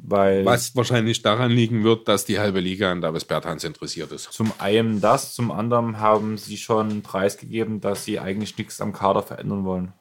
Weil 0.06 0.44
Was 0.44 0.76
wahrscheinlich 0.76 1.22
daran 1.22 1.50
liegen 1.50 1.86
wird, 1.86 2.10
dass 2.10 2.26
die 2.26 2.38
halbe 2.38 2.60
Liga 2.60 2.92
an 2.92 3.00
Davis 3.00 3.24
Bertans 3.24 3.64
interessiert 3.64 4.12
ist. 4.12 4.34
zum 4.34 4.52
einen 4.60 5.00
das, 5.00 5.34
zum 5.34 5.50
anderen 5.50 6.00
haben 6.00 6.38
sie 6.38 6.58
schon 6.58 7.02
preisgegeben, 7.02 7.80
dass 7.80 8.04
sie 8.04 8.20
eigentlich 8.20 8.58
nichts 8.58 8.82
am 8.82 8.92
Kader 8.92 9.24
verändern 9.24 9.64
wollen. 9.64 9.94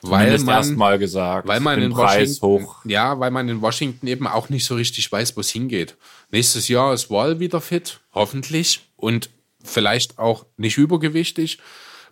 Weil 0.00 0.38
man, 0.38 0.56
erstmal 0.56 0.98
gesagt. 0.98 1.48
weil 1.48 1.58
man 1.58 1.80
den 1.80 1.92
Preis 1.92 2.40
Washington, 2.40 2.66
hoch. 2.66 2.76
ja, 2.84 3.18
weil 3.18 3.32
man 3.32 3.48
in 3.48 3.60
Washington 3.62 4.06
eben 4.06 4.28
auch 4.28 4.48
nicht 4.48 4.64
so 4.64 4.76
richtig 4.76 5.10
weiß, 5.10 5.36
wo 5.36 5.40
es 5.40 5.50
hingeht. 5.50 5.96
Nächstes 6.30 6.68
Jahr 6.68 6.94
ist 6.94 7.10
Wall 7.10 7.40
wieder 7.40 7.60
fit, 7.60 8.00
hoffentlich 8.14 8.88
und 8.96 9.28
vielleicht 9.64 10.18
auch 10.18 10.46
nicht 10.56 10.78
übergewichtig. 10.78 11.58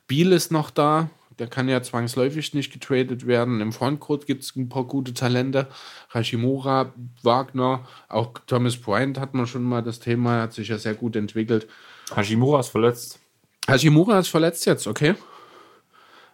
Biel 0.09 0.33
ist 0.33 0.51
noch 0.51 0.71
da, 0.71 1.11
der 1.41 1.49
kann 1.49 1.71
ja 1.71 1.83
zwangsläufig 1.83 2.53
nicht 2.53 2.71
getradet 2.71 3.27
werden. 3.27 3.63
Im 3.63 3.73
Frontcourt 3.73 4.27
gibt 4.27 4.43
es 4.43 4.55
ein 4.55 4.69
paar 4.69 4.85
gute 4.85 5.15
Talente. 5.15 5.69
Hashimura, 6.13 6.93
Wagner, 7.23 7.87
auch 8.09 8.35
Thomas 8.47 8.77
Bryant 8.77 9.19
hat 9.19 9.33
man 9.33 9.47
schon 9.47 9.63
mal 9.63 9.83
das 9.83 10.01
Thema, 10.01 10.43
hat 10.43 10.53
sich 10.53 10.69
ja 10.69 10.77
sehr 10.77 10.93
gut 10.93 11.17
entwickelt. 11.17 11.67
Hashimura 12.15 12.61
ist 12.61 12.69
verletzt. 12.69 13.19
Hashimura 13.67 14.19
ist 14.19 14.29
verletzt 14.29 14.67
jetzt, 14.67 14.87
okay? 14.87 15.15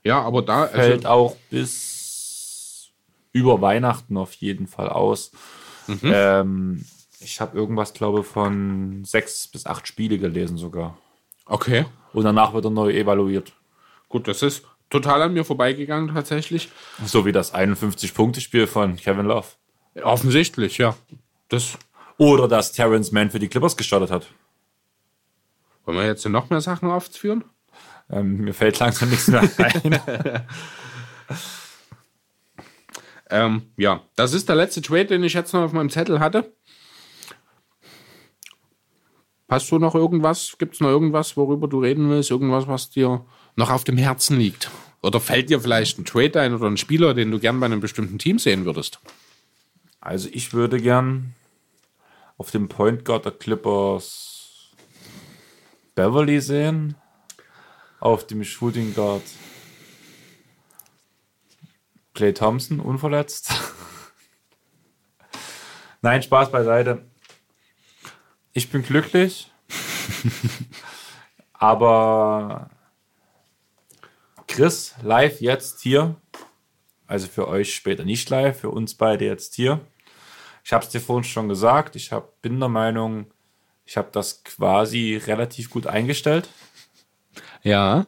Ja, 0.03 0.21
aber 0.23 0.43
da 0.43 0.65
also, 0.65 0.77
Fällt 0.77 1.07
auch 1.07 1.37
bis 1.51 2.91
über 3.33 3.61
Weihnachten 3.61 4.17
auf 4.17 4.33
jeden 4.35 4.67
Fall 4.67 4.89
aus. 4.89 5.31
Mhm. 5.87 6.01
Ähm, 6.03 6.85
ich 7.21 7.41
habe 7.41 7.57
irgendwas, 7.57 7.95
glaube 7.95 8.25
von 8.25 9.05
sechs 9.05 9.47
bis 9.47 9.67
acht 9.67 9.87
Spiele 9.87 10.19
gelesen 10.19 10.57
sogar. 10.57 10.99
okay. 11.47 11.87
Und 12.13 12.25
danach 12.25 12.55
wird 12.55 12.65
er 12.65 12.71
neu 12.71 12.91
evaluiert. 12.93 13.53
Gut, 14.09 14.27
das 14.27 14.43
ist 14.43 14.65
total 14.91 15.23
an 15.23 15.33
mir 15.33 15.45
vorbeigegangen 15.45 16.15
tatsächlich. 16.15 16.71
So 17.05 17.25
wie 17.25 17.33
das 17.33 17.55
51-Punkte-Spiel 17.55 18.67
von 18.67 18.97
Kevin 18.97 19.27
Love. 19.27 19.47
Offensichtlich, 20.03 20.79
ja. 20.79 20.95
Das 21.49 21.79
Oder 22.19 22.49
dass 22.49 22.73
Terrence 22.73 23.13
Mann 23.13 23.31
für 23.31 23.39
die 23.39 23.49
Clippers 23.49 23.77
gestartet 23.77 24.11
hat. 24.11 24.27
wollen 25.85 25.99
wir 25.99 26.07
jetzt 26.07 26.27
noch 26.29 26.51
mehr 26.51 26.61
Sachen 26.61 26.91
aufführen? 26.91 27.45
Ähm, 28.11 28.39
mir 28.39 28.55
fällt 28.55 28.79
langsam 28.79 29.11
nichts 29.11 29.29
mehr 29.29 29.41
ein. 29.59 30.01
Ähm, 33.29 33.63
ja, 33.77 34.03
das 34.15 34.33
ist 34.33 34.49
der 34.49 34.57
letzte 34.57 34.83
Trade, 34.83 35.07
den 35.07 35.25
ich 35.25 35.35
jetzt 35.35 35.53
noch 35.53 35.63
auf 35.63 35.73
meinem 35.73 35.91
Zettel 35.91 36.21
hatte. 36.21 36.53
Hast 39.49 39.71
du 39.71 39.79
noch 39.79 39.95
irgendwas? 39.95 40.57
Gibt 40.59 40.75
es 40.75 40.81
noch 40.81 40.89
irgendwas, 40.89 41.37
worüber 41.37 41.69
du 41.69 41.81
reden 41.81 42.09
willst? 42.11 42.31
Irgendwas, 42.31 42.67
was 42.67 42.91
dir 42.91 43.25
noch 43.57 43.71
auf 43.71 43.85
dem 43.85 43.97
Herzen 43.97 44.39
liegt? 44.39 44.71
Oder 45.03 45.21
fällt 45.21 45.51
dir 45.51 45.61
vielleicht 45.61 45.99
ein 45.99 46.05
Trade 46.05 46.41
ein 46.41 46.55
oder 46.55 46.67
ein 46.67 46.77
Spieler, 46.77 47.15
den 47.15 47.31
du 47.31 47.39
gern 47.39 47.61
bei 47.61 47.67
einem 47.67 47.81
bestimmten 47.81 48.19
Team 48.19 48.39
sehen 48.39 48.65
würdest? 48.65 49.01
Also 50.01 50.29
ich 50.33 50.53
würde 50.53 50.81
gern 50.81 51.35
auf 52.39 52.51
dem 52.51 52.69
Point 52.69 53.05
Guard 53.05 53.25
der 53.25 53.33
Clippers 53.33 54.71
Beverly 55.95 56.41
sehen. 56.41 56.97
Auf 57.99 58.27
dem 58.27 58.45
Shooting 58.45 58.95
Guard 58.95 59.23
Clay 62.15 62.33
Thompson, 62.33 62.81
unverletzt. 62.81 63.51
Nein, 66.03 66.23
Spaß 66.23 66.53
beiseite. 66.53 67.05
Ich 68.53 68.71
bin 68.71 68.83
glücklich. 68.83 69.51
aber 71.53 72.71
Chris, 74.57 74.95
live 75.03 75.43
jetzt 75.43 75.83
hier. 75.83 76.17
Also 77.07 77.27
für 77.27 77.47
euch 77.47 77.75
später 77.75 78.07
nicht 78.07 78.31
live, 78.31 78.59
für 78.59 78.71
uns 78.71 78.95
beide 78.95 79.27
jetzt 79.27 79.55
hier. 79.55 79.83
Ich 80.65 80.73
habe 80.73 80.83
es 80.83 80.91
dir 80.91 81.03
vorhin 81.03 81.25
schon 81.25 81.51
gesagt. 81.51 81.95
Ich 81.95 82.11
hab, 82.11 82.41
bin 82.41 82.59
der 82.59 82.71
Meinung, 82.71 83.27
ich 83.85 83.99
habe 83.99 84.09
das 84.13 84.43
quasi 84.45 85.21
relativ 85.27 85.69
gut 85.69 85.87
eingestellt. 85.87 86.49
Ja. 87.65 88.07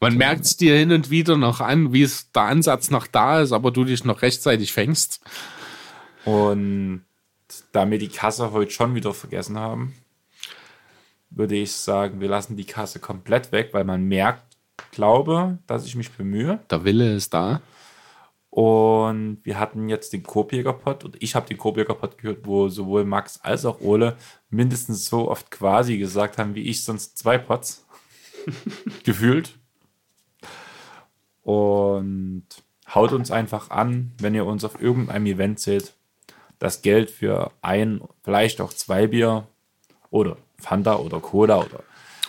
Man 0.00 0.16
merkt 0.16 0.46
es 0.46 0.56
dir 0.56 0.76
hin 0.76 0.90
und 0.90 1.10
wieder 1.10 1.36
noch 1.36 1.60
an, 1.60 1.92
wie 1.92 2.02
es 2.02 2.32
der 2.32 2.42
Ansatz 2.42 2.90
noch 2.90 3.06
da 3.06 3.40
ist, 3.40 3.52
aber 3.52 3.70
du 3.70 3.84
dich 3.84 4.02
noch 4.04 4.22
rechtzeitig 4.22 4.72
fängst. 4.72 5.20
Und 6.24 7.04
da 7.70 7.88
wir 7.88 7.98
die 8.00 8.08
Kasse 8.08 8.50
heute 8.50 8.72
schon 8.72 8.96
wieder 8.96 9.14
vergessen 9.14 9.60
haben, 9.60 9.94
würde 11.30 11.54
ich 11.54 11.70
sagen, 11.70 12.20
wir 12.20 12.28
lassen 12.28 12.56
die 12.56 12.66
Kasse 12.66 12.98
komplett 12.98 13.52
weg, 13.52 13.68
weil 13.70 13.84
man 13.84 14.02
merkt, 14.02 14.53
glaube, 14.94 15.58
dass 15.66 15.84
ich 15.84 15.96
mich 15.96 16.10
bemühe. 16.10 16.60
Der 16.70 16.84
Wille 16.84 17.14
ist 17.14 17.34
da. 17.34 17.60
Und 18.50 19.40
wir 19.42 19.58
hatten 19.58 19.88
jetzt 19.88 20.12
den 20.12 20.22
Korbjäger-Pod 20.22 21.04
und 21.04 21.20
ich 21.20 21.34
habe 21.34 21.48
den 21.48 21.58
Korbjäger-Pod 21.58 22.18
gehört, 22.18 22.46
wo 22.46 22.68
sowohl 22.68 23.04
Max 23.04 23.40
als 23.42 23.64
auch 23.64 23.80
Ole 23.80 24.16
mindestens 24.48 25.06
so 25.06 25.28
oft 25.28 25.50
quasi 25.50 25.98
gesagt 25.98 26.38
haben, 26.38 26.54
wie 26.54 26.68
ich 26.68 26.84
sonst 26.84 27.18
zwei 27.18 27.36
Pods 27.36 27.84
gefühlt. 29.04 29.58
Und 31.42 32.46
haut 32.94 33.12
uns 33.12 33.32
einfach 33.32 33.70
an, 33.70 34.12
wenn 34.18 34.36
ihr 34.36 34.46
uns 34.46 34.62
auf 34.62 34.80
irgendeinem 34.80 35.26
Event 35.26 35.58
seht, 35.58 35.92
das 36.60 36.80
Geld 36.80 37.10
für 37.10 37.50
ein, 37.60 38.02
vielleicht 38.22 38.60
auch 38.60 38.72
zwei 38.72 39.08
Bier 39.08 39.48
oder 40.10 40.36
Fanta 40.58 40.96
oder 40.96 41.18
Cola 41.18 41.58
oder 41.58 41.82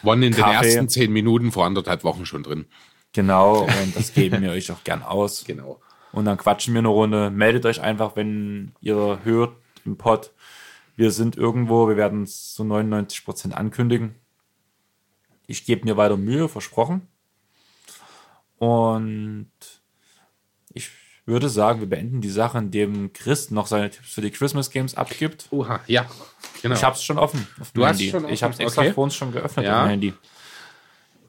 Waren 0.04 0.24
in 0.24 0.32
den 0.32 0.42
Kaffee. 0.42 0.68
ersten 0.68 0.90
zehn 0.90 1.12
Minuten 1.12 1.52
vor 1.52 1.66
anderthalb 1.66 2.04
Wochen 2.04 2.26
schon 2.26 2.44
drin. 2.44 2.66
genau, 3.14 3.62
und 3.64 3.96
das 3.96 4.14
geben 4.14 4.42
wir 4.42 4.52
euch 4.52 4.72
auch 4.72 4.84
gern 4.84 5.04
aus. 5.04 5.44
Genau. 5.56 5.80
Und 6.12 6.26
dann 6.26 6.38
quatschen 6.38 6.74
wir 6.74 6.80
eine 6.80 6.88
Runde. 6.88 7.30
Meldet 7.30 7.66
euch 7.66 7.82
einfach, 7.82 8.16
wenn 8.16 8.72
ihr 8.80 9.20
hört 9.24 9.58
im 9.84 9.98
Pod. 9.98 10.32
Wir 10.96 11.12
sind 11.12 11.36
irgendwo, 11.36 11.90
wir 11.90 11.98
werden 11.98 12.24
es 12.24 12.54
zu 12.54 12.64
99% 12.64 13.52
ankündigen. 13.52 14.16
Ich 15.46 15.66
gebe 15.66 15.84
mir 15.84 15.98
weiter 15.98 16.16
Mühe, 16.16 16.48
versprochen. 16.48 17.08
Und 18.58 19.52
ich 20.74 20.90
würde 21.26 21.50
sagen, 21.50 21.82
wir 21.82 21.90
beenden 21.90 22.22
die 22.22 22.30
Sache, 22.30 22.60
indem 22.60 23.12
Chris 23.12 23.52
noch 23.52 23.68
seine 23.68 23.90
Tipps 23.90 24.14
für 24.14 24.22
die 24.22 24.32
Christmas 24.32 24.70
Games 24.70 24.96
abgibt. 24.96 25.48
Oha, 25.52 25.82
ja. 25.88 26.10
Genau. 26.66 26.76
Ich 26.78 26.84
habe 26.84 26.96
es 26.96 27.04
schon 27.04 27.20
offen. 27.20 27.48
Du 27.76 27.86
hast 27.86 28.00
Handy. 28.00 28.10
schon 28.10 28.26
offen, 28.26 28.34
Ich 28.34 28.42
habe 28.42 28.52
es 28.56 28.60
extra 28.60 28.82
okay. 28.82 28.94
vor 28.94 29.04
uns 29.04 29.14
schon 29.14 29.32
geöffnet 29.32 29.68
Ja. 29.68 29.86
Handy. 29.86 30.16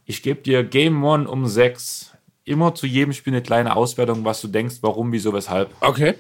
Ich 0.07 0.23
gebe 0.23 0.41
dir 0.41 0.65
Game 0.65 1.05
One 1.05 1.29
um 1.29 1.47
6. 1.47 2.13
Immer 2.45 2.75
zu 2.75 2.87
jedem 2.87 3.13
Spiel 3.13 3.35
eine 3.35 3.43
kleine 3.43 3.77
Auswertung, 3.77 4.25
was 4.25 4.41
du 4.41 4.49
denkst, 4.49 4.77
warum, 4.81 5.13
wieso, 5.13 5.35
weshalb. 5.35 5.75
okay. 5.83 6.15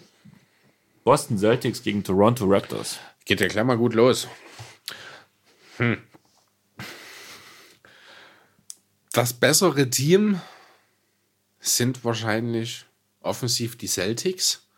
Boston 1.02 1.38
Celtics 1.38 1.82
gegen 1.82 2.04
Toronto 2.04 2.44
Raptors. 2.46 2.98
Geht 3.24 3.40
ja 3.40 3.46
gleich 3.48 3.64
mal 3.64 3.78
gut 3.78 3.94
los. 3.94 4.28
Hm. 5.78 5.96
Das 9.12 9.32
bessere 9.32 9.88
Team 9.88 10.42
sind 11.58 12.04
wahrscheinlich 12.04 12.84
offensiv 13.22 13.78
die 13.78 13.86
Celtics, 13.86 14.68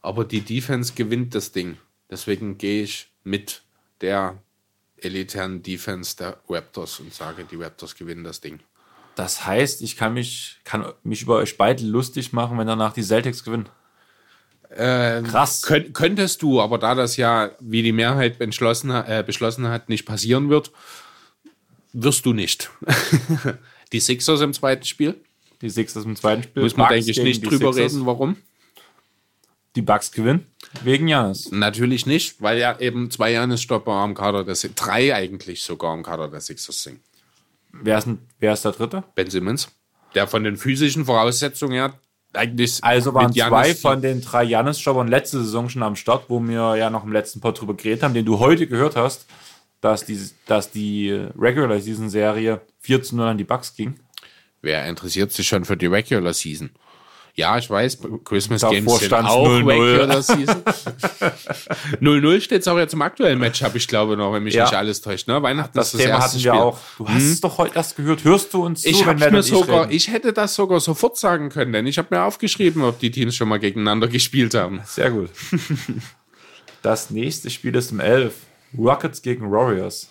aber 0.00 0.24
die 0.24 0.42
Defense 0.42 0.92
gewinnt 0.94 1.34
das 1.34 1.50
Ding. 1.50 1.76
Deswegen 2.08 2.56
gehe 2.56 2.84
ich 2.84 3.08
mit 3.24 3.62
der 4.00 4.38
elitären 4.98 5.62
Defense 5.62 6.16
der 6.16 6.38
Raptors 6.48 7.00
und 7.00 7.12
sage, 7.12 7.44
die 7.44 7.56
Raptors 7.56 7.96
gewinnen 7.96 8.24
das 8.24 8.40
Ding. 8.40 8.60
Das 9.16 9.46
heißt, 9.46 9.82
ich 9.82 9.96
kann 9.96 10.14
mich, 10.14 10.58
kann 10.64 10.92
mich 11.02 11.22
über 11.22 11.36
euch 11.36 11.56
beide 11.56 11.84
lustig 11.84 12.32
machen, 12.32 12.58
wenn 12.58 12.66
danach 12.66 12.92
die 12.92 13.02
Celtics 13.02 13.44
gewinnen. 13.44 13.68
Krass. 14.76 15.62
Könnt, 15.62 15.94
könntest 15.94 16.42
du, 16.42 16.60
aber 16.60 16.78
da 16.78 16.94
das 16.94 17.16
ja, 17.16 17.50
wie 17.60 17.82
die 17.82 17.92
Mehrheit 17.92 18.40
entschlossen, 18.40 18.90
äh, 18.90 19.22
beschlossen 19.24 19.68
hat, 19.68 19.88
nicht 19.88 20.04
passieren 20.04 20.48
wird, 20.50 20.72
wirst 21.92 22.26
du 22.26 22.32
nicht. 22.32 22.70
die 23.92 24.00
Sixers 24.00 24.40
im 24.40 24.52
zweiten 24.52 24.84
Spiel, 24.84 25.14
Die 25.62 25.70
Sixers 25.70 26.04
im 26.04 26.16
zweiten 26.16 26.42
Spiel. 26.42 26.62
muss 26.64 26.76
man, 26.76 26.88
Bucks 26.88 27.04
denke 27.04 27.10
ich, 27.12 27.22
nicht 27.22 27.44
drüber 27.44 27.72
Sixers. 27.72 27.92
reden, 27.94 28.06
warum. 28.06 28.36
Die 29.76 29.82
Bucks 29.82 30.12
gewinnen. 30.12 30.46
Wegen 30.82 31.08
Janis. 31.08 31.50
Natürlich 31.50 32.06
nicht, 32.06 32.40
weil 32.40 32.58
ja 32.58 32.78
eben 32.78 33.10
zwei 33.10 33.32
Janis-Stopper 33.32 33.92
am 33.92 34.14
Kader 34.14 34.44
der 34.44 34.54
Si- 34.54 34.70
drei 34.74 35.14
eigentlich 35.14 35.62
sogar 35.62 35.92
am 35.92 36.02
Kader 36.02 36.28
der 36.28 36.40
Sixers 36.40 36.82
sind. 36.82 37.00
Wer 37.72 37.98
ist, 37.98 38.08
wer 38.38 38.52
ist 38.52 38.64
der 38.64 38.72
Dritte? 38.72 39.02
Ben 39.16 39.28
Simmons, 39.30 39.68
der 40.14 40.28
von 40.28 40.44
den 40.44 40.56
physischen 40.56 41.04
Voraussetzungen 41.04 41.72
her 41.74 41.94
eigentlich 42.32 42.78
Also 42.82 43.14
waren 43.14 43.32
zwei 43.32 43.74
von 43.74 44.00
den 44.02 44.20
drei 44.20 44.42
Janis-Jobbern 44.44 45.06
letzte 45.08 45.38
Saison 45.38 45.68
schon 45.68 45.82
am 45.84 45.94
Start, 45.96 46.24
wo 46.28 46.40
wir 46.40 46.76
ja 46.76 46.90
noch 46.90 47.04
im 47.04 47.12
letzten 47.12 47.40
Pod 47.40 47.60
drüber 47.60 47.74
geredet 47.74 48.02
haben, 48.02 48.14
den 48.14 48.24
du 48.24 48.38
heute 48.40 48.66
gehört 48.66 48.96
hast, 48.96 49.26
dass 49.80 50.04
die, 50.04 50.18
dass 50.46 50.70
die 50.70 51.10
Regular 51.38 51.80
Season 51.80 52.08
Serie 52.10 52.60
4 52.80 53.02
zu 53.02 53.16
0 53.16 53.26
an 53.28 53.38
die 53.38 53.44
Bucks 53.44 53.74
ging. 53.76 53.94
Wer 54.62 54.86
interessiert 54.86 55.30
sich 55.30 55.46
schon 55.46 55.64
für 55.64 55.76
die 55.76 55.86
Regular 55.86 56.32
Season? 56.32 56.70
Ja, 57.36 57.58
ich 57.58 57.68
weiß, 57.68 57.98
Christmas 58.24 58.60
Davor 58.60 58.76
Games 58.76 58.98
sind 59.00 59.12
auch 59.12 59.48
0-0. 59.48 59.66
Regular 59.66 60.22
Season. 60.22 60.62
0-0 62.00 62.40
steht 62.40 62.60
es 62.62 62.68
auch 62.68 62.78
jetzt 62.78 62.94
im 62.94 63.02
aktuellen 63.02 63.40
Match, 63.40 63.60
habe 63.64 63.76
ich 63.76 63.88
glaube 63.88 64.16
noch, 64.16 64.32
wenn 64.32 64.44
mich 64.44 64.54
Ja. 64.54 64.64
nicht 64.64 64.74
alles 64.74 65.00
täuscht. 65.00 65.26
Ne? 65.26 65.42
Weihnachten 65.42 65.76
Das 65.76 65.88
ist 65.88 65.94
das 65.94 66.00
Thema 66.02 66.14
erste 66.18 66.28
hatten 66.38 66.44
wir 66.44 66.52
Spiel. 66.52 66.60
auch. 66.62 66.78
Du 66.98 67.08
hast 67.08 67.22
es 67.24 67.40
doch 67.40 67.58
heute 67.58 67.74
erst 67.74 67.96
gehört. 67.96 68.22
Hörst 68.22 68.54
du 68.54 68.64
uns 68.64 68.82
zu, 68.82 68.88
Ich 68.88 69.04
wenn 69.04 69.18
wir 69.18 69.32
mir 69.32 69.42
sogar, 69.42 69.82
reden? 69.82 69.92
ich 69.92 70.12
hätte 70.12 70.32
das 70.32 70.54
sogar 70.54 70.78
sofort 70.78 71.16
sagen 71.18 71.48
können, 71.48 71.72
denn 71.72 71.86
ich 71.88 71.98
habe 71.98 72.14
mir 72.14 72.22
aufgeschrieben, 72.22 72.82
ob 72.82 73.00
die 73.00 73.10
Teams 73.10 73.34
schon 73.34 73.48
mal 73.48 73.58
gegeneinander 73.58 74.06
gespielt 74.06 74.54
haben. 74.54 74.80
Sehr 74.84 75.10
gut. 75.10 75.30
Das 76.82 77.10
nächste 77.10 77.50
Spiel 77.50 77.74
ist 77.74 77.90
um 77.90 77.98
11. 78.00 78.34
Rockets 78.78 79.22
gegen 79.22 79.50
Warriors. 79.50 80.08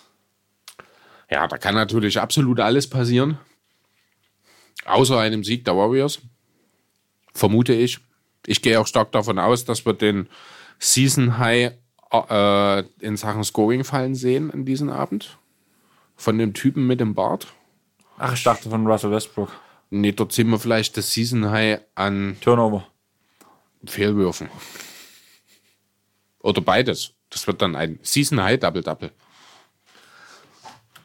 Ja, 1.30 1.46
da 1.48 1.56
kann 1.56 1.74
natürlich 1.74 2.20
absolut 2.20 2.60
alles 2.60 2.88
passieren. 2.90 3.38
Außer 4.84 5.18
einem 5.18 5.42
Sieg 5.42 5.64
der 5.64 5.74
Warriors. 5.76 6.20
Vermute 7.34 7.74
ich. 7.74 7.98
Ich 8.46 8.62
gehe 8.62 8.80
auch 8.80 8.86
stark 8.86 9.12
davon 9.12 9.38
aus, 9.38 9.64
dass 9.64 9.84
wir 9.84 9.92
den 9.92 10.28
Season 10.78 11.38
High 11.38 11.72
äh, 12.12 12.80
in 13.00 13.16
Sachen 13.16 13.44
Scoring 13.44 13.84
fallen 13.84 14.14
sehen 14.14 14.50
an 14.50 14.64
diesem 14.64 14.90
Abend. 14.90 15.38
Von 16.16 16.38
dem 16.38 16.54
Typen 16.54 16.86
mit 16.86 17.00
dem 17.00 17.14
Bart. 17.14 17.48
Ach, 18.18 18.34
ich 18.34 18.44
dachte 18.44 18.70
von 18.70 18.86
Russell 18.86 19.10
Westbrook. 19.10 19.50
Nee, 19.90 20.12
dort 20.12 20.32
sehen 20.32 20.48
wir 20.50 20.58
vielleicht 20.58 20.96
das 20.96 21.12
Season 21.12 21.50
High 21.50 21.80
an 21.94 22.36
Turnover. 22.40 22.86
Fehlwürfen. 23.84 24.48
Oder 26.40 26.60
beides. 26.60 27.14
Das 27.30 27.46
wird 27.46 27.60
dann 27.62 27.74
ein 27.74 27.98
Season 28.02 28.40
High 28.40 28.60
Double 28.60 28.82
Double. 28.82 29.10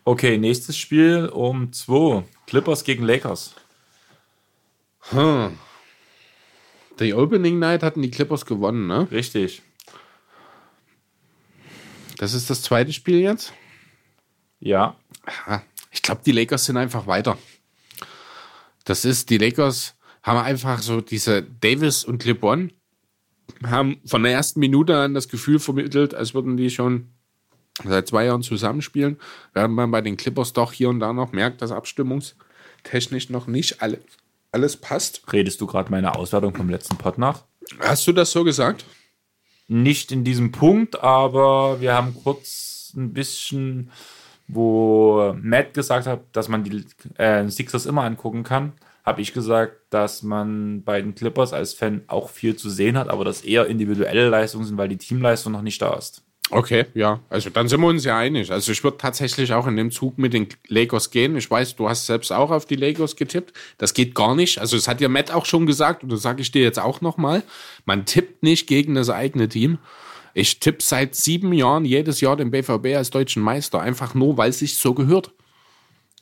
Okay, 0.05 0.37
nächstes 0.37 0.77
Spiel 0.77 1.27
um 1.27 1.71
2. 1.73 2.23
Clippers 2.45 2.83
gegen 2.83 3.03
Lakers. 3.03 3.55
Die 6.99 7.13
Opening 7.13 7.59
Night 7.59 7.83
hatten 7.83 8.01
die 8.01 8.11
Clippers 8.11 8.45
gewonnen, 8.45 8.87
ne? 8.87 9.07
Richtig. 9.11 9.61
Das 12.17 12.33
ist 12.33 12.49
das 12.49 12.61
zweite 12.61 12.91
Spiel 12.91 13.19
jetzt. 13.19 13.53
Ja. 14.59 14.95
Ich 15.91 16.01
glaube, 16.01 16.21
die 16.25 16.33
Lakers 16.33 16.65
sind 16.65 16.77
einfach 16.77 17.07
weiter. 17.07 17.37
Das 18.83 19.05
ist, 19.05 19.29
die 19.29 19.37
Lakers 19.37 19.95
haben 20.23 20.39
einfach 20.39 20.81
so 20.81 20.99
diese 20.99 21.43
Davis 21.43 22.03
und 22.03 22.25
LeBron 22.25 22.73
haben 23.65 24.01
von 24.05 24.23
der 24.23 24.33
ersten 24.33 24.59
Minute 24.59 24.97
an 24.97 25.13
das 25.13 25.29
Gefühl 25.29 25.59
vermittelt, 25.59 26.13
als 26.13 26.33
würden 26.33 26.57
die 26.57 26.69
schon 26.69 27.09
seit 27.85 28.07
zwei 28.07 28.25
Jahren 28.25 28.43
zusammenspielen, 28.43 29.17
während 29.53 29.73
man 29.73 29.89
bei 29.91 30.01
den 30.01 30.17
Clippers 30.17 30.53
doch 30.53 30.73
hier 30.73 30.89
und 30.89 30.99
da 30.99 31.13
noch 31.13 31.31
merkt, 31.31 31.61
dass 31.61 31.71
abstimmungstechnisch 31.71 33.29
noch 33.29 33.47
nicht 33.47 33.81
alle, 33.81 33.99
alles 34.51 34.77
passt. 34.77 35.21
Redest 35.31 35.61
du 35.61 35.67
gerade 35.67 35.91
meine 35.91 36.15
Auswertung 36.15 36.53
vom 36.55 36.69
letzten 36.69 36.97
Pod 36.97 37.17
nach? 37.17 37.43
Hast 37.79 38.07
du 38.07 38.13
das 38.13 38.31
so 38.31 38.43
gesagt? 38.43 38.85
Nicht 39.67 40.11
in 40.11 40.23
diesem 40.23 40.51
Punkt, 40.51 41.01
aber 41.03 41.79
wir 41.79 41.93
haben 41.93 42.15
kurz 42.23 42.93
ein 42.95 43.13
bisschen, 43.13 43.91
wo 44.47 45.35
Matt 45.39 45.73
gesagt 45.73 46.07
hat, 46.07 46.21
dass 46.31 46.47
man 46.47 46.63
die 46.63 46.83
äh, 47.17 47.47
Sixers 47.47 47.85
immer 47.85 48.03
angucken 48.03 48.43
kann, 48.43 48.73
habe 49.05 49.21
ich 49.21 49.33
gesagt, 49.33 49.75
dass 49.91 50.23
man 50.23 50.83
bei 50.83 51.01
den 51.01 51.15
Clippers 51.15 51.53
als 51.53 51.73
Fan 51.73 52.03
auch 52.07 52.29
viel 52.29 52.55
zu 52.55 52.69
sehen 52.69 52.97
hat, 52.97 53.09
aber 53.09 53.25
das 53.25 53.41
eher 53.41 53.67
individuelle 53.67 54.29
Leistungen 54.29 54.65
sind, 54.65 54.77
weil 54.77 54.89
die 54.89 54.97
Teamleistung 54.97 55.53
noch 55.53 55.61
nicht 55.61 55.81
da 55.81 55.93
ist. 55.95 56.23
Okay, 56.51 56.85
ja. 56.95 57.19
Also 57.29 57.49
dann 57.49 57.67
sind 57.67 57.81
wir 57.81 57.87
uns 57.87 58.03
ja 58.05 58.17
einig. 58.17 58.51
Also 58.51 58.71
ich 58.71 58.83
würde 58.83 58.97
tatsächlich 58.97 59.53
auch 59.53 59.67
in 59.67 59.75
dem 59.75 59.91
Zug 59.91 60.17
mit 60.17 60.33
den 60.33 60.47
Lakers 60.67 61.11
gehen. 61.11 61.35
Ich 61.35 61.49
weiß, 61.49 61.75
du 61.75 61.87
hast 61.87 62.07
selbst 62.07 62.31
auch 62.31 62.49
auf 62.49 62.65
die 62.65 62.75
Lakers 62.75 63.15
getippt. 63.15 63.53
Das 63.77 63.93
geht 63.93 64.15
gar 64.15 64.35
nicht. 64.35 64.59
Also 64.59 64.75
das 64.75 64.87
hat 64.87 64.99
ja 64.99 65.09
Matt 65.09 65.31
auch 65.31 65.45
schon 65.45 65.65
gesagt 65.65 66.03
und 66.03 66.11
das 66.11 66.21
sage 66.21 66.41
ich 66.41 66.51
dir 66.51 66.63
jetzt 66.63 66.79
auch 66.79 67.01
nochmal. 67.01 67.43
Man 67.85 68.05
tippt 68.05 68.41
nicht 68.41 68.67
gegen 68.67 68.95
das 68.95 69.09
eigene 69.09 69.47
Team. 69.47 69.77
Ich 70.33 70.59
tippe 70.59 70.81
seit 70.81 71.15
sieben 71.15 71.53
Jahren 71.53 71.85
jedes 71.85 72.21
Jahr 72.21 72.35
den 72.35 72.51
BVB 72.51 72.95
als 72.95 73.11
deutschen 73.11 73.43
Meister. 73.43 73.81
Einfach 73.81 74.15
nur, 74.15 74.37
weil 74.37 74.49
es 74.49 74.59
sich 74.59 74.77
so 74.77 74.93
gehört. 74.93 75.31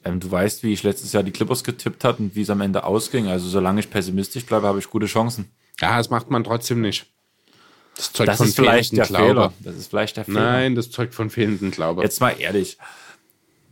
Ähm, 0.03 0.19
du 0.19 0.29
weißt, 0.29 0.63
wie 0.63 0.73
ich 0.73 0.83
letztes 0.83 1.13
Jahr 1.13 1.23
die 1.23 1.31
Clippers 1.31 1.63
getippt 1.63 2.03
hat 2.03 2.19
und 2.19 2.35
wie 2.35 2.41
es 2.41 2.49
am 2.49 2.61
Ende 2.61 2.83
ausging. 2.83 3.27
Also 3.27 3.47
solange 3.47 3.79
ich 3.79 3.89
pessimistisch 3.89 4.45
bleibe, 4.45 4.67
habe 4.67 4.79
ich 4.79 4.89
gute 4.89 5.05
Chancen. 5.05 5.51
Ja, 5.79 5.97
das 5.97 6.09
macht 6.09 6.29
man 6.29 6.43
trotzdem 6.43 6.81
nicht. 6.81 7.05
Das 7.97 8.13
zeugt 8.13 8.29
Das 8.29 8.39
ist 8.39 8.55
vielleicht 8.55 8.95
der 8.95 9.05
fehlendem 9.05 9.27
Fehler. 9.27 9.53
Das 9.59 9.75
ist 9.75 9.87
vielleicht 9.89 10.17
der 10.17 10.25
Fehler. 10.25 10.39
Nein, 10.39 10.75
das 10.75 10.91
zeugt 10.91 11.15
von 11.15 11.29
fehlendem 11.29 11.71
Glaube. 11.71 12.03
Jetzt 12.03 12.21
mal 12.21 12.39
ehrlich. 12.39 12.77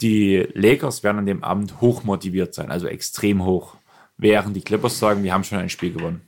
Die 0.01 0.47
Lakers 0.53 1.03
werden 1.03 1.19
an 1.19 1.25
dem 1.25 1.43
Abend 1.43 1.79
hoch 1.79 2.03
motiviert 2.03 2.53
sein, 2.53 2.71
also 2.71 2.87
extrem 2.87 3.45
hoch. 3.45 3.75
Während 4.17 4.55
die 4.55 4.61
Clippers 4.61 4.97
sagen, 4.99 5.23
wir 5.23 5.31
haben 5.31 5.43
schon 5.43 5.59
ein 5.59 5.69
Spiel 5.69 5.93
gewonnen. 5.93 6.21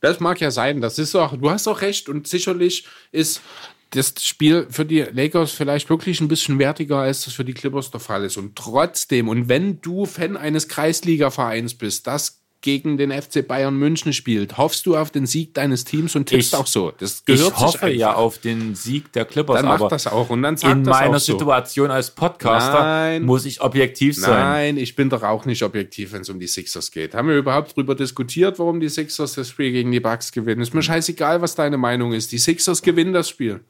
Das 0.00 0.20
mag 0.20 0.40
ja 0.40 0.50
sein. 0.50 0.80
Das 0.80 0.98
ist 0.98 1.14
auch, 1.14 1.36
du 1.36 1.50
hast 1.50 1.68
auch 1.68 1.82
recht. 1.82 2.08
Und 2.08 2.26
sicherlich 2.26 2.86
ist 3.12 3.42
das 3.90 4.14
Spiel 4.20 4.66
für 4.70 4.84
die 4.84 5.00
Lakers 5.00 5.52
vielleicht 5.52 5.90
wirklich 5.90 6.20
ein 6.20 6.28
bisschen 6.28 6.58
wertiger, 6.58 6.98
als 6.98 7.24
das 7.24 7.34
für 7.34 7.44
die 7.44 7.54
Clippers 7.54 7.90
der 7.90 8.00
Fall 8.00 8.24
ist. 8.24 8.36
Und 8.36 8.56
trotzdem, 8.56 9.28
und 9.28 9.48
wenn 9.48 9.80
du 9.80 10.06
Fan 10.06 10.36
eines 10.36 10.68
Kreisliga-Vereins 10.68 11.74
bist, 11.74 12.06
das 12.06 12.39
gegen 12.62 12.98
den 12.98 13.10
FC 13.10 13.46
Bayern 13.46 13.74
München 13.76 14.12
spielt, 14.12 14.58
hoffst 14.58 14.84
du 14.84 14.96
auf 14.96 15.10
den 15.10 15.24
Sieg 15.26 15.54
deines 15.54 15.84
Teams 15.84 16.14
und 16.14 16.26
tippst 16.26 16.52
Ich- 16.52 16.58
auch 16.58 16.66
so. 16.66 16.92
Das 16.98 17.20
Ich 17.20 17.24
gehört 17.24 17.54
sich 17.56 17.58
hoffe 17.66 17.88
ja 17.90 18.14
auf 18.14 18.38
den 18.38 18.74
Sieg 18.74 19.12
der 19.12 19.24
Clippers, 19.24 19.56
Dann 19.56 19.64
mach 19.66 19.74
aber 19.80 19.88
das 19.88 20.06
auch 20.06 20.28
und 20.28 20.42
dann 20.42 20.56
sag 20.58 20.72
in 20.72 20.84
das 20.84 20.98
meiner 20.98 21.16
auch 21.16 21.20
so. 21.20 21.32
Situation 21.32 21.90
als 21.90 22.10
Podcaster 22.10 22.80
Nein. 22.82 23.22
muss 23.24 23.46
ich 23.46 23.62
objektiv 23.62 24.14
sein. 24.16 24.30
Nein, 24.38 24.76
ich 24.76 24.94
bin 24.94 25.08
doch 25.08 25.22
auch 25.22 25.46
nicht 25.46 25.62
objektiv, 25.62 26.12
wenn 26.12 26.20
es 26.20 26.28
um 26.28 26.38
die 26.38 26.46
Sixers 26.48 26.90
geht. 26.90 27.14
Haben 27.14 27.28
wir 27.28 27.36
überhaupt 27.36 27.76
drüber 27.76 27.94
diskutiert, 27.94 28.58
warum 28.58 28.78
die 28.80 28.88
Sixers 28.90 29.32
das 29.34 29.48
Spiel 29.48 29.72
gegen 29.72 29.90
die 29.90 30.00
Bucks 30.00 30.30
gewinnen? 30.30 30.60
Ist 30.60 30.74
mir 30.74 30.82
scheißegal, 30.82 31.40
was 31.40 31.54
deine 31.54 31.78
Meinung 31.78 32.12
ist. 32.12 32.30
Die 32.32 32.38
Sixers 32.38 32.82
gewinnen 32.82 33.12
das 33.14 33.28
Spiel. 33.30 33.60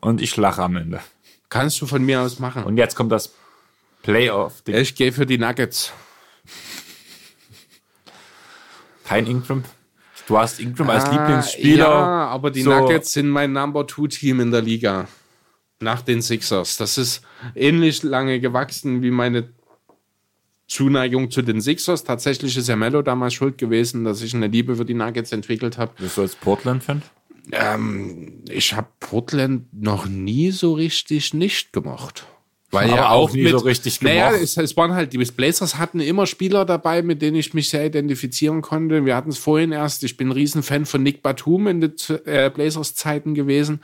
Und 0.00 0.20
ich 0.20 0.36
lache 0.36 0.62
am 0.62 0.76
Ende. 0.76 1.00
Kannst 1.48 1.80
du 1.80 1.86
von 1.86 2.04
mir 2.04 2.20
aus 2.20 2.38
machen. 2.38 2.62
Und 2.64 2.76
jetzt 2.76 2.94
kommt 2.94 3.10
das 3.10 3.32
Playoff. 4.02 4.62
Ich 4.66 4.94
gehe 4.94 5.12
für 5.12 5.26
die 5.26 5.38
Nuggets. 5.38 5.92
Kein 9.04 9.26
Ingram. 9.26 9.64
Du 10.26 10.38
hast 10.38 10.58
Ingram 10.60 10.90
als 10.90 11.10
Lieblingsspieler. 11.10 11.84
Ja, 11.84 12.26
aber 12.28 12.50
die 12.50 12.62
So. 12.62 12.70
Nuggets 12.70 13.12
sind 13.12 13.28
mein 13.28 13.52
Number 13.52 13.86
Two 13.86 14.06
Team 14.06 14.40
in 14.40 14.50
der 14.50 14.62
Liga. 14.62 15.06
Nach 15.80 16.00
den 16.02 16.22
Sixers. 16.22 16.76
Das 16.76 16.96
ist 16.96 17.22
ähnlich 17.54 18.02
lange 18.02 18.40
gewachsen 18.40 19.02
wie 19.02 19.10
meine 19.10 19.50
Zuneigung 20.66 21.30
zu 21.30 21.42
den 21.42 21.60
Sixers. 21.60 22.04
Tatsächlich 22.04 22.56
ist 22.56 22.68
ja 22.68 22.76
Mello 22.76 23.02
damals 23.02 23.34
schuld 23.34 23.58
gewesen, 23.58 24.04
dass 24.04 24.22
ich 24.22 24.34
eine 24.34 24.46
Liebe 24.46 24.76
für 24.76 24.84
die 24.84 24.94
Nuggets 24.94 25.32
entwickelt 25.32 25.76
habe. 25.76 25.92
Bist 25.98 26.16
du 26.16 26.22
als 26.22 26.36
Portland-Fan? 26.36 27.02
Ähm, 27.52 28.42
ich 28.48 28.74
habe 28.74 28.88
Portland 29.00 29.66
noch 29.74 30.06
nie 30.06 30.50
so 30.50 30.72
richtig 30.72 31.34
nicht 31.34 31.72
gemocht. 31.72 32.26
Weil 32.74 32.90
Aber 32.90 32.96
ja 32.96 33.08
auch 33.08 33.30
auch 33.30 33.32
nie 33.32 33.44
mit, 33.44 33.52
so 33.52 33.58
richtig 33.58 34.02
Naja, 34.02 34.28
gemocht. 34.30 34.42
es, 34.42 34.56
es 34.56 34.76
waren 34.76 34.92
halt, 34.92 35.12
die 35.12 35.18
Blazers 35.18 35.78
hatten 35.78 36.00
immer 36.00 36.26
Spieler 36.26 36.64
dabei, 36.64 37.02
mit 37.02 37.22
denen 37.22 37.36
ich 37.36 37.54
mich 37.54 37.68
sehr 37.70 37.86
identifizieren 37.86 38.62
konnte. 38.62 39.04
Wir 39.04 39.16
hatten 39.16 39.30
es 39.30 39.38
vorhin 39.38 39.72
erst. 39.72 40.04
Ich 40.04 40.16
bin 40.16 40.28
ein 40.28 40.32
Riesenfan 40.32 40.84
von 40.84 41.02
Nick 41.02 41.22
Batum 41.22 41.66
in 41.66 41.80
den 41.80 41.94
äh, 42.26 42.50
Blazers-Zeiten 42.50 43.34
gewesen. 43.34 43.80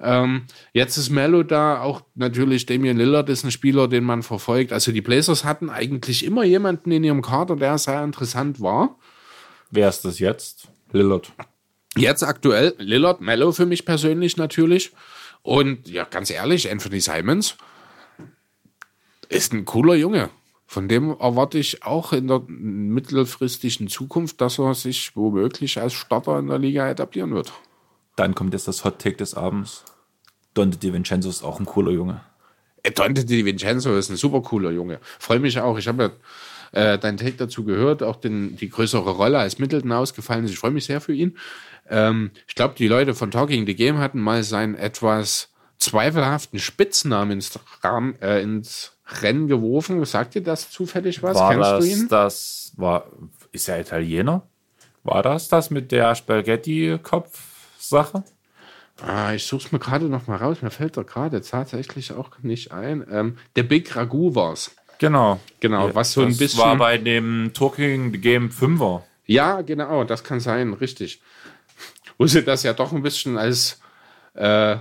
Ähm, 0.00 0.42
jetzt 0.72 0.96
ist 0.96 1.10
Mello 1.10 1.42
da, 1.42 1.80
auch 1.80 2.02
natürlich 2.14 2.66
Damian 2.66 2.96
Lillard 2.96 3.28
ist 3.28 3.44
ein 3.44 3.50
Spieler, 3.50 3.88
den 3.88 4.04
man 4.04 4.22
verfolgt. 4.22 4.72
Also 4.72 4.90
die 4.92 5.00
Blazers 5.00 5.44
hatten 5.44 5.70
eigentlich 5.70 6.24
immer 6.24 6.44
jemanden 6.44 6.90
in 6.90 7.04
ihrem 7.04 7.22
Kader, 7.22 7.56
der 7.56 7.78
sehr 7.78 8.02
interessant 8.02 8.60
war. 8.60 8.98
Wer 9.70 9.88
ist 9.88 10.04
das 10.04 10.18
jetzt? 10.18 10.68
Lillard. 10.92 11.32
Jetzt 11.96 12.22
aktuell 12.22 12.74
Lillard, 12.78 13.20
Mello 13.20 13.52
für 13.52 13.66
mich 13.66 13.84
persönlich 13.84 14.36
natürlich. 14.36 14.92
Und 15.42 15.88
ja, 15.88 16.04
ganz 16.04 16.30
ehrlich, 16.30 16.70
Anthony 16.70 17.00
Simons 17.00 17.56
ist 19.34 19.52
ein 19.52 19.64
cooler 19.64 19.94
Junge. 19.94 20.30
Von 20.66 20.88
dem 20.88 21.10
erwarte 21.10 21.58
ich 21.58 21.84
auch 21.84 22.12
in 22.12 22.26
der 22.26 22.42
mittelfristigen 22.46 23.88
Zukunft, 23.88 24.40
dass 24.40 24.58
er 24.58 24.74
sich 24.74 25.14
womöglich 25.14 25.80
als 25.80 25.92
Starter 25.92 26.38
in 26.38 26.46
der 26.46 26.58
Liga 26.58 26.88
etablieren 26.88 27.34
wird. 27.34 27.52
Dann 28.16 28.34
kommt 28.34 28.54
jetzt 28.54 28.68
das 28.68 28.84
Hot 28.84 28.98
Take 28.98 29.16
des 29.16 29.34
Abends. 29.34 29.84
Dante 30.54 30.78
DiVincenzo 30.78 31.28
ist 31.28 31.42
auch 31.42 31.60
ein 31.60 31.66
cooler 31.66 31.90
Junge. 31.90 32.20
Äh, 32.84 32.92
Dante 32.92 33.24
Di 33.24 33.44
Vincenzo 33.44 33.96
ist 33.96 34.10
ein 34.10 34.16
super 34.16 34.42
cooler 34.42 34.70
Junge. 34.70 35.00
Freue 35.18 35.40
mich 35.40 35.58
auch. 35.58 35.78
Ich 35.78 35.88
habe 35.88 36.14
ja 36.74 36.94
äh, 36.94 36.98
deinen 36.98 37.16
Take 37.16 37.36
dazu 37.36 37.64
gehört, 37.64 38.02
auch 38.02 38.16
den, 38.16 38.56
die 38.56 38.68
größere 38.68 39.10
Rolle 39.10 39.38
als 39.38 39.58
Middleton 39.58 39.92
ausgefallen 39.92 40.44
ist. 40.44 40.52
Ich 40.52 40.58
freue 40.58 40.70
mich 40.70 40.84
sehr 40.84 41.00
für 41.00 41.14
ihn. 41.14 41.36
Ähm, 41.88 42.30
ich 42.46 42.54
glaube, 42.54 42.74
die 42.76 42.88
Leute 42.88 43.14
von 43.14 43.30
Talking 43.30 43.66
the 43.66 43.74
Game 43.74 43.98
hatten 43.98 44.20
mal 44.20 44.42
seinen 44.44 44.74
etwas 44.74 45.50
zweifelhaften 45.78 46.58
Spitznamen 46.58 47.32
ins, 47.32 47.58
Rahmen, 47.82 48.20
äh, 48.20 48.42
ins 48.42 48.93
Rennen 49.22 49.48
geworfen. 49.48 50.04
Sagt 50.04 50.34
dir 50.34 50.42
das 50.42 50.70
zufällig 50.70 51.22
was? 51.22 51.36
War 51.36 51.50
Kennst 51.50 51.70
das, 51.70 51.84
du 51.84 51.90
ihn? 51.90 52.08
das 52.08 52.72
war, 52.76 53.06
ist 53.52 53.68
er 53.68 53.80
Italiener? 53.80 54.42
War 55.02 55.22
das 55.22 55.48
das 55.48 55.70
mit 55.70 55.92
der 55.92 56.14
Spaghetti-Kopf-Sache? 56.14 58.24
Ah, 59.04 59.34
ich 59.34 59.44
suche 59.44 59.66
es 59.66 59.72
mir 59.72 59.78
gerade 59.78 60.06
noch 60.06 60.26
mal 60.26 60.36
raus. 60.36 60.62
Mir 60.62 60.70
fällt 60.70 60.96
da 60.96 61.02
gerade 61.02 61.42
tatsächlich 61.42 62.12
auch 62.12 62.30
nicht 62.42 62.72
ein. 62.72 63.04
Ähm, 63.10 63.36
der 63.56 63.64
Big 63.64 63.94
Ragu 63.96 64.34
war's. 64.34 64.70
Genau. 64.98 65.40
Genau, 65.60 65.92
was 65.94 66.12
so 66.12 66.22
ein 66.22 66.28
das 66.28 66.38
bisschen- 66.38 66.60
war 66.60 66.76
bei 66.76 66.98
dem 66.98 67.50
Talking 67.52 68.12
the 68.12 68.18
Game 68.18 68.50
5er. 68.50 69.02
Ja, 69.26 69.62
genau, 69.62 70.04
das 70.04 70.22
kann 70.22 70.38
sein, 70.38 70.74
richtig. 70.74 71.20
Wo 72.18 72.26
sie 72.26 72.44
das 72.44 72.62
ja 72.62 72.72
doch 72.72 72.92
ein 72.92 73.02
bisschen 73.02 73.36
als 73.36 73.80
äh, 74.34 74.76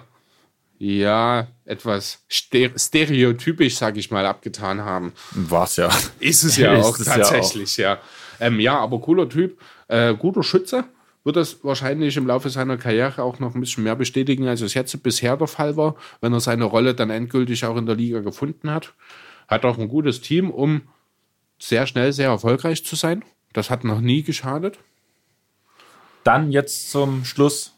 ja 0.84 1.48
etwas 1.66 2.24
stereotypisch, 2.28 3.78
sage 3.78 4.00
ich 4.00 4.12
mal, 4.12 4.26
abgetan 4.26 4.82
haben. 4.82 5.14
War's 5.32 5.78
ja. 5.78 5.90
Ist 6.20 6.44
es 6.44 6.58
ja 6.58 6.74
Ist 6.78 6.86
auch 6.86 7.00
es 7.00 7.06
ja 7.06 7.16
tatsächlich, 7.16 7.78
ja. 7.78 8.00
Ähm, 8.40 8.60
ja, 8.60 8.78
aber 8.80 9.00
cooler 9.00 9.30
Typ, 9.30 9.60
äh, 9.88 10.14
guter 10.14 10.44
Schütze. 10.44 10.86
Wird 11.24 11.38
das 11.38 11.64
wahrscheinlich 11.64 12.18
im 12.18 12.28
Laufe 12.28 12.50
seiner 12.50 12.76
Karriere 12.76 13.24
auch 13.24 13.40
noch 13.40 13.56
ein 13.56 13.62
bisschen 13.62 13.86
mehr 13.86 13.96
bestätigen, 13.96 14.46
als 14.48 14.60
es 14.60 14.74
jetzt 14.74 15.02
bisher 15.04 15.38
der 15.38 15.48
Fall 15.48 15.78
war, 15.78 15.96
wenn 16.20 16.34
er 16.34 16.42
seine 16.42 16.66
Rolle 16.66 16.94
dann 16.94 17.10
endgültig 17.10 17.64
auch 17.64 17.78
in 17.78 17.86
der 17.86 17.96
Liga 17.96 18.20
gefunden 18.20 18.70
hat. 18.70 18.94
Hat 19.48 19.64
auch 19.64 19.78
ein 19.78 19.88
gutes 19.88 20.20
Team, 20.20 20.52
um 20.52 20.82
sehr 21.58 21.88
schnell 21.88 22.12
sehr 22.12 22.28
erfolgreich 22.28 22.84
zu 22.84 22.98
sein. 22.98 23.24
Das 23.54 23.70
hat 23.70 23.86
noch 23.86 24.02
nie 24.02 24.24
geschadet. 24.24 24.80
Dann 26.26 26.52
jetzt 26.52 26.92
zum 26.92 27.24
Schluss 27.24 27.74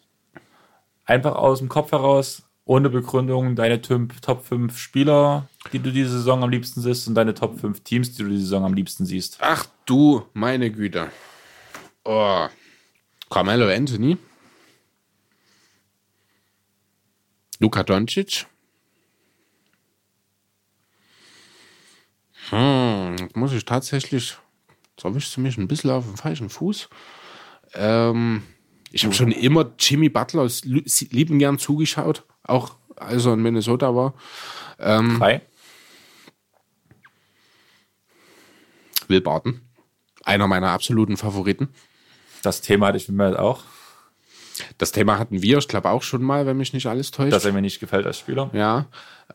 einfach 1.06 1.36
aus 1.36 1.60
dem 1.60 1.70
Kopf 1.70 1.92
heraus, 1.92 2.44
ohne 2.66 2.90
Begründung, 2.90 3.56
deine 3.56 3.82
Top 3.82 4.22
Top 4.22 4.44
5 4.44 4.78
Spieler, 4.78 5.48
die 5.72 5.80
du 5.80 5.92
diese 5.92 6.10
Saison 6.10 6.44
am 6.44 6.50
liebsten 6.50 6.82
siehst 6.82 7.08
und 7.08 7.16
deine 7.16 7.36
Top 7.36 7.60
5 7.60 7.82
Teams, 7.82 8.14
die 8.14 8.24
du 8.24 8.30
diese 8.30 8.42
Saison 8.42 8.66
am 8.66 8.74
liebsten 8.74 9.06
siehst. 9.06 9.38
Ach 9.40 9.68
du, 9.86 10.26
meine 10.34 10.72
Güte. 10.72 11.12
Oh. 12.04 12.48
Carmelo 13.30 13.70
Anthony. 13.70 14.18
Luka 17.60 17.84
Doncic. 17.84 18.48
Hm, 22.50 23.16
muss 23.34 23.54
ich 23.54 23.66
tatsächlich, 23.66 24.38
jetzt 24.92 25.06
erwischst 25.06 25.36
du 25.36 25.42
mich 25.42 25.58
ein 25.58 25.68
bisschen 25.68 25.90
auf 25.90 26.06
dem 26.06 26.18
falschen 26.18 26.50
Fuß. 26.50 26.90
Ähm, 27.74 28.44
ich 28.96 29.04
habe 29.04 29.14
schon 29.14 29.32
immer 29.34 29.72
Jimmy 29.78 30.08
Butler 30.08 30.44
aus 30.44 30.64
lieben 30.64 31.38
gern 31.38 31.60
zugeschaut, 31.60 32.24
auch 32.44 32.78
als 32.96 33.26
er 33.26 33.34
in 33.34 33.42
Minnesota 33.42 33.94
war. 33.94 34.14
Ähm, 34.80 35.18
Drei. 35.20 35.42
Will 39.08 39.20
Barton, 39.22 39.62
einer 40.24 40.48
meiner 40.48 40.70
absoluten 40.70 41.18
Favoriten. 41.18 41.70
Das 42.42 42.62
Thema 42.62 42.88
hatte 42.88 42.98
ich 42.98 43.10
mir 43.10 43.38
auch, 43.40 43.64
Das 44.78 44.92
Thema 44.94 45.20
hatten 45.20 45.42
wir, 45.42 45.58
ich 45.58 45.68
glaube 45.68 45.90
auch 45.90 46.02
schon 46.02 46.24
mal, 46.24 46.46
wenn 46.46 46.56
mich 46.58 46.72
nicht 46.74 46.88
alles 46.88 47.12
täuscht. 47.12 47.34
dass 47.34 47.44
er 47.46 47.52
mir 47.52 47.62
nicht 47.62 47.80
gefällt 47.82 48.06
als 48.06 48.18
Spieler. 48.20 48.50
ja. 48.54 48.86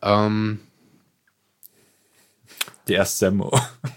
Ähm, 0.02 0.60
Der 2.88 3.04
Sammo. 3.04 3.52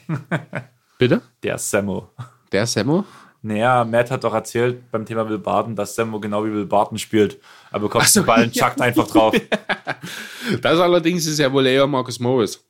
bitte? 0.98 1.22
Der 1.41 1.57
Sammo. 1.57 2.10
Der 2.52 2.68
Semmo? 2.68 3.06
Naja, 3.45 3.84
Matt 3.84 4.10
hat 4.10 4.24
doch 4.24 4.34
erzählt 4.34 4.90
beim 4.90 5.06
Thema 5.06 5.28
Will 5.28 5.38
Barton, 5.38 5.76
dass 5.76 5.95
Sammo 5.95 6.22
genau 6.22 6.45
wie 6.45 6.53
Will 6.53 6.65
Barton 6.65 6.98
spielt. 6.98 7.40
Er 7.72 7.82
bekommt 7.82 8.07
so, 8.07 8.22
den 8.22 8.26
Ball 8.26 8.44
und 8.45 8.56
ja. 8.56 8.68
chuckt 8.68 8.82
einfach 8.82 9.07
drauf. 9.07 9.36
Das 10.61 10.78
allerdings 10.78 11.26
ist 11.26 11.40
ja 11.40 11.52
wohl 11.53 11.65
eher 11.65 11.88
Marcus 11.88 12.20
Morris 12.20 12.61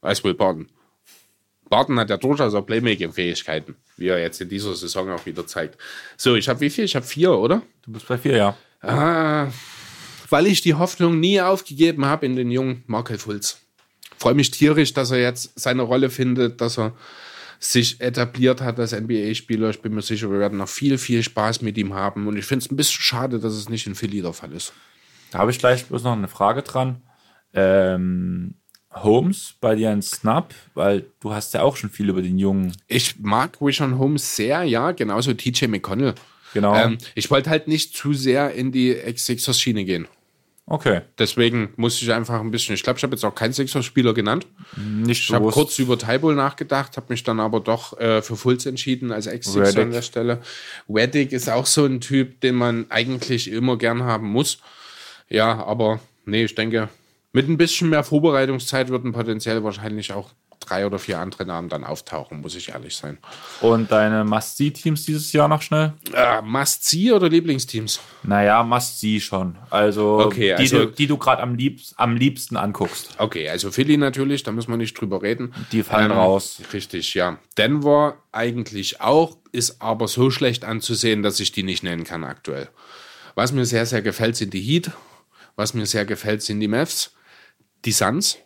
als 0.00 0.22
Will 0.24 0.34
Barton. 0.34 0.68
Barton 1.68 1.98
hat 2.00 2.10
ja 2.10 2.16
durchaus 2.16 2.52
auch 2.54 2.66
Playmaking-Fähigkeiten, 2.66 3.76
wie 3.96 4.08
er 4.08 4.18
jetzt 4.18 4.40
in 4.40 4.48
dieser 4.48 4.74
Saison 4.74 5.10
auch 5.10 5.24
wieder 5.26 5.46
zeigt. 5.46 5.78
So, 6.16 6.34
ich 6.34 6.48
habe 6.48 6.60
wie 6.60 6.70
viel? 6.70 6.84
Ich 6.84 6.96
habe 6.96 7.06
vier, 7.06 7.32
oder? 7.32 7.62
Du 7.82 7.92
bist 7.92 8.08
bei 8.08 8.18
vier, 8.18 8.36
ja. 8.36 8.56
Ah, 8.82 9.46
weil 10.28 10.48
ich 10.48 10.60
die 10.60 10.74
Hoffnung 10.74 11.20
nie 11.20 11.40
aufgegeben 11.40 12.04
habe 12.04 12.26
in 12.26 12.34
den 12.34 12.50
jungen 12.50 12.82
Markel 12.88 13.18
Fulz. 13.18 13.60
Freue 14.18 14.34
mich 14.34 14.50
tierisch, 14.50 14.92
dass 14.92 15.12
er 15.12 15.20
jetzt 15.20 15.58
seine 15.58 15.82
Rolle 15.82 16.10
findet, 16.10 16.60
dass 16.60 16.78
er 16.78 16.92
sich 17.60 18.00
etabliert 18.00 18.62
hat 18.62 18.80
als 18.80 18.98
NBA-Spieler. 18.98 19.68
Ich 19.68 19.82
bin 19.82 19.94
mir 19.94 20.02
sicher, 20.02 20.30
wir 20.30 20.40
werden 20.40 20.58
noch 20.58 20.68
viel, 20.68 20.96
viel 20.96 21.22
Spaß 21.22 21.60
mit 21.60 21.76
ihm 21.76 21.92
haben. 21.92 22.26
Und 22.26 22.36
ich 22.38 22.46
finde 22.46 22.64
es 22.64 22.72
ein 22.72 22.76
bisschen 22.76 23.02
schade, 23.02 23.38
dass 23.38 23.52
es 23.52 23.68
nicht 23.68 23.86
in 23.86 23.94
Philly 23.94 24.22
der 24.22 24.32
Fall 24.32 24.52
ist. 24.52 24.72
Da 25.30 25.38
habe 25.38 25.50
ich 25.50 25.58
gleich 25.58 25.84
bloß 25.84 26.02
noch 26.02 26.12
eine 26.12 26.26
Frage 26.26 26.62
dran. 26.62 27.02
Ähm, 27.52 28.54
Holmes 28.92 29.54
bei 29.60 29.74
dir 29.74 29.90
ein 29.90 30.02
Snap, 30.02 30.54
weil 30.74 31.06
du 31.20 31.32
hast 31.32 31.52
ja 31.52 31.62
auch 31.62 31.76
schon 31.76 31.90
viel 31.90 32.08
über 32.08 32.22
den 32.22 32.38
Jungen. 32.38 32.72
Ich 32.88 33.20
mag 33.20 33.58
Rishon 33.60 33.98
Holmes 33.98 34.34
sehr, 34.34 34.62
ja, 34.62 34.92
genauso 34.92 35.34
TJ 35.34 35.66
McConnell. 35.66 36.14
Genau. 36.54 36.74
Ähm, 36.74 36.98
ich 37.14 37.30
wollte 37.30 37.50
halt 37.50 37.68
nicht 37.68 37.94
zu 37.94 38.14
sehr 38.14 38.52
in 38.54 38.72
die 38.72 38.96
Ex-Sixers-Schiene 38.96 39.84
gehen. 39.84 40.08
Okay. 40.70 41.02
Deswegen 41.18 41.74
musste 41.76 42.04
ich 42.06 42.12
einfach 42.12 42.40
ein 42.40 42.50
bisschen, 42.50 42.74
ich 42.74 42.82
glaube, 42.82 42.96
ich 42.96 43.02
habe 43.02 43.14
jetzt 43.14 43.24
auch 43.24 43.34
keinen 43.34 43.52
Sixers-Spieler 43.52 44.14
genannt. 44.14 44.46
Nicht 44.76 45.24
Ich 45.24 45.28
habe 45.30 45.40
bewusst. 45.40 45.54
kurz 45.54 45.78
über 45.78 45.98
Tybull 45.98 46.34
nachgedacht, 46.34 46.96
habe 46.96 47.06
mich 47.10 47.22
dann 47.22 47.38
aber 47.40 47.60
doch 47.60 47.98
äh, 48.00 48.22
für 48.22 48.36
Fultz 48.36 48.64
entschieden 48.64 49.12
als 49.12 49.26
Ex-Sixer 49.26 49.60
Redick. 49.68 49.82
an 49.82 49.90
der 49.90 50.02
Stelle. 50.02 50.40
Reddick 50.88 51.32
ist 51.32 51.50
auch 51.50 51.66
so 51.66 51.84
ein 51.84 52.00
Typ, 52.00 52.40
den 52.40 52.54
man 52.54 52.86
eigentlich 52.88 53.50
immer 53.50 53.76
gern 53.76 54.04
haben 54.04 54.28
muss. 54.30 54.58
Ja, 55.28 55.62
aber 55.64 56.00
nee, 56.24 56.44
ich 56.44 56.54
denke, 56.54 56.88
mit 57.32 57.48
ein 57.48 57.56
bisschen 57.58 57.90
mehr 57.90 58.02
Vorbereitungszeit 58.02 58.88
würden 58.88 59.12
potenziell 59.12 59.62
wahrscheinlich 59.62 60.12
auch 60.12 60.30
drei 60.60 60.86
oder 60.86 60.98
vier 60.98 61.18
andere 61.18 61.44
Namen 61.46 61.68
dann 61.68 61.84
auftauchen, 61.84 62.40
muss 62.40 62.54
ich 62.54 62.68
ehrlich 62.68 62.94
sein. 62.96 63.18
Und 63.60 63.90
deine 63.90 64.24
Must-See-Teams 64.24 65.04
dieses 65.06 65.32
Jahr 65.32 65.48
noch 65.48 65.62
schnell? 65.62 65.94
Äh, 66.14 66.42
Must-See 66.42 67.12
oder 67.12 67.28
Lieblingsteams? 67.28 68.00
Naja, 68.22 68.62
Must-See 68.62 69.20
schon. 69.20 69.56
Also, 69.70 70.20
Okay, 70.20 70.48
die, 70.56 70.62
also- 70.62 70.84
du, 70.84 70.92
die 70.92 71.06
du 71.06 71.16
gerade 71.18 71.42
am, 71.42 71.54
liebst, 71.54 71.94
am 71.96 72.14
liebsten 72.16 72.56
anguckst. 72.56 73.10
Okay, 73.18 73.48
also 73.48 73.70
Philly 73.70 73.96
natürlich, 73.96 74.42
da 74.42 74.52
müssen 74.52 74.70
wir 74.70 74.76
nicht 74.76 75.00
drüber 75.00 75.22
reden. 75.22 75.52
Die 75.72 75.82
fallen 75.82 76.12
raus. 76.12 76.60
Richtig, 76.72 77.14
ja. 77.14 77.38
Denver 77.58 78.18
eigentlich 78.32 79.00
auch, 79.00 79.38
ist 79.52 79.80
aber 79.82 80.06
so 80.08 80.30
schlecht 80.30 80.64
anzusehen, 80.64 81.22
dass 81.22 81.40
ich 81.40 81.52
die 81.52 81.62
nicht 81.64 81.82
nennen 81.82 82.04
kann 82.04 82.22
aktuell. 82.22 82.68
Was 83.34 83.52
mir 83.52 83.64
sehr, 83.64 83.86
sehr 83.86 84.02
gefällt, 84.02 84.36
sind 84.36 84.52
die 84.54 84.60
Heat. 84.60 84.90
Was 85.56 85.74
mir 85.74 85.86
sehr 85.86 86.04
gefällt, 86.04 86.42
sind 86.42 86.60
die 86.60 86.68
Mavs. 86.68 87.12
Die 87.84 87.92
Suns 87.92 88.38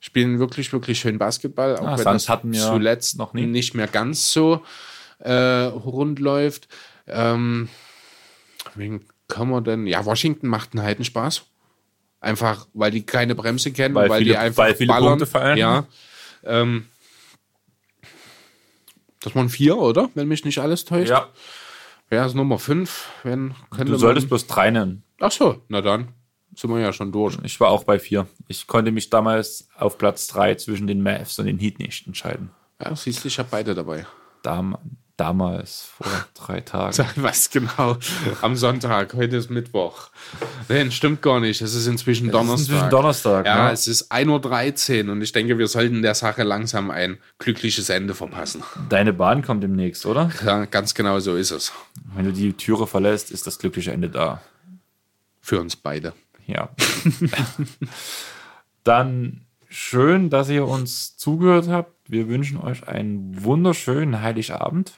spielen 0.00 0.38
wirklich, 0.38 0.72
wirklich 0.72 1.00
schön 1.00 1.18
Basketball, 1.18 1.76
auch 1.78 1.86
Ah, 1.86 1.98
wenn 1.98 2.04
das 2.04 2.28
hatten 2.28 2.52
wir 2.52 2.60
zuletzt 2.60 3.18
noch 3.18 3.32
nie. 3.32 3.46
nicht 3.46 3.74
mehr 3.74 3.86
ganz 3.88 4.32
so 4.32 4.62
äh, 5.18 5.32
rund 5.32 6.18
läuft. 6.18 6.68
Ähm, 7.06 7.68
wen 8.74 9.04
kann 9.28 9.48
man 9.50 9.64
denn? 9.64 9.86
Ja, 9.86 10.04
Washington 10.04 10.48
macht 10.48 10.74
einen 10.74 10.84
heiden 10.84 11.04
Spaß. 11.04 11.42
Einfach, 12.20 12.66
weil 12.74 12.90
die 12.90 13.04
keine 13.04 13.34
Bremse 13.34 13.72
kennen, 13.72 13.94
Weil 13.94 14.08
weil, 14.08 14.18
viele- 14.18 14.30
die 14.32 14.36
einfach 14.38 14.64
weil 14.64 14.74
viele 14.74 14.88
ballern. 14.88 15.08
Punkte 15.10 15.26
fallen. 15.26 15.58
Ja. 15.58 15.86
Ähm, 16.44 16.86
das 19.20 19.34
waren 19.34 19.48
vier, 19.48 19.76
oder? 19.76 20.10
Wenn 20.14 20.28
mich 20.28 20.44
nicht 20.44 20.58
alles 20.58 20.84
täuscht. 20.84 21.10
Ja, 21.10 21.28
Wer 22.08 22.24
ist 22.24 22.34
Nummer 22.34 22.58
fünf? 22.60 23.08
Wenn, 23.24 23.54
du 23.76 23.96
solltest 23.96 24.26
man, 24.26 24.28
bloß 24.28 24.46
drei 24.46 24.70
nennen. 24.70 25.02
Ach 25.18 25.32
so, 25.32 25.62
na 25.68 25.80
dann 25.80 26.08
sind 26.54 26.70
wir 26.70 26.80
ja 26.80 26.92
schon 26.92 27.12
durch. 27.12 27.36
Ich 27.42 27.58
war 27.60 27.68
auch 27.70 27.84
bei 27.84 27.98
vier. 27.98 28.26
Ich 28.48 28.66
konnte 28.66 28.90
mich 28.92 29.10
damals 29.10 29.68
auf 29.76 29.98
Platz 29.98 30.26
drei 30.26 30.54
zwischen 30.54 30.86
den 30.86 31.02
Mavs 31.02 31.38
und 31.38 31.46
den 31.46 31.58
Heat 31.58 31.78
nicht 31.78 32.06
entscheiden. 32.06 32.50
Ja, 32.82 32.94
siehst 32.94 33.24
du, 33.24 33.28
ich 33.28 33.38
habe 33.38 33.48
beide 33.50 33.74
dabei. 33.74 34.06
Dam 34.42 34.76
damals, 35.18 35.88
vor 35.96 36.06
drei 36.34 36.60
Tagen. 36.60 36.94
Was 37.16 37.48
genau? 37.48 37.96
Am 38.42 38.54
Sonntag, 38.54 39.14
heute 39.14 39.36
ist 39.36 39.48
Mittwoch. 39.48 40.10
Nein, 40.68 40.92
stimmt 40.92 41.22
gar 41.22 41.40
nicht. 41.40 41.62
Es 41.62 41.74
ist 41.74 41.86
inzwischen 41.86 42.30
Donnerstag. 42.30 42.58
inzwischen 42.68 42.90
Donnerstag, 42.90 43.46
Ja, 43.46 43.64
ne? 43.68 43.72
es 43.72 43.86
ist 43.88 44.12
1.13 44.12 45.06
Uhr 45.06 45.12
und 45.12 45.22
ich 45.22 45.32
denke, 45.32 45.56
wir 45.56 45.68
sollten 45.68 46.02
der 46.02 46.14
Sache 46.14 46.42
langsam 46.42 46.90
ein 46.90 47.16
glückliches 47.38 47.88
Ende 47.88 48.14
verpassen. 48.14 48.62
Deine 48.90 49.14
Bahn 49.14 49.40
kommt 49.42 49.62
demnächst, 49.62 50.04
oder? 50.04 50.30
Ja, 50.44 50.66
ganz 50.66 50.92
genau 50.94 51.18
so 51.18 51.34
ist 51.34 51.50
es. 51.50 51.72
Wenn 52.14 52.26
du 52.26 52.32
die 52.32 52.52
Türe 52.52 52.86
verlässt, 52.86 53.30
ist 53.30 53.46
das 53.46 53.58
glückliche 53.58 53.92
Ende 53.92 54.10
da. 54.10 54.42
Für 55.40 55.60
uns 55.60 55.76
beide. 55.76 56.12
Ja. 56.46 56.70
Dann 58.84 59.46
schön, 59.68 60.30
dass 60.30 60.48
ihr 60.48 60.66
uns 60.66 61.16
zugehört 61.16 61.68
habt. 61.68 61.92
Wir 62.08 62.28
wünschen 62.28 62.58
euch 62.58 62.86
einen 62.86 63.42
wunderschönen 63.42 64.22
Heiligabend. 64.22 64.92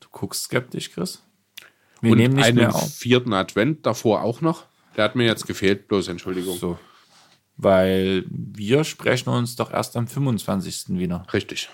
Du 0.00 0.08
guckst 0.10 0.44
skeptisch, 0.44 0.90
Chris. 0.92 1.22
Wir 2.00 2.12
und 2.12 2.18
nehmen 2.18 2.34
nicht 2.34 2.44
einen 2.46 2.58
mehr 2.58 2.74
auf. 2.74 2.92
vierten 2.94 3.32
Advent 3.32 3.86
davor 3.86 4.22
auch 4.22 4.40
noch. 4.40 4.66
Der 4.96 5.04
hat 5.04 5.14
mir 5.14 5.24
jetzt 5.24 5.46
gefehlt, 5.46 5.88
bloß 5.88 6.08
Entschuldigung. 6.08 6.56
So. 6.58 6.78
Weil 7.56 8.24
wir 8.28 8.84
sprechen 8.84 9.30
uns 9.30 9.56
doch 9.56 9.72
erst 9.72 9.96
am 9.96 10.06
25. 10.06 10.98
wieder. 10.98 11.26
Richtig. 11.32 11.68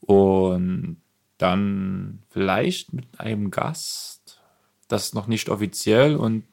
Und 0.00 1.00
dann 1.38 2.22
vielleicht 2.30 2.92
mit 2.92 3.06
einem 3.18 3.50
Gast, 3.50 4.17
das 4.88 5.06
ist 5.06 5.14
noch 5.14 5.26
nicht 5.26 5.48
offiziell 5.48 6.16
und 6.16 6.44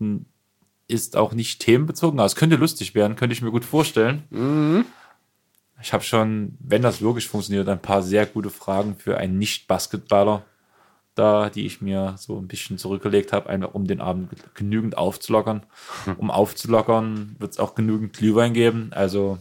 ist 0.87 1.17
auch 1.17 1.33
nicht 1.33 1.61
themenbezogen. 1.61 2.19
Aber 2.19 2.27
es 2.27 2.35
könnte 2.35 2.57
lustig 2.57 2.93
werden, 2.95 3.15
könnte 3.15 3.33
ich 3.33 3.41
mir 3.41 3.51
gut 3.51 3.65
vorstellen. 3.65 4.23
Ich 5.81 5.93
habe 5.93 6.03
schon, 6.03 6.57
wenn 6.59 6.81
das 6.81 7.01
wirklich 7.01 7.27
funktioniert, 7.27 7.67
ein 7.67 7.81
paar 7.81 8.01
sehr 8.01 8.25
gute 8.25 8.49
Fragen 8.49 8.95
für 8.95 9.17
einen 9.17 9.37
Nicht-Basketballer 9.39 10.43
da, 11.15 11.49
die 11.49 11.65
ich 11.65 11.79
mir 11.79 12.15
so 12.17 12.37
ein 12.37 12.47
bisschen 12.47 12.77
zurückgelegt 12.77 13.31
habe, 13.31 13.49
einfach 13.49 13.73
um 13.73 13.87
den 13.87 14.01
Abend 14.01 14.29
genügend 14.53 14.97
aufzulockern. 14.97 15.65
Um 16.17 16.29
aufzulockern, 16.29 17.37
wird 17.39 17.53
es 17.53 17.59
auch 17.59 17.73
genügend 17.73 18.13
Glühwein 18.13 18.53
geben. 18.53 18.91
Also 18.91 19.39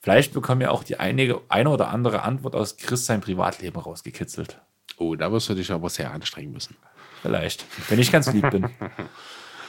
Vielleicht 0.00 0.32
bekommen 0.32 0.60
wir 0.60 0.72
auch 0.72 0.84
die 0.84 0.98
einige, 0.98 1.42
eine 1.48 1.70
oder 1.70 1.88
andere 1.88 2.22
Antwort 2.22 2.54
aus 2.54 2.76
Chris 2.76 3.06
sein 3.06 3.20
Privatleben 3.20 3.78
rausgekitzelt. 3.78 4.60
Oh, 4.96 5.14
da 5.16 5.30
wirst 5.32 5.48
du 5.48 5.54
dich 5.54 5.70
aber 5.70 5.90
sehr 5.90 6.12
anstrengen 6.12 6.52
müssen. 6.52 6.76
Vielleicht, 7.22 7.64
wenn 7.88 7.98
ich 7.98 8.12
ganz 8.12 8.32
lieb 8.32 8.50
bin. 8.50 8.68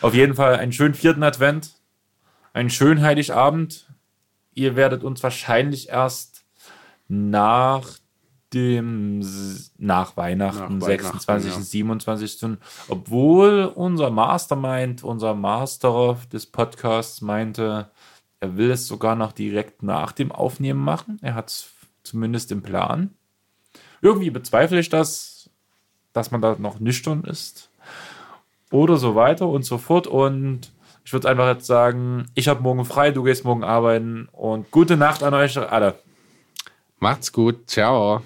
Auf 0.01 0.13
jeden 0.13 0.35
Fall 0.35 0.55
einen 0.55 0.71
schönen 0.71 0.93
vierten 0.93 1.23
Advent, 1.23 1.71
einen 2.53 2.69
schönen 2.69 3.01
Heiligabend. 3.01 3.87
Ihr 4.53 4.75
werdet 4.75 5.03
uns 5.03 5.21
wahrscheinlich 5.23 5.89
erst 5.89 6.43
nach 7.07 7.87
dem 8.53 9.19
nach 9.77 10.17
Weihnachten, 10.17 10.79
nach 10.79 10.85
26. 10.85 11.27
Weihnachten, 11.27 11.61
ja. 11.61 11.65
27. 11.65 12.57
Obwohl 12.87 13.65
unser 13.65 14.09
Mastermind, 14.09 15.03
unser 15.03 15.35
Master 15.35 16.17
des 16.31 16.47
Podcasts 16.47 17.21
meinte, 17.21 17.91
er 18.39 18.57
will 18.57 18.71
es 18.71 18.87
sogar 18.87 19.15
noch 19.15 19.33
direkt 19.33 19.83
nach 19.83 20.13
dem 20.13 20.31
Aufnehmen 20.31 20.79
machen. 20.79 21.19
Er 21.21 21.35
hat 21.35 21.49
es 21.49 21.69
zumindest 22.03 22.51
im 22.51 22.61
Plan. 22.61 23.13
Irgendwie 24.01 24.29
bezweifle 24.29 24.79
ich 24.79 24.89
das, 24.89 25.38
dass 26.13 26.31
man 26.31 26.41
da 26.41 26.55
noch 26.57 26.79
nüchtern 26.79 27.23
ist 27.23 27.69
oder 28.71 28.97
so 28.97 29.15
weiter 29.15 29.47
und 29.47 29.63
so 29.63 29.77
fort. 29.77 30.07
Und 30.07 30.71
ich 31.03 31.13
würde 31.13 31.29
einfach 31.29 31.47
jetzt 31.47 31.65
sagen, 31.65 32.25
ich 32.35 32.47
habe 32.47 32.61
morgen 32.61 32.85
frei, 32.85 33.11
du 33.11 33.23
gehst 33.23 33.45
morgen 33.45 33.63
arbeiten 33.63 34.29
und 34.31 34.69
gute 34.71 34.97
Nacht 34.97 35.23
an 35.23 35.33
euch 35.33 35.57
alle. 35.57 35.95
Macht's 36.99 37.31
gut, 37.31 37.69
ciao. 37.69 38.21